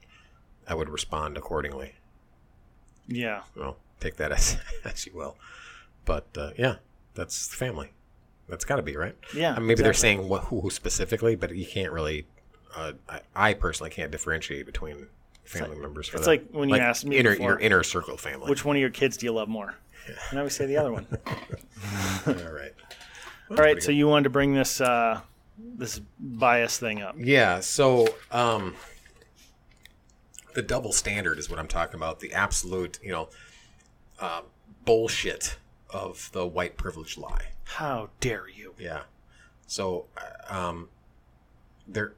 I 0.67 0.75
would 0.75 0.89
respond 0.89 1.37
accordingly. 1.37 1.93
yeah, 3.07 3.43
Well, 3.55 3.77
take 4.01 4.17
that 4.17 4.33
as 4.33 4.57
as 4.83 5.05
you 5.05 5.13
will. 5.15 5.37
But 6.03 6.27
uh, 6.37 6.51
yeah, 6.57 6.75
that's 7.13 7.47
the 7.47 7.55
family. 7.55 7.91
That's 8.49 8.65
got 8.65 8.75
to 8.75 8.81
be 8.81 8.97
right. 8.97 9.15
Yeah, 9.33 9.53
I 9.53 9.59
mean, 9.59 9.67
maybe 9.67 9.83
they're 9.83 9.93
saying 9.93 10.27
what, 10.27 10.43
who 10.45 10.69
specifically, 10.69 11.37
but 11.37 11.55
you 11.55 11.65
can't 11.65 11.93
really. 11.93 12.27
Uh, 12.75 12.91
I, 13.07 13.21
I 13.35 13.53
personally 13.53 13.89
can't 13.89 14.11
differentiate 14.11 14.65
between 14.65 15.07
family 15.45 15.77
members. 15.77 16.09
For 16.09 16.17
it's 16.17 16.25
that. 16.25 16.31
like 16.31 16.49
when 16.51 16.67
you 16.67 16.75
asked 16.75 17.05
me 17.05 17.15
inner, 17.15 17.31
before- 17.31 17.51
your 17.51 17.59
inner 17.59 17.83
circle 17.83 18.17
family. 18.17 18.49
which 18.49 18.65
one 18.65 18.75
of 18.75 18.81
your 18.81 18.89
kids 18.89 19.15
do 19.15 19.25
you 19.25 19.31
love 19.31 19.47
more? 19.47 19.75
And 20.29 20.39
I 20.39 20.43
would 20.43 20.51
say 20.51 20.65
the 20.65 20.75
other 20.75 20.91
one. 20.91 21.07
All 22.27 22.33
right. 22.51 22.73
All 23.49 23.57
right, 23.57 23.81
so 23.81 23.91
you 23.91 24.07
wanted 24.07 24.23
to 24.23 24.29
bring 24.29 24.53
this 24.53 24.81
uh, 24.81 25.21
this 25.57 26.01
bias 26.19 26.77
thing 26.79 27.01
up. 27.01 27.15
Yeah. 27.17 27.61
So, 27.61 28.07
um, 28.31 28.75
the 30.53 30.61
double 30.61 30.91
standard 30.91 31.39
is 31.39 31.49
what 31.49 31.59
I'm 31.59 31.67
talking 31.67 31.95
about. 31.95 32.19
The 32.19 32.33
absolute, 32.33 32.99
you 33.01 33.11
know, 33.11 33.29
uh, 34.19 34.41
bullshit 34.85 35.57
of 35.89 36.29
the 36.33 36.45
white 36.45 36.77
privilege 36.77 37.17
lie. 37.17 37.49
How 37.63 38.09
dare 38.19 38.47
you? 38.49 38.73
Yeah. 38.77 39.03
So, 39.65 40.07
uh, 40.17 40.53
um, 40.53 40.89
there, 41.87 42.13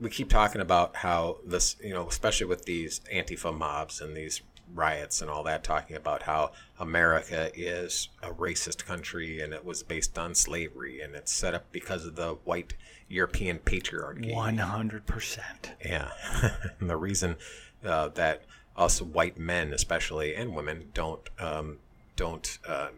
we 0.00 0.10
keep 0.10 0.28
talking 0.28 0.60
about 0.60 0.96
how 0.96 1.38
this, 1.44 1.76
you 1.82 1.94
know, 1.94 2.08
especially 2.08 2.46
with 2.46 2.64
these 2.64 3.00
Antifa 3.12 3.56
mobs 3.56 4.00
and 4.00 4.16
these 4.16 4.42
riots 4.74 5.20
and 5.22 5.30
all 5.30 5.42
that, 5.44 5.64
talking 5.64 5.96
about 5.96 6.22
how 6.22 6.52
America 6.78 7.50
is 7.54 8.08
a 8.22 8.30
racist 8.30 8.84
country 8.84 9.40
and 9.40 9.52
it 9.52 9.64
was 9.64 9.82
based 9.82 10.18
on 10.18 10.34
slavery 10.34 11.00
and 11.00 11.14
it's 11.14 11.32
set 11.32 11.54
up 11.54 11.64
because 11.72 12.04
of 12.04 12.16
the 12.16 12.34
white 12.44 12.74
European 13.08 13.58
patriarchy. 13.58 14.34
One 14.34 14.58
hundred 14.58 15.06
percent. 15.06 15.72
Yeah. 15.84 16.10
and 16.80 16.90
the 16.90 16.96
reason 16.96 17.36
uh, 17.84 18.08
that 18.08 18.42
us 18.76 19.00
white 19.00 19.38
men, 19.38 19.72
especially, 19.72 20.34
and 20.34 20.54
women, 20.54 20.90
don't 20.92 21.28
um, 21.38 21.78
don't 22.16 22.58
uh, 22.68 22.88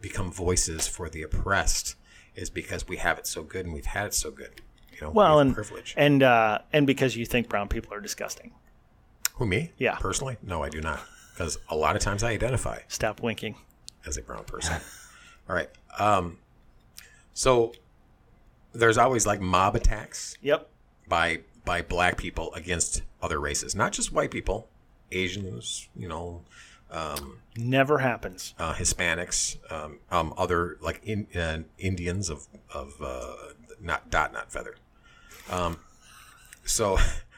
become 0.00 0.32
voices 0.32 0.88
for 0.88 1.08
the 1.08 1.22
oppressed 1.22 1.96
is 2.34 2.48
because 2.50 2.88
we 2.88 2.96
have 2.96 3.18
it 3.18 3.26
so 3.26 3.42
good 3.42 3.66
and 3.66 3.74
we've 3.74 3.84
had 3.86 4.06
it 4.06 4.14
so 4.14 4.30
good. 4.30 4.62
You 4.92 5.02
know, 5.02 5.10
Well, 5.10 5.36
we 5.36 5.42
and 5.42 5.54
privilege. 5.54 5.94
and 5.96 6.22
uh, 6.22 6.58
and 6.72 6.86
because 6.86 7.14
you 7.16 7.26
think 7.26 7.48
brown 7.48 7.68
people 7.68 7.92
are 7.94 8.00
disgusting, 8.00 8.52
Who 9.34 9.46
me? 9.46 9.72
Yeah. 9.78 9.96
Personally, 9.96 10.36
no, 10.42 10.62
I 10.62 10.68
do 10.68 10.80
not, 10.80 11.00
because 11.32 11.58
a 11.68 11.76
lot 11.76 11.96
of 11.96 12.02
times 12.02 12.22
I 12.22 12.30
identify 12.32 12.80
stop 12.88 13.20
winking. 13.22 13.56
as 14.06 14.16
a 14.16 14.22
brown 14.22 14.44
person. 14.44 14.80
All 15.48 15.56
right. 15.56 15.68
Um, 15.98 16.38
so 17.34 17.72
there's 18.72 18.98
always 18.98 19.26
like 19.26 19.40
mob 19.40 19.74
attacks 19.76 20.36
Yep. 20.42 20.68
by 21.08 21.40
by 21.64 21.82
black 21.82 22.16
people 22.16 22.52
against 22.54 23.02
other 23.22 23.38
races, 23.40 23.74
not 23.74 23.92
just 23.92 24.12
white 24.12 24.30
people, 24.30 24.68
Asians, 25.12 25.88
you 25.96 26.08
know, 26.08 26.42
Never 27.56 27.98
happens. 27.98 28.54
uh, 28.58 28.74
Hispanics, 28.74 29.56
um, 29.72 29.98
um, 30.10 30.34
other 30.36 30.76
like 30.80 31.00
in, 31.04 31.26
uh, 31.34 31.58
Indians 31.78 32.28
of 32.30 32.46
of 32.72 32.94
uh, 33.00 33.34
not 33.80 34.10
dot 34.10 34.32
not 34.32 34.50
feather. 34.52 34.76
Um, 35.50 35.78
so 36.64 36.98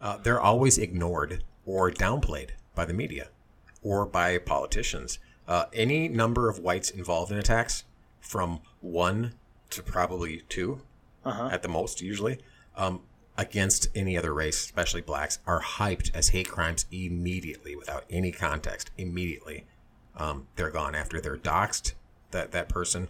uh, 0.00 0.16
they're 0.18 0.40
always 0.40 0.78
ignored 0.78 1.44
or 1.66 1.90
downplayed 1.90 2.50
by 2.74 2.84
the 2.84 2.94
media 2.94 3.28
or 3.82 4.06
by 4.06 4.38
politicians. 4.38 5.18
Uh, 5.46 5.64
any 5.72 6.08
number 6.08 6.48
of 6.48 6.58
whites 6.58 6.90
involved 6.90 7.32
in 7.32 7.38
attacks, 7.38 7.84
from 8.20 8.60
one 8.80 9.34
to 9.70 9.82
probably 9.82 10.42
2 10.48 10.80
at 11.50 11.62
the 11.62 11.68
most, 11.68 12.00
usually, 12.00 12.38
um, 12.76 13.00
against 13.36 13.88
any 13.94 14.16
other 14.16 14.32
race, 14.32 14.60
especially 14.60 15.00
blacks, 15.00 15.38
are 15.46 15.62
hyped 15.62 16.14
as 16.14 16.28
hate 16.28 16.48
crimes 16.48 16.86
immediately 16.90 17.74
without 17.74 18.04
any 18.10 18.30
context. 18.30 18.90
Immediately, 18.96 19.66
um, 20.16 20.46
they're 20.56 20.70
gone 20.70 20.94
after 20.94 21.20
they're 21.20 21.36
doxxed. 21.36 21.94
That 22.30 22.52
that 22.52 22.68
person, 22.68 23.08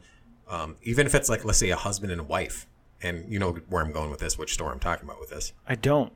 um, 0.48 0.76
even 0.82 1.06
if 1.06 1.14
it's 1.14 1.28
like 1.28 1.44
let's 1.44 1.58
say 1.58 1.70
a 1.70 1.76
husband 1.76 2.10
and 2.10 2.26
wife, 2.26 2.66
and 3.02 3.30
you 3.30 3.38
know 3.38 3.52
where 3.68 3.84
I'm 3.84 3.92
going 3.92 4.10
with 4.10 4.20
this, 4.20 4.38
which 4.38 4.54
store 4.54 4.72
I'm 4.72 4.78
talking 4.78 5.06
about 5.06 5.20
with 5.20 5.30
this. 5.30 5.52
I 5.68 5.74
don't. 5.74 6.12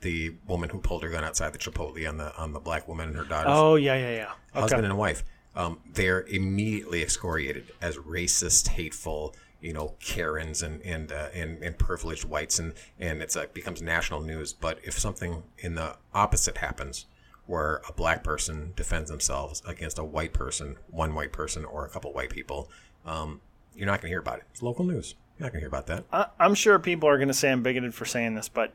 The 0.00 0.34
woman 0.46 0.70
who 0.70 0.78
pulled 0.78 1.02
her 1.02 1.08
gun 1.08 1.24
outside 1.24 1.52
the 1.52 1.58
Chipotle 1.58 2.08
on 2.08 2.18
the 2.18 2.36
on 2.36 2.52
the 2.52 2.60
black 2.60 2.86
woman 2.86 3.08
and 3.08 3.16
her 3.16 3.24
daughter. 3.24 3.48
Oh 3.48 3.74
yeah, 3.74 3.96
yeah, 3.96 4.14
yeah. 4.14 4.32
Okay. 4.52 4.60
husband 4.60 4.86
and 4.86 4.96
wife, 4.96 5.24
um, 5.56 5.80
they're 5.92 6.22
immediately 6.22 7.02
excoriated 7.02 7.72
as 7.82 7.96
racist, 7.96 8.68
hateful, 8.68 9.34
you 9.60 9.72
know, 9.72 9.94
Karens 9.98 10.62
and 10.62 10.80
and 10.82 11.10
uh, 11.10 11.28
and, 11.34 11.62
and 11.62 11.78
privileged 11.78 12.24
whites, 12.24 12.58
and 12.58 12.74
and 13.00 13.22
it's 13.22 13.34
like 13.34 13.54
becomes 13.54 13.82
national 13.82 14.20
news. 14.20 14.52
But 14.52 14.78
if 14.84 14.98
something 14.98 15.42
in 15.58 15.74
the 15.74 15.96
opposite 16.14 16.58
happens, 16.58 17.06
where 17.46 17.80
a 17.88 17.92
black 17.92 18.22
person 18.22 18.72
defends 18.76 19.10
themselves 19.10 19.62
against 19.66 19.98
a 19.98 20.04
white 20.04 20.32
person, 20.32 20.76
one 20.90 21.14
white 21.14 21.32
person, 21.32 21.64
or 21.64 21.84
a 21.84 21.88
couple 21.88 22.12
white 22.12 22.30
people, 22.30 22.70
um, 23.04 23.40
you're 23.74 23.86
not 23.86 24.00
going 24.00 24.10
to 24.10 24.12
hear 24.12 24.20
about 24.20 24.38
it. 24.38 24.44
It's 24.52 24.62
local 24.62 24.84
news. 24.84 25.14
You're 25.38 25.46
not 25.46 25.52
going 25.52 25.60
to 25.60 25.62
hear 25.62 25.68
about 25.68 25.86
that. 25.86 26.04
I, 26.12 26.26
I'm 26.38 26.54
sure 26.54 26.78
people 26.78 27.08
are 27.08 27.16
going 27.16 27.28
to 27.28 27.34
say 27.34 27.50
I'm 27.50 27.62
bigoted 27.62 27.94
for 27.94 28.04
saying 28.04 28.34
this, 28.34 28.48
but 28.48 28.74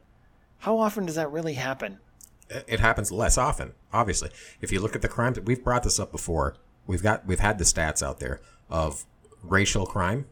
how 0.63 0.77
often 0.79 1.05
does 1.05 1.15
that 1.15 1.31
really 1.31 1.53
happen? 1.55 1.99
it 2.67 2.79
happens 2.79 3.11
less 3.11 3.37
often. 3.37 3.73
Obviously, 3.91 4.29
if 4.61 4.71
you 4.71 4.79
look 4.79 4.95
at 4.95 5.01
the 5.01 5.07
crimes, 5.07 5.39
we've 5.39 5.63
brought 5.63 5.81
this 5.83 5.99
up 5.99 6.11
before. 6.11 6.55
We've 6.85 7.01
got 7.01 7.25
we've 7.25 7.39
had 7.39 7.57
the 7.57 7.63
stats 7.63 8.03
out 8.03 8.19
there 8.19 8.41
of 8.69 9.05
racial 9.41 9.85
crime 9.85 10.25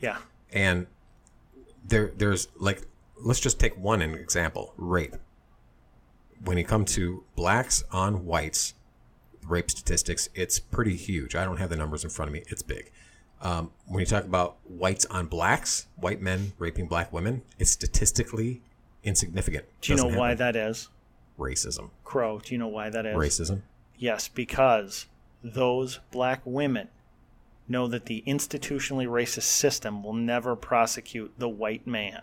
Yeah. 0.00 0.18
and 0.52 0.86
there 1.86 2.12
there's 2.16 2.48
like 2.56 2.82
let's 3.22 3.40
just 3.40 3.58
take 3.60 3.76
one 3.78 4.02
an 4.02 4.14
example 4.14 4.72
rape 4.76 5.16
when 6.44 6.58
you 6.58 6.64
come 6.64 6.84
to 6.84 7.24
blacks 7.34 7.82
on 7.90 8.24
whites 8.26 8.74
rape 9.46 9.70
statistics 9.70 10.28
it's 10.34 10.58
pretty 10.60 10.96
huge 10.96 11.34
i 11.34 11.44
don't 11.44 11.56
have 11.56 11.70
the 11.70 11.76
numbers 11.76 12.04
in 12.04 12.10
front 12.10 12.28
of 12.28 12.32
me 12.34 12.42
it's 12.48 12.62
big 12.62 12.90
um, 13.40 13.70
when 13.86 14.00
you 14.00 14.06
talk 14.06 14.24
about 14.24 14.58
whites 14.64 15.06
on 15.06 15.26
blacks 15.26 15.86
white 15.96 16.20
men 16.20 16.52
raping 16.58 16.86
black 16.86 17.10
women 17.12 17.40
it's 17.58 17.70
statistically 17.70 18.60
insignificant 19.04 19.64
Do 19.80 19.92
you 19.92 19.96
know 19.96 20.04
Doesn't 20.04 20.18
why 20.18 20.28
happen. 20.30 20.38
that 20.52 20.56
is? 20.56 20.88
racism 21.38 21.90
Crow, 22.04 22.40
do 22.40 22.52
you 22.54 22.58
know 22.58 22.68
why 22.68 22.90
that 22.90 23.06
is? 23.06 23.14
racism 23.16 23.62
Yes, 23.96 24.28
because 24.28 25.06
those 25.42 25.98
black 26.10 26.40
women 26.44 26.88
know 27.68 27.86
that 27.88 28.06
the 28.06 28.22
institutionally 28.26 29.06
racist 29.06 29.42
system 29.42 30.02
will 30.02 30.12
never 30.14 30.56
prosecute 30.56 31.32
the 31.38 31.48
white 31.48 31.86
man. 31.86 32.22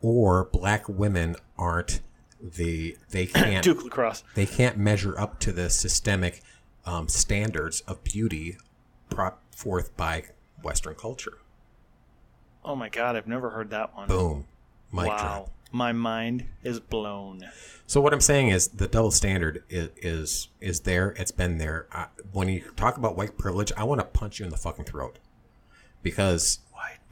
or 0.00 0.44
black 0.46 0.88
women 0.88 1.36
aren't 1.56 2.00
the 2.40 2.96
they 3.10 3.26
can't 3.42 3.64
Duke 3.64 3.82
lacrosse. 3.84 4.22
they 4.34 4.46
can't 4.46 4.76
measure 4.76 5.18
up 5.18 5.38
to 5.40 5.52
the 5.52 5.68
systemic 5.70 6.40
um, 6.86 7.06
standards 7.08 7.80
of 7.82 8.02
beauty 8.04 8.56
brought 9.08 9.38
forth 9.54 9.96
by 9.96 10.24
Western 10.62 10.94
culture. 10.94 11.38
Oh 12.64 12.74
my 12.76 12.88
god, 12.88 13.16
I've 13.16 13.26
never 13.26 13.50
heard 13.50 13.70
that 13.70 13.94
one. 13.96 14.08
Boom, 14.08 14.46
mic 14.92 15.06
Wow. 15.06 15.16
drop. 15.18 15.50
My 15.70 15.92
mind 15.92 16.46
is 16.62 16.80
blown. 16.80 17.44
So 17.86 18.00
what 18.00 18.12
I'm 18.12 18.20
saying 18.20 18.48
is 18.48 18.68
the 18.68 18.86
double 18.86 19.10
standard 19.10 19.64
is 19.68 19.90
is, 19.96 20.48
is 20.60 20.80
there. 20.80 21.10
It's 21.16 21.30
been 21.30 21.58
there. 21.58 21.86
I, 21.92 22.06
when 22.32 22.48
you 22.48 22.62
talk 22.76 22.96
about 22.96 23.16
white 23.16 23.38
privilege, 23.38 23.72
I 23.76 23.84
want 23.84 24.00
to 24.00 24.06
punch 24.06 24.38
you 24.38 24.44
in 24.44 24.50
the 24.50 24.56
fucking 24.56 24.84
throat 24.84 25.18
because 26.02 26.60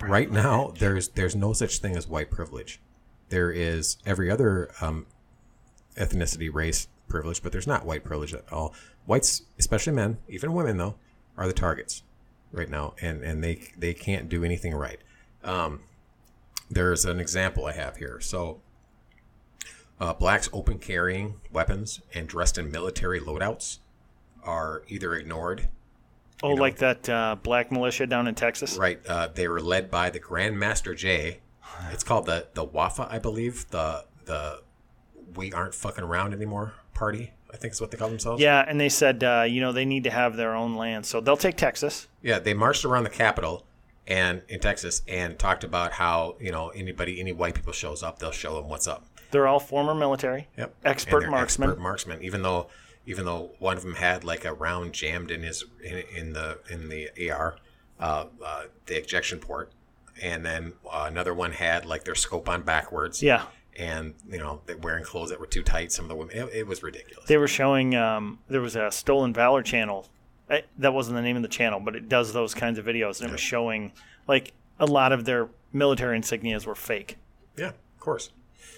right 0.00 0.30
now 0.30 0.72
there's 0.78 1.08
there's 1.08 1.36
no 1.36 1.52
such 1.52 1.78
thing 1.78 1.96
as 1.96 2.06
white 2.06 2.30
privilege. 2.30 2.80
There 3.28 3.50
is 3.50 3.98
every 4.06 4.30
other 4.30 4.70
um, 4.80 5.06
ethnicity, 5.96 6.52
race 6.52 6.88
privilege, 7.08 7.42
but 7.42 7.52
there's 7.52 7.66
not 7.66 7.84
white 7.84 8.04
privilege 8.04 8.34
at 8.34 8.52
all. 8.52 8.74
Whites, 9.06 9.42
especially 9.58 9.92
men, 9.92 10.18
even 10.28 10.52
women 10.52 10.76
though, 10.76 10.96
are 11.36 11.46
the 11.46 11.52
targets 11.52 12.02
right 12.52 12.68
now, 12.68 12.94
and 13.00 13.22
and 13.22 13.42
they 13.42 13.68
they 13.76 13.94
can't 13.94 14.28
do 14.28 14.44
anything 14.44 14.74
right. 14.74 15.00
Um, 15.42 15.80
there's 16.70 17.04
an 17.04 17.20
example 17.20 17.66
I 17.66 17.72
have 17.72 17.96
here. 17.96 18.20
So, 18.20 18.60
uh, 20.00 20.14
blacks 20.14 20.48
open 20.52 20.78
carrying 20.78 21.40
weapons 21.52 22.00
and 22.14 22.28
dressed 22.28 22.58
in 22.58 22.70
military 22.70 23.20
loadouts 23.20 23.78
are 24.42 24.82
either 24.88 25.14
ignored 25.14 25.68
Oh, 26.42 26.50
like 26.50 26.76
that 26.78 27.08
uh, 27.08 27.36
black 27.42 27.72
militia 27.72 28.06
down 28.06 28.26
in 28.26 28.34
Texas? 28.34 28.76
Right. 28.76 29.00
Uh, 29.06 29.28
they 29.28 29.48
were 29.48 29.60
led 29.60 29.90
by 29.90 30.10
the 30.10 30.20
Grandmaster 30.20 30.96
Jay. 30.96 31.40
It's 31.90 32.04
called 32.04 32.26
the 32.26 32.48
the 32.54 32.64
Wafa, 32.64 33.08
I 33.10 33.18
believe. 33.18 33.68
The 33.70 34.04
the 34.26 34.60
we 35.34 35.52
aren't 35.52 35.74
fucking 35.74 36.04
around 36.04 36.34
anymore 36.34 36.74
party. 36.94 37.32
I 37.52 37.56
think 37.56 37.72
is 37.72 37.80
what 37.80 37.90
they 37.90 37.96
call 37.96 38.08
themselves. 38.08 38.42
Yeah, 38.42 38.64
and 38.66 38.78
they 38.78 38.88
said, 38.88 39.24
uh, 39.24 39.44
you 39.48 39.60
know, 39.60 39.72
they 39.72 39.84
need 39.84 40.04
to 40.04 40.10
have 40.10 40.36
their 40.36 40.54
own 40.54 40.74
land. 40.74 41.06
So 41.06 41.20
they'll 41.20 41.36
take 41.36 41.56
Texas. 41.56 42.08
Yeah. 42.20 42.38
They 42.38 42.54
marched 42.54 42.84
around 42.84 43.04
the 43.04 43.10
Capitol 43.10 43.65
and 44.06 44.42
in 44.48 44.60
Texas 44.60 45.02
and 45.08 45.38
talked 45.38 45.64
about 45.64 45.92
how 45.92 46.36
you 46.40 46.52
know 46.52 46.68
anybody 46.70 47.20
any 47.20 47.32
white 47.32 47.54
people 47.54 47.72
shows 47.72 48.02
up, 48.02 48.18
they'll 48.18 48.30
show 48.30 48.56
them 48.56 48.68
what's 48.68 48.86
up. 48.86 49.06
They're 49.30 49.48
all 49.48 49.60
former 49.60 49.94
military. 49.94 50.48
Yep. 50.56 50.74
Expert 50.84 51.28
marksmen. 51.28 51.70
Expert 51.70 51.80
marksmen. 51.82 52.22
Even 52.22 52.42
though 52.42 52.68
even 53.06 53.24
though 53.24 53.52
one 53.58 53.76
of 53.76 53.82
them 53.82 53.94
had 53.94 54.24
like 54.24 54.44
a 54.44 54.52
round 54.52 54.92
jammed 54.92 55.30
in 55.30 55.42
his 55.42 55.64
in, 55.82 56.02
in 56.14 56.32
the 56.32 56.58
in 56.70 56.88
the 56.88 57.30
AR, 57.30 57.56
uh, 58.00 58.26
uh, 58.44 58.64
the 58.86 58.98
ejection 58.98 59.38
port, 59.38 59.72
and 60.22 60.44
then 60.44 60.72
uh, 60.90 61.06
another 61.08 61.34
one 61.34 61.52
had 61.52 61.86
like 61.86 62.04
their 62.04 62.14
scope 62.14 62.48
on 62.48 62.62
backwards. 62.62 63.22
Yeah. 63.22 63.46
And 63.78 64.14
you 64.30 64.38
know 64.38 64.62
they're 64.66 64.78
wearing 64.78 65.04
clothes 65.04 65.30
that 65.30 65.38
were 65.38 65.46
too 65.46 65.62
tight. 65.62 65.92
Some 65.92 66.06
of 66.06 66.08
the 66.08 66.16
women, 66.16 66.36
it, 66.36 66.48
it 66.54 66.66
was 66.66 66.82
ridiculous. 66.82 67.26
They 67.26 67.36
were 67.36 67.48
showing, 67.48 67.94
um, 67.94 68.38
there 68.48 68.62
was 68.62 68.74
a 68.74 68.90
Stolen 68.90 69.34
Valor 69.34 69.62
channel. 69.62 70.08
That 70.48 70.94
wasn't 70.94 71.16
the 71.16 71.22
name 71.22 71.36
of 71.36 71.42
the 71.42 71.48
channel, 71.48 71.80
but 71.80 71.96
it 71.96 72.08
does 72.08 72.32
those 72.32 72.54
kinds 72.54 72.78
of 72.78 72.84
videos. 72.84 73.20
And 73.20 73.28
it 73.28 73.32
was 73.32 73.40
showing, 73.40 73.92
like, 74.28 74.52
a 74.78 74.86
lot 74.86 75.12
of 75.12 75.24
their 75.24 75.48
military 75.72 76.18
insignias 76.18 76.66
were 76.66 76.74
fake. 76.74 77.16
Yeah, 77.56 77.68
of 77.68 78.00
course. 78.00 78.30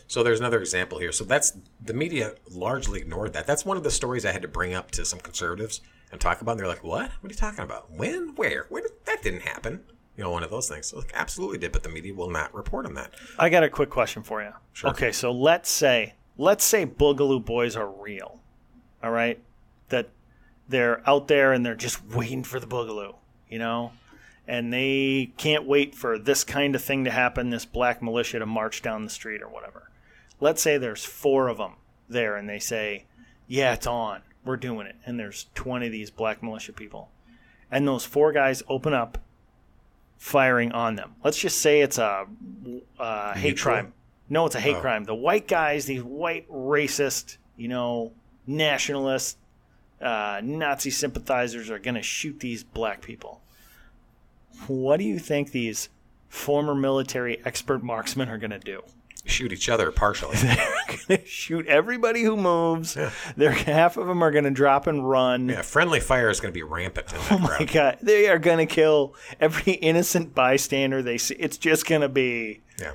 So 0.06 0.22
there's 0.22 0.40
another 0.40 0.60
example 0.60 0.98
here. 0.98 1.12
So 1.12 1.24
that's 1.24 1.56
the 1.84 1.92
media 1.92 2.34
largely 2.50 3.00
ignored 3.00 3.34
that. 3.34 3.46
That's 3.46 3.64
one 3.64 3.76
of 3.76 3.82
the 3.82 3.90
stories 3.90 4.24
I 4.24 4.32
had 4.32 4.42
to 4.42 4.48
bring 4.48 4.74
up 4.74 4.90
to 4.92 5.04
some 5.04 5.18
conservatives 5.18 5.82
and 6.10 6.20
talk 6.20 6.40
about. 6.40 6.52
And 6.52 6.60
they're 6.60 6.66
like, 6.66 6.82
"What? 6.84 7.10
What 7.20 7.30
are 7.30 7.34
you 7.34 7.38
talking 7.38 7.64
about? 7.64 7.90
When? 7.90 8.34
Where? 8.36 8.66
Where? 8.70 8.82
Did, 8.82 8.92
that 9.04 9.22
didn't 9.22 9.42
happen." 9.42 9.84
You 10.16 10.24
know, 10.24 10.30
one 10.30 10.42
of 10.42 10.50
those 10.50 10.68
things. 10.68 10.86
So 10.88 10.98
like, 10.98 11.12
absolutely 11.14 11.58
did, 11.58 11.72
but 11.72 11.82
the 11.82 11.90
media 11.90 12.14
will 12.14 12.30
not 12.30 12.52
report 12.54 12.86
on 12.86 12.94
that. 12.94 13.14
I 13.38 13.50
got 13.50 13.62
a 13.62 13.68
quick 13.68 13.90
question 13.90 14.22
for 14.22 14.42
you. 14.42 14.52
Sure. 14.72 14.90
Okay, 14.90 15.12
so 15.12 15.30
let's 15.30 15.70
say 15.70 16.14
let's 16.38 16.64
say 16.64 16.86
Boogaloo 16.86 17.44
Boys 17.44 17.76
are 17.76 17.90
real. 17.90 18.40
All 19.02 19.10
right? 19.10 19.38
They're 20.68 21.02
out 21.08 21.28
there 21.28 21.52
and 21.52 21.64
they're 21.64 21.74
just 21.74 22.04
waiting 22.06 22.44
for 22.44 22.60
the 22.60 22.66
Boogaloo, 22.66 23.14
you 23.48 23.58
know? 23.58 23.92
And 24.46 24.72
they 24.72 25.32
can't 25.36 25.66
wait 25.66 25.94
for 25.94 26.18
this 26.18 26.44
kind 26.44 26.74
of 26.74 26.82
thing 26.82 27.04
to 27.04 27.10
happen, 27.10 27.50
this 27.50 27.64
black 27.66 28.02
militia 28.02 28.38
to 28.38 28.46
march 28.46 28.80
down 28.82 29.04
the 29.04 29.10
street 29.10 29.42
or 29.42 29.48
whatever. 29.48 29.90
Let's 30.40 30.62
say 30.62 30.78
there's 30.78 31.04
four 31.04 31.48
of 31.48 31.58
them 31.58 31.72
there 32.08 32.36
and 32.36 32.48
they 32.48 32.58
say, 32.58 33.04
"Yeah, 33.46 33.74
it's 33.74 33.86
on. 33.86 34.22
We're 34.44 34.56
doing 34.56 34.86
it." 34.86 34.96
And 35.04 35.18
there's 35.18 35.46
20 35.54 35.86
of 35.86 35.92
these 35.92 36.10
black 36.10 36.42
militia 36.42 36.72
people. 36.72 37.10
And 37.70 37.86
those 37.86 38.06
four 38.06 38.32
guys 38.32 38.62
open 38.68 38.94
up 38.94 39.18
firing 40.16 40.72
on 40.72 40.96
them. 40.96 41.14
Let's 41.22 41.38
just 41.38 41.60
say 41.60 41.80
it's 41.80 41.98
a, 41.98 42.26
uh 42.98 43.34
hate 43.34 43.50
Neutral? 43.50 43.74
crime. 43.74 43.92
No, 44.30 44.46
it's 44.46 44.54
a 44.54 44.60
hate 44.60 44.76
Oh. 44.76 44.80
crime. 44.80 45.04
The 45.04 45.14
white 45.14 45.46
guys, 45.48 45.86
these 45.86 46.02
white 46.02 46.48
racist, 46.50 47.36
you 47.56 47.68
know, 47.68 48.12
nationalist, 48.46 49.36
uh, 50.00 50.40
Nazi 50.42 50.90
sympathizers 50.90 51.70
are 51.70 51.78
going 51.78 51.94
to 51.96 52.02
shoot 52.02 52.40
these 52.40 52.62
black 52.64 53.02
people. 53.02 53.40
What 54.66 54.98
do 54.98 55.04
you 55.04 55.18
think 55.18 55.52
these 55.52 55.88
former 56.28 56.74
military 56.74 57.40
expert 57.44 57.82
marksmen 57.82 58.28
are 58.28 58.38
going 58.38 58.50
to 58.50 58.58
do? 58.58 58.82
Shoot 59.24 59.52
each 59.52 59.68
other 59.68 59.90
partially. 59.90 60.36
They're 60.38 60.56
going 61.08 61.20
to 61.20 61.26
shoot 61.26 61.66
everybody 61.66 62.22
who 62.22 62.36
moves. 62.36 62.96
Yeah. 62.96 63.10
They're 63.36 63.50
half 63.52 63.96
of 63.96 64.06
them 64.06 64.22
are 64.22 64.30
going 64.30 64.44
to 64.44 64.50
drop 64.50 64.86
and 64.86 65.08
run. 65.08 65.48
yeah, 65.50 65.62
friendly 65.62 66.00
fire 66.00 66.30
is 66.30 66.40
going 66.40 66.52
to 66.52 66.58
be 66.58 66.62
rampant 66.62 67.12
in 67.12 67.18
that 67.18 67.32
Oh 67.32 67.38
my 67.38 67.48
crowd. 67.56 67.72
god, 67.72 67.98
they 68.00 68.28
are 68.28 68.38
going 68.38 68.58
to 68.58 68.66
kill 68.66 69.14
every 69.40 69.74
innocent 69.74 70.34
bystander 70.34 71.02
they 71.02 71.18
see. 71.18 71.34
It's 71.34 71.58
just 71.58 71.84
going 71.86 72.00
to 72.00 72.08
be 72.08 72.62
Yeah, 72.80 72.92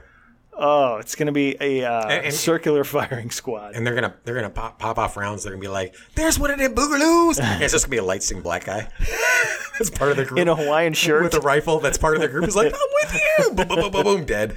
oh, 0.58 0.98
it's 0.98 1.16
going 1.16 1.28
to 1.28 1.32
be 1.34 1.56
a 1.60 1.84
uh, 1.84 2.08
And- 2.08 2.26
and- 2.26 2.34
circular 2.34 2.84
firing 2.96 3.30
squad. 3.32 3.76
and 3.76 3.86
they're 3.86 3.96
gonna 3.96 4.14
they're 4.24 4.36
gonna 4.36 4.50
pop, 4.50 4.80
pop 4.80 4.98
off 4.98 5.18
rounds. 5.18 5.44
They're 5.44 5.54
gonna 5.54 5.62
be 5.62 5.68
like, 5.68 5.96
"There's 6.16 6.38
one 6.40 6.52
of 6.52 6.60
them 6.60 6.74
boogaloos." 6.76 7.40
And 7.44 7.62
it's 7.64 7.74
just 7.74 7.86
gonna 7.86 7.92
be 7.92 7.98
a 7.98 8.04
light 8.04 8.24
sing 8.24 8.42
black 8.42 8.66
guy. 8.66 8.88
that's 9.78 9.90
part 9.90 10.12
of 10.12 10.18
the 10.18 10.26
group 10.26 10.40
in 10.40 10.48
a 10.48 10.56
Hawaiian 10.56 10.94
shirt. 10.94 11.24
with 11.24 11.34
a 11.34 11.40
rifle. 11.42 11.80
That's 11.80 11.98
part 11.98 12.16
of 12.16 12.22
the 12.22 12.28
group. 12.28 12.46
He's 12.46 12.56
like, 12.56 12.74
"I'm 12.74 12.80
with 13.04 13.14
you." 13.14 13.52
Boom, 13.54 13.68
boom, 13.68 13.80
boom, 13.82 13.92
boom, 13.92 14.04
boom, 14.04 14.26
dead. 14.26 14.56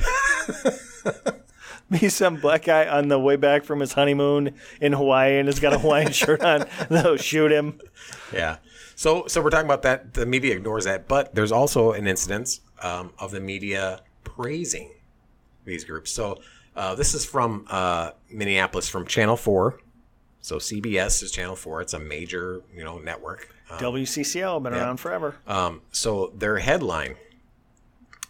be 1.91 2.09
some 2.09 2.37
black 2.37 2.65
guy 2.65 2.87
on 2.87 3.09
the 3.09 3.19
way 3.19 3.37
back 3.37 3.65
from 3.65 3.81
his 3.81 3.93
honeymoon 3.93 4.55
in 4.81 4.93
Hawaii 4.93 5.39
and 5.39 5.49
has 5.49 5.61
got 5.61 5.73
a 5.73 5.79
Hawaiian 5.79 6.13
shirt 6.13 6.41
on. 6.43 6.67
They'll 6.91 7.17
shoot 7.17 7.53
him. 7.53 7.81
Yeah. 8.33 8.57
So 8.97 9.27
so 9.29 9.43
we're 9.43 9.51
talking 9.51 9.67
about 9.67 9.83
that. 9.83 10.15
The 10.15 10.27
media 10.27 10.55
ignores 10.57 10.85
that, 10.85 11.07
but 11.09 11.35
there's 11.35 11.53
also 11.53 11.93
an 11.93 12.07
incidence 12.07 12.61
um, 12.83 13.13
of 13.19 13.31
the 13.31 13.41
media 13.41 14.01
praising 14.25 14.91
these 15.67 15.85
groups. 15.85 16.11
So 16.11 16.41
uh, 16.75 16.95
this 16.95 17.13
is 17.15 17.25
from 17.27 17.67
uh, 17.69 18.13
Minneapolis, 18.31 18.89
from 18.89 19.07
Channel 19.07 19.37
Four. 19.37 19.81
So 20.41 20.57
CBS 20.57 21.23
is 21.23 21.31
Channel 21.33 21.57
Four. 21.57 21.83
It's 21.83 21.93
a 21.93 21.99
major 21.99 22.63
you 22.75 22.85
know 22.85 22.99
network. 22.99 23.55
Uh, 23.69 23.79
WCCO 23.79 24.63
been 24.63 24.73
around 24.73 24.99
forever. 24.99 25.35
um, 25.47 25.83
so 25.91 26.33
their 26.37 26.59
headline 26.59 27.17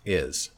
is 0.05 0.51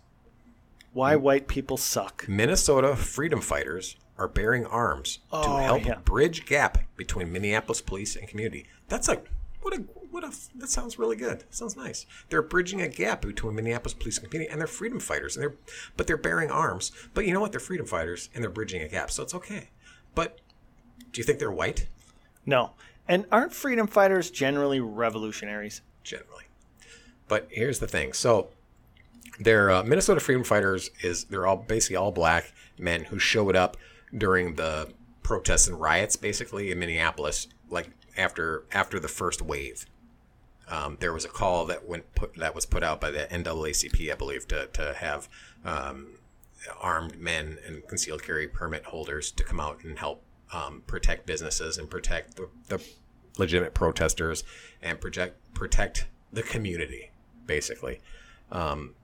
Why 0.93 1.17
white 1.17 1.49
people 1.49 1.77
suck. 1.77 2.25
Minnesota 2.29 2.95
freedom 2.97 3.41
fighters 3.41 3.97
are 4.17 4.29
bearing 4.29 4.67
arms 4.67 5.17
to 5.31 5.37
Oh, 5.37 5.57
help 5.59 5.85
yeah. 5.87 5.99
bridge 6.05 6.47
gap 6.47 6.79
between 6.97 7.33
Minneapolis 7.33 7.81
police 7.81 8.15
and 8.17 8.27
community. 8.29 8.67
That's 8.89 9.09
a 9.09 9.21
what 9.63 9.75
a 9.75 9.79
what 10.11 10.25
a 10.25 10.33
that 10.57 10.69
sounds 10.69 10.99
really 10.99 11.17
good. 11.17 11.45
sounds 11.51 11.77
nice. 11.77 12.07
They're 12.29 12.43
bridging 12.43 12.81
a 12.81 12.89
gap 12.89 13.23
between 13.23 13.55
Minneapolis 13.55 13.95
police 13.95 14.19
and 14.19 14.29
community, 14.29 14.51
and 14.51 14.61
they're 14.61 14.69
freedom 14.69 15.01
fighters, 15.01 15.37
and 15.37 15.43
they're 15.43 15.57
but 15.97 16.07
they're 16.07 16.17
bearing 16.17 16.51
arms. 16.51 16.93
But 17.15 17.27
you 17.27 17.33
know 17.33 17.41
what? 17.41 17.53
They're 17.53 17.61
freedom 17.61 17.87
fighters, 17.87 18.31
and 18.35 18.43
they're 18.43 18.51
bridging 18.51 18.83
a 18.83 18.89
gap, 18.89 19.11
so 19.11 19.23
it's 19.23 19.35
okay. 19.35 19.71
But 20.15 20.41
do 21.13 21.21
you 21.21 21.25
think 21.25 21.39
they're 21.39 21.51
white? 21.51 21.89
No. 22.47 22.73
And 23.07 23.25
aren't 23.33 23.55
freedom 23.55 23.87
fighters 23.87 24.31
generally 24.31 24.81
revolutionaries? 24.81 25.81
generally. 26.09 26.45
But 27.29 27.49
here's 27.51 27.79
the 27.79 27.87
thing. 27.87 28.13
So 28.13 28.49
their 29.39 29.71
uh, 29.71 29.83
Minnesota 29.85 30.21
Freedom 30.21 30.43
Fighters 30.43 30.91
is 31.03 31.25
they're 31.25 31.47
all 31.47 31.57
basically 31.57 31.97
all 31.97 32.11
black 32.11 32.53
men 32.79 33.05
who 33.05 33.19
showed 33.19 33.55
up 33.55 33.77
during 34.17 34.55
the 34.55 34.93
protests 35.23 35.69
and 35.69 35.79
riots, 35.79 36.17
basically 36.17 36.71
in 36.71 36.79
Minneapolis, 36.79 37.49
like 37.69 37.91
after 38.19 38.65
after 38.73 39.01
the 39.01 39.09
first 39.09 39.41
wave. 39.41 39.87
Um, 40.71 40.99
there 41.01 41.15
was 41.15 41.25
a 41.25 41.29
call 41.29 41.65
that 41.67 41.89
went 41.89 42.15
put 42.15 42.35
that 42.37 42.55
was 42.55 42.67
put 42.67 42.83
out 42.83 43.01
by 43.01 43.11
the 43.11 43.27
NAACP, 43.31 44.13
I 44.13 44.15
believe, 44.17 44.47
to 44.49 44.67
to 44.67 44.95
have 44.95 45.29
um, 45.65 46.19
armed 46.81 47.19
men 47.19 47.59
and 47.67 47.87
concealed 47.87 48.23
carry 48.23 48.49
permit 48.49 48.85
holders 48.85 49.31
to 49.33 49.45
come 49.45 49.61
out 49.61 49.83
and 49.85 49.99
help 49.99 50.23
um, 50.53 50.83
protect 50.87 51.27
businesses 51.27 51.79
and 51.79 51.89
protect 51.89 52.37
the, 52.37 52.49
the 52.69 52.83
legitimate 53.39 53.75
protesters 53.75 54.45
and 54.83 55.01
protect 55.01 55.55
protect 55.55 56.07
the 56.33 56.43
community, 56.43 57.11
basically, 57.47 58.01
um, 58.53 58.95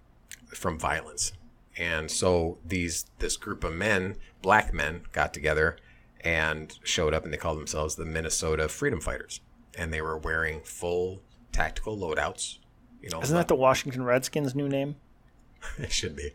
from 0.49 0.79
violence. 0.79 1.33
And 1.77 2.11
so 2.11 2.59
these 2.65 3.07
this 3.19 3.37
group 3.37 3.65
of 3.65 3.73
men, 3.73 4.17
black 4.43 4.75
men, 4.75 5.03
got 5.13 5.33
together 5.33 5.77
and 6.25 6.77
showed 6.83 7.15
up, 7.15 7.25
and 7.25 7.33
they 7.33 7.37
called 7.37 7.59
themselves 7.59 7.95
the 7.95 8.05
Minnesota 8.05 8.69
Freedom 8.69 9.01
Fighters, 9.01 9.41
and 9.77 9.93
they 9.93 10.01
were 10.01 10.17
wearing 10.19 10.61
full 10.63 11.23
tactical 11.53 11.97
loadouts. 11.97 12.59
You 13.01 13.11
know, 13.11 13.21
Isn't 13.21 13.37
that 13.37 13.49
the 13.49 13.55
Washington 13.55 14.03
Redskins' 14.05 14.55
new 14.55 14.69
name? 14.69 14.97
it 15.79 15.93
should 15.93 16.17
be. 16.17 16.31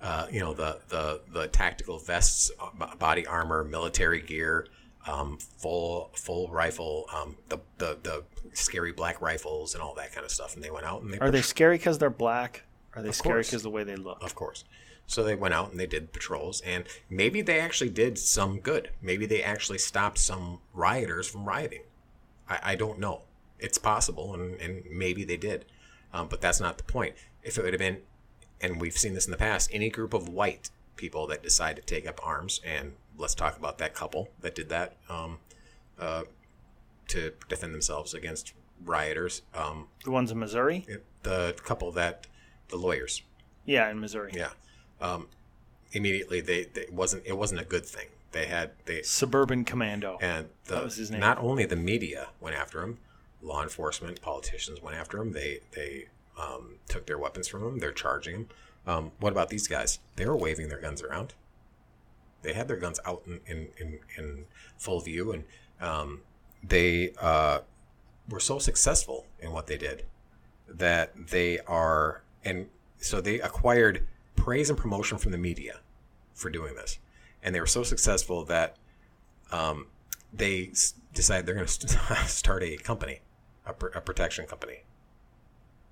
Uh, 0.00 0.28
you 0.30 0.38
know 0.38 0.54
the 0.54 0.78
the 0.88 1.20
the 1.32 1.48
tactical 1.48 1.98
vests, 1.98 2.52
uh, 2.60 2.94
body 2.96 3.26
armor, 3.26 3.64
military 3.64 4.22
gear, 4.22 4.68
um, 5.08 5.38
full 5.38 6.10
full 6.14 6.48
rifle, 6.50 7.06
um, 7.12 7.36
the, 7.48 7.58
the 7.78 7.98
the 8.04 8.24
scary 8.52 8.92
black 8.92 9.20
rifles 9.20 9.74
and 9.74 9.82
all 9.82 9.94
that 9.94 10.12
kind 10.12 10.24
of 10.24 10.30
stuff. 10.30 10.54
And 10.54 10.62
they 10.62 10.70
went 10.70 10.86
out 10.86 11.02
and 11.02 11.12
they 11.12 11.18
Are 11.18 11.32
they 11.32 11.42
scary 11.42 11.78
because 11.78 11.98
they're 11.98 12.10
black? 12.10 12.62
Are 12.94 13.02
they 13.02 13.10
scary 13.10 13.42
because 13.42 13.64
the 13.64 13.70
way 13.70 13.82
they 13.82 13.96
look? 13.96 14.22
of 14.22 14.36
course. 14.36 14.64
So 15.08 15.24
they 15.24 15.34
went 15.34 15.54
out 15.54 15.70
and 15.70 15.80
they 15.80 15.86
did 15.86 16.12
patrols, 16.12 16.60
and 16.60 16.84
maybe 17.08 17.40
they 17.40 17.58
actually 17.58 17.88
did 17.90 18.18
some 18.18 18.60
good. 18.60 18.90
Maybe 19.00 19.24
they 19.26 19.42
actually 19.42 19.78
stopped 19.78 20.18
some 20.18 20.60
rioters 20.74 21.26
from 21.28 21.46
rioting. 21.48 21.82
I, 22.48 22.58
I 22.62 22.74
don't 22.76 22.98
know. 23.00 23.22
It's 23.58 23.78
possible, 23.78 24.34
and, 24.34 24.60
and 24.60 24.84
maybe 24.90 25.24
they 25.24 25.38
did. 25.38 25.64
Um, 26.12 26.28
but 26.28 26.40
that's 26.42 26.60
not 26.60 26.76
the 26.76 26.84
point. 26.84 27.14
If 27.42 27.56
it 27.58 27.64
would 27.64 27.72
have 27.72 27.80
been, 27.80 28.02
and 28.60 28.78
we've 28.80 28.96
seen 28.96 29.14
this 29.14 29.24
in 29.24 29.30
the 29.30 29.38
past, 29.38 29.70
any 29.72 29.88
group 29.88 30.12
of 30.12 30.28
white 30.28 30.68
people 30.96 31.26
that 31.28 31.42
decide 31.42 31.76
to 31.76 31.82
take 31.82 32.06
up 32.06 32.20
arms, 32.22 32.60
and 32.62 32.92
let's 33.16 33.34
talk 33.34 33.56
about 33.56 33.78
that 33.78 33.94
couple 33.94 34.28
that 34.42 34.54
did 34.54 34.68
that 34.68 34.96
um, 35.08 35.38
uh, 35.98 36.24
to 37.08 37.32
defend 37.48 37.72
themselves 37.72 38.12
against 38.12 38.52
rioters. 38.84 39.40
Um, 39.54 39.88
The 40.04 40.10
ones 40.10 40.30
in 40.30 40.38
Missouri? 40.38 40.84
it- 40.86 41.04
the 41.22 41.54
couple 41.64 41.90
that, 41.92 42.26
the 42.68 42.76
lawyers, 42.76 43.22
Yeah, 43.64 43.90
in 43.90 43.98
Missouri. 44.00 44.32
yeah, 44.34 44.50
um, 45.00 45.28
immediately 45.92 46.40
they, 46.40 46.64
they 46.64 46.82
it 46.82 46.92
wasn't 46.92 47.24
it 47.26 47.36
wasn't 47.36 47.60
a 47.60 47.64
good 47.64 47.86
thing. 47.86 48.06
They 48.32 48.46
had 48.46 48.72
they 48.84 49.02
Suburban 49.02 49.64
Commando. 49.64 50.18
and 50.20 50.48
the, 50.66 50.74
That 50.76 50.84
was 50.84 50.96
his 50.96 51.10
name. 51.10 51.20
not 51.20 51.38
only 51.38 51.64
the 51.64 51.76
media 51.76 52.28
went 52.40 52.56
after 52.56 52.82
him, 52.82 52.98
law 53.42 53.62
enforcement, 53.62 54.20
politicians 54.20 54.82
went 54.82 54.96
after 54.96 55.18
him. 55.18 55.32
They 55.32 55.60
they 55.74 56.06
um, 56.38 56.74
took 56.88 57.06
their 57.06 57.18
weapons 57.18 57.48
from 57.48 57.64
him. 57.64 57.78
They're 57.78 57.92
charging 57.92 58.34
him. 58.34 58.48
Um, 58.86 59.12
what 59.20 59.32
about 59.32 59.48
these 59.48 59.66
guys? 59.66 59.98
They 60.16 60.26
were 60.26 60.36
waving 60.36 60.68
their 60.68 60.80
guns 60.80 61.02
around. 61.02 61.34
They 62.42 62.52
had 62.52 62.68
their 62.68 62.76
guns 62.76 63.00
out 63.04 63.22
in 63.26 63.40
in, 63.46 63.68
in, 63.78 63.98
in 64.16 64.44
full 64.76 65.00
view, 65.00 65.32
and 65.32 65.44
um, 65.80 66.20
they 66.62 67.12
uh, 67.20 67.60
were 68.28 68.40
so 68.40 68.58
successful 68.58 69.26
in 69.40 69.52
what 69.52 69.66
they 69.66 69.76
did 69.78 70.04
that 70.68 71.28
they 71.30 71.58
are 71.60 72.22
and 72.44 72.68
so 72.98 73.20
they 73.20 73.40
acquired 73.40 74.06
praise 74.38 74.70
and 74.70 74.78
promotion 74.78 75.18
from 75.18 75.32
the 75.32 75.38
media 75.38 75.80
for 76.34 76.50
doing 76.50 76.74
this 76.74 76.98
and 77.42 77.54
they 77.54 77.60
were 77.60 77.66
so 77.66 77.82
successful 77.82 78.44
that 78.44 78.76
um, 79.52 79.86
they 80.32 80.68
s- 80.72 80.94
decided 81.14 81.46
they're 81.46 81.54
going 81.54 81.66
to 81.66 82.14
start 82.26 82.62
a 82.62 82.76
company 82.76 83.20
a, 83.66 83.72
pr- 83.72 83.88
a 83.88 84.00
protection 84.00 84.46
company 84.46 84.84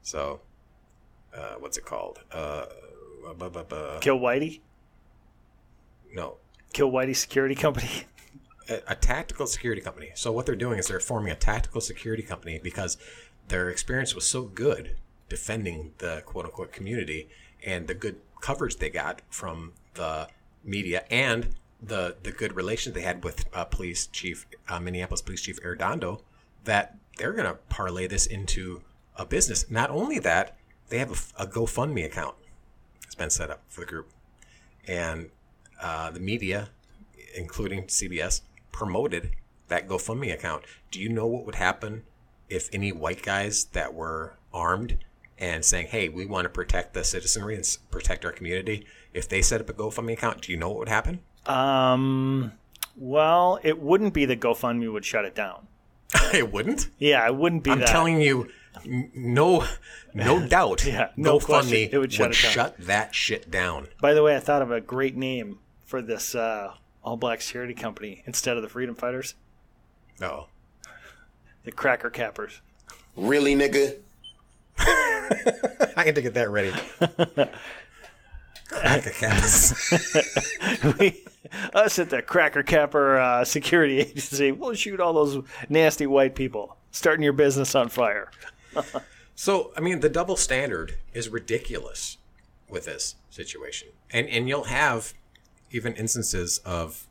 so 0.02 0.40
uh, 1.36 1.54
what's 1.58 1.76
it 1.76 1.84
called 1.84 2.20
uh, 2.32 2.66
bu- 3.36 3.50
bu- 3.50 3.64
bu- 3.64 3.98
Kill 4.00 4.18
Whitey? 4.18 4.60
no 6.14 6.36
Kill 6.72 6.90
Whitey 6.90 7.16
Security 7.16 7.54
Company? 7.54 8.04
a, 8.68 8.80
a 8.88 8.94
tactical 8.94 9.46
security 9.46 9.80
company. 9.80 10.10
So 10.14 10.32
what 10.32 10.46
they're 10.46 10.56
doing 10.56 10.78
is 10.78 10.88
they're 10.88 11.00
forming 11.00 11.32
a 11.32 11.36
tactical 11.36 11.80
security 11.80 12.22
company 12.22 12.60
because 12.62 12.96
their 13.48 13.70
experience 13.70 14.14
was 14.14 14.26
so 14.26 14.42
good 14.42 14.96
defending 15.28 15.92
the 15.98 16.22
quote 16.26 16.44
unquote 16.44 16.72
community 16.72 17.28
and 17.64 17.86
the 17.86 17.94
good 17.94 18.16
coverage 18.40 18.76
they 18.76 18.90
got 18.90 19.22
from 19.30 19.72
the 19.94 20.28
media 20.64 21.04
and 21.10 21.54
the 21.80 22.16
the 22.22 22.32
good 22.32 22.54
relations 22.56 22.94
they 22.94 23.02
had 23.02 23.22
with 23.22 23.44
uh, 23.54 23.64
police 23.64 24.06
chief 24.06 24.46
uh, 24.68 24.80
Minneapolis 24.80 25.22
police 25.22 25.42
chief 25.42 25.60
Arradondo 25.62 26.22
that 26.64 26.96
they're 27.16 27.32
going 27.32 27.46
to 27.46 27.54
parlay 27.68 28.06
this 28.06 28.26
into 28.26 28.82
a 29.16 29.24
business. 29.24 29.70
Not 29.70 29.90
only 29.90 30.18
that, 30.18 30.56
they 30.88 30.98
have 30.98 31.32
a 31.38 31.46
GoFundMe 31.46 32.04
account 32.04 32.34
that's 33.00 33.14
been 33.14 33.30
set 33.30 33.50
up 33.50 33.62
for 33.68 33.80
the 33.80 33.86
group, 33.86 34.10
and 34.86 35.30
uh, 35.80 36.10
the 36.10 36.20
media, 36.20 36.68
including 37.34 37.84
CBS, 37.84 38.42
promoted 38.72 39.30
that 39.68 39.88
GoFundMe 39.88 40.32
account. 40.32 40.64
Do 40.90 41.00
you 41.00 41.08
know 41.08 41.26
what 41.26 41.46
would 41.46 41.54
happen 41.54 42.02
if 42.48 42.68
any 42.72 42.92
white 42.92 43.22
guys 43.22 43.64
that 43.72 43.94
were 43.94 44.34
armed 44.52 44.98
and 45.38 45.64
saying, 45.64 45.88
"Hey, 45.88 46.08
we 46.08 46.24
want 46.26 46.44
to 46.44 46.48
protect 46.48 46.94
the 46.94 47.04
citizenry 47.04 47.54
and 47.54 47.78
protect 47.90 48.24
our 48.24 48.32
community," 48.32 48.86
if 49.12 49.28
they 49.28 49.42
set 49.42 49.60
up 49.60 49.68
a 49.68 49.72
GoFundMe 49.72 50.12
account, 50.14 50.42
do 50.42 50.52
you 50.52 50.58
know 50.58 50.68
what 50.70 50.78
would 50.78 50.88
happen? 50.88 51.20
Um, 51.46 52.52
well, 52.96 53.58
it 53.62 53.78
wouldn't 53.80 54.14
be 54.14 54.24
that 54.26 54.40
GoFundMe 54.40 54.92
would 54.92 55.04
shut 55.04 55.24
it 55.24 55.34
down. 55.34 55.66
it 56.32 56.52
wouldn't. 56.52 56.88
Yeah, 56.98 57.26
it 57.26 57.34
wouldn't 57.36 57.62
be 57.64 57.70
I'm 57.70 57.80
that. 57.80 57.88
telling 57.88 58.20
you, 58.20 58.48
no, 58.84 59.64
no 60.14 60.46
doubt. 60.48 60.84
Yeah, 60.84 61.10
no. 61.16 61.38
GoFundMe 61.38 61.88
It 61.92 61.98
would 61.98 62.12
shut 62.12 62.28
would 62.30 62.36
it 62.38 62.42
down. 62.42 62.52
shut 62.52 62.76
that 62.78 63.14
shit 63.14 63.50
down. 63.50 63.88
By 64.00 64.14
the 64.14 64.22
way, 64.22 64.36
I 64.36 64.40
thought 64.40 64.62
of 64.62 64.70
a 64.70 64.80
great 64.80 65.16
name 65.16 65.58
for 65.84 66.00
this 66.02 66.34
uh, 66.34 66.74
all 67.04 67.16
black 67.16 67.40
security 67.42 67.74
company 67.74 68.22
instead 68.26 68.56
of 68.56 68.62
the 68.62 68.68
Freedom 68.68 68.94
Fighters, 68.94 69.34
Oh, 70.22 70.46
the 71.64 71.72
Cracker 71.72 72.10
Cappers. 72.10 72.60
Really, 73.16 73.54
nigga? 73.54 73.96
I 74.78 76.04
had 76.04 76.14
to 76.14 76.22
get 76.22 76.34
that 76.34 76.50
ready. 76.50 76.72
Crack 78.68 79.06
a 79.06 80.94
we, 80.98 81.24
us 81.74 81.98
at 81.98 82.10
the 82.10 82.20
Cracker 82.22 82.62
Capper 82.62 83.18
uh, 83.18 83.44
Security 83.44 83.98
Agency, 84.00 84.52
we'll 84.52 84.74
shoot 84.74 85.00
all 85.00 85.12
those 85.12 85.44
nasty 85.68 86.06
white 86.06 86.34
people 86.34 86.76
starting 86.90 87.22
your 87.22 87.32
business 87.32 87.74
on 87.74 87.88
fire. 87.88 88.30
So, 89.34 89.72
I 89.76 89.80
mean, 89.80 90.00
the 90.00 90.08
double 90.08 90.36
standard 90.36 90.96
is 91.12 91.28
ridiculous 91.28 92.18
with 92.68 92.86
this 92.86 93.16
situation. 93.30 93.88
And 94.10 94.28
and 94.28 94.48
you'll 94.48 94.64
have 94.64 95.14
even 95.70 95.94
instances 95.94 96.58
of 96.58 97.06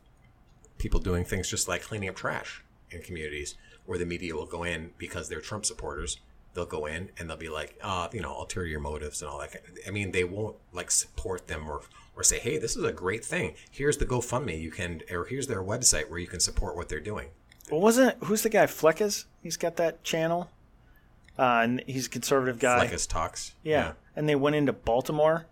people 0.77 0.99
doing 0.99 1.23
things 1.23 1.49
just 1.49 1.67
like 1.67 1.81
cleaning 1.83 2.09
up 2.09 2.15
trash 2.15 2.63
in 2.89 3.01
communities 3.01 3.55
where 3.85 3.99
the 3.99 4.05
media 4.05 4.35
will 4.35 4.45
go 4.45 4.63
in 4.63 4.91
because 4.97 5.29
they're 5.29 5.41
Trump 5.41 5.65
supporters. 5.65 6.19
They'll 6.55 6.65
go 6.65 6.85
in 6.87 7.11
and 7.19 7.29
they'll 7.29 7.37
be 7.37 7.49
like, 7.49 7.77
uh, 7.83 8.07
you 8.11 8.21
know, 8.21 8.33
ulterior 8.35 8.79
motives 8.79 9.21
and 9.21 9.29
all 9.29 9.39
that. 9.39 9.61
I 9.87 9.91
mean, 9.91 10.11
they 10.11 10.23
won't 10.23 10.55
like 10.73 10.89
support 10.89 11.47
them 11.47 11.69
or 11.69 11.81
or 12.15 12.23
say, 12.23 12.39
hey, 12.39 12.57
this 12.57 12.75
is 12.77 12.83
a 12.83 12.93
great 12.93 13.23
thing. 13.25 13.55
Here's 13.69 13.97
the 13.97 14.05
GoFundMe 14.05 14.59
you 14.59 14.71
can, 14.71 15.01
or 15.11 15.25
here's 15.25 15.47
their 15.47 15.61
website 15.61 16.09
where 16.09 16.17
you 16.17 16.27
can 16.27 16.39
support 16.39 16.77
what 16.77 16.87
they're 16.87 17.01
doing. 17.01 17.27
Well, 17.69 17.81
wasn't 17.81 18.23
who's 18.23 18.41
the 18.41 18.49
guy? 18.49 18.65
Fleccas? 18.67 19.25
He's 19.43 19.57
got 19.57 19.75
that 19.77 20.03
channel, 20.03 20.49
uh, 21.37 21.59
and 21.63 21.83
he's 21.85 22.07
a 22.07 22.09
conservative 22.09 22.57
guy. 22.57 22.87
Fleccas 22.87 23.07
talks. 23.07 23.53
Yeah. 23.63 23.93
and 24.15 24.29
they 24.29 24.35
went 24.35 24.55
into 24.55 24.71
Baltimore 24.71 25.45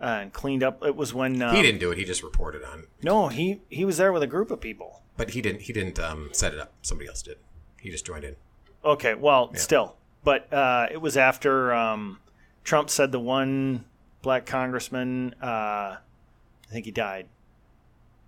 uh, 0.00 0.04
and 0.22 0.32
cleaned 0.32 0.62
up. 0.62 0.84
It 0.84 0.94
was 0.94 1.12
when 1.12 1.42
uh, 1.42 1.52
He 1.54 1.62
didn't 1.62 1.80
do 1.80 1.90
it. 1.90 1.98
He 1.98 2.04
just 2.04 2.22
reported 2.22 2.62
on 2.64 2.84
No, 3.02 3.28
he 3.28 3.60
he 3.68 3.84
was 3.84 3.96
there 3.96 4.12
with 4.12 4.22
a 4.22 4.26
group 4.28 4.50
of 4.50 4.60
people. 4.60 5.02
But 5.16 5.30
he 5.30 5.42
didn't. 5.42 5.62
He 5.62 5.72
didn't 5.72 5.98
um, 5.98 6.28
set 6.32 6.54
it 6.54 6.60
up. 6.60 6.72
Somebody 6.82 7.08
else 7.08 7.22
did. 7.22 7.36
He 7.80 7.90
just 7.90 8.06
joined 8.06 8.24
in. 8.24 8.36
Okay, 8.84 9.14
well, 9.14 9.52
still, 9.54 9.96
but 10.24 10.52
uh, 10.52 10.86
it 10.90 10.98
was 11.00 11.16
after 11.16 11.72
um, 11.72 12.18
Trump 12.64 12.90
said 12.90 13.12
the 13.12 13.20
one 13.20 13.84
black 14.22 14.46
congressman. 14.46 15.34
Uh, 15.42 15.96
I 15.96 16.72
think 16.72 16.84
he 16.84 16.90
died 16.90 17.26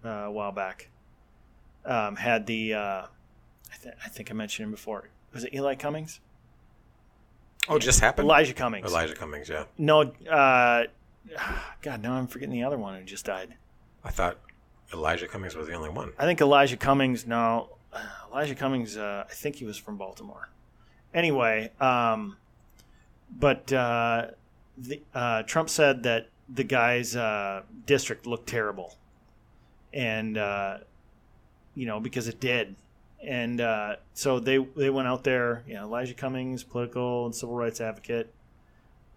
uh, 0.04 0.08
a 0.08 0.30
while 0.30 0.52
back. 0.52 0.88
Um, 1.84 2.16
had 2.16 2.46
the 2.46 2.74
uh, 2.74 2.78
I, 2.82 3.76
th- 3.82 3.94
I 4.04 4.08
think 4.08 4.30
I 4.30 4.34
mentioned 4.34 4.64
him 4.66 4.70
before. 4.70 5.08
Was 5.32 5.44
it 5.44 5.54
Eli 5.54 5.74
Cummings? 5.74 6.20
Oh, 7.68 7.76
it 7.76 7.80
just 7.80 8.00
happened. 8.00 8.26
Elijah 8.26 8.54
Cummings. 8.54 8.86
Elijah 8.86 9.14
Cummings. 9.14 9.48
Yeah, 9.48 9.64
No, 9.78 10.12
uh, 10.30 10.84
God, 11.82 12.02
now 12.02 12.14
I'm 12.14 12.26
forgetting 12.26 12.54
the 12.54 12.64
other 12.64 12.78
one 12.78 12.98
who 12.98 13.04
just 13.04 13.24
died. 13.24 13.54
I 14.04 14.10
thought 14.10 14.38
Elijah 14.92 15.28
Cummings 15.28 15.54
was 15.54 15.68
the 15.68 15.74
only 15.74 15.90
one. 15.90 16.12
I 16.18 16.24
think 16.24 16.40
Elijah 16.40 16.76
Cummings. 16.76 17.26
No, 17.26 17.68
Elijah 18.30 18.54
Cummings. 18.54 18.96
Uh, 18.96 19.24
I 19.28 19.32
think 19.32 19.56
he 19.56 19.64
was 19.64 19.76
from 19.76 19.96
Baltimore. 19.96 20.48
Anyway, 21.14 21.70
um, 21.80 22.36
but 23.38 23.72
uh, 23.72 24.28
the, 24.78 25.00
uh, 25.14 25.42
Trump 25.42 25.68
said 25.68 26.02
that 26.04 26.28
the 26.48 26.64
guy's 26.64 27.16
uh, 27.16 27.62
district 27.86 28.26
looked 28.26 28.48
terrible, 28.48 28.96
and 29.92 30.38
uh, 30.38 30.78
you 31.74 31.86
know 31.86 32.00
because 32.00 32.28
it 32.28 32.40
did, 32.40 32.76
and 33.22 33.60
uh, 33.60 33.96
so 34.14 34.40
they 34.40 34.58
they 34.76 34.90
went 34.90 35.08
out 35.08 35.24
there. 35.24 35.62
You 35.66 35.74
know, 35.74 35.82
Elijah 35.82 36.14
Cummings, 36.14 36.62
political 36.62 37.26
and 37.26 37.34
civil 37.34 37.54
rights 37.54 37.80
advocate. 37.80 38.32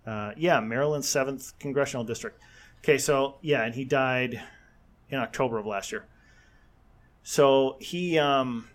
Uh, 0.05 0.31
yeah, 0.37 0.59
Maryland's 0.59 1.09
seventh 1.09 1.57
congressional 1.59 2.03
district. 2.03 2.39
Okay, 2.83 2.97
so 2.97 3.37
yeah, 3.41 3.63
and 3.63 3.73
he 3.73 3.83
died 3.83 4.41
in 5.09 5.17
October 5.19 5.57
of 5.57 5.65
last 5.65 5.91
year. 5.91 6.05
So 7.23 7.77
he, 7.79 8.19
um, 8.19 8.67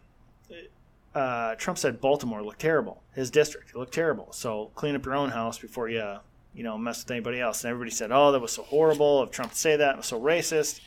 uh, 1.14 1.54
Trump 1.56 1.78
said 1.78 2.00
Baltimore 2.00 2.42
looked 2.42 2.60
terrible. 2.60 3.02
His 3.14 3.30
district 3.30 3.74
looked 3.74 3.94
terrible. 3.94 4.28
So 4.32 4.70
clean 4.74 4.94
up 4.94 5.04
your 5.04 5.14
own 5.14 5.30
house 5.30 5.58
before 5.58 5.88
you, 5.88 6.16
you 6.54 6.62
know, 6.62 6.78
mess 6.78 7.02
with 7.04 7.10
anybody 7.10 7.40
else. 7.40 7.64
And 7.64 7.70
everybody 7.70 7.90
said, 7.90 8.10
"Oh, 8.12 8.30
that 8.32 8.40
was 8.40 8.52
so 8.52 8.62
horrible 8.62 9.20
of 9.20 9.30
Trump 9.30 9.52
to 9.52 9.58
say 9.58 9.76
that. 9.76 9.90
It 9.94 9.96
was 9.96 10.06
so 10.06 10.20
racist." 10.20 10.80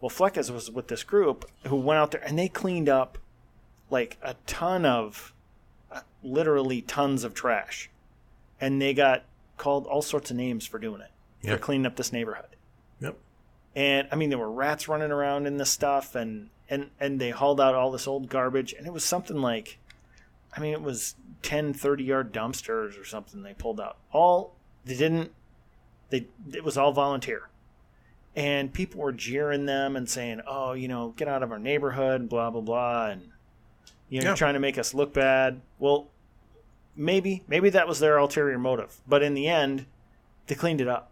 Well, 0.00 0.10
Fleccas 0.10 0.50
was 0.50 0.70
with 0.70 0.88
this 0.88 1.02
group 1.02 1.44
who 1.66 1.76
went 1.76 1.98
out 1.98 2.10
there 2.10 2.22
and 2.24 2.38
they 2.38 2.48
cleaned 2.48 2.88
up 2.88 3.18
like 3.90 4.16
a 4.22 4.34
ton 4.46 4.86
of, 4.86 5.34
uh, 5.90 6.00
literally 6.22 6.80
tons 6.80 7.24
of 7.24 7.34
trash, 7.34 7.90
and 8.60 8.80
they 8.80 8.94
got 8.94 9.24
called 9.56 9.86
all 9.86 10.00
sorts 10.02 10.30
of 10.30 10.36
names 10.36 10.64
for 10.64 10.78
doing 10.78 11.00
it 11.02 11.10
Yeah. 11.42 11.52
for 11.56 11.58
cleaning 11.58 11.84
up 11.86 11.96
this 11.96 12.12
neighborhood 12.14 12.56
Yep. 13.00 13.16
and 13.76 14.08
I 14.10 14.16
mean 14.16 14.30
there 14.30 14.38
were 14.38 14.50
rats 14.50 14.88
running 14.88 15.10
around 15.10 15.46
in 15.46 15.58
this 15.58 15.68
stuff 15.70 16.14
and 16.14 16.48
and 16.70 16.90
and 16.98 17.20
they 17.20 17.30
hauled 17.30 17.60
out 17.60 17.74
all 17.74 17.90
this 17.90 18.06
old 18.06 18.28
garbage 18.30 18.72
and 18.72 18.86
it 18.86 18.92
was 18.92 19.04
something 19.04 19.36
like 19.42 19.78
I 20.56 20.60
mean 20.60 20.72
it 20.72 20.80
was 20.82 21.16
10 21.42 21.74
30 21.74 22.04
yard 22.04 22.32
dumpsters 22.32 22.98
or 23.00 23.04
something 23.04 23.42
they 23.42 23.52
pulled 23.54 23.80
out 23.80 23.96
all 24.12 24.54
they 24.84 24.96
didn't 24.96 25.32
they 26.10 26.26
it 26.52 26.64
was 26.64 26.76
all 26.78 26.92
volunteer 26.92 27.48
and 28.36 28.72
people 28.72 29.00
were 29.00 29.10
jeering 29.12 29.66
them 29.66 29.96
and 29.96 30.08
saying, 30.08 30.40
"Oh, 30.46 30.72
you 30.72 30.86
know, 30.86 31.08
get 31.16 31.26
out 31.26 31.42
of 31.42 31.50
our 31.50 31.58
neighborhood," 31.58 32.28
blah 32.28 32.48
blah 32.50 32.60
blah, 32.60 33.06
and 33.06 33.32
you 34.08 34.20
know, 34.22 34.30
Yeah. 34.30 34.34
trying 34.36 34.54
to 34.54 34.60
make 34.60 34.78
us 34.78 34.94
look 34.94 35.12
bad. 35.12 35.60
Well, 35.80 36.06
maybe 36.94 37.42
maybe 37.48 37.70
that 37.70 37.88
was 37.88 37.98
their 37.98 38.18
ulterior 38.18 38.56
motive, 38.56 39.00
but 39.06 39.24
in 39.24 39.34
the 39.34 39.48
end, 39.48 39.86
they 40.46 40.54
cleaned 40.54 40.80
it 40.80 40.86
up. 40.86 41.10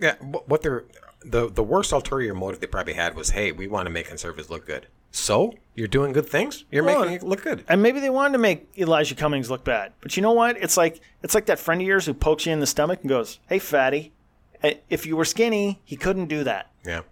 Yeah, 0.00 0.16
what 0.16 0.62
they're 0.62 0.84
the 1.24 1.50
the 1.50 1.62
worst 1.62 1.92
ulterior 1.92 2.34
motive 2.34 2.60
they 2.60 2.66
probably 2.66 2.94
had 2.94 3.14
was, 3.14 3.30
hey, 3.30 3.52
we 3.52 3.66
want 3.66 3.86
to 3.86 3.90
make 3.90 4.06
conservatives 4.08 4.50
look 4.50 4.66
good. 4.66 4.86
So 5.10 5.54
you're 5.74 5.88
doing 5.88 6.12
good 6.12 6.26
things. 6.26 6.64
You're 6.70 6.84
Well, 6.84 7.00
making 7.00 7.16
it 7.16 7.22
look 7.22 7.42
good. 7.42 7.64
And 7.68 7.82
maybe 7.82 8.00
they 8.00 8.08
wanted 8.10 8.32
to 8.32 8.38
make 8.38 8.68
Elijah 8.78 9.14
Cummings 9.14 9.50
look 9.50 9.62
bad. 9.64 9.92
But 10.00 10.16
you 10.16 10.22
know 10.22 10.32
what? 10.32 10.56
It's 10.56 10.76
like 10.76 11.00
it's 11.22 11.34
like 11.34 11.46
that 11.46 11.58
friend 11.58 11.80
of 11.80 11.86
yours 11.86 12.06
who 12.06 12.14
pokes 12.14 12.46
you 12.46 12.52
in 12.52 12.60
the 12.60 12.66
stomach 12.66 13.00
and 13.02 13.08
goes, 13.08 13.38
"Hey, 13.48 13.58
fatty." 13.58 14.12
Eh, 14.62 14.74
If 14.88 15.06
you 15.06 15.16
were 15.16 15.24
skinny, 15.24 15.80
he 15.84 15.96
couldn't 15.96 16.26
do 16.26 16.44
that. 16.44 16.70
Yeah. 16.84 17.02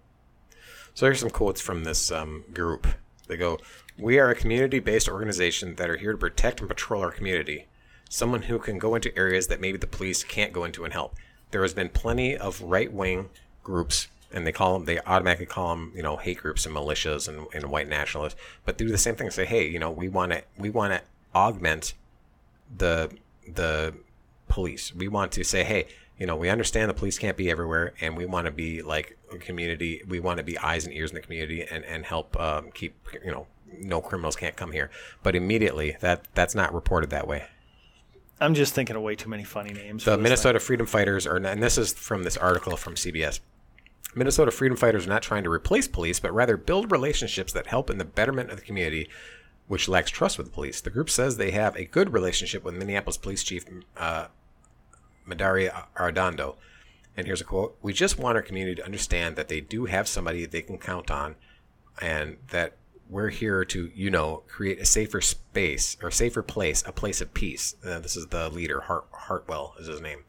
So 0.93 1.05
here's 1.05 1.19
some 1.19 1.29
quotes 1.29 1.61
from 1.61 1.83
this 1.83 2.11
um, 2.11 2.43
group. 2.53 2.87
They 3.27 3.37
go, 3.37 3.59
"We 3.97 4.19
are 4.19 4.29
a 4.29 4.35
community-based 4.35 5.07
organization 5.07 5.75
that 5.75 5.89
are 5.89 5.97
here 5.97 6.11
to 6.11 6.17
protect 6.17 6.59
and 6.59 6.67
patrol 6.69 7.01
our 7.01 7.11
community. 7.11 7.67
Someone 8.09 8.43
who 8.43 8.57
can 8.59 8.77
go 8.77 8.95
into 8.95 9.15
areas 9.17 9.47
that 9.47 9.61
maybe 9.61 9.77
the 9.77 9.87
police 9.87 10.23
can't 10.23 10.51
go 10.51 10.63
into 10.65 10.83
and 10.83 10.91
help. 10.91 11.15
There 11.51 11.61
has 11.61 11.73
been 11.73 11.89
plenty 11.89 12.35
of 12.35 12.61
right-wing 12.61 13.29
groups." 13.63 14.07
And 14.33 14.47
they 14.47 14.53
call 14.53 14.75
them, 14.79 14.85
they 14.85 14.97
automatically 15.01 15.45
call 15.45 15.75
them, 15.75 15.91
you 15.93 16.01
know, 16.01 16.15
hate 16.15 16.37
groups 16.37 16.65
and 16.65 16.73
militias 16.73 17.27
and, 17.27 17.47
and 17.53 17.69
white 17.69 17.89
nationalists. 17.89 18.39
But 18.63 18.77
they 18.77 18.85
do 18.85 18.91
the 18.91 18.97
same 18.97 19.15
thing. 19.17 19.27
And 19.27 19.33
say, 19.33 19.43
hey, 19.43 19.67
you 19.67 19.77
know, 19.77 19.91
we 19.91 20.07
want 20.07 20.31
to, 20.31 20.41
we 20.57 20.69
want 20.69 20.93
to 20.93 21.01
augment 21.35 21.93
the 22.77 23.11
the 23.47 23.93
police. 24.47 24.93
We 24.95 25.07
want 25.07 25.31
to 25.33 25.43
say, 25.43 25.63
hey, 25.63 25.87
you 26.17 26.27
know, 26.27 26.35
we 26.35 26.49
understand 26.49 26.89
the 26.89 26.93
police 26.93 27.17
can't 27.17 27.35
be 27.35 27.49
everywhere, 27.49 27.93
and 27.99 28.15
we 28.15 28.25
want 28.25 28.45
to 28.45 28.51
be 28.51 28.81
like 28.81 29.17
a 29.33 29.37
community. 29.37 30.03
We 30.07 30.19
want 30.19 30.37
to 30.37 30.43
be 30.43 30.57
eyes 30.57 30.85
and 30.85 30.93
ears 30.93 31.11
in 31.11 31.15
the 31.15 31.21
community 31.21 31.63
and 31.63 31.83
and 31.83 32.05
help 32.05 32.39
um, 32.39 32.71
keep 32.71 32.95
you 33.23 33.31
know 33.31 33.47
no 33.79 34.01
criminals 34.01 34.35
can't 34.35 34.55
come 34.55 34.71
here. 34.71 34.91
But 35.23 35.35
immediately 35.35 35.97
that 36.01 36.27
that's 36.35 36.53
not 36.53 36.73
reported 36.73 37.09
that 37.09 37.27
way. 37.27 37.45
I'm 38.39 38.55
just 38.55 38.73
thinking 38.73 38.95
of 38.95 39.03
way 39.03 39.15
too 39.15 39.29
many 39.29 39.43
funny 39.43 39.71
names. 39.71 40.05
The 40.05 40.17
Minnesota 40.17 40.59
Freedom 40.59 40.87
Fighters 40.87 41.27
are, 41.27 41.37
and 41.37 41.61
this 41.61 41.77
is 41.77 41.93
from 41.93 42.23
this 42.23 42.37
article 42.37 42.75
from 42.75 42.95
CBS. 42.95 43.39
Minnesota 44.13 44.51
Freedom 44.51 44.77
Fighters 44.77 45.05
are 45.05 45.09
not 45.09 45.21
trying 45.21 45.43
to 45.43 45.51
replace 45.51 45.87
police, 45.87 46.19
but 46.19 46.33
rather 46.33 46.57
build 46.57 46.91
relationships 46.91 47.53
that 47.53 47.67
help 47.67 47.89
in 47.89 47.97
the 47.97 48.05
betterment 48.05 48.49
of 48.49 48.57
the 48.57 48.65
community, 48.65 49.09
which 49.67 49.87
lacks 49.87 50.11
trust 50.11 50.37
with 50.37 50.47
the 50.47 50.53
police. 50.53 50.81
The 50.81 50.89
group 50.89 51.09
says 51.09 51.37
they 51.37 51.51
have 51.51 51.75
a 51.75 51.85
good 51.85 52.11
relationship 52.11 52.63
with 52.63 52.75
Minneapolis 52.75 53.17
Police 53.17 53.43
Chief 53.43 53.65
uh, 53.97 54.27
Medaria 55.27 55.85
Arradondo. 55.95 56.55
And 57.15 57.25
here's 57.25 57.41
a 57.41 57.45
quote 57.45 57.77
We 57.81 57.93
just 57.93 58.19
want 58.19 58.35
our 58.35 58.41
community 58.41 58.75
to 58.75 58.85
understand 58.85 59.35
that 59.35 59.47
they 59.47 59.61
do 59.61 59.85
have 59.85 60.07
somebody 60.07 60.45
they 60.45 60.61
can 60.61 60.77
count 60.77 61.09
on 61.09 61.35
and 62.01 62.37
that 62.49 62.75
we're 63.09 63.29
here 63.29 63.65
to, 63.65 63.91
you 63.93 64.09
know, 64.09 64.43
create 64.47 64.79
a 64.79 64.85
safer 64.85 65.19
space 65.19 65.97
or 66.01 66.09
safer 66.09 66.41
place, 66.41 66.81
a 66.87 66.93
place 66.93 67.19
of 67.19 67.33
peace. 67.33 67.75
Uh, 67.85 67.99
this 67.99 68.15
is 68.15 68.27
the 68.27 68.49
leader, 68.49 68.81
Hart, 68.81 69.05
Hartwell 69.11 69.75
is 69.79 69.87
his 69.87 69.99
name. 69.99 70.23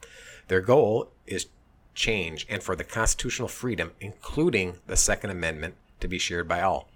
Their 0.49 0.59
goal 0.59 1.11
is 1.25 1.47
change 1.93 2.45
and 2.49 2.63
for 2.63 2.75
the 2.75 2.83
constitutional 2.83 3.47
freedom, 3.47 3.91
including 3.99 4.77
the 4.87 4.97
Second 4.97 5.29
Amendment, 5.29 5.75
to 5.99 6.07
be 6.07 6.17
shared 6.17 6.47
by 6.47 6.61
all. 6.61 6.89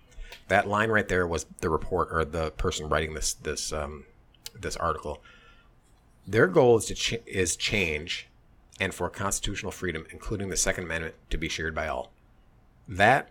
That 0.48 0.68
line 0.68 0.89
right 0.89 1.08
there 1.08 1.28
was 1.28 1.45
the 1.62 1.70
report 1.70 2.10
or 2.12 2.26
the 2.26 2.52
person 2.52 2.89
writing 2.89 3.14
this 3.14 3.34
this 3.34 3.72
um, 3.74 4.06
this 4.60 4.76
article. 4.76 5.22
Their 6.26 6.48
goal 6.48 6.78
is 6.78 6.86
to 6.86 6.95
ch- 6.95 7.22
is 7.26 7.56
change, 7.56 8.28
and 8.80 8.93
for 8.93 9.10
constitutional 9.10 9.72
freedom, 9.72 10.06
including 10.12 10.50
the 10.50 10.58
Second 10.58 10.86
Amendment, 10.86 11.16
to 11.30 11.38
be 11.38 11.50
shared 11.50 11.74
by 11.76 11.88
all. 11.88 12.12
That, 12.88 13.30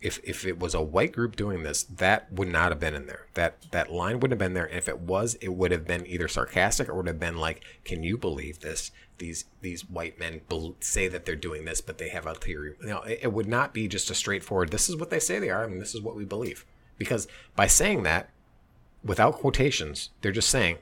if 0.00 0.18
if 0.24 0.46
it 0.46 0.58
was 0.58 0.74
a 0.74 0.82
white 0.82 1.12
group 1.12 1.36
doing 1.36 1.62
this, 1.62 1.82
that 1.84 2.32
would 2.32 2.48
not 2.48 2.70
have 2.70 2.80
been 2.80 2.94
in 2.94 3.06
there. 3.06 3.26
That 3.34 3.70
that 3.70 3.92
line 3.92 4.20
wouldn't 4.20 4.32
have 4.32 4.46
been 4.46 4.54
there. 4.54 4.66
And 4.66 4.78
if 4.78 4.88
it 4.88 5.00
was, 5.00 5.34
it 5.36 5.50
would 5.50 5.70
have 5.70 5.86
been 5.86 6.06
either 6.06 6.28
sarcastic 6.28 6.88
or 6.88 6.94
would 6.94 7.06
have 7.06 7.20
been 7.20 7.36
like, 7.36 7.62
"Can 7.84 8.02
you 8.02 8.16
believe 8.16 8.60
this? 8.60 8.90
These 9.22 9.44
these 9.60 9.88
white 9.88 10.18
men 10.18 10.40
say 10.80 11.06
that 11.06 11.24
they're 11.24 11.36
doing 11.36 11.64
this, 11.64 11.80
but 11.80 11.98
they 11.98 12.08
have 12.08 12.26
ulterior." 12.26 12.76
You 12.80 12.88
know, 12.88 13.02
it, 13.02 13.20
it 13.22 13.32
would 13.32 13.46
not 13.46 13.72
be 13.72 13.86
just 13.86 14.10
a 14.10 14.16
straightforward. 14.16 14.70
This 14.70 14.88
is 14.88 14.96
what 14.96 15.10
they 15.10 15.20
say 15.20 15.38
they 15.38 15.48
are, 15.50 15.62
and 15.62 15.80
this 15.80 15.94
is 15.94 16.00
what 16.00 16.16
we 16.16 16.24
believe. 16.24 16.66
Because 16.98 17.28
by 17.54 17.68
saying 17.68 18.02
that, 18.02 18.30
without 19.04 19.36
quotations, 19.36 20.10
they're 20.20 20.32
just 20.32 20.50
saying 20.50 20.78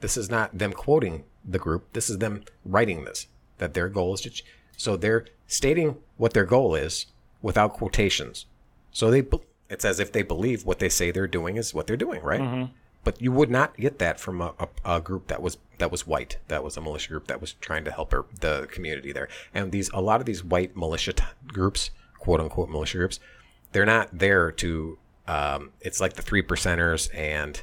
this 0.00 0.16
is 0.16 0.30
not 0.30 0.56
them 0.56 0.72
quoting 0.72 1.24
the 1.44 1.58
group. 1.58 1.92
This 1.92 2.08
is 2.08 2.16
them 2.16 2.44
writing 2.64 3.04
this 3.04 3.26
that 3.58 3.74
their 3.74 3.90
goal 3.90 4.14
is 4.14 4.22
to. 4.22 4.30
Ch- 4.30 4.44
so 4.78 4.96
they're 4.96 5.26
stating 5.46 5.98
what 6.16 6.32
their 6.32 6.46
goal 6.46 6.74
is 6.74 7.06
without 7.42 7.74
quotations. 7.74 8.46
So 8.90 9.10
they 9.10 9.22
it's 9.68 9.84
as 9.84 10.00
if 10.00 10.12
they 10.12 10.22
believe 10.22 10.64
what 10.64 10.78
they 10.78 10.88
say 10.88 11.10
they're 11.10 11.26
doing 11.26 11.58
is 11.58 11.74
what 11.74 11.86
they're 11.86 11.96
doing, 11.96 12.22
right? 12.22 12.40
Mm-hmm. 12.40 12.72
But 13.06 13.22
you 13.22 13.30
would 13.30 13.52
not 13.52 13.76
get 13.76 14.00
that 14.00 14.18
from 14.18 14.40
a, 14.40 14.52
a, 14.58 14.96
a 14.96 15.00
group 15.00 15.28
that 15.28 15.40
was 15.40 15.58
that 15.78 15.92
was 15.92 16.08
white, 16.08 16.38
that 16.48 16.64
was 16.64 16.76
a 16.76 16.80
militia 16.80 17.10
group 17.10 17.28
that 17.28 17.40
was 17.40 17.52
trying 17.52 17.84
to 17.84 17.92
help 17.92 18.10
her, 18.10 18.24
the 18.40 18.66
community 18.68 19.12
there. 19.12 19.28
And 19.54 19.70
these 19.70 19.88
a 19.94 20.00
lot 20.00 20.18
of 20.18 20.26
these 20.26 20.42
white 20.42 20.76
militia 20.76 21.12
t- 21.12 21.24
groups, 21.46 21.90
quote 22.18 22.40
unquote 22.40 22.68
militia 22.68 22.98
groups, 22.98 23.20
they're 23.70 23.86
not 23.86 24.08
there 24.18 24.50
to. 24.50 24.98
Um, 25.28 25.70
it's 25.80 26.00
like 26.00 26.14
the 26.14 26.22
three 26.22 26.42
percenters 26.42 27.08
and 27.14 27.62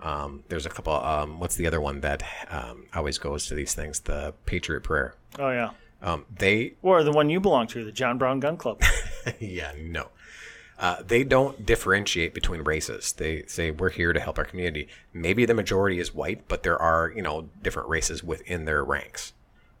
um, 0.00 0.44
there's 0.48 0.64
a 0.66 0.70
couple. 0.70 0.92
Um, 0.94 1.40
what's 1.40 1.56
the 1.56 1.66
other 1.66 1.80
one 1.80 2.00
that 2.02 2.22
um, 2.48 2.86
always 2.94 3.18
goes 3.18 3.46
to 3.48 3.54
these 3.56 3.74
things? 3.74 3.98
The 3.98 4.32
Patriot 4.46 4.82
Prayer. 4.84 5.16
Oh 5.40 5.50
yeah, 5.50 5.70
Um, 6.02 6.24
they, 6.38 6.74
or 6.82 7.02
the 7.02 7.10
one 7.10 7.30
you 7.30 7.40
belong 7.40 7.66
to, 7.68 7.84
the 7.84 7.90
John 7.92 8.16
Brown 8.16 8.38
Gun 8.38 8.56
Club. 8.56 8.80
yeah, 9.40 9.72
no, 9.76 10.10
uh, 10.78 10.96
they 11.06 11.22
don't 11.24 11.64
differentiate 11.64 12.34
between 12.34 12.62
races. 12.62 13.12
They 13.12 13.44
say 13.46 13.70
we're 13.70 13.90
here 13.90 14.12
to 14.12 14.20
help 14.20 14.38
our 14.38 14.44
community. 14.44 14.88
Maybe 15.12 15.44
the 15.44 15.54
majority 15.54 15.98
is 16.00 16.14
white, 16.14 16.48
but 16.48 16.62
there 16.62 16.80
are 16.80 17.12
you 17.14 17.22
know 17.22 17.48
different 17.62 17.88
races 17.88 18.22
within 18.24 18.64
their 18.64 18.84
ranks. 18.84 19.32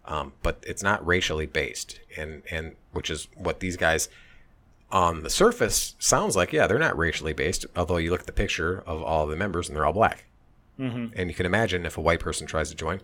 Um, 0.06 0.34
but 0.42 0.62
it's 0.66 0.82
not 0.82 1.04
racially 1.04 1.46
based, 1.46 2.00
and 2.16 2.42
and 2.50 2.76
which 2.92 3.10
is 3.10 3.28
what 3.36 3.60
these 3.60 3.76
guys 3.76 4.08
on 4.90 5.22
the 5.22 5.30
surface 5.30 5.96
sounds 5.98 6.36
like. 6.36 6.52
Yeah, 6.52 6.66
they're 6.66 6.78
not 6.78 6.96
racially 6.96 7.32
based. 7.32 7.66
Although 7.74 7.96
you 7.96 8.10
look 8.10 8.20
at 8.20 8.26
the 8.26 8.32
picture 8.32 8.82
of 8.86 9.02
all 9.02 9.26
the 9.26 9.36
members 9.36 9.68
and 9.68 9.76
they're 9.76 9.86
all 9.86 9.92
black. 9.92 10.24
hmm 10.76 11.06
And 11.16 11.28
you 11.28 11.34
can 11.34 11.46
imagine 11.46 11.86
if 11.86 11.98
a 11.98 12.00
white 12.00 12.20
person 12.20 12.46
tries 12.46 12.68
to 12.70 12.76
join, 12.76 13.00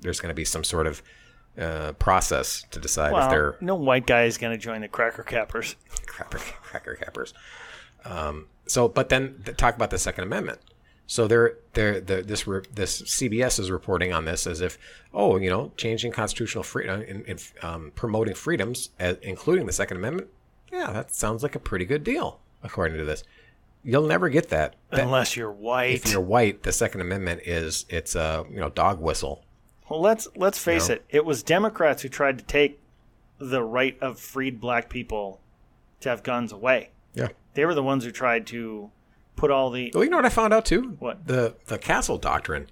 there's 0.00 0.20
going 0.20 0.30
to 0.30 0.34
be 0.34 0.44
some 0.44 0.62
sort 0.62 0.86
of 0.86 1.02
uh, 1.58 1.92
process 1.92 2.64
to 2.70 2.80
decide 2.80 3.12
if 3.24 3.30
they're 3.30 3.56
no 3.60 3.74
white 3.74 4.06
guy 4.06 4.24
is 4.24 4.38
going 4.38 4.52
to 4.52 4.58
join 4.58 4.80
the 4.80 4.88
Cracker 4.88 5.22
Cappers. 5.22 5.76
cracker, 6.06 6.38
cracker 6.38 6.94
cappers. 6.94 7.34
Um, 8.04 8.46
so, 8.66 8.88
but 8.88 9.08
then 9.08 9.42
th- 9.44 9.56
talk 9.56 9.76
about 9.76 9.90
the 9.90 9.98
Second 9.98 10.24
Amendment. 10.24 10.60
So 11.06 11.26
they're, 11.28 11.56
they're, 11.74 12.00
the 12.00 12.22
this 12.22 12.46
re- 12.46 12.62
this 12.72 13.02
CBS 13.02 13.60
is 13.60 13.70
reporting 13.70 14.12
on 14.12 14.24
this 14.24 14.46
as 14.46 14.60
if, 14.60 14.78
oh, 15.12 15.36
you 15.36 15.50
know, 15.50 15.72
changing 15.76 16.12
constitutional 16.12 16.64
freedom 16.64 17.02
and, 17.06 17.24
and 17.26 17.52
um, 17.62 17.92
promoting 17.94 18.34
freedoms, 18.34 18.90
uh, 18.98 19.14
including 19.22 19.66
the 19.66 19.72
Second 19.72 19.98
Amendment. 19.98 20.28
Yeah, 20.72 20.90
that 20.92 21.14
sounds 21.14 21.42
like 21.42 21.54
a 21.54 21.58
pretty 21.58 21.84
good 21.84 22.02
deal, 22.02 22.40
according 22.62 22.96
to 22.98 23.04
this. 23.04 23.24
You'll 23.84 24.06
never 24.06 24.28
get 24.30 24.48
that. 24.50 24.76
That- 24.90 25.00
Unless 25.00 25.36
you're 25.36 25.52
white. 25.52 25.94
if 25.94 26.10
you're 26.10 26.20
white, 26.22 26.62
the 26.62 26.72
Second 26.72 27.02
Amendment 27.02 27.42
is 27.44 27.84
it's 27.90 28.14
a 28.14 28.46
you 28.48 28.60
know 28.60 28.70
dog 28.70 29.00
whistle. 29.00 29.44
Well, 29.88 30.00
let's 30.00 30.28
let's 30.36 30.58
face 30.58 30.88
it. 30.88 31.04
It 31.08 31.24
was 31.24 31.42
Democrats 31.42 32.02
who 32.02 32.08
tried 32.08 32.38
to 32.38 32.44
take 32.44 32.80
the 33.38 33.62
right 33.62 33.98
of 34.00 34.18
freed 34.18 34.60
black 34.60 34.88
people 34.88 35.40
to 36.00 36.08
have 36.08 36.22
guns 36.22 36.52
away. 36.52 36.90
Yeah. 37.14 37.28
They 37.54 37.64
were 37.64 37.74
the 37.74 37.82
ones 37.82 38.04
who 38.04 38.10
tried 38.10 38.46
to 38.48 38.90
put 39.36 39.50
all 39.50 39.70
the 39.70 39.90
Well, 39.94 40.04
you 40.04 40.10
know 40.10 40.16
what 40.16 40.26
I 40.26 40.30
found 40.30 40.54
out 40.54 40.64
too? 40.64 40.96
What? 40.98 41.26
The 41.26 41.56
the 41.66 41.78
Castle 41.78 42.18
Doctrine 42.18 42.68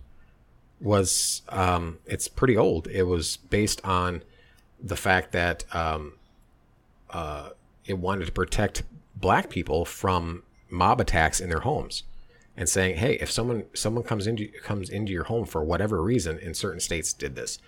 was 0.80 1.42
um, 1.48 1.98
it's 2.06 2.28
pretty 2.28 2.56
old. 2.56 2.86
It 2.88 3.02
was 3.02 3.36
based 3.36 3.84
on 3.84 4.22
the 4.82 4.96
fact 4.96 5.32
that 5.32 5.64
um, 5.74 6.14
uh, 7.11 7.50
it 7.84 7.98
wanted 7.98 8.26
to 8.26 8.32
protect 8.32 8.82
black 9.14 9.50
people 9.50 9.84
from 9.84 10.42
mob 10.70 11.00
attacks 11.00 11.40
in 11.40 11.50
their 11.50 11.61
homes, 11.61 12.04
and 12.57 12.68
saying, 12.68 12.96
hey, 12.96 13.14
if 13.14 13.30
someone 13.30 13.64
someone 13.74 14.05
comes 14.05 14.26
into 14.26 14.48
comes 14.62 14.90
into 14.90 15.12
your 15.12 15.24
home 15.24 15.46
for 15.46 15.64
whatever 15.64 16.03
reason, 16.03 16.38
in 16.38 16.55
certain 16.55 16.80
states 16.80 17.12
did 17.12 17.34
this, 17.34 17.59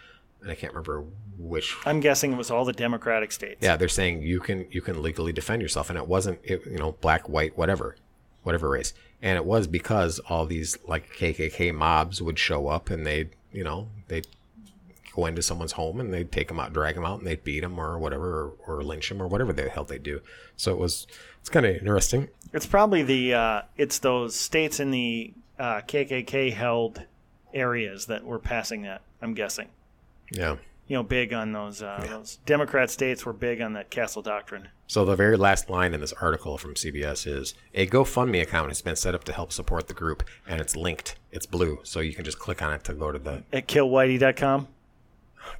and 0.41 0.51
I 0.51 0.55
can't 0.55 0.72
remember 0.72 1.05
which 1.39 1.76
I'm 1.87 2.01
guessing 2.01 2.33
it 2.33 2.37
was 2.37 2.51
all 2.51 2.64
the 2.64 2.72
Democratic 2.72 3.33
states. 3.33 3.59
yeah, 3.61 3.76
they're 3.76 3.89
saying 3.89 4.22
you 4.22 4.41
can 4.41 4.66
you 4.70 4.80
can 4.83 5.03
legally 5.03 5.33
defend 5.33 5.62
yourself, 5.62 5.89
and 5.89 5.99
it 5.99 6.07
wasn't 6.07 6.41
it, 6.43 6.64
you 6.66 6.78
know 6.78 6.93
black, 7.01 7.28
white, 7.28 7.57
whatever, 7.57 7.97
whatever 8.43 8.68
race, 8.68 8.93
and 9.20 9.37
it 9.37 9.45
was 9.45 9.66
because 9.66 10.18
all 10.28 10.47
these 10.47 10.78
like 10.87 11.14
KKK 11.16 11.74
mobs 11.74 12.20
would 12.20 12.39
show 12.39 12.68
up 12.68 12.91
and 12.91 13.07
they'd 13.07 13.30
you 13.53 13.64
know 13.64 13.89
they'd 14.09 14.26
go 15.14 15.26
into 15.26 15.42
someone's 15.42 15.72
home 15.72 16.00
and 16.00 16.12
they'd 16.12 16.32
take 16.32 16.48
them 16.48 16.58
out, 16.58 16.72
drag 16.72 16.94
them 16.94 17.04
out, 17.04 17.18
and 17.18 17.26
they'd 17.26 17.44
beat 17.44 17.60
them 17.60 17.78
or 17.78 17.98
whatever, 17.98 18.54
or, 18.66 18.76
or 18.78 18.82
lynch 18.82 19.08
them 19.08 19.22
or 19.22 19.26
whatever 19.28 19.52
the 19.52 19.68
hell 19.68 19.84
they 19.84 19.98
do. 19.98 20.20
So 20.56 20.72
it 20.72 20.78
was 20.78 21.06
it's 21.40 21.48
kind 21.48 21.66
of 21.66 21.76
interesting. 21.76 22.28
It's 22.52 22.66
probably 22.66 23.02
the 23.02 23.34
uh, 23.34 23.62
it's 23.76 23.98
those 23.98 24.34
states 24.34 24.80
in 24.80 24.90
the 24.90 25.32
uh, 25.58 25.80
KKK 25.82 26.52
held 26.52 27.02
areas 27.54 28.06
that 28.06 28.24
were 28.24 28.38
passing 28.38 28.82
that. 28.82 29.02
I'm 29.20 29.34
guessing. 29.34 29.68
Yeah, 30.30 30.56
you 30.92 30.98
know, 30.98 31.02
big 31.02 31.32
on 31.32 31.52
those. 31.52 31.82
Uh, 31.82 32.04
Those 32.08 32.38
Democrat 32.44 32.90
states 32.90 33.24
were 33.24 33.32
big 33.32 33.60
on 33.60 33.72
that 33.74 33.90
Castle 33.90 34.20
Doctrine. 34.20 34.68
So 34.86 35.04
the 35.04 35.16
very 35.16 35.36
last 35.38 35.70
line 35.70 35.94
in 35.94 36.00
this 36.00 36.12
article 36.14 36.58
from 36.58 36.74
CBS 36.74 37.26
is 37.26 37.54
a 37.72 37.86
GoFundMe 37.86 38.42
account 38.42 38.68
has 38.68 38.82
been 38.82 38.96
set 38.96 39.14
up 39.14 39.24
to 39.24 39.32
help 39.32 39.52
support 39.52 39.88
the 39.88 39.94
group, 39.94 40.22
and 40.46 40.60
it's 40.60 40.76
linked. 40.76 41.16
It's 41.30 41.46
blue, 41.46 41.80
so 41.82 42.00
you 42.00 42.14
can 42.14 42.24
just 42.24 42.38
click 42.38 42.60
on 42.60 42.74
it 42.74 42.84
to 42.84 42.92
go 42.92 43.10
to 43.10 43.18
the 43.18 43.42
At 43.52 43.68
killwhitey.com. 43.68 44.68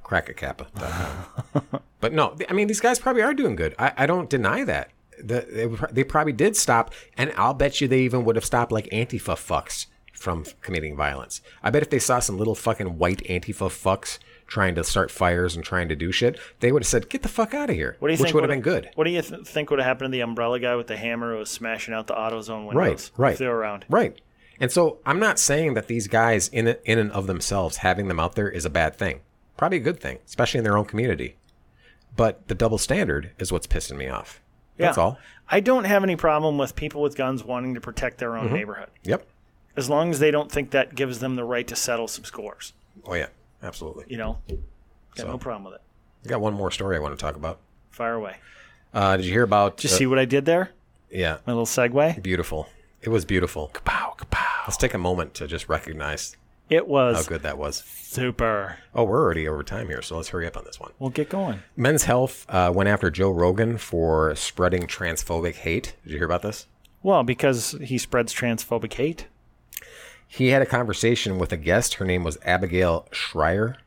crackakappa.com. 0.03 1.81
but 1.99 2.13
no, 2.13 2.35
I 2.49 2.53
mean 2.53 2.67
these 2.67 2.79
guys 2.81 2.99
probably 2.99 3.21
are 3.21 3.33
doing 3.33 3.55
good. 3.55 3.75
I, 3.79 3.93
I 3.97 4.05
don't 4.05 4.29
deny 4.29 4.63
that. 4.63 4.91
The, 5.19 5.45
they, 5.49 5.87
they 5.91 6.03
probably 6.03 6.33
did 6.33 6.57
stop, 6.57 6.93
and 7.17 7.31
I'll 7.37 7.53
bet 7.53 7.79
you 7.79 7.87
they 7.87 8.01
even 8.01 8.25
would 8.25 8.35
have 8.35 8.45
stopped 8.45 8.71
like 8.71 8.85
Antifa 8.89 9.35
fucks 9.35 9.85
from 10.11 10.45
committing 10.61 10.95
violence. 10.95 11.41
I 11.61 11.69
bet 11.69 11.83
if 11.83 11.89
they 11.89 11.99
saw 11.99 12.19
some 12.19 12.37
little 12.37 12.55
fucking 12.55 12.97
white 12.97 13.21
Antifa 13.29 13.69
fucks 13.69 14.19
trying 14.47 14.75
to 14.75 14.83
start 14.83 15.11
fires 15.11 15.55
and 15.55 15.63
trying 15.63 15.89
to 15.89 15.95
do 15.95 16.11
shit, 16.11 16.39
they 16.61 16.71
would 16.71 16.81
have 16.83 16.87
said, 16.87 17.09
"Get 17.09 17.21
the 17.23 17.29
fuck 17.29 17.53
out 17.53 17.69
of 17.69 17.75
here," 17.75 17.97
What 17.99 18.07
do 18.07 18.13
you 18.13 18.17
which 18.17 18.27
think 18.27 18.35
would 18.35 18.43
have 18.43 18.49
been 18.49 18.61
good. 18.61 18.89
What 18.95 19.03
do 19.03 19.11
you 19.11 19.21
th- 19.21 19.45
think 19.45 19.69
would 19.69 19.79
have 19.79 19.85
happened 19.85 20.11
to 20.11 20.15
the 20.15 20.21
umbrella 20.21 20.59
guy 20.59 20.75
with 20.75 20.87
the 20.87 20.97
hammer 20.97 21.33
who 21.33 21.39
was 21.39 21.49
smashing 21.49 21.93
out 21.93 22.07
the 22.07 22.13
AutoZone 22.13 22.67
windows? 22.67 23.11
Right, 23.17 23.25
right. 23.25 23.33
If 23.33 23.39
they 23.39 23.47
were 23.47 23.57
around. 23.57 23.85
Right. 23.89 24.19
And 24.59 24.71
so 24.71 24.99
I'm 25.05 25.19
not 25.19 25.39
saying 25.39 25.73
that 25.73 25.87
these 25.87 26.07
guys 26.07 26.47
in 26.47 26.67
in 26.85 26.99
and 26.99 27.11
of 27.11 27.27
themselves 27.27 27.77
having 27.77 28.07
them 28.07 28.19
out 28.19 28.35
there 28.35 28.49
is 28.49 28.65
a 28.65 28.69
bad 28.69 28.95
thing. 28.95 29.21
Probably 29.57 29.77
a 29.77 29.81
good 29.81 29.99
thing, 29.99 30.19
especially 30.25 30.57
in 30.59 30.63
their 30.63 30.77
own 30.77 30.85
community. 30.85 31.35
But 32.15 32.47
the 32.47 32.55
double 32.55 32.77
standard 32.77 33.31
is 33.39 33.51
what's 33.51 33.67
pissing 33.67 33.97
me 33.97 34.07
off. 34.07 34.41
That's 34.77 34.97
Yeah. 34.97 35.03
all. 35.03 35.17
I 35.49 35.59
don't 35.59 35.83
have 35.85 36.03
any 36.03 36.15
problem 36.15 36.57
with 36.57 36.75
people 36.75 37.01
with 37.01 37.15
guns 37.15 37.43
wanting 37.43 37.73
to 37.75 37.81
protect 37.81 38.17
their 38.17 38.31
Mm-hmm. 38.31 38.47
own 38.47 38.53
neighborhood, 38.53 38.89
Yep. 39.03 39.25
as 39.75 39.89
long 39.89 40.09
as 40.11 40.19
they 40.19 40.31
don't 40.31 40.51
think 40.51 40.71
that 40.71 40.95
gives 40.95 41.19
them 41.19 41.35
the 41.35 41.43
right 41.43 41.67
to 41.67 41.75
settle 41.75 42.07
some 42.07 42.23
scores. 42.23 42.73
Oh 43.05 43.13
yeah, 43.13 43.27
absolutely. 43.61 44.05
You 44.07 44.17
know, 44.17 44.39
got 44.47 44.57
So- 45.25 45.27
no 45.27 45.37
problem 45.37 45.65
with 45.65 45.75
it. 45.75 45.81
I 46.25 46.29
got 46.29 46.41
one 46.41 46.53
more 46.53 46.71
story 46.71 46.95
I 46.95 46.99
want 46.99 47.17
to 47.17 47.21
talk 47.21 47.35
about. 47.35 47.59
Fire 47.91 48.13
away. 48.15 48.37
Uh, 48.93 49.17
did 49.17 49.25
you 49.25 49.31
hear 49.31 49.43
about? 49.43 49.77
Did 49.77 49.85
you 49.85 49.89
see 49.89 50.05
what 50.07 50.17
I 50.19 50.25
did 50.25 50.45
there? 50.45 50.69
Yeah, 51.11 51.37
My 51.45 51.53
little 51.53 51.65
segue. 51.65 52.21
beautiful. 52.23 52.69
It 53.01 53.09
was 53.09 53.25
beautiful. 53.25 53.69
Pow, 53.83 54.15
kapow. 54.17 54.65
Let's 54.67 54.77
take 54.77 54.93
a 54.93 54.97
moment 54.97 55.33
to 55.35 55.47
just 55.47 55.67
recognize 55.67 56.37
It 56.69 56.87
was 56.87 57.15
how 57.17 57.23
good 57.23 57.43
that 57.43 57.57
was. 57.57 57.83
super. 57.83 58.77
Oh, 58.95 59.03
we're 59.03 59.21
already 59.21 59.47
over 59.47 59.63
time 59.63 59.87
here, 59.89 60.01
so 60.01 60.17
let's 60.17 60.29
hurry 60.29 60.47
up 60.47 60.57
on 60.57 60.63
this 60.63 60.79
one. 60.79 60.91
We'll 60.99 61.09
get 61.09 61.29
going. 61.29 61.59
Men's 61.75 62.03
Health 62.03 62.45
uh, 62.49 62.71
went 62.73 62.89
after 62.89 63.11
Joe 63.11 63.31
Rogan 63.31 63.77
for 63.77 64.33
spreading 64.35 64.83
transphobic 64.87 65.55
hate. 65.55 65.95
Did 66.03 66.11
you 66.13 66.17
hear 66.17 66.25
about 66.25 66.41
this? 66.41 66.67
Well, 67.01 67.23
because 67.23 67.75
he 67.81 67.97
spreads 67.97 68.33
transphobic 68.33 68.93
hate. 68.93 69.27
He 70.27 70.47
had 70.47 70.61
a 70.61 70.65
conversation 70.65 71.37
with 71.37 71.51
a 71.51 71.57
guest. 71.57 71.95
Her 71.95 72.05
name 72.05 72.23
was 72.23 72.37
Abigail 72.43 73.07
Shrier. 73.11 73.77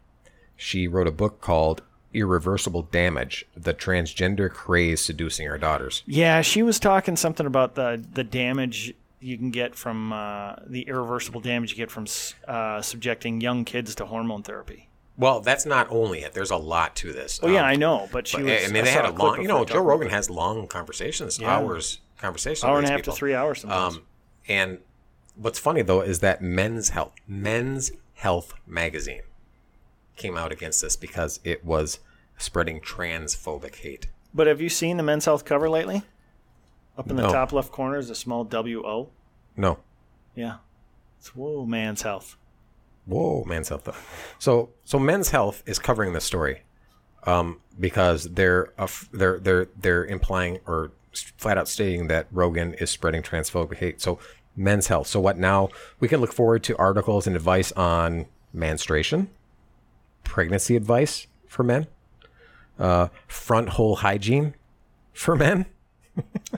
She 0.55 0.87
wrote 0.87 1.09
a 1.09 1.12
book 1.12 1.41
called 1.41 1.83
Irreversible 2.14 2.83
Damage 2.83 3.47
The 3.57 3.74
Transgender 3.74 4.51
Craze 4.51 5.01
Seducing 5.05 5.49
Our 5.49 5.59
Daughters. 5.59 6.03
Yeah, 6.07 6.43
she 6.43 6.62
was 6.62 6.79
talking 6.79 7.16
something 7.16 7.47
about 7.47 7.74
the 7.74 8.03
the 8.12 8.22
damage 8.24 8.95
you 9.20 9.36
can 9.38 9.50
get 9.50 9.74
from 9.74 10.12
uh, 10.12 10.56
the 10.66 10.82
irreversible 10.82 11.40
damage 11.40 11.70
you 11.70 11.76
get 11.76 11.90
from 11.90 12.06
uh, 12.46 12.80
subjecting 12.82 13.40
young 13.40 13.64
kids 13.64 13.94
to 13.96 14.06
hormone 14.06 14.42
therapy. 14.42 14.88
Well, 15.18 15.40
that's 15.40 15.64
not 15.64 15.86
only 15.90 16.20
it. 16.22 16.34
There's 16.34 16.50
a 16.50 16.56
lot 16.58 16.94
to 16.96 17.12
this. 17.12 17.40
Oh 17.42 17.48
yeah, 17.48 17.60
Um, 17.60 17.66
I 17.66 17.74
know, 17.76 18.08
but 18.12 18.26
she 18.28 18.36
but, 18.36 18.44
was. 18.44 18.64
I 18.64 18.66
mean, 18.68 18.82
I 18.82 18.84
they 18.84 18.90
had 18.90 19.06
a 19.06 19.12
long, 19.12 19.40
you 19.40 19.48
know, 19.48 19.64
Joe 19.64 19.80
Rogan 19.80 20.10
has 20.10 20.28
long 20.28 20.66
conversations, 20.68 21.38
Yeah. 21.38 21.56
hours 21.56 22.00
conversations. 22.18 22.64
hour 22.64 22.78
and 22.78 22.86
a 22.86 22.90
half 22.90 23.02
to 23.02 23.12
three 23.12 23.34
hours 23.34 23.60
sometimes. 23.62 23.96
Um, 23.96 24.02
and 24.48 24.78
what's 25.34 25.58
funny 25.58 25.80
though 25.82 26.02
is 26.02 26.20
that 26.20 26.42
Men's 26.42 26.90
Health, 26.90 27.12
Men's 27.26 27.92
Health 28.14 28.52
magazine, 28.66 29.22
came 30.16 30.36
out 30.36 30.52
against 30.52 30.82
this 30.82 30.96
because 30.96 31.40
it 31.44 31.64
was 31.64 31.98
spreading 32.38 32.80
transphobic 32.80 33.76
hate. 33.76 34.08
but 34.34 34.46
have 34.46 34.60
you 34.60 34.68
seen 34.68 34.98
the 34.98 35.02
Men's 35.02 35.24
Health 35.24 35.44
cover 35.46 35.68
lately? 35.70 36.02
Up 36.99 37.11
in 37.11 37.16
the 37.16 37.22
No. 37.22 37.32
top 37.32 37.53
left 37.53 37.72
corner 37.72 37.99
is 37.99 38.09
a 38.11 38.14
small 38.14 38.44
W 38.44 38.82
O. 38.86 39.11
No, 39.57 39.78
Yeah, 40.34 40.57
it's 41.18 41.34
whoa, 41.34 41.64
Man's 41.66 42.03
Health. 42.03 42.36
Whoa, 43.07 43.44
Men's 43.44 43.68
Health. 43.68 43.84
Though. 43.84 43.94
So, 44.38 44.70
so 44.84 44.99
Men's 44.99 45.30
Health 45.30 45.62
is 45.66 45.78
covering 45.78 46.12
this 46.12 46.24
story 46.24 46.62
um, 47.24 47.61
because 47.78 48.24
they're 48.24 48.72
they're 49.12 49.38
they're 49.38 49.68
they're 49.78 50.05
implying 50.05 50.59
or 50.66 50.90
flat 51.38 51.57
out 51.57 51.68
stating 51.68 52.09
that 52.09 52.26
Rogan 52.30 52.74
is 52.74 52.90
spreading 52.90 53.22
transphobic 53.22 53.76
hate. 53.76 54.01
So, 54.03 54.18
Men's 54.57 54.88
Health. 54.88 55.07
So, 55.07 55.20
what 55.20 55.38
now? 55.38 55.68
We 56.01 56.09
can 56.09 56.20
look 56.20 56.32
forward 56.32 56.62
to 56.64 56.76
articles 56.76 57.26
and 57.26 57.36
advice 57.36 57.72
on 57.72 58.26
menstruation, 58.53 59.30
pregnancy 60.24 60.76
advice 60.76 61.26
for 61.47 61.62
men, 61.62 61.86
uh, 62.78 63.09
front 63.28 63.70
hole 63.70 63.97
hygiene 63.97 64.55
for 65.12 65.36
men. 65.36 65.66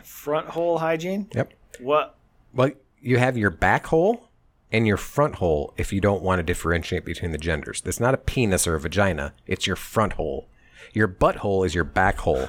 Front 0.02 0.48
hole 0.48 0.78
hygiene. 0.78 1.28
Yep. 1.34 1.52
What? 1.80 2.16
Well, 2.52 2.70
you 3.00 3.18
have 3.18 3.36
your 3.36 3.50
back 3.50 3.86
hole 3.86 4.28
and 4.72 4.86
your 4.86 4.96
front 4.96 5.36
hole 5.36 5.72
if 5.76 5.92
you 5.92 6.00
don't 6.00 6.22
want 6.22 6.38
to 6.38 6.42
differentiate 6.42 7.04
between 7.04 7.32
the 7.32 7.38
genders. 7.38 7.82
It's 7.84 8.00
not 8.00 8.14
a 8.14 8.18
penis 8.18 8.66
or 8.66 8.74
a 8.74 8.80
vagina, 8.80 9.32
it's 9.46 9.66
your 9.66 9.76
front 9.76 10.14
hole. 10.14 10.48
Your 10.92 11.08
butthole 11.08 11.66
is 11.66 11.74
your 11.74 11.84
back 11.84 12.18
hole. 12.18 12.48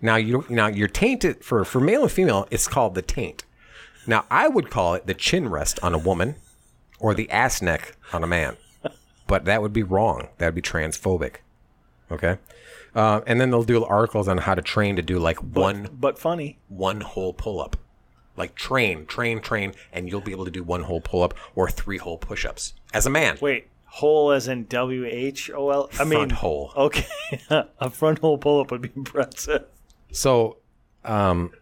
Now 0.00 0.16
you 0.16 0.44
now 0.48 0.66
you're 0.66 0.88
tainted 0.88 1.44
for 1.44 1.64
for 1.64 1.80
male 1.80 2.02
and 2.02 2.12
female, 2.12 2.46
it's 2.50 2.68
called 2.68 2.94
the 2.94 3.02
taint. 3.02 3.44
Now 4.06 4.26
I 4.30 4.48
would 4.48 4.70
call 4.70 4.94
it 4.94 5.06
the 5.06 5.14
chin 5.14 5.48
rest 5.48 5.78
on 5.82 5.94
a 5.94 5.98
woman 5.98 6.36
or 6.98 7.14
the 7.14 7.30
ass 7.30 7.62
neck 7.62 7.96
on 8.12 8.24
a 8.24 8.26
man. 8.26 8.56
But 9.26 9.44
that 9.46 9.62
would 9.62 9.72
be 9.72 9.82
wrong. 9.82 10.28
That 10.38 10.48
would 10.48 10.54
be 10.56 10.62
transphobic. 10.62 11.36
Okay? 12.10 12.38
Uh, 12.94 13.20
and 13.26 13.40
then 13.40 13.50
they'll 13.50 13.62
do 13.62 13.82
articles 13.84 14.28
on 14.28 14.38
how 14.38 14.54
to 14.54 14.60
train 14.62 14.96
to 14.96 15.02
do 15.02 15.18
like 15.18 15.38
one 15.38 15.88
But 15.98 16.18
funny. 16.18 16.58
one 16.68 17.00
whole 17.00 17.32
pull 17.32 17.60
up. 17.60 17.76
Like 18.36 18.54
train, 18.54 19.06
train, 19.06 19.40
train, 19.40 19.72
and 19.92 20.08
you'll 20.08 20.20
be 20.20 20.32
able 20.32 20.44
to 20.46 20.50
do 20.50 20.62
one 20.62 20.82
whole 20.84 21.00
pull 21.00 21.22
up 21.22 21.34
or 21.54 21.68
three 21.70 21.98
whole 21.98 22.18
push 22.18 22.44
ups 22.44 22.72
as 22.94 23.06
a 23.06 23.10
man. 23.10 23.38
Wait, 23.40 23.68
hole 23.86 24.30
as 24.32 24.48
in 24.48 24.64
W 24.66 25.04
H 25.06 25.50
O 25.54 25.70
L. 25.70 25.90
I 26.00 26.04
mean, 26.04 26.18
Front 26.18 26.32
hole. 26.32 26.72
Okay, 26.76 27.06
a 27.50 27.90
front 27.90 28.18
hole 28.20 28.38
pull 28.38 28.60
up 28.60 28.70
would 28.70 28.80
be 28.82 28.90
impressive. 28.96 29.64
So, 30.12 30.56
um, 31.04 31.52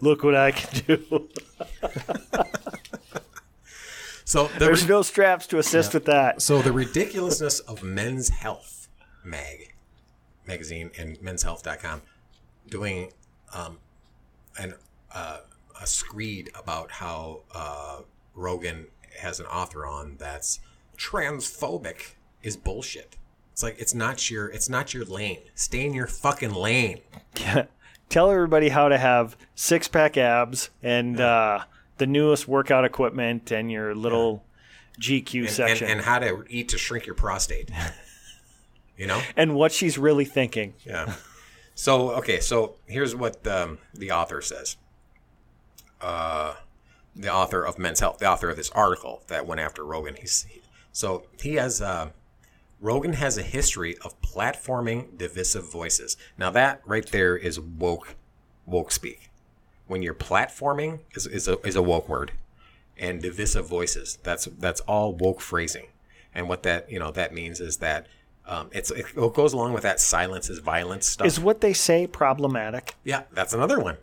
Look 0.00 0.22
what 0.22 0.34
I 0.34 0.52
can 0.52 0.82
do. 0.86 1.28
so 4.24 4.46
the 4.48 4.58
There's 4.60 4.88
no 4.88 5.02
straps 5.02 5.46
to 5.48 5.58
assist 5.58 5.94
with 5.94 6.04
that. 6.06 6.40
so 6.42 6.62
the 6.62 6.72
ridiculousness 6.72 7.60
of 7.60 7.82
Men's 7.82 8.28
Health 8.30 8.88
mag 9.24 9.73
magazine 10.46 10.90
and 10.98 11.18
menshealth.com 11.20 12.02
doing 12.68 13.12
um, 13.54 13.78
an 14.58 14.74
uh, 15.12 15.38
a 15.80 15.86
screed 15.86 16.50
about 16.54 16.90
how 16.90 17.40
uh, 17.54 18.00
Rogan 18.34 18.86
has 19.18 19.40
an 19.40 19.46
author 19.46 19.86
on 19.86 20.16
that's 20.18 20.60
transphobic 20.96 22.14
is 22.42 22.56
bullshit. 22.56 23.16
It's 23.52 23.62
like 23.62 23.76
it's 23.78 23.94
not 23.94 24.30
your 24.30 24.48
it's 24.48 24.68
not 24.68 24.94
your 24.94 25.04
lane. 25.04 25.40
Stay 25.54 25.86
in 25.86 25.94
your 25.94 26.06
fucking 26.06 26.52
lane. 26.52 27.00
Tell 28.08 28.30
everybody 28.30 28.68
how 28.68 28.88
to 28.88 28.98
have 28.98 29.36
six 29.54 29.88
pack 29.88 30.16
abs 30.16 30.70
and 30.82 31.20
uh, 31.20 31.64
the 31.98 32.06
newest 32.06 32.46
workout 32.46 32.84
equipment 32.84 33.50
and 33.50 33.70
your 33.70 33.94
little 33.94 34.44
GQ 35.00 35.58
and, 35.58 35.70
and, 35.70 35.90
and 35.90 36.00
how 36.02 36.18
to 36.18 36.44
eat 36.48 36.68
to 36.70 36.78
shrink 36.78 37.06
your 37.06 37.14
prostate. 37.14 37.70
you 38.96 39.06
know? 39.06 39.20
and 39.36 39.54
what 39.54 39.72
she's 39.72 39.98
really 39.98 40.24
thinking. 40.24 40.74
Yeah. 40.84 41.14
So 41.74 42.12
okay, 42.12 42.40
so 42.40 42.76
here's 42.86 43.16
what 43.16 43.46
um, 43.46 43.78
the 43.92 44.12
author 44.12 44.40
says. 44.40 44.76
Uh, 46.00 46.54
the 47.16 47.32
author 47.32 47.64
of 47.64 47.78
Men's 47.78 48.00
Health, 48.00 48.18
the 48.18 48.30
author 48.30 48.50
of 48.50 48.56
this 48.56 48.70
article 48.70 49.22
that 49.28 49.46
went 49.46 49.60
after 49.60 49.84
Rogan. 49.84 50.16
He's 50.16 50.44
he, 50.44 50.62
so 50.92 51.24
he 51.40 51.54
has 51.54 51.82
uh, 51.82 52.10
Rogan 52.80 53.14
has 53.14 53.38
a 53.38 53.42
history 53.42 53.96
of 54.04 54.20
platforming 54.20 55.16
divisive 55.18 55.70
voices. 55.70 56.16
Now 56.38 56.50
that 56.50 56.80
right 56.86 57.06
there 57.10 57.36
is 57.36 57.58
woke 57.58 58.14
woke 58.66 58.92
speak. 58.92 59.30
When 59.86 60.02
you're 60.02 60.14
platforming 60.14 61.00
is 61.14 61.26
is 61.26 61.48
a, 61.48 61.58
is 61.66 61.76
a 61.76 61.82
woke 61.82 62.08
word, 62.08 62.32
and 62.96 63.20
divisive 63.20 63.68
voices. 63.68 64.18
That's 64.22 64.44
that's 64.44 64.80
all 64.82 65.14
woke 65.14 65.40
phrasing. 65.40 65.86
And 66.34 66.48
what 66.48 66.62
that 66.64 66.90
you 66.90 66.98
know 66.98 67.10
that 67.10 67.32
means 67.32 67.60
is 67.60 67.78
that 67.78 68.06
um, 68.46 68.68
it's 68.72 68.90
it 68.90 69.14
goes 69.14 69.52
along 69.52 69.72
with 69.72 69.82
that 69.84 70.00
silence 70.00 70.50
is 70.50 70.58
violence 70.58 71.08
stuff. 71.08 71.26
Is 71.26 71.40
what 71.40 71.60
they 71.60 71.72
say 71.72 72.06
problematic? 72.06 72.94
Yeah, 73.04 73.22
that's 73.32 73.54
another 73.54 73.80
one. 73.80 73.96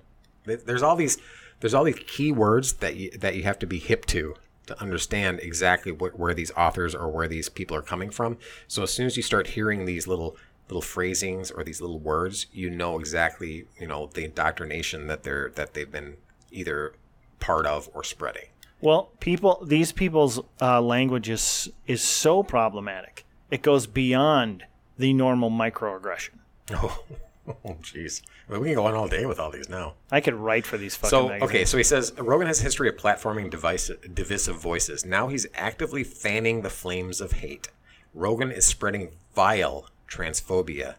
There's 0.45 0.81
all 0.81 0.95
these 0.95 1.17
there's 1.59 1.73
all 1.73 1.83
these 1.83 1.99
key 2.07 2.31
words 2.31 2.73
that 2.73 2.95
you 2.95 3.11
that 3.19 3.35
you 3.35 3.43
have 3.43 3.59
to 3.59 3.67
be 3.67 3.77
hip 3.79 4.05
to 4.07 4.35
to 4.67 4.79
understand 4.81 5.39
exactly 5.41 5.91
what, 5.91 6.17
where 6.17 6.33
these 6.33 6.51
authors 6.51 6.95
or 6.95 7.09
where 7.09 7.27
these 7.27 7.49
people 7.49 7.75
are 7.75 7.81
coming 7.81 8.09
from. 8.09 8.37
So 8.67 8.83
as 8.83 8.93
soon 8.93 9.05
as 9.05 9.17
you 9.17 9.23
start 9.23 9.47
hearing 9.47 9.85
these 9.85 10.07
little 10.07 10.35
little 10.69 10.81
phrasings 10.81 11.51
or 11.51 11.63
these 11.63 11.81
little 11.81 11.99
words, 11.99 12.47
you 12.51 12.69
know 12.69 12.99
exactly 12.99 13.65
you 13.79 13.87
know 13.87 14.09
the 14.13 14.25
indoctrination 14.25 15.07
that 15.07 15.23
they're 15.23 15.51
that 15.55 15.73
they've 15.75 15.91
been 15.91 16.17
either 16.51 16.93
part 17.39 17.65
of 17.67 17.89
or 17.93 18.03
spreading. 18.03 18.45
Well, 18.81 19.11
people, 19.19 19.63
these 19.63 19.91
people's 19.91 20.39
uh, 20.59 20.81
language 20.81 21.29
is 21.29 21.71
is 21.85 22.01
so 22.01 22.41
problematic. 22.41 23.25
It 23.51 23.61
goes 23.61 23.85
beyond 23.85 24.63
the 24.97 25.13
normal 25.13 25.51
microaggression. 25.51 26.39
Oh, 26.73 27.03
oh, 27.47 27.77
jeez. 27.81 28.21
Well, 28.47 28.61
we 28.61 28.67
can 28.67 28.75
go 28.75 28.85
on 28.85 28.93
all 28.95 29.07
day 29.07 29.25
with 29.25 29.39
all 29.39 29.51
these 29.51 29.69
now. 29.69 29.95
I 30.11 30.21
could 30.21 30.33
write 30.35 30.65
for 30.65 30.77
these 30.77 30.95
fucking 30.95 31.09
So 31.09 31.27
magazines. 31.27 31.49
okay, 31.49 31.65
so 31.65 31.77
he 31.77 31.83
says 31.83 32.13
Rogan 32.17 32.47
has 32.47 32.59
a 32.61 32.63
history 32.63 32.87
of 32.89 32.95
platforming 32.95 33.49
device, 33.49 33.91
divisive 34.13 34.55
voices. 34.59 35.05
Now 35.05 35.27
he's 35.27 35.45
actively 35.53 36.03
fanning 36.03 36.61
the 36.61 36.69
flames 36.69 37.19
of 37.21 37.33
hate. 37.33 37.67
Rogan 38.13 38.51
is 38.51 38.65
spreading 38.65 39.11
vile 39.35 39.87
transphobia, 40.07 40.95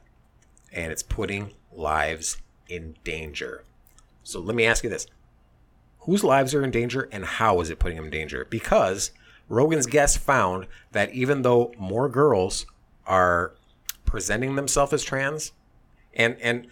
and 0.73 0.91
it's 0.93 1.03
putting 1.03 1.53
lives 1.73 2.39
in 2.69 2.97
danger. 3.05 3.65
So 4.23 4.41
let 4.41 4.57
me 4.57 4.65
ask 4.67 4.83
you 4.85 4.91
this: 4.91 5.07
Whose 6.01 6.25
lives 6.25 6.55
are 6.55 6.63
in 6.65 6.71
danger, 6.71 7.09
and 7.13 7.25
how 7.25 7.61
is 7.61 7.71
it 7.71 7.79
putting 7.79 7.97
them 7.97 8.07
in 8.07 8.11
danger? 8.11 8.47
Because 8.51 9.11
Rogan's 9.53 9.85
guests 9.85 10.17
found 10.17 10.67
that 10.93 11.13
even 11.13 11.43
though 11.43 11.75
more 11.79 12.09
girls 12.09 12.65
are 13.07 13.53
presenting 14.07 14.57
themselves 14.57 14.95
as 14.95 15.05
trans, 15.05 15.53
and 16.15 16.39
and 16.41 16.69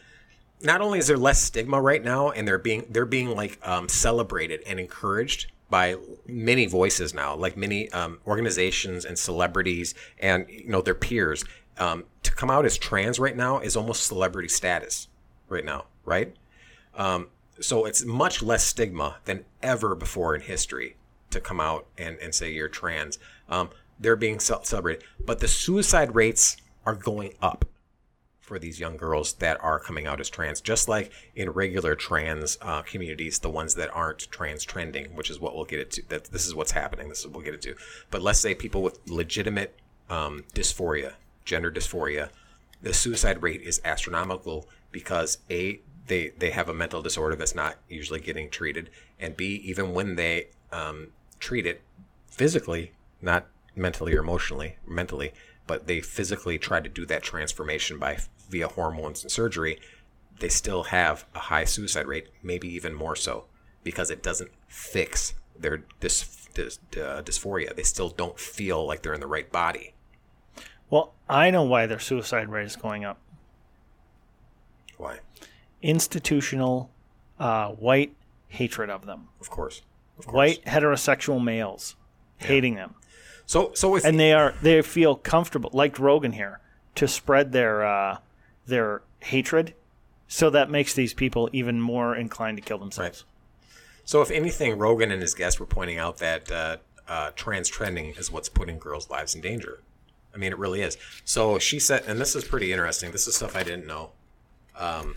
not 0.62 0.80
only 0.80 0.98
is 0.98 1.06
there 1.06 1.18
less 1.18 1.42
stigma 1.42 1.78
right 1.78 2.02
now 2.02 2.30
and 2.30 2.48
they're 2.48 2.58
being 2.58 2.86
they're 2.88 3.04
being 3.04 3.36
like 3.36 3.58
um, 3.66 3.86
celebrated 3.88 4.62
and 4.66 4.80
encouraged 4.80 5.52
by 5.68 5.96
many 6.26 6.66
voices 6.66 7.14
now 7.14 7.34
like 7.34 7.56
many 7.56 7.90
um, 7.92 8.18
organizations 8.26 9.04
and 9.04 9.18
celebrities 9.18 9.94
and 10.18 10.46
you 10.48 10.68
know 10.68 10.80
their 10.80 10.94
peers 10.94 11.44
um, 11.78 12.04
to 12.22 12.32
come 12.32 12.50
out 12.50 12.64
as 12.64 12.76
trans 12.76 13.18
right 13.18 13.36
now 13.36 13.58
is 13.58 13.76
almost 13.76 14.04
celebrity 14.04 14.48
status 14.48 15.08
right 15.48 15.64
now 15.64 15.84
right? 16.04 16.34
Um, 16.94 17.28
so 17.60 17.84
it's 17.84 18.04
much 18.04 18.42
less 18.42 18.64
stigma 18.64 19.16
than 19.26 19.44
ever 19.62 19.94
before 19.94 20.34
in 20.34 20.40
history 20.40 20.96
to 21.30 21.40
come 21.40 21.60
out 21.60 21.86
and, 21.98 22.18
and 22.18 22.34
say 22.34 22.52
you're 22.52 22.68
trans 22.68 23.18
um, 23.48 23.70
they're 23.98 24.16
being 24.16 24.38
ce- 24.38 24.64
celebrated 24.64 25.04
but 25.24 25.40
the 25.40 25.48
suicide 25.48 26.14
rates 26.14 26.56
are 26.84 26.94
going 26.94 27.34
up 27.40 27.64
for 28.50 28.58
these 28.58 28.80
young 28.80 28.96
girls 28.96 29.34
that 29.34 29.62
are 29.62 29.78
coming 29.78 30.08
out 30.08 30.18
as 30.18 30.28
trans, 30.28 30.60
just 30.60 30.88
like 30.88 31.12
in 31.36 31.48
regular 31.50 31.94
trans 31.94 32.58
uh, 32.60 32.82
communities, 32.82 33.38
the 33.38 33.48
ones 33.48 33.76
that 33.76 33.88
aren't 33.94 34.28
trans 34.32 34.64
trending, 34.64 35.14
which 35.14 35.30
is 35.30 35.38
what 35.38 35.54
we'll 35.54 35.64
get 35.64 35.78
into. 35.78 36.02
That 36.08 36.24
this 36.24 36.48
is 36.48 36.52
what's 36.52 36.72
happening. 36.72 37.08
This 37.08 37.20
is 37.20 37.26
what 37.28 37.36
we'll 37.36 37.44
get 37.44 37.54
into. 37.54 37.76
But 38.10 38.22
let's 38.22 38.40
say 38.40 38.56
people 38.56 38.82
with 38.82 38.98
legitimate 39.08 39.78
um, 40.08 40.42
dysphoria, 40.52 41.12
gender 41.44 41.70
dysphoria, 41.70 42.30
the 42.82 42.92
suicide 42.92 43.40
rate 43.40 43.62
is 43.62 43.80
astronomical 43.84 44.68
because 44.90 45.38
a 45.48 45.80
they 46.08 46.30
they 46.30 46.50
have 46.50 46.68
a 46.68 46.74
mental 46.74 47.02
disorder 47.02 47.36
that's 47.36 47.54
not 47.54 47.76
usually 47.88 48.18
getting 48.18 48.50
treated, 48.50 48.90
and 49.20 49.36
b 49.36 49.62
even 49.62 49.94
when 49.94 50.16
they 50.16 50.48
um, 50.72 51.12
treat 51.40 51.66
it 51.66 51.82
physically, 52.28 52.92
not 53.20 53.46
mentally 53.74 54.14
or 54.14 54.20
emotionally, 54.20 54.76
mentally, 54.86 55.32
but 55.66 55.86
they 55.86 56.00
physically 56.00 56.58
try 56.58 56.80
to 56.80 56.88
do 56.88 57.04
that 57.06 57.22
transformation 57.22 57.98
by 57.98 58.18
via 58.48 58.68
hormones 58.68 59.22
and 59.22 59.30
surgery, 59.30 59.78
they 60.40 60.48
still 60.48 60.84
have 60.84 61.24
a 61.34 61.38
high 61.38 61.64
suicide 61.64 62.06
rate, 62.06 62.28
maybe 62.42 62.68
even 62.68 62.94
more 62.94 63.16
so, 63.16 63.44
because 63.84 64.10
it 64.10 64.22
doesn't 64.22 64.50
fix 64.68 65.34
their 65.58 65.84
dys, 66.00 66.48
dys, 66.54 66.78
uh, 66.94 67.22
dysphoria. 67.22 67.74
They 67.74 67.82
still 67.82 68.08
don't 68.08 68.38
feel 68.38 68.86
like 68.86 69.02
they're 69.02 69.14
in 69.14 69.20
the 69.20 69.26
right 69.26 69.50
body. 69.50 69.94
well, 70.88 71.14
I 71.28 71.50
know 71.50 71.62
why 71.62 71.86
their 71.86 71.98
suicide 72.00 72.48
rate 72.48 72.66
is 72.66 72.76
going 72.76 73.04
up. 73.04 73.18
Why? 74.96 75.20
Institutional 75.82 76.90
uh, 77.38 77.68
white 77.68 78.14
hatred 78.48 78.90
of 78.90 79.06
them. 79.06 79.28
Of 79.40 79.50
course. 79.50 79.82
White 80.26 80.64
heterosexual 80.64 81.42
males 81.42 81.96
hating 82.38 82.74
them. 82.74 82.94
So 83.46 83.72
so 83.74 83.96
if 83.96 84.04
and 84.04 84.18
they 84.18 84.32
are 84.32 84.54
they 84.62 84.80
feel 84.82 85.16
comfortable 85.16 85.70
like 85.72 85.98
rogan 85.98 86.32
here 86.32 86.60
to 86.94 87.08
spread 87.08 87.52
their 87.52 87.84
uh, 87.84 88.18
their 88.66 89.02
hatred 89.20 89.74
so 90.28 90.48
that 90.48 90.70
makes 90.70 90.94
these 90.94 91.12
people 91.12 91.50
even 91.52 91.80
more 91.80 92.14
inclined 92.14 92.56
to 92.56 92.62
kill 92.62 92.78
themselves 92.78 93.24
So, 94.04 94.22
if 94.22 94.30
anything, 94.30 94.78
Rogan 94.78 95.10
and 95.10 95.20
his 95.20 95.34
guests 95.34 95.58
were 95.58 95.66
pointing 95.66 95.98
out 95.98 96.18
that 96.18 96.50
uh, 96.50 96.76
uh, 97.08 97.30
trans 97.34 97.68
trending 97.68 98.10
is 98.16 98.30
what's 98.30 98.48
putting 98.48 98.78
girls' 98.78 99.10
lives 99.10 99.34
in 99.34 99.40
danger. 99.40 99.80
I 100.32 100.38
mean, 100.38 100.52
it 100.52 100.58
really 100.58 100.82
is. 100.82 100.96
So 101.24 101.58
she 101.58 101.80
said, 101.80 102.04
and 102.06 102.20
this 102.20 102.36
is 102.36 102.44
pretty 102.44 102.72
interesting. 102.72 103.10
This 103.10 103.26
is 103.26 103.34
stuff 103.34 103.56
I 103.56 103.64
didn't 103.64 103.86
know. 103.86 104.12
Um, 104.76 105.16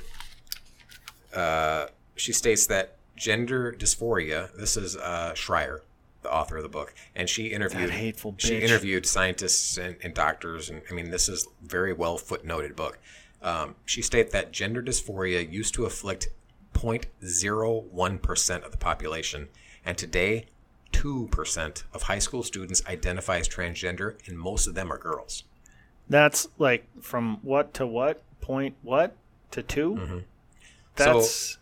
uh, 1.34 1.88
she 2.16 2.34
states 2.34 2.66
that 2.68 2.96
gender 3.16 3.72
dysphoria. 3.78 4.56
This 4.56 4.78
is 4.78 4.96
uh, 4.96 5.34
Shrier, 5.34 5.82
the 6.22 6.32
author 6.34 6.58
of 6.58 6.64
the 6.64 6.70
book, 6.70 6.94
and 7.16 7.30
she 7.30 7.48
interviewed 7.48 7.90
That 7.90 7.96
hateful 7.96 8.36
She 8.38 8.60
interviewed 8.60 9.06
scientists 9.06 9.78
and, 9.78 9.96
and 10.04 10.14
doctors, 10.14 10.70
and 10.70 10.82
I 10.90 10.94
mean, 10.94 11.10
this 11.12 11.30
is 11.30 11.48
very 11.62 11.94
well 11.94 12.18
footnoted 12.18 12.76
book. 12.76 13.00
Um, 13.42 13.76
she 13.86 14.02
stated 14.02 14.32
that 14.32 14.52
gender 14.52 14.82
dysphoria 14.82 15.50
used 15.52 15.74
to 15.76 15.86
afflict 15.86 16.30
0.01% 16.74 18.64
of 18.64 18.72
the 18.72 18.78
population, 18.78 19.50
and 19.86 19.98
today, 19.98 20.46
2% 20.94 21.84
of 21.94 22.04
high 22.04 22.20
school 22.20 22.44
students 22.44 22.82
identify 22.88 23.38
as 23.38 23.50
transgender, 23.50 24.16
and 24.28 24.38
most 24.38 24.68
of 24.68 24.76
them 24.76 24.92
are 24.92 24.98
girls. 24.98 25.44
that's 26.10 26.48
like 26.58 26.86
from 27.02 27.38
what 27.42 27.74
to 27.74 27.86
what 27.88 28.22
point 28.42 28.76
what 28.82 29.16
to 29.52 29.64
2 29.64 30.24
that's 30.96 31.58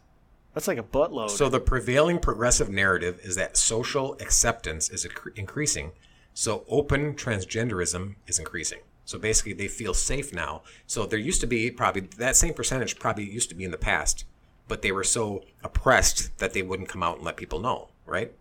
that's 0.53 0.67
like 0.67 0.77
a 0.77 0.83
buttload. 0.83 1.29
So 1.29 1.49
the 1.49 1.59
prevailing 1.59 2.19
progressive 2.19 2.69
narrative 2.69 3.19
is 3.23 3.35
that 3.35 3.57
social 3.57 4.13
acceptance 4.19 4.89
is 4.89 5.07
increasing, 5.35 5.91
so 6.33 6.65
open 6.69 7.13
transgenderism 7.15 8.15
is 8.27 8.39
increasing. 8.39 8.79
So 9.05 9.17
basically, 9.17 9.53
they 9.53 9.67
feel 9.67 9.93
safe 9.93 10.33
now. 10.33 10.61
So 10.87 11.05
there 11.05 11.19
used 11.19 11.41
to 11.41 11.47
be 11.47 11.71
probably 11.71 12.01
that 12.17 12.35
same 12.35 12.53
percentage 12.53 12.99
probably 12.99 13.29
used 13.29 13.49
to 13.49 13.55
be 13.55 13.63
in 13.65 13.71
the 13.71 13.77
past, 13.77 14.25
but 14.67 14.81
they 14.81 14.91
were 14.91 15.03
so 15.03 15.43
oppressed 15.63 16.37
that 16.37 16.53
they 16.53 16.61
wouldn't 16.61 16.87
come 16.87 17.03
out 17.03 17.17
and 17.17 17.25
let 17.25 17.35
people 17.35 17.59
know, 17.59 17.89
right? 18.05 18.33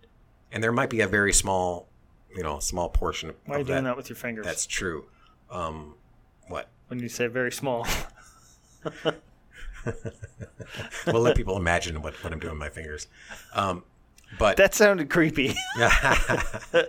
And 0.53 0.63
there 0.63 0.73
might 0.73 0.91
be 0.91 1.01
a 1.01 1.09
very 1.09 1.33
small, 1.33 1.89
you 2.37 2.43
know, 2.43 2.59
small 2.59 2.89
portion 2.89 3.31
of 3.31 3.37
why 3.47 3.55
are 3.55 3.59
you 3.59 3.63
of 3.63 3.67
doing 3.69 3.85
that 3.85 3.97
with 3.97 4.09
your 4.09 4.17
fingers 4.17 4.45
That's 4.45 4.67
true. 4.67 5.07
Um, 5.51 5.95
what? 6.47 6.69
when 6.91 6.99
you 6.99 7.09
say 7.09 7.29
very 7.29 7.53
small 7.53 7.87
We'll 11.07 11.23
let 11.23 11.37
people 11.37 11.57
imagine 11.57 12.01
what, 12.03 12.15
what 12.23 12.33
I'm 12.33 12.39
doing 12.39 12.53
with 12.53 12.61
my 12.61 12.69
fingers. 12.69 13.07
Um, 13.55 13.83
but 14.39 14.57
that 14.59 14.75
sounded 14.75 15.11
creepy 15.11 15.55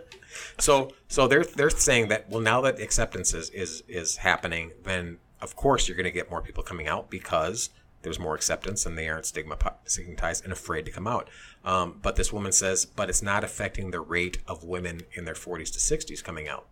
So 0.59 0.91
so 1.07 1.28
they're 1.28 1.43
they're 1.43 1.69
saying 1.69 2.09
that 2.09 2.30
well 2.30 2.41
now 2.41 2.61
that 2.61 2.80
acceptance 2.80 3.34
is 3.34 3.49
is, 3.49 3.84
is 3.88 4.17
happening, 4.17 4.72
then 4.84 5.17
of 5.41 5.55
course 5.55 5.88
you're 5.88 5.97
going 5.97 6.05
to 6.05 6.11
get 6.11 6.30
more 6.30 6.41
people 6.41 6.63
coming 6.63 6.88
out 6.88 7.09
because 7.09 7.69
there's 8.03 8.19
more 8.19 8.36
acceptance 8.36 8.86
and 8.86 8.97
they 8.97 9.07
aren't 9.09 9.26
stigmatized 9.26 10.43
and 10.43 10.51
afraid 10.51 10.86
to 10.86 10.91
come 10.91 11.05
out. 11.05 11.30
Um, 11.63 11.99
but 12.01 12.15
this 12.15 12.34
woman 12.34 12.51
says, 12.51 12.86
but 12.86 13.09
it's 13.09 13.22
not 13.22 13.43
affecting 13.43 13.91
the 13.91 13.99
rate 13.99 14.39
of 14.47 14.63
women 14.63 15.01
in 15.13 15.25
their 15.25 15.36
40s 15.36 15.71
to 15.74 15.79
60s 15.79 16.24
coming 16.24 16.47
out 16.47 16.66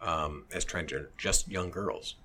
um, 0.00 0.46
as 0.52 0.64
transgender, 0.64 1.08
just 1.16 1.48
young 1.48 1.70
girls. 1.70 2.16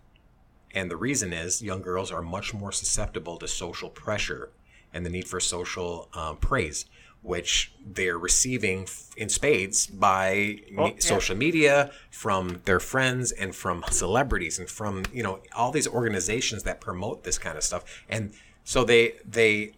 And 0.75 0.91
the 0.91 0.97
reason 0.97 1.33
is 1.33 1.61
young 1.61 1.81
girls 1.81 2.11
are 2.11 2.21
much 2.21 2.53
more 2.53 2.71
susceptible 2.71 3.37
to 3.37 3.47
social 3.47 3.89
pressure 3.89 4.51
and 4.93 5.05
the 5.05 5.09
need 5.09 5.27
for 5.27 5.39
social 5.39 6.09
um, 6.13 6.37
praise, 6.37 6.85
which 7.21 7.73
they're 7.85 8.17
receiving 8.19 8.87
in 9.17 9.29
spades 9.29 9.87
by 9.87 10.59
me- 10.69 10.75
Oh, 10.77 10.85
yeah. 10.87 10.93
social 10.99 11.35
media, 11.35 11.91
from 12.11 12.61
their 12.65 12.79
friends, 12.81 13.31
and 13.31 13.55
from 13.55 13.83
celebrities, 13.89 14.59
and 14.59 14.69
from 14.69 15.03
you 15.13 15.23
know 15.23 15.39
all 15.55 15.71
these 15.71 15.87
organizations 15.87 16.63
that 16.63 16.79
promote 16.81 17.23
this 17.23 17.37
kind 17.39 17.57
of 17.57 17.63
stuff. 17.63 17.83
And 18.09 18.33
so 18.63 18.83
they 18.83 19.13
they 19.25 19.73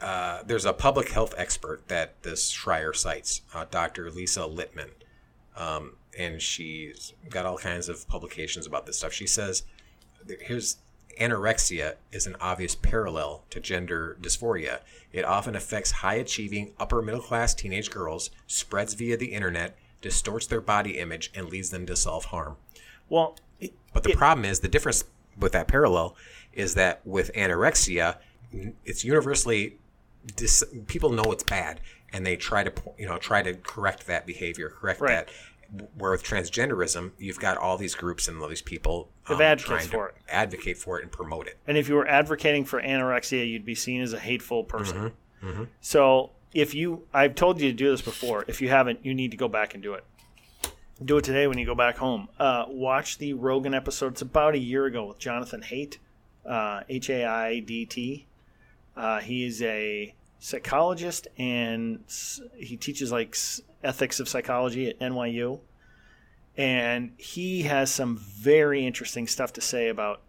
uh, 0.00 0.42
there's 0.46 0.64
a 0.64 0.72
public 0.72 1.08
health 1.10 1.34
expert 1.36 1.88
that 1.88 2.22
this 2.22 2.48
Shrier 2.50 2.92
cites, 2.92 3.42
uh, 3.54 3.64
Dr. 3.70 4.10
Lisa 4.10 4.40
Littman, 4.42 4.90
um, 5.56 5.96
and 6.16 6.40
she's 6.40 7.14
got 7.28 7.44
all 7.46 7.58
kinds 7.58 7.88
of 7.88 8.06
publications 8.08 8.66
about 8.66 8.86
this 8.86 8.98
stuff. 8.98 9.12
She 9.12 9.26
says, 9.26 9.64
"Here's 10.40 10.76
anorexia 11.20 11.96
is 12.12 12.26
an 12.26 12.36
obvious 12.40 12.74
parallel 12.74 13.44
to 13.50 13.60
gender 13.60 14.16
dysphoria. 14.20 14.80
It 15.12 15.24
often 15.24 15.56
affects 15.56 15.90
high-achieving, 15.90 16.74
upper 16.78 17.02
middle-class 17.02 17.54
teenage 17.54 17.90
girls, 17.90 18.30
spreads 18.46 18.94
via 18.94 19.16
the 19.16 19.32
internet, 19.32 19.76
distorts 20.00 20.46
their 20.46 20.60
body 20.60 20.98
image, 20.98 21.30
and 21.34 21.48
leads 21.48 21.70
them 21.70 21.86
to 21.86 21.96
self-harm." 21.96 22.56
well 23.08 23.36
it- 23.60 23.72
But 23.92 24.04
the 24.04 24.14
problem 24.14 24.44
is 24.44 24.60
the 24.60 24.68
difference 24.68 25.04
with 25.36 25.52
that 25.52 25.66
parallel 25.66 26.14
is 26.52 26.74
that 26.74 27.00
with 27.06 27.32
anorexia, 27.34 28.18
it's 28.84 29.04
universally 29.04 29.78
dis- 30.36 30.64
people 30.86 31.10
know 31.10 31.32
it's 31.32 31.42
bad 31.44 31.80
and 32.12 32.24
they 32.26 32.36
try 32.36 32.62
to 32.64 32.72
you 32.98 33.06
know 33.06 33.18
try 33.18 33.42
to 33.42 33.54
correct 33.54 34.06
that 34.06 34.26
behavior, 34.26 34.68
correct 34.70 35.00
Right. 35.00 35.26
that. 35.26 35.28
Where 35.98 36.12
with 36.12 36.24
transgenderism, 36.24 37.12
you've 37.18 37.38
got 37.38 37.58
all 37.58 37.76
these 37.76 37.94
groups 37.94 38.26
and 38.26 38.40
all 38.40 38.48
these 38.48 38.62
people 38.62 39.10
um, 39.28 39.36
trying 39.36 39.58
to 39.58 39.88
for 39.88 40.08
it. 40.08 40.14
advocate 40.28 40.78
for 40.78 40.98
it 40.98 41.02
and 41.02 41.12
promote 41.12 41.46
it. 41.46 41.58
And 41.66 41.76
if 41.76 41.90
you 41.90 41.94
were 41.94 42.08
advocating 42.08 42.64
for 42.64 42.80
anorexia, 42.80 43.46
you'd 43.46 43.66
be 43.66 43.74
seen 43.74 44.00
as 44.00 44.14
a 44.14 44.18
hateful 44.18 44.64
person. 44.64 45.12
Mm-hmm. 45.42 45.64
So 45.82 46.30
if 46.54 46.74
you, 46.74 47.04
I've 47.12 47.34
told 47.34 47.60
you 47.60 47.68
to 47.70 47.76
do 47.76 47.90
this 47.90 48.00
before. 48.00 48.46
If 48.48 48.62
you 48.62 48.70
haven't, 48.70 49.04
you 49.04 49.12
need 49.14 49.30
to 49.32 49.36
go 49.36 49.46
back 49.46 49.74
and 49.74 49.82
do 49.82 49.92
it. 49.92 50.04
Do 51.04 51.18
it 51.18 51.24
today 51.24 51.46
when 51.46 51.58
you 51.58 51.66
go 51.66 51.74
back 51.74 51.98
home. 51.98 52.28
Uh, 52.38 52.64
watch 52.68 53.18
the 53.18 53.34
Rogan 53.34 53.74
episode. 53.74 54.12
It's 54.12 54.22
about 54.22 54.54
a 54.54 54.58
year 54.58 54.86
ago 54.86 55.04
with 55.04 55.18
Jonathan 55.18 55.60
Haidt, 55.60 55.98
uh, 56.46 56.80
H 56.88 57.10
A 57.10 57.26
I 57.26 57.60
D 57.60 57.84
T. 57.84 58.26
Uh, 58.96 59.20
he 59.20 59.44
is 59.44 59.60
a 59.62 60.14
psychologist 60.40 61.28
and 61.36 62.00
he 62.56 62.76
teaches 62.76 63.12
like 63.12 63.36
ethics 63.82 64.20
of 64.20 64.28
psychology 64.28 64.88
at 64.88 64.98
NYU. 64.98 65.60
And 66.56 67.12
he 67.16 67.62
has 67.62 67.90
some 67.90 68.16
very 68.16 68.84
interesting 68.86 69.26
stuff 69.28 69.52
to 69.54 69.60
say 69.60 69.88
about, 69.88 70.22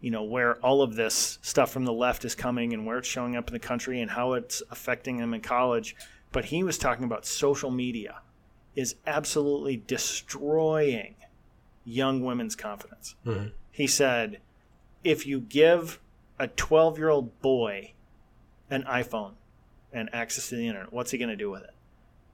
you 0.00 0.10
know, 0.10 0.22
where 0.22 0.56
all 0.56 0.80
of 0.80 0.94
this 0.94 1.38
stuff 1.42 1.70
from 1.70 1.84
the 1.84 1.92
left 1.92 2.24
is 2.24 2.34
coming 2.34 2.72
and 2.72 2.86
where 2.86 2.98
it's 2.98 3.08
showing 3.08 3.36
up 3.36 3.48
in 3.48 3.52
the 3.52 3.58
country 3.58 4.00
and 4.00 4.10
how 4.10 4.32
it's 4.32 4.62
affecting 4.70 5.18
them 5.18 5.34
in 5.34 5.42
college. 5.42 5.94
But 6.32 6.46
he 6.46 6.62
was 6.62 6.78
talking 6.78 7.04
about 7.04 7.26
social 7.26 7.70
media 7.70 8.20
is 8.74 8.94
absolutely 9.06 9.82
destroying 9.86 11.16
young 11.84 12.22
women's 12.24 12.56
confidence. 12.56 13.14
Mm-hmm. 13.26 13.48
He 13.70 13.86
said, 13.86 14.40
if 15.04 15.26
you 15.26 15.40
give 15.40 16.00
a 16.38 16.48
12 16.48 16.98
year 16.98 17.08
old 17.08 17.40
boy 17.40 17.92
an 18.70 18.82
iPhone 18.84 19.32
and 19.92 20.08
access 20.12 20.48
to 20.48 20.56
the 20.56 20.66
internet, 20.66 20.92
what's 20.92 21.10
he 21.10 21.18
going 21.18 21.30
to 21.30 21.36
do 21.36 21.50
with 21.50 21.62
it? 21.62 21.70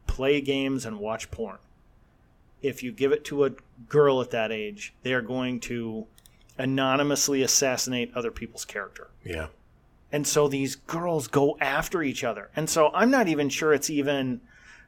Play 0.07 0.41
games 0.41 0.85
and 0.85 0.99
watch 0.99 1.31
porn. 1.31 1.59
If 2.61 2.83
you 2.83 2.93
give 2.93 3.12
it 3.12 3.24
to 3.27 3.45
a 3.45 3.51
girl 3.89 4.20
at 4.20 4.31
that 4.31 4.53
age, 4.53 4.95
they 5.03 5.12
are 5.12 5.23
going 5.23 5.59
to 5.61 6.07
anonymously 6.59 7.43
assassinate 7.43 8.12
other 8.15 8.31
people's 8.31 8.65
character. 8.65 9.09
Yeah. 9.24 9.49
And 10.12 10.27
so 10.27 10.47
these 10.49 10.77
girls 10.77 11.27
go 11.27 11.57
after 11.61 12.03
each 12.03 12.23
other. 12.23 12.51
And 12.55 12.69
so 12.69 12.91
I'm 12.95 13.11
not 13.11 13.29
even 13.29 13.49
sure 13.49 13.73
it's 13.73 13.89
even 13.91 14.43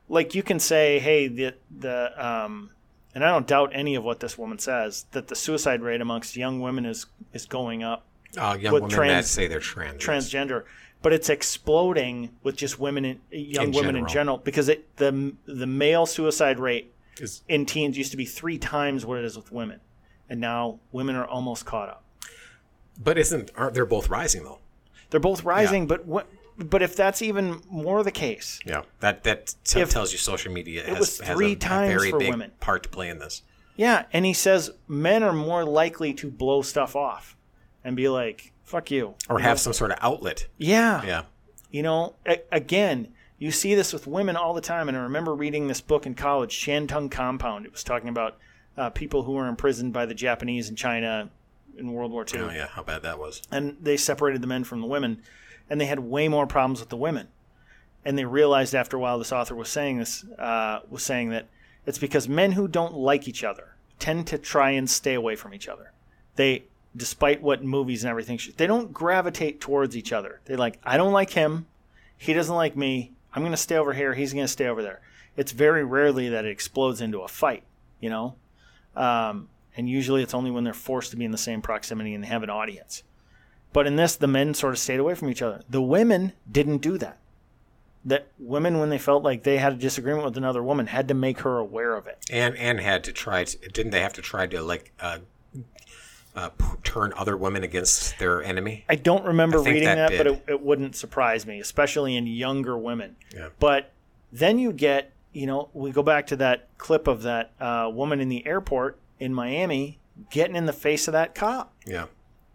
like 0.09 0.35
you 0.35 0.43
can 0.43 0.61
say, 0.61 0.99
hey, 0.99 1.29
the 1.29 1.55
the 1.77 2.13
um 2.25 2.71
and 3.15 3.25
I 3.25 3.31
don't 3.31 3.47
doubt 3.47 3.71
any 3.73 3.95
of 3.95 4.05
what 4.05 4.21
this 4.21 4.37
woman 4.37 4.59
says, 4.59 5.07
that 5.13 5.29
the 5.29 5.37
suicide 5.37 5.81
rate 5.81 6.01
amongst 6.01 6.37
young 6.37 6.61
women 6.61 6.85
is 6.85 7.07
is 7.33 7.47
going 7.47 7.83
up 7.83 8.05
Uh, 8.37 8.57
young 8.61 8.75
women 8.75 8.91
trans- 8.91 9.27
that 9.27 9.31
say 9.31 9.47
they're 9.47 9.61
trans. 9.61 10.03
transgender, 10.05 10.65
but 11.05 11.13
it's 11.13 11.29
exploding 11.29 12.31
with 12.43 12.57
just 12.57 12.81
women 12.81 13.05
in 13.05 13.17
uh, 13.33 13.37
young 13.37 13.65
In 13.67 13.73
women 13.73 13.89
in 13.97 14.09
general. 14.09 14.15
general 14.15 14.39
because 14.39 14.69
it 14.69 14.97
the 14.97 15.35
the 15.47 15.67
male 15.67 16.07
suicide 16.07 16.59
rate 16.59 16.93
Is- 17.21 17.43
in 17.49 17.67
teens 17.67 17.97
used 17.97 18.11
to 18.11 18.17
be 18.17 18.25
3 18.25 18.59
times 18.59 19.07
what 19.07 19.19
it 19.19 19.25
is 19.25 19.37
with 19.37 19.53
women. 19.53 19.81
And 20.29 20.41
now 20.41 20.81
women 20.91 21.15
are 21.17 21.27
almost 21.27 21.67
caught 21.67 21.89
up. 21.91 22.03
But 23.03 23.19
isn't 23.19 23.51
aren't 23.57 23.75
they 23.75 23.83
both 23.83 24.09
rising 24.09 24.43
though? 24.45 24.59
They're 25.11 25.21
both 25.21 25.45
rising, 25.45 25.87
but 25.87 26.05
what 26.07 26.27
but 26.57 26.83
if 26.83 26.95
that's 26.97 27.21
even 27.21 27.61
more 27.69 28.03
the 28.03 28.11
case, 28.13 28.61
Yeah. 28.65 28.83
That 29.01 29.25
that 29.25 29.55
If- 29.77 29.91
tells 29.91 30.13
you 30.13 30.19
social 30.19 30.53
media 30.53 30.85
has, 30.87 30.99
was 30.99 31.21
has 31.21 31.37
three 31.37 31.53
a, 31.53 31.57
times 31.57 31.95
a 31.95 31.99
very 31.99 32.11
for 32.11 32.19
big 32.19 32.31
women. 32.31 32.53
part 32.61 32.83
to 32.85 32.89
play 32.89 33.09
in 33.09 33.19
this. 33.19 33.43
Yeah, 33.77 34.05
and 34.13 34.25
he 34.25 34.33
says 34.33 34.71
men 34.89 35.23
are 35.25 35.33
more 35.33 35.65
likely 35.65 36.15
to 36.15 36.31
blow 36.31 36.63
stuff 36.63 36.95
off 36.97 37.37
and 37.83 37.95
be 37.97 38.09
like, 38.09 38.53
"Fuck 38.65 38.91
you," 38.91 39.15
Or 39.29 39.39
have 39.39 39.61
some 39.61 39.73
sort 39.73 39.91
of 39.93 39.99
outlet. 40.01 40.47
Yeah, 40.59 41.03
Yeah. 41.05 41.23
You 41.71 41.83
know, 41.83 42.15
a- 42.27 42.43
again, 42.53 43.09
you 43.39 43.51
see 43.51 43.75
this 43.75 43.93
with 43.93 44.07
women 44.07 44.37
all 44.37 44.55
the 44.55 44.61
time. 44.61 44.89
And 44.89 44.97
I 44.97 45.01
remember 45.01 45.35
reading 45.35 45.67
this 45.69 45.81
book 45.81 46.07
in 46.07 46.15
college, 46.15 46.55
Shantung 46.55 47.11
Compound. 47.11 47.67
It 47.67 47.73
was 47.73 47.83
talking 47.83 48.09
about 48.09 48.37
uh, 48.77 48.91
people 48.91 49.25
who 49.25 49.33
were 49.33 49.47
imprisoned 49.49 49.93
by 49.93 50.07
the 50.07 50.15
Japanese 50.15 50.69
in 50.69 50.77
China 50.77 51.31
in 51.77 51.93
World 51.93 52.13
War 52.13 52.25
II, 52.33 52.41
Oh 52.43 52.51
yeah, 52.51 52.69
how 52.69 52.83
bad 52.85 53.03
that 53.03 53.19
was. 53.19 53.43
and 53.51 53.77
they 53.81 53.97
separated 53.97 54.41
the 54.41 54.47
men 54.47 54.63
from 54.63 54.81
the 54.81 54.87
women, 54.87 55.21
and 55.69 55.81
they 55.81 55.87
had 55.87 55.99
way 55.99 56.29
more 56.29 56.47
problems 56.47 56.79
with 56.79 56.89
the 56.89 56.97
women. 56.97 57.27
And 58.05 58.17
they 58.17 58.25
realized 58.25 58.75
after 58.75 58.97
a 58.97 59.01
while, 59.01 59.19
this 59.19 59.33
author 59.33 59.55
was 59.57 59.69
saying 59.69 59.99
this 59.99 60.25
uh, 60.39 60.81
was 60.89 61.03
saying 61.03 61.31
that 61.31 61.49
it's 61.87 61.99
because 61.99 62.29
men 62.29 62.53
who 62.53 62.69
don't 62.69 62.95
like 62.95 63.27
each 63.27 63.43
other 63.43 63.75
tend 63.99 64.27
to 64.29 64.39
try 64.39 64.71
and 64.71 64.89
stay 64.89 65.15
away 65.15 65.35
from 65.35 65.53
each 65.55 65.67
other. 65.69 65.91
They, 66.37 66.65
despite 66.97 67.43
what 67.43 67.65
movies 67.65 68.05
and 68.05 68.11
everything, 68.11 68.39
they 68.57 68.67
don't 68.67 68.93
gravitate 68.93 69.61
towards 69.61 69.97
each 69.97 70.13
other. 70.13 70.41
They're 70.45 70.57
like, 70.57 70.79
I 70.85 70.97
don't 70.97 71.13
like 71.13 71.31
him, 71.31 71.67
he 72.17 72.33
doesn't 72.33 72.55
like 72.55 72.77
me. 72.77 73.13
I'm 73.35 73.43
going 73.43 73.53
to 73.53 73.57
stay 73.57 73.77
over 73.77 73.93
here. 73.93 74.15
He's 74.15 74.33
going 74.33 74.45
to 74.45 74.53
stay 74.53 74.67
over 74.67 74.83
there. 74.83 75.01
It's 75.37 75.53
very 75.53 75.85
rarely 75.85 76.29
that 76.29 76.45
it 76.45 76.51
explodes 76.51 77.01
into 77.01 77.21
a 77.21 77.29
fight, 77.29 77.65
you 78.01 78.09
know. 78.09 78.37
Um, 78.95 79.49
and 79.77 79.89
usually 79.89 80.23
it's 80.23 80.35
only 80.35 80.51
when 80.51 80.65
they're 80.65 80.73
forced 80.73 81.11
to 81.11 81.17
be 81.17 81.25
in 81.25 81.33
the 81.33 81.39
same 81.39 81.61
proximity 81.61 82.15
and 82.15 82.23
they 82.23 82.29
have 82.29 82.45
an 82.45 82.51
audience. 82.51 83.03
But 83.73 83.89
in 83.89 83.97
this, 83.97 84.15
the 84.15 84.29
men 84.29 84.55
sort 84.55 84.73
of 84.73 84.79
stayed 84.79 85.01
away 85.01 85.15
from 85.15 85.29
each 85.29 85.43
other. 85.43 85.63
The 85.69 85.83
women 85.83 86.33
didn't 86.51 86.79
do 86.79 86.97
that. 86.99 87.19
That 88.05 88.29
women, 88.39 88.79
when 88.79 88.91
they 88.91 88.99
felt 88.99 89.25
like 89.25 89.43
they 89.43 89.57
had 89.57 89.73
a 89.73 89.77
disagreement 89.77 90.27
with 90.27 90.37
another 90.37 90.63
woman, 90.63 90.87
had 90.87 91.09
to 91.09 91.15
make 91.15 91.41
her 91.41 91.59
aware 91.59 91.97
of 91.97 92.07
it. 92.07 92.19
And 92.31 92.55
and 92.57 92.79
had 92.79 93.03
to 93.05 93.13
try 93.13 93.45
to 93.45 93.59
didn't 93.71 93.93
they 93.93 94.03
have 94.03 94.13
to 94.13 94.23
try 94.23 94.47
to 94.47 94.63
like 94.63 94.93
uh, 95.01 95.19
uh, 96.37 96.49
p- 96.51 96.65
turn 96.83 97.13
other 97.17 97.37
women 97.37 97.63
against 97.63 98.19
their 98.19 98.43
enemy? 98.43 98.85
I 98.89 98.97
don't 98.97 99.25
remember 99.25 99.59
I 99.61 99.65
reading 99.65 99.85
that 99.85 100.11
that, 100.11 100.19
but 100.19 100.27
it, 100.27 100.45
it 100.49 100.61
wouldn't 100.63 100.97
surprise 100.97 101.47
me, 101.47 101.61
especially 101.61 102.17
in 102.17 102.27
younger 102.27 102.77
women. 102.77 103.17
Yeah. 103.35 103.49
But 103.59 103.93
then 104.33 104.59
you 104.59 104.73
get, 104.73 105.13
you 105.33 105.47
know, 105.47 105.69
we 105.73 105.91
go 105.93 106.03
back 106.03 106.27
to 106.29 106.37
that 106.37 106.69
clip 106.79 107.07
of 107.07 107.23
that 107.23 107.53
uh, 107.61 107.91
woman 107.93 108.21
in 108.21 108.29
the 108.29 108.47
airport 108.47 108.99
in 109.19 109.33
Miami 109.33 109.99
getting 110.31 110.57
in 110.57 110.67
the 110.67 110.73
face 110.73 111.09
of 111.09 111.13
that 111.13 111.35
cop, 111.35 111.73
Yeah. 111.87 112.07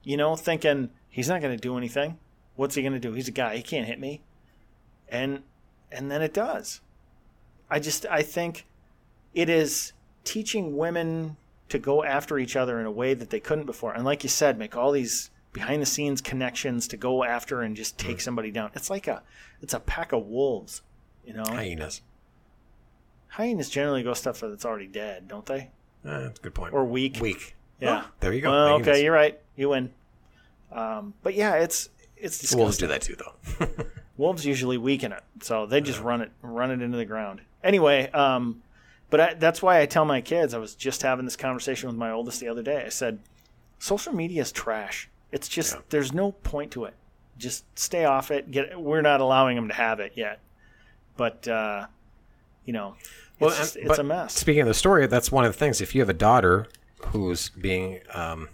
you 0.04 0.16
know, 0.18 0.36
thinking 0.36 0.90
he's 1.10 1.28
not 1.28 1.42
going 1.42 1.56
to 1.56 1.62
do 1.62 1.78
anything. 1.78 2.18
What's 2.56 2.76
he 2.76 2.82
going 2.82 2.94
to 2.94 3.00
do? 3.00 3.14
He's 3.14 3.28
a 3.28 3.32
guy. 3.32 3.56
He 3.58 3.62
can't 3.64 3.86
hit 3.88 4.00
me. 4.00 4.22
And 5.10 5.44
and 5.92 6.12
then 6.12 6.22
it 6.22 6.34
does. 6.34 6.82
I 7.70 7.80
just 7.80 8.06
I 8.06 8.22
think 8.22 8.66
it 9.34 9.50
is 9.50 9.94
teaching 10.24 10.78
women 10.78 11.38
to 11.70 11.80
go 11.80 12.04
after 12.04 12.38
each 12.38 12.56
other 12.56 12.80
in 12.80 12.86
a 12.86 12.92
way 12.92 13.14
that 13.14 13.30
they 13.30 13.40
couldn't 13.40 13.66
before. 13.66 13.94
And 13.94 14.04
like 14.04 14.24
you 14.24 14.30
said, 14.30 14.58
make 14.58 14.76
all 14.76 14.92
these 14.92 15.30
behind 15.54 15.82
the 15.82 15.86
scenes 15.86 16.22
connections 16.22 16.88
to 16.88 16.98
go 16.98 17.24
after 17.24 17.62
and 17.62 17.76
just 17.76 17.98
take 17.98 18.22
somebody 18.22 18.52
down. 18.52 18.72
It's 18.74 18.90
like 18.90 19.08
a 19.08 19.24
it's 19.62 19.74
a 19.74 19.80
pack 19.80 20.12
of 20.12 20.26
wolves, 20.26 20.82
you 21.26 21.34
know. 21.34 21.44
Hyenas. 21.46 22.02
Hyenas 23.30 23.70
generally 23.70 24.04
go 24.04 24.14
stuff 24.14 24.40
that's 24.40 24.66
already 24.66 24.88
dead, 24.88 25.28
don't 25.28 25.46
they? 25.46 25.70
Uh, 26.06 26.22
that's 26.22 26.40
a 26.40 26.42
good 26.42 26.56
point. 26.56 26.74
Or 26.74 26.86
weak. 26.86 27.20
Weak. 27.22 27.56
Yeah. 27.80 28.04
Oh, 28.06 28.12
there 28.20 28.34
you 28.34 28.42
go. 28.42 28.52
Well, 28.52 28.76
okay, 28.76 29.04
you're 29.04 29.14
right. 29.14 29.40
You 29.56 29.70
win. 29.70 29.92
Um, 30.72 31.14
but 31.24 31.36
yeah, 31.36 31.56
it's 31.56 31.90
it's 32.18 32.40
disgusting. 32.40 32.60
Wolves 32.60 32.78
do 32.78 32.88
that 32.88 33.02
too, 33.02 33.16
though. 33.16 33.86
Wolves 34.18 34.46
usually 34.46 34.78
weaken 34.78 35.12
it, 35.12 35.24
so 35.42 35.66
they 35.66 35.80
just 35.82 36.02
run 36.02 36.22
it 36.22 36.32
run 36.42 36.72
it 36.72 36.82
into 36.82 36.98
the 36.98 37.06
ground. 37.06 37.42
Anyway, 37.64 38.10
um, 38.12 38.62
but 39.10 39.20
I, 39.20 39.34
that's 39.36 39.62
why 39.62 39.82
I 39.82 39.86
tell 39.86 40.06
my 40.06 40.22
kids. 40.22 40.54
I 40.54 40.58
was 40.58 40.76
just 40.76 41.02
having 41.02 41.26
this 41.26 41.36
conversation 41.36 41.88
with 41.88 41.98
my 41.98 42.12
oldest 42.12 42.40
the 42.40 42.48
other 42.48 42.64
day. 42.64 42.84
I 42.86 42.90
said, 42.90 43.20
social 43.80 44.14
media 44.14 44.42
is 44.42 44.52
trash. 44.52 45.10
It's 45.32 45.48
just 45.48 45.76
Yeah. 45.76 45.82
there's 45.90 46.14
no 46.14 46.32
point 46.32 46.72
to 46.72 46.86
it. 46.86 46.94
Just 47.38 47.64
stay 47.78 48.06
off 48.06 48.32
it. 48.32 48.52
Get 48.52 48.80
we're 48.80 49.02
not 49.02 49.22
allowing 49.22 49.56
them 49.56 49.68
to 49.70 49.74
have 49.74 50.00
it 50.00 50.14
yet, 50.16 50.40
but 51.18 51.48
uh, 51.48 51.86
you 52.66 52.74
know, 52.74 52.96
it's, 53.00 53.40
Well, 53.40 53.50
just- 53.52 53.76
it's 53.78 53.98
a 53.98 54.04
mess. 54.04 54.34
Speaking 54.34 54.62
of 54.64 54.68
the 54.68 54.74
story, 54.74 55.08
that's 55.08 55.32
one 55.32 55.46
of 55.46 55.54
the 55.54 55.58
things. 55.58 55.80
If 55.82 55.96
you 55.96 56.02
have 56.02 56.10
a 56.10 56.14
daughter 56.14 56.68
who's 57.08 57.50
being 57.50 58.02
um, 58.14 58.50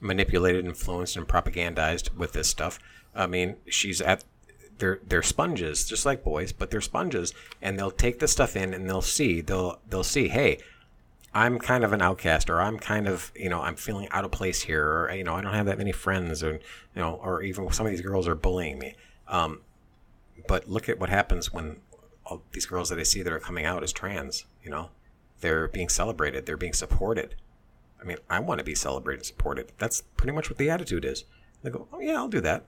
manipulated, 0.00 0.64
influenced, 0.64 1.16
and 1.16 1.26
propagandized 1.28 2.14
with 2.14 2.32
this 2.32 2.48
stuff, 2.48 2.78
I 3.14 3.26
mean, 3.26 3.56
she's 3.68 4.00
at 4.00 4.24
they're 4.78 5.00
they're 5.06 5.22
sponges, 5.22 5.84
just 5.84 6.06
like 6.06 6.24
boys, 6.24 6.52
but 6.52 6.70
they're 6.70 6.80
sponges, 6.80 7.34
and 7.60 7.78
they'll 7.78 7.90
take 7.90 8.18
the 8.18 8.28
stuff 8.28 8.56
in 8.56 8.72
and 8.74 8.88
they'll 8.88 9.02
see 9.02 9.40
they'll 9.40 9.80
they'll 9.88 10.04
see, 10.04 10.28
hey, 10.28 10.58
I'm 11.34 11.58
kind 11.58 11.84
of 11.84 11.92
an 11.92 12.00
outcast, 12.00 12.48
or 12.48 12.60
I'm 12.60 12.78
kind 12.78 13.06
of 13.06 13.32
you 13.36 13.48
know 13.48 13.60
I'm 13.60 13.76
feeling 13.76 14.08
out 14.10 14.24
of 14.24 14.30
place 14.30 14.62
here, 14.62 14.84
or 14.84 15.12
you 15.12 15.24
know 15.24 15.34
I 15.34 15.40
don't 15.40 15.54
have 15.54 15.66
that 15.66 15.78
many 15.78 15.92
friends, 15.92 16.42
or 16.42 16.52
you 16.54 16.60
know, 17.02 17.20
or 17.22 17.42
even 17.42 17.70
some 17.72 17.86
of 17.86 17.92
these 17.92 18.00
girls 18.00 18.26
are 18.26 18.34
bullying 18.34 18.78
me. 18.78 18.94
Um, 19.26 19.60
but 20.46 20.68
look 20.68 20.88
at 20.88 20.98
what 20.98 21.10
happens 21.10 21.52
when 21.52 21.80
all 22.24 22.42
these 22.52 22.66
girls 22.66 22.88
that 22.88 22.98
I 22.98 23.02
see 23.02 23.22
that 23.22 23.32
are 23.32 23.40
coming 23.40 23.64
out 23.64 23.82
as 23.82 23.92
trans, 23.92 24.44
you 24.62 24.70
know, 24.70 24.90
they're 25.40 25.68
being 25.68 25.88
celebrated, 25.88 26.46
they're 26.46 26.56
being 26.56 26.72
supported. 26.72 27.34
I 28.00 28.04
mean, 28.04 28.18
I 28.30 28.38
want 28.40 28.58
to 28.58 28.64
be 28.64 28.74
celebrated 28.74 29.20
and 29.20 29.26
supported. 29.26 29.72
That's 29.78 30.02
pretty 30.16 30.32
much 30.32 30.48
what 30.48 30.58
the 30.58 30.70
attitude 30.70 31.04
is. 31.04 31.24
They 31.62 31.70
go, 31.70 31.88
"Oh 31.92 32.00
yeah, 32.00 32.14
I'll 32.14 32.28
do 32.28 32.40
that." 32.42 32.64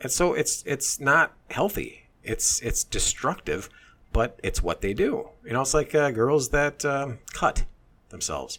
And 0.00 0.10
so 0.12 0.34
it's 0.34 0.62
it's 0.66 1.00
not 1.00 1.32
healthy. 1.50 2.06
It's 2.22 2.60
it's 2.60 2.84
destructive, 2.84 3.68
but 4.12 4.38
it's 4.42 4.62
what 4.62 4.80
they 4.80 4.92
do. 4.94 5.30
You 5.44 5.52
know, 5.52 5.62
it's 5.62 5.74
like 5.74 5.94
uh, 5.94 6.10
girls 6.10 6.50
that 6.50 6.84
um, 6.84 7.18
cut 7.32 7.64
themselves. 8.10 8.58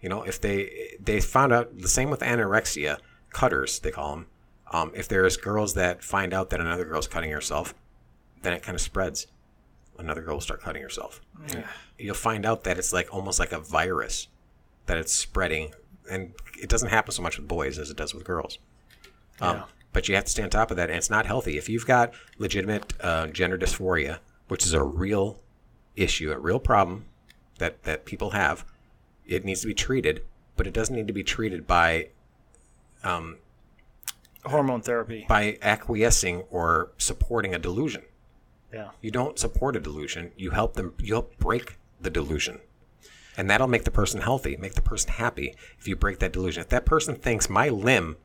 You 0.00 0.08
know, 0.08 0.22
if 0.22 0.40
they 0.40 0.96
they 1.00 1.20
found 1.20 1.52
out 1.52 1.78
the 1.78 1.88
same 1.88 2.10
with 2.10 2.20
anorexia, 2.20 2.98
cutters 3.30 3.78
they 3.78 3.90
call 3.90 4.10
them. 4.16 4.26
Um, 4.72 4.90
if 4.94 5.06
there's 5.06 5.36
girls 5.36 5.74
that 5.74 6.02
find 6.02 6.34
out 6.34 6.50
that 6.50 6.60
another 6.60 6.84
girl's 6.84 7.06
cutting 7.06 7.30
herself, 7.30 7.74
then 8.42 8.52
it 8.52 8.62
kind 8.62 8.74
of 8.74 8.80
spreads. 8.80 9.26
Another 9.96 10.22
girl 10.22 10.34
will 10.34 10.40
start 10.40 10.60
cutting 10.60 10.82
herself. 10.82 11.20
And 11.48 11.64
you'll 11.98 12.14
find 12.16 12.44
out 12.44 12.64
that 12.64 12.78
it's 12.78 12.92
like 12.92 13.14
almost 13.14 13.38
like 13.38 13.52
a 13.52 13.60
virus 13.60 14.26
that 14.86 14.96
it's 14.98 15.12
spreading, 15.14 15.72
and 16.10 16.34
it 16.60 16.68
doesn't 16.68 16.88
happen 16.88 17.12
so 17.12 17.22
much 17.22 17.38
with 17.38 17.46
boys 17.46 17.78
as 17.78 17.90
it 17.90 17.96
does 17.96 18.12
with 18.12 18.24
girls. 18.24 18.58
Um, 19.40 19.56
Yeah. 19.56 19.62
But 19.94 20.08
you 20.08 20.14
have 20.16 20.24
to 20.24 20.30
stay 20.30 20.42
on 20.42 20.50
top 20.50 20.70
of 20.70 20.76
that, 20.76 20.90
and 20.90 20.98
it's 20.98 21.08
not 21.08 21.24
healthy. 21.24 21.56
If 21.56 21.70
you've 21.70 21.86
got 21.86 22.12
legitimate 22.36 22.92
uh, 23.00 23.28
gender 23.28 23.56
dysphoria, 23.56 24.18
which 24.48 24.66
is 24.66 24.74
a 24.74 24.82
real 24.82 25.38
issue, 25.96 26.30
a 26.32 26.38
real 26.38 26.58
problem, 26.60 27.06
that 27.58 27.84
that 27.84 28.04
people 28.04 28.30
have. 28.30 28.66
It 29.26 29.44
needs 29.44 29.62
to 29.62 29.66
be 29.66 29.74
treated, 29.74 30.22
but 30.56 30.66
it 30.66 30.74
doesn't 30.74 30.94
need 30.94 31.06
to 31.06 31.14
be 31.14 31.24
treated 31.24 31.66
by 31.66 32.08
Hormone 34.44 34.82
therapy. 34.82 35.24
by 35.28 35.58
acquiescing 35.62 36.42
or 36.50 36.90
supporting 36.98 37.54
a 37.54 37.58
delusion. 37.58 38.02
Yeah. 38.72 38.90
You 39.00 39.10
don't 39.10 39.38
support 39.38 39.76
a 39.76 39.80
delusion. 39.80 40.32
You 40.36 40.50
help 40.50 40.74
them. 40.74 40.94
You 40.98 41.14
help 41.14 41.38
break 41.38 41.78
the 42.00 42.10
delusion, 42.10 42.60
and 43.36 43.48
that'll 43.48 43.68
make 43.68 43.84
the 43.84 43.90
person 43.90 44.20
healthy, 44.20 44.56
make 44.56 44.74
the 44.74 44.82
person 44.82 45.12
happy. 45.12 45.54
If 45.78 45.88
you 45.88 45.96
break 45.96 46.18
that 46.18 46.32
delusion, 46.32 46.62
if 46.62 46.68
that 46.70 46.84
person 46.84 47.14
thinks 47.14 47.48
my 47.48 47.68
limb 47.68 48.16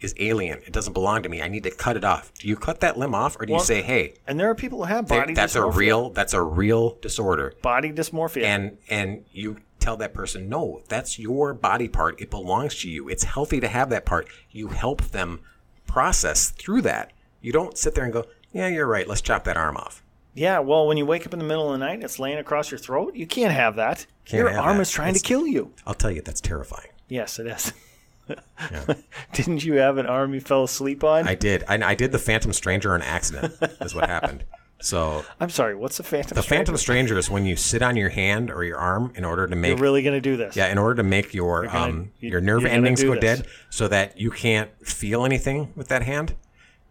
is 0.00 0.14
alien, 0.18 0.58
it 0.66 0.72
doesn't 0.72 0.92
belong 0.92 1.22
to 1.22 1.28
me, 1.28 1.42
I 1.42 1.48
need 1.48 1.62
to 1.64 1.70
cut 1.70 1.96
it 1.96 2.04
off. 2.04 2.32
Do 2.34 2.48
you 2.48 2.56
cut 2.56 2.80
that 2.80 2.96
limb 2.98 3.14
off, 3.14 3.36
or 3.40 3.46
do 3.46 3.52
you 3.52 3.60
say, 3.60 3.82
"Hey, 3.82 4.14
And 4.26 4.38
there 4.40 4.48
are 4.50 4.54
people 4.54 4.78
who 4.78 4.84
have 4.84 5.06
body 5.08 5.34
that's 5.34 5.54
a 5.54 5.60
dysmorphia. 5.60 5.74
real, 5.76 6.10
that's 6.10 6.32
a 6.34 6.42
real 6.42 6.96
disorder," 7.02 7.54
body 7.62 7.92
dysmorphia. 7.92 8.44
and 8.44 8.78
and 8.88 9.24
you 9.32 9.56
tell 9.78 9.96
that 9.98 10.12
person, 10.14 10.48
"No, 10.48 10.82
that's 10.88 11.18
your 11.18 11.54
body 11.54 11.88
part. 11.88 12.20
It 12.20 12.30
belongs 12.30 12.80
to 12.82 12.88
you. 12.90 13.08
It's 13.08 13.24
healthy 13.24 13.60
to 13.60 13.68
have 13.68 13.90
that 13.90 14.04
part." 14.04 14.28
You 14.50 14.68
help 14.68 15.02
them 15.10 15.40
process 15.86 16.50
through 16.50 16.82
that. 16.82 17.12
You 17.40 17.52
don't 17.52 17.76
sit 17.78 17.94
there 17.94 18.04
and 18.04 18.12
go, 18.12 18.24
"Yeah, 18.52 18.68
you're 18.68 18.86
right. 18.86 19.08
Let's 19.08 19.20
chop 19.22 19.44
that 19.44 19.56
arm 19.56 19.76
off." 19.76 20.02
yeah, 20.32 20.60
well, 20.60 20.86
when 20.86 20.96
you 20.96 21.04
wake 21.04 21.26
up 21.26 21.32
in 21.32 21.38
the 21.40 21.44
middle 21.44 21.66
of 21.66 21.72
the 21.72 21.84
night 21.84 21.94
and 21.94 22.04
it's 22.04 22.18
laying 22.20 22.38
across 22.38 22.70
your 22.70 22.78
throat, 22.78 23.16
you 23.16 23.26
can't 23.26 23.52
have 23.52 23.74
that. 23.76 24.06
Can't 24.24 24.38
your 24.40 24.48
have 24.50 24.64
arm 24.64 24.76
that. 24.76 24.82
is 24.82 24.90
trying 24.90 25.12
to 25.12 25.20
kill 25.20 25.44
you. 25.46 25.72
I'll 25.86 25.92
tell 25.92 26.10
you, 26.10 26.22
that's 26.22 26.40
terrifying. 26.40 26.88
Yes, 27.08 27.38
it 27.40 27.46
is. 27.48 27.72
Didn't 29.32 29.64
you 29.64 29.74
have 29.74 29.98
an 29.98 30.06
arm 30.06 30.34
you 30.34 30.40
fell 30.40 30.64
asleep 30.64 31.04
on? 31.04 31.26
I 31.28 31.34
did. 31.34 31.64
I, 31.68 31.74
I 31.90 31.94
did 31.94 32.12
the 32.12 32.18
Phantom 32.18 32.52
Stranger 32.52 32.94
on 32.94 33.02
accident. 33.02 33.54
is 33.80 33.94
what 33.94 34.08
happened. 34.08 34.44
So 34.80 35.24
I'm 35.40 35.50
sorry. 35.50 35.74
What's 35.74 35.98
the 35.98 36.02
phantom? 36.02 36.28
Stranger? 36.28 36.34
The 36.34 36.42
Stranger? 36.42 36.56
Phantom 36.64 36.76
Stranger 36.78 37.18
is 37.18 37.30
when 37.30 37.44
you 37.46 37.56
sit 37.56 37.82
on 37.82 37.96
your 37.96 38.08
hand 38.08 38.50
or 38.50 38.64
your 38.64 38.78
arm 38.78 39.12
in 39.14 39.24
order 39.24 39.46
to 39.46 39.54
make 39.56 39.70
You're 39.70 39.78
really 39.78 40.02
going 40.02 40.14
to 40.16 40.20
do 40.22 40.36
this? 40.36 40.56
yeah 40.56 40.68
in 40.72 40.78
order 40.78 40.94
to 40.96 41.02
make 41.02 41.34
your 41.34 41.66
gonna- 41.66 41.78
um 41.98 42.10
you- 42.20 42.30
your 42.30 42.40
nerve 42.40 42.64
endings 42.64 43.02
go 43.02 43.14
this. 43.14 43.20
dead, 43.40 43.46
so 43.68 43.88
that 43.88 44.18
you 44.18 44.30
can't 44.30 44.70
feel 44.86 45.24
anything 45.24 45.72
with 45.76 45.88
that 45.88 46.02
hand, 46.02 46.34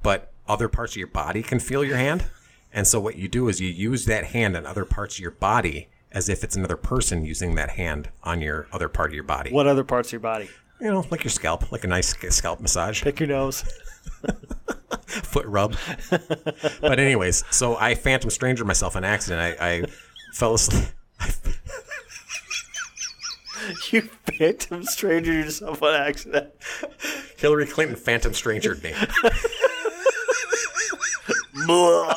but 0.03 0.31
other 0.47 0.67
parts 0.67 0.93
of 0.93 0.97
your 0.97 1.07
body 1.07 1.41
can 1.43 1.59
feel 1.59 1.83
your 1.83 1.97
hand. 1.97 2.25
And 2.71 2.85
so 2.87 2.99
what 2.99 3.15
you 3.15 3.27
do 3.27 3.47
is 3.49 3.59
you 3.59 3.69
use 3.69 4.05
that 4.05 4.25
hand 4.25 4.55
on 4.55 4.65
other 4.67 4.85
parts 4.85 5.15
of 5.15 5.19
your 5.21 5.31
body 5.31 5.89
as 6.11 6.29
if 6.29 6.43
it's 6.43 6.55
another 6.55 6.77
person 6.77 7.25
using 7.25 7.55
that 7.55 7.71
hand 7.71 8.09
on 8.23 8.41
your 8.41 8.67
other 8.71 8.87
part 8.89 9.09
of 9.09 9.15
your 9.15 9.23
body. 9.23 9.51
What 9.51 9.65
other 9.67 9.83
parts 9.83 10.09
of 10.09 10.13
your 10.13 10.19
body? 10.21 10.49
You 10.81 10.91
know, 10.91 11.05
like 11.11 11.23
your 11.23 11.31
scalp, 11.31 11.71
like 11.71 11.83
a 11.83 11.87
nice 11.87 12.15
scalp 12.29 12.61
massage. 12.61 13.03
Pick 13.03 13.19
your 13.19 13.27
nose. 13.27 13.63
foot 15.05 15.45
rub. 15.45 15.75
but 16.81 16.99
anyways, 16.99 17.43
so 17.51 17.75
I 17.75 17.95
phantom 17.95 18.29
stranger 18.29 18.63
myself 18.63 18.95
on 18.95 19.03
accident. 19.03 19.57
I, 19.59 19.69
I 19.69 19.83
fell 20.33 20.53
asleep. 20.53 20.87
you 23.91 24.01
phantom 24.37 24.83
stranger 24.83 25.33
yourself 25.33 25.83
on 25.83 25.95
accident. 25.95 26.53
Hillary 27.37 27.65
Clinton 27.65 27.95
phantom 27.95 28.33
strangered 28.33 28.83
me. 28.83 28.93
Uh, 31.69 32.15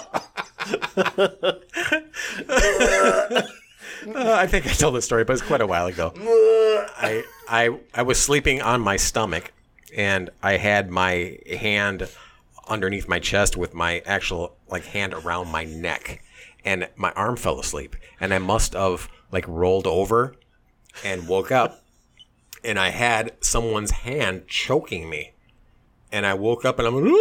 I 4.14 4.47
think 4.47 4.66
I 4.66 4.72
told 4.72 4.94
this 4.94 5.05
story, 5.05 5.24
but 5.24 5.34
it's 5.34 5.43
quite 5.43 5.60
a 5.60 5.66
while 5.66 5.86
ago. 5.86 6.12
I, 6.16 7.22
I 7.48 7.78
I 7.94 8.02
was 8.02 8.20
sleeping 8.20 8.62
on 8.62 8.81
my 8.81 8.97
stomach, 8.97 9.52
and 9.97 10.31
I 10.43 10.56
had 10.56 10.90
my 10.90 11.39
hand 11.51 12.09
underneath 12.69 13.09
my 13.09 13.19
chest 13.19 13.56
with 13.56 13.74
my 13.74 14.01
actual 14.06 14.56
like 14.69 14.85
hand 14.86 15.14
around 15.14 15.48
my 15.48 15.64
neck, 15.64 16.23
and 16.64 16.89
my 16.97 17.12
arm 17.12 17.36
fell 17.36 17.60
asleep, 17.60 17.97
and 18.20 18.32
I 18.32 18.39
must 18.39 18.74
have 18.74 19.09
like 19.31 19.47
rolled 19.48 19.86
over 19.86 20.35
and 21.05 21.28
woke 21.28 21.51
up, 21.51 21.82
and 22.64 22.78
I 22.78 22.90
had 22.90 23.32
someone's 23.40 23.90
hand 23.90 24.47
choking 24.47 25.09
me, 25.09 25.32
and 26.10 26.27
I 26.27 26.35
woke 26.35 26.64
up 26.64 26.78
and 26.78 26.86
I'm 26.86 27.14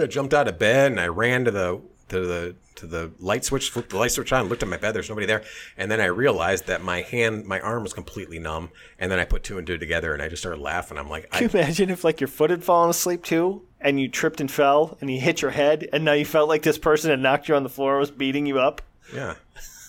I 0.00 0.06
jumped 0.06 0.32
out 0.32 0.48
of 0.48 0.58
bed 0.58 0.90
and 0.90 1.00
I 1.00 1.08
ran 1.08 1.44
to 1.44 1.50
the 1.50 1.80
to 2.08 2.26
the 2.26 2.54
to 2.82 2.86
the 2.88 3.12
light 3.20 3.44
switch, 3.44 3.70
flipped 3.70 3.90
the 3.90 3.96
light 3.96 4.10
switch 4.10 4.32
on, 4.32 4.48
looked 4.48 4.62
at 4.64 4.68
my 4.68 4.76
bed. 4.76 4.92
There's 4.92 5.08
nobody 5.08 5.26
there, 5.26 5.42
and 5.76 5.88
then 5.90 6.00
I 6.00 6.06
realized 6.06 6.66
that 6.66 6.82
my 6.82 7.00
hand, 7.02 7.46
my 7.46 7.60
arm 7.60 7.84
was 7.84 7.92
completely 7.92 8.38
numb. 8.40 8.70
And 8.98 9.10
then 9.10 9.18
I 9.20 9.24
put 9.24 9.44
two 9.44 9.56
and 9.58 9.66
two 9.66 9.78
together, 9.78 10.12
and 10.12 10.20
I 10.20 10.28
just 10.28 10.42
started 10.42 10.60
laughing. 10.60 10.98
I'm 10.98 11.08
like, 11.08 11.30
Can 11.30 11.44
you 11.44 11.58
imagine 11.60 11.90
if 11.90 12.02
like 12.04 12.20
your 12.20 12.28
foot 12.28 12.50
had 12.50 12.64
fallen 12.64 12.90
asleep 12.90 13.22
too, 13.24 13.62
and 13.80 14.00
you 14.00 14.08
tripped 14.08 14.40
and 14.40 14.50
fell, 14.50 14.98
and 15.00 15.08
you 15.10 15.20
hit 15.20 15.40
your 15.42 15.52
head, 15.52 15.88
and 15.92 16.04
now 16.04 16.12
you 16.12 16.24
felt 16.24 16.48
like 16.48 16.62
this 16.62 16.76
person 16.78 17.10
had 17.10 17.20
knocked 17.20 17.48
you 17.48 17.54
on 17.54 17.62
the 17.62 17.68
floor, 17.68 17.92
and 17.94 18.00
was 18.00 18.10
beating 18.10 18.46
you 18.46 18.58
up? 18.58 18.82
yeah, 19.14 19.34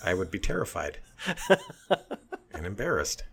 I 0.05 0.13
would 0.13 0.29
be 0.31 0.39
terrified 0.39 0.99
and 2.53 2.65
embarrassed. 2.65 3.23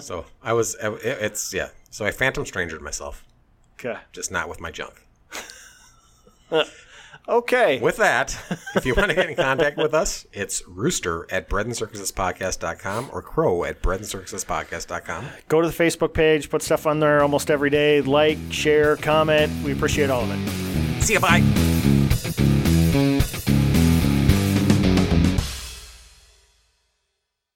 So 0.00 0.26
I 0.42 0.52
was, 0.52 0.74
it- 0.82 1.00
it's 1.02 1.54
yeah. 1.54 1.68
So 1.90 2.04
I 2.04 2.10
phantom 2.10 2.44
strangered 2.44 2.82
myself, 2.82 3.24
Okay. 3.78 3.98
just 4.12 4.30
not 4.30 4.48
with 4.50 4.60
my 4.60 4.70
junk. 4.70 5.00
Okay. 7.28 7.80
With 7.80 7.96
that, 7.96 8.38
if 8.76 8.84
you 8.84 8.94
want 8.94 9.08
to 9.08 9.14
get 9.14 9.30
in 9.30 9.36
contact 9.36 9.76
with 9.76 9.94
us, 9.94 10.26
it's 10.32 10.62
rooster 10.68 11.26
at 11.30 11.48
breadandcircusespodcast.com 11.48 13.10
or 13.12 13.22
crow 13.22 13.64
at 13.64 13.82
breadandcircusespodcast.com. 13.82 15.26
Go 15.48 15.60
to 15.60 15.68
the 15.68 15.74
Facebook 15.74 16.12
page, 16.12 16.50
put 16.50 16.62
stuff 16.62 16.86
on 16.86 17.00
there 17.00 17.22
almost 17.22 17.50
every 17.50 17.70
day. 17.70 18.00
Like, 18.00 18.38
share, 18.50 18.96
comment. 18.96 19.52
We 19.64 19.72
appreciate 19.72 20.10
all 20.10 20.22
of 20.22 20.30
it. 20.30 21.02
See 21.02 21.14
you, 21.14 21.20
bye. 21.20 22.44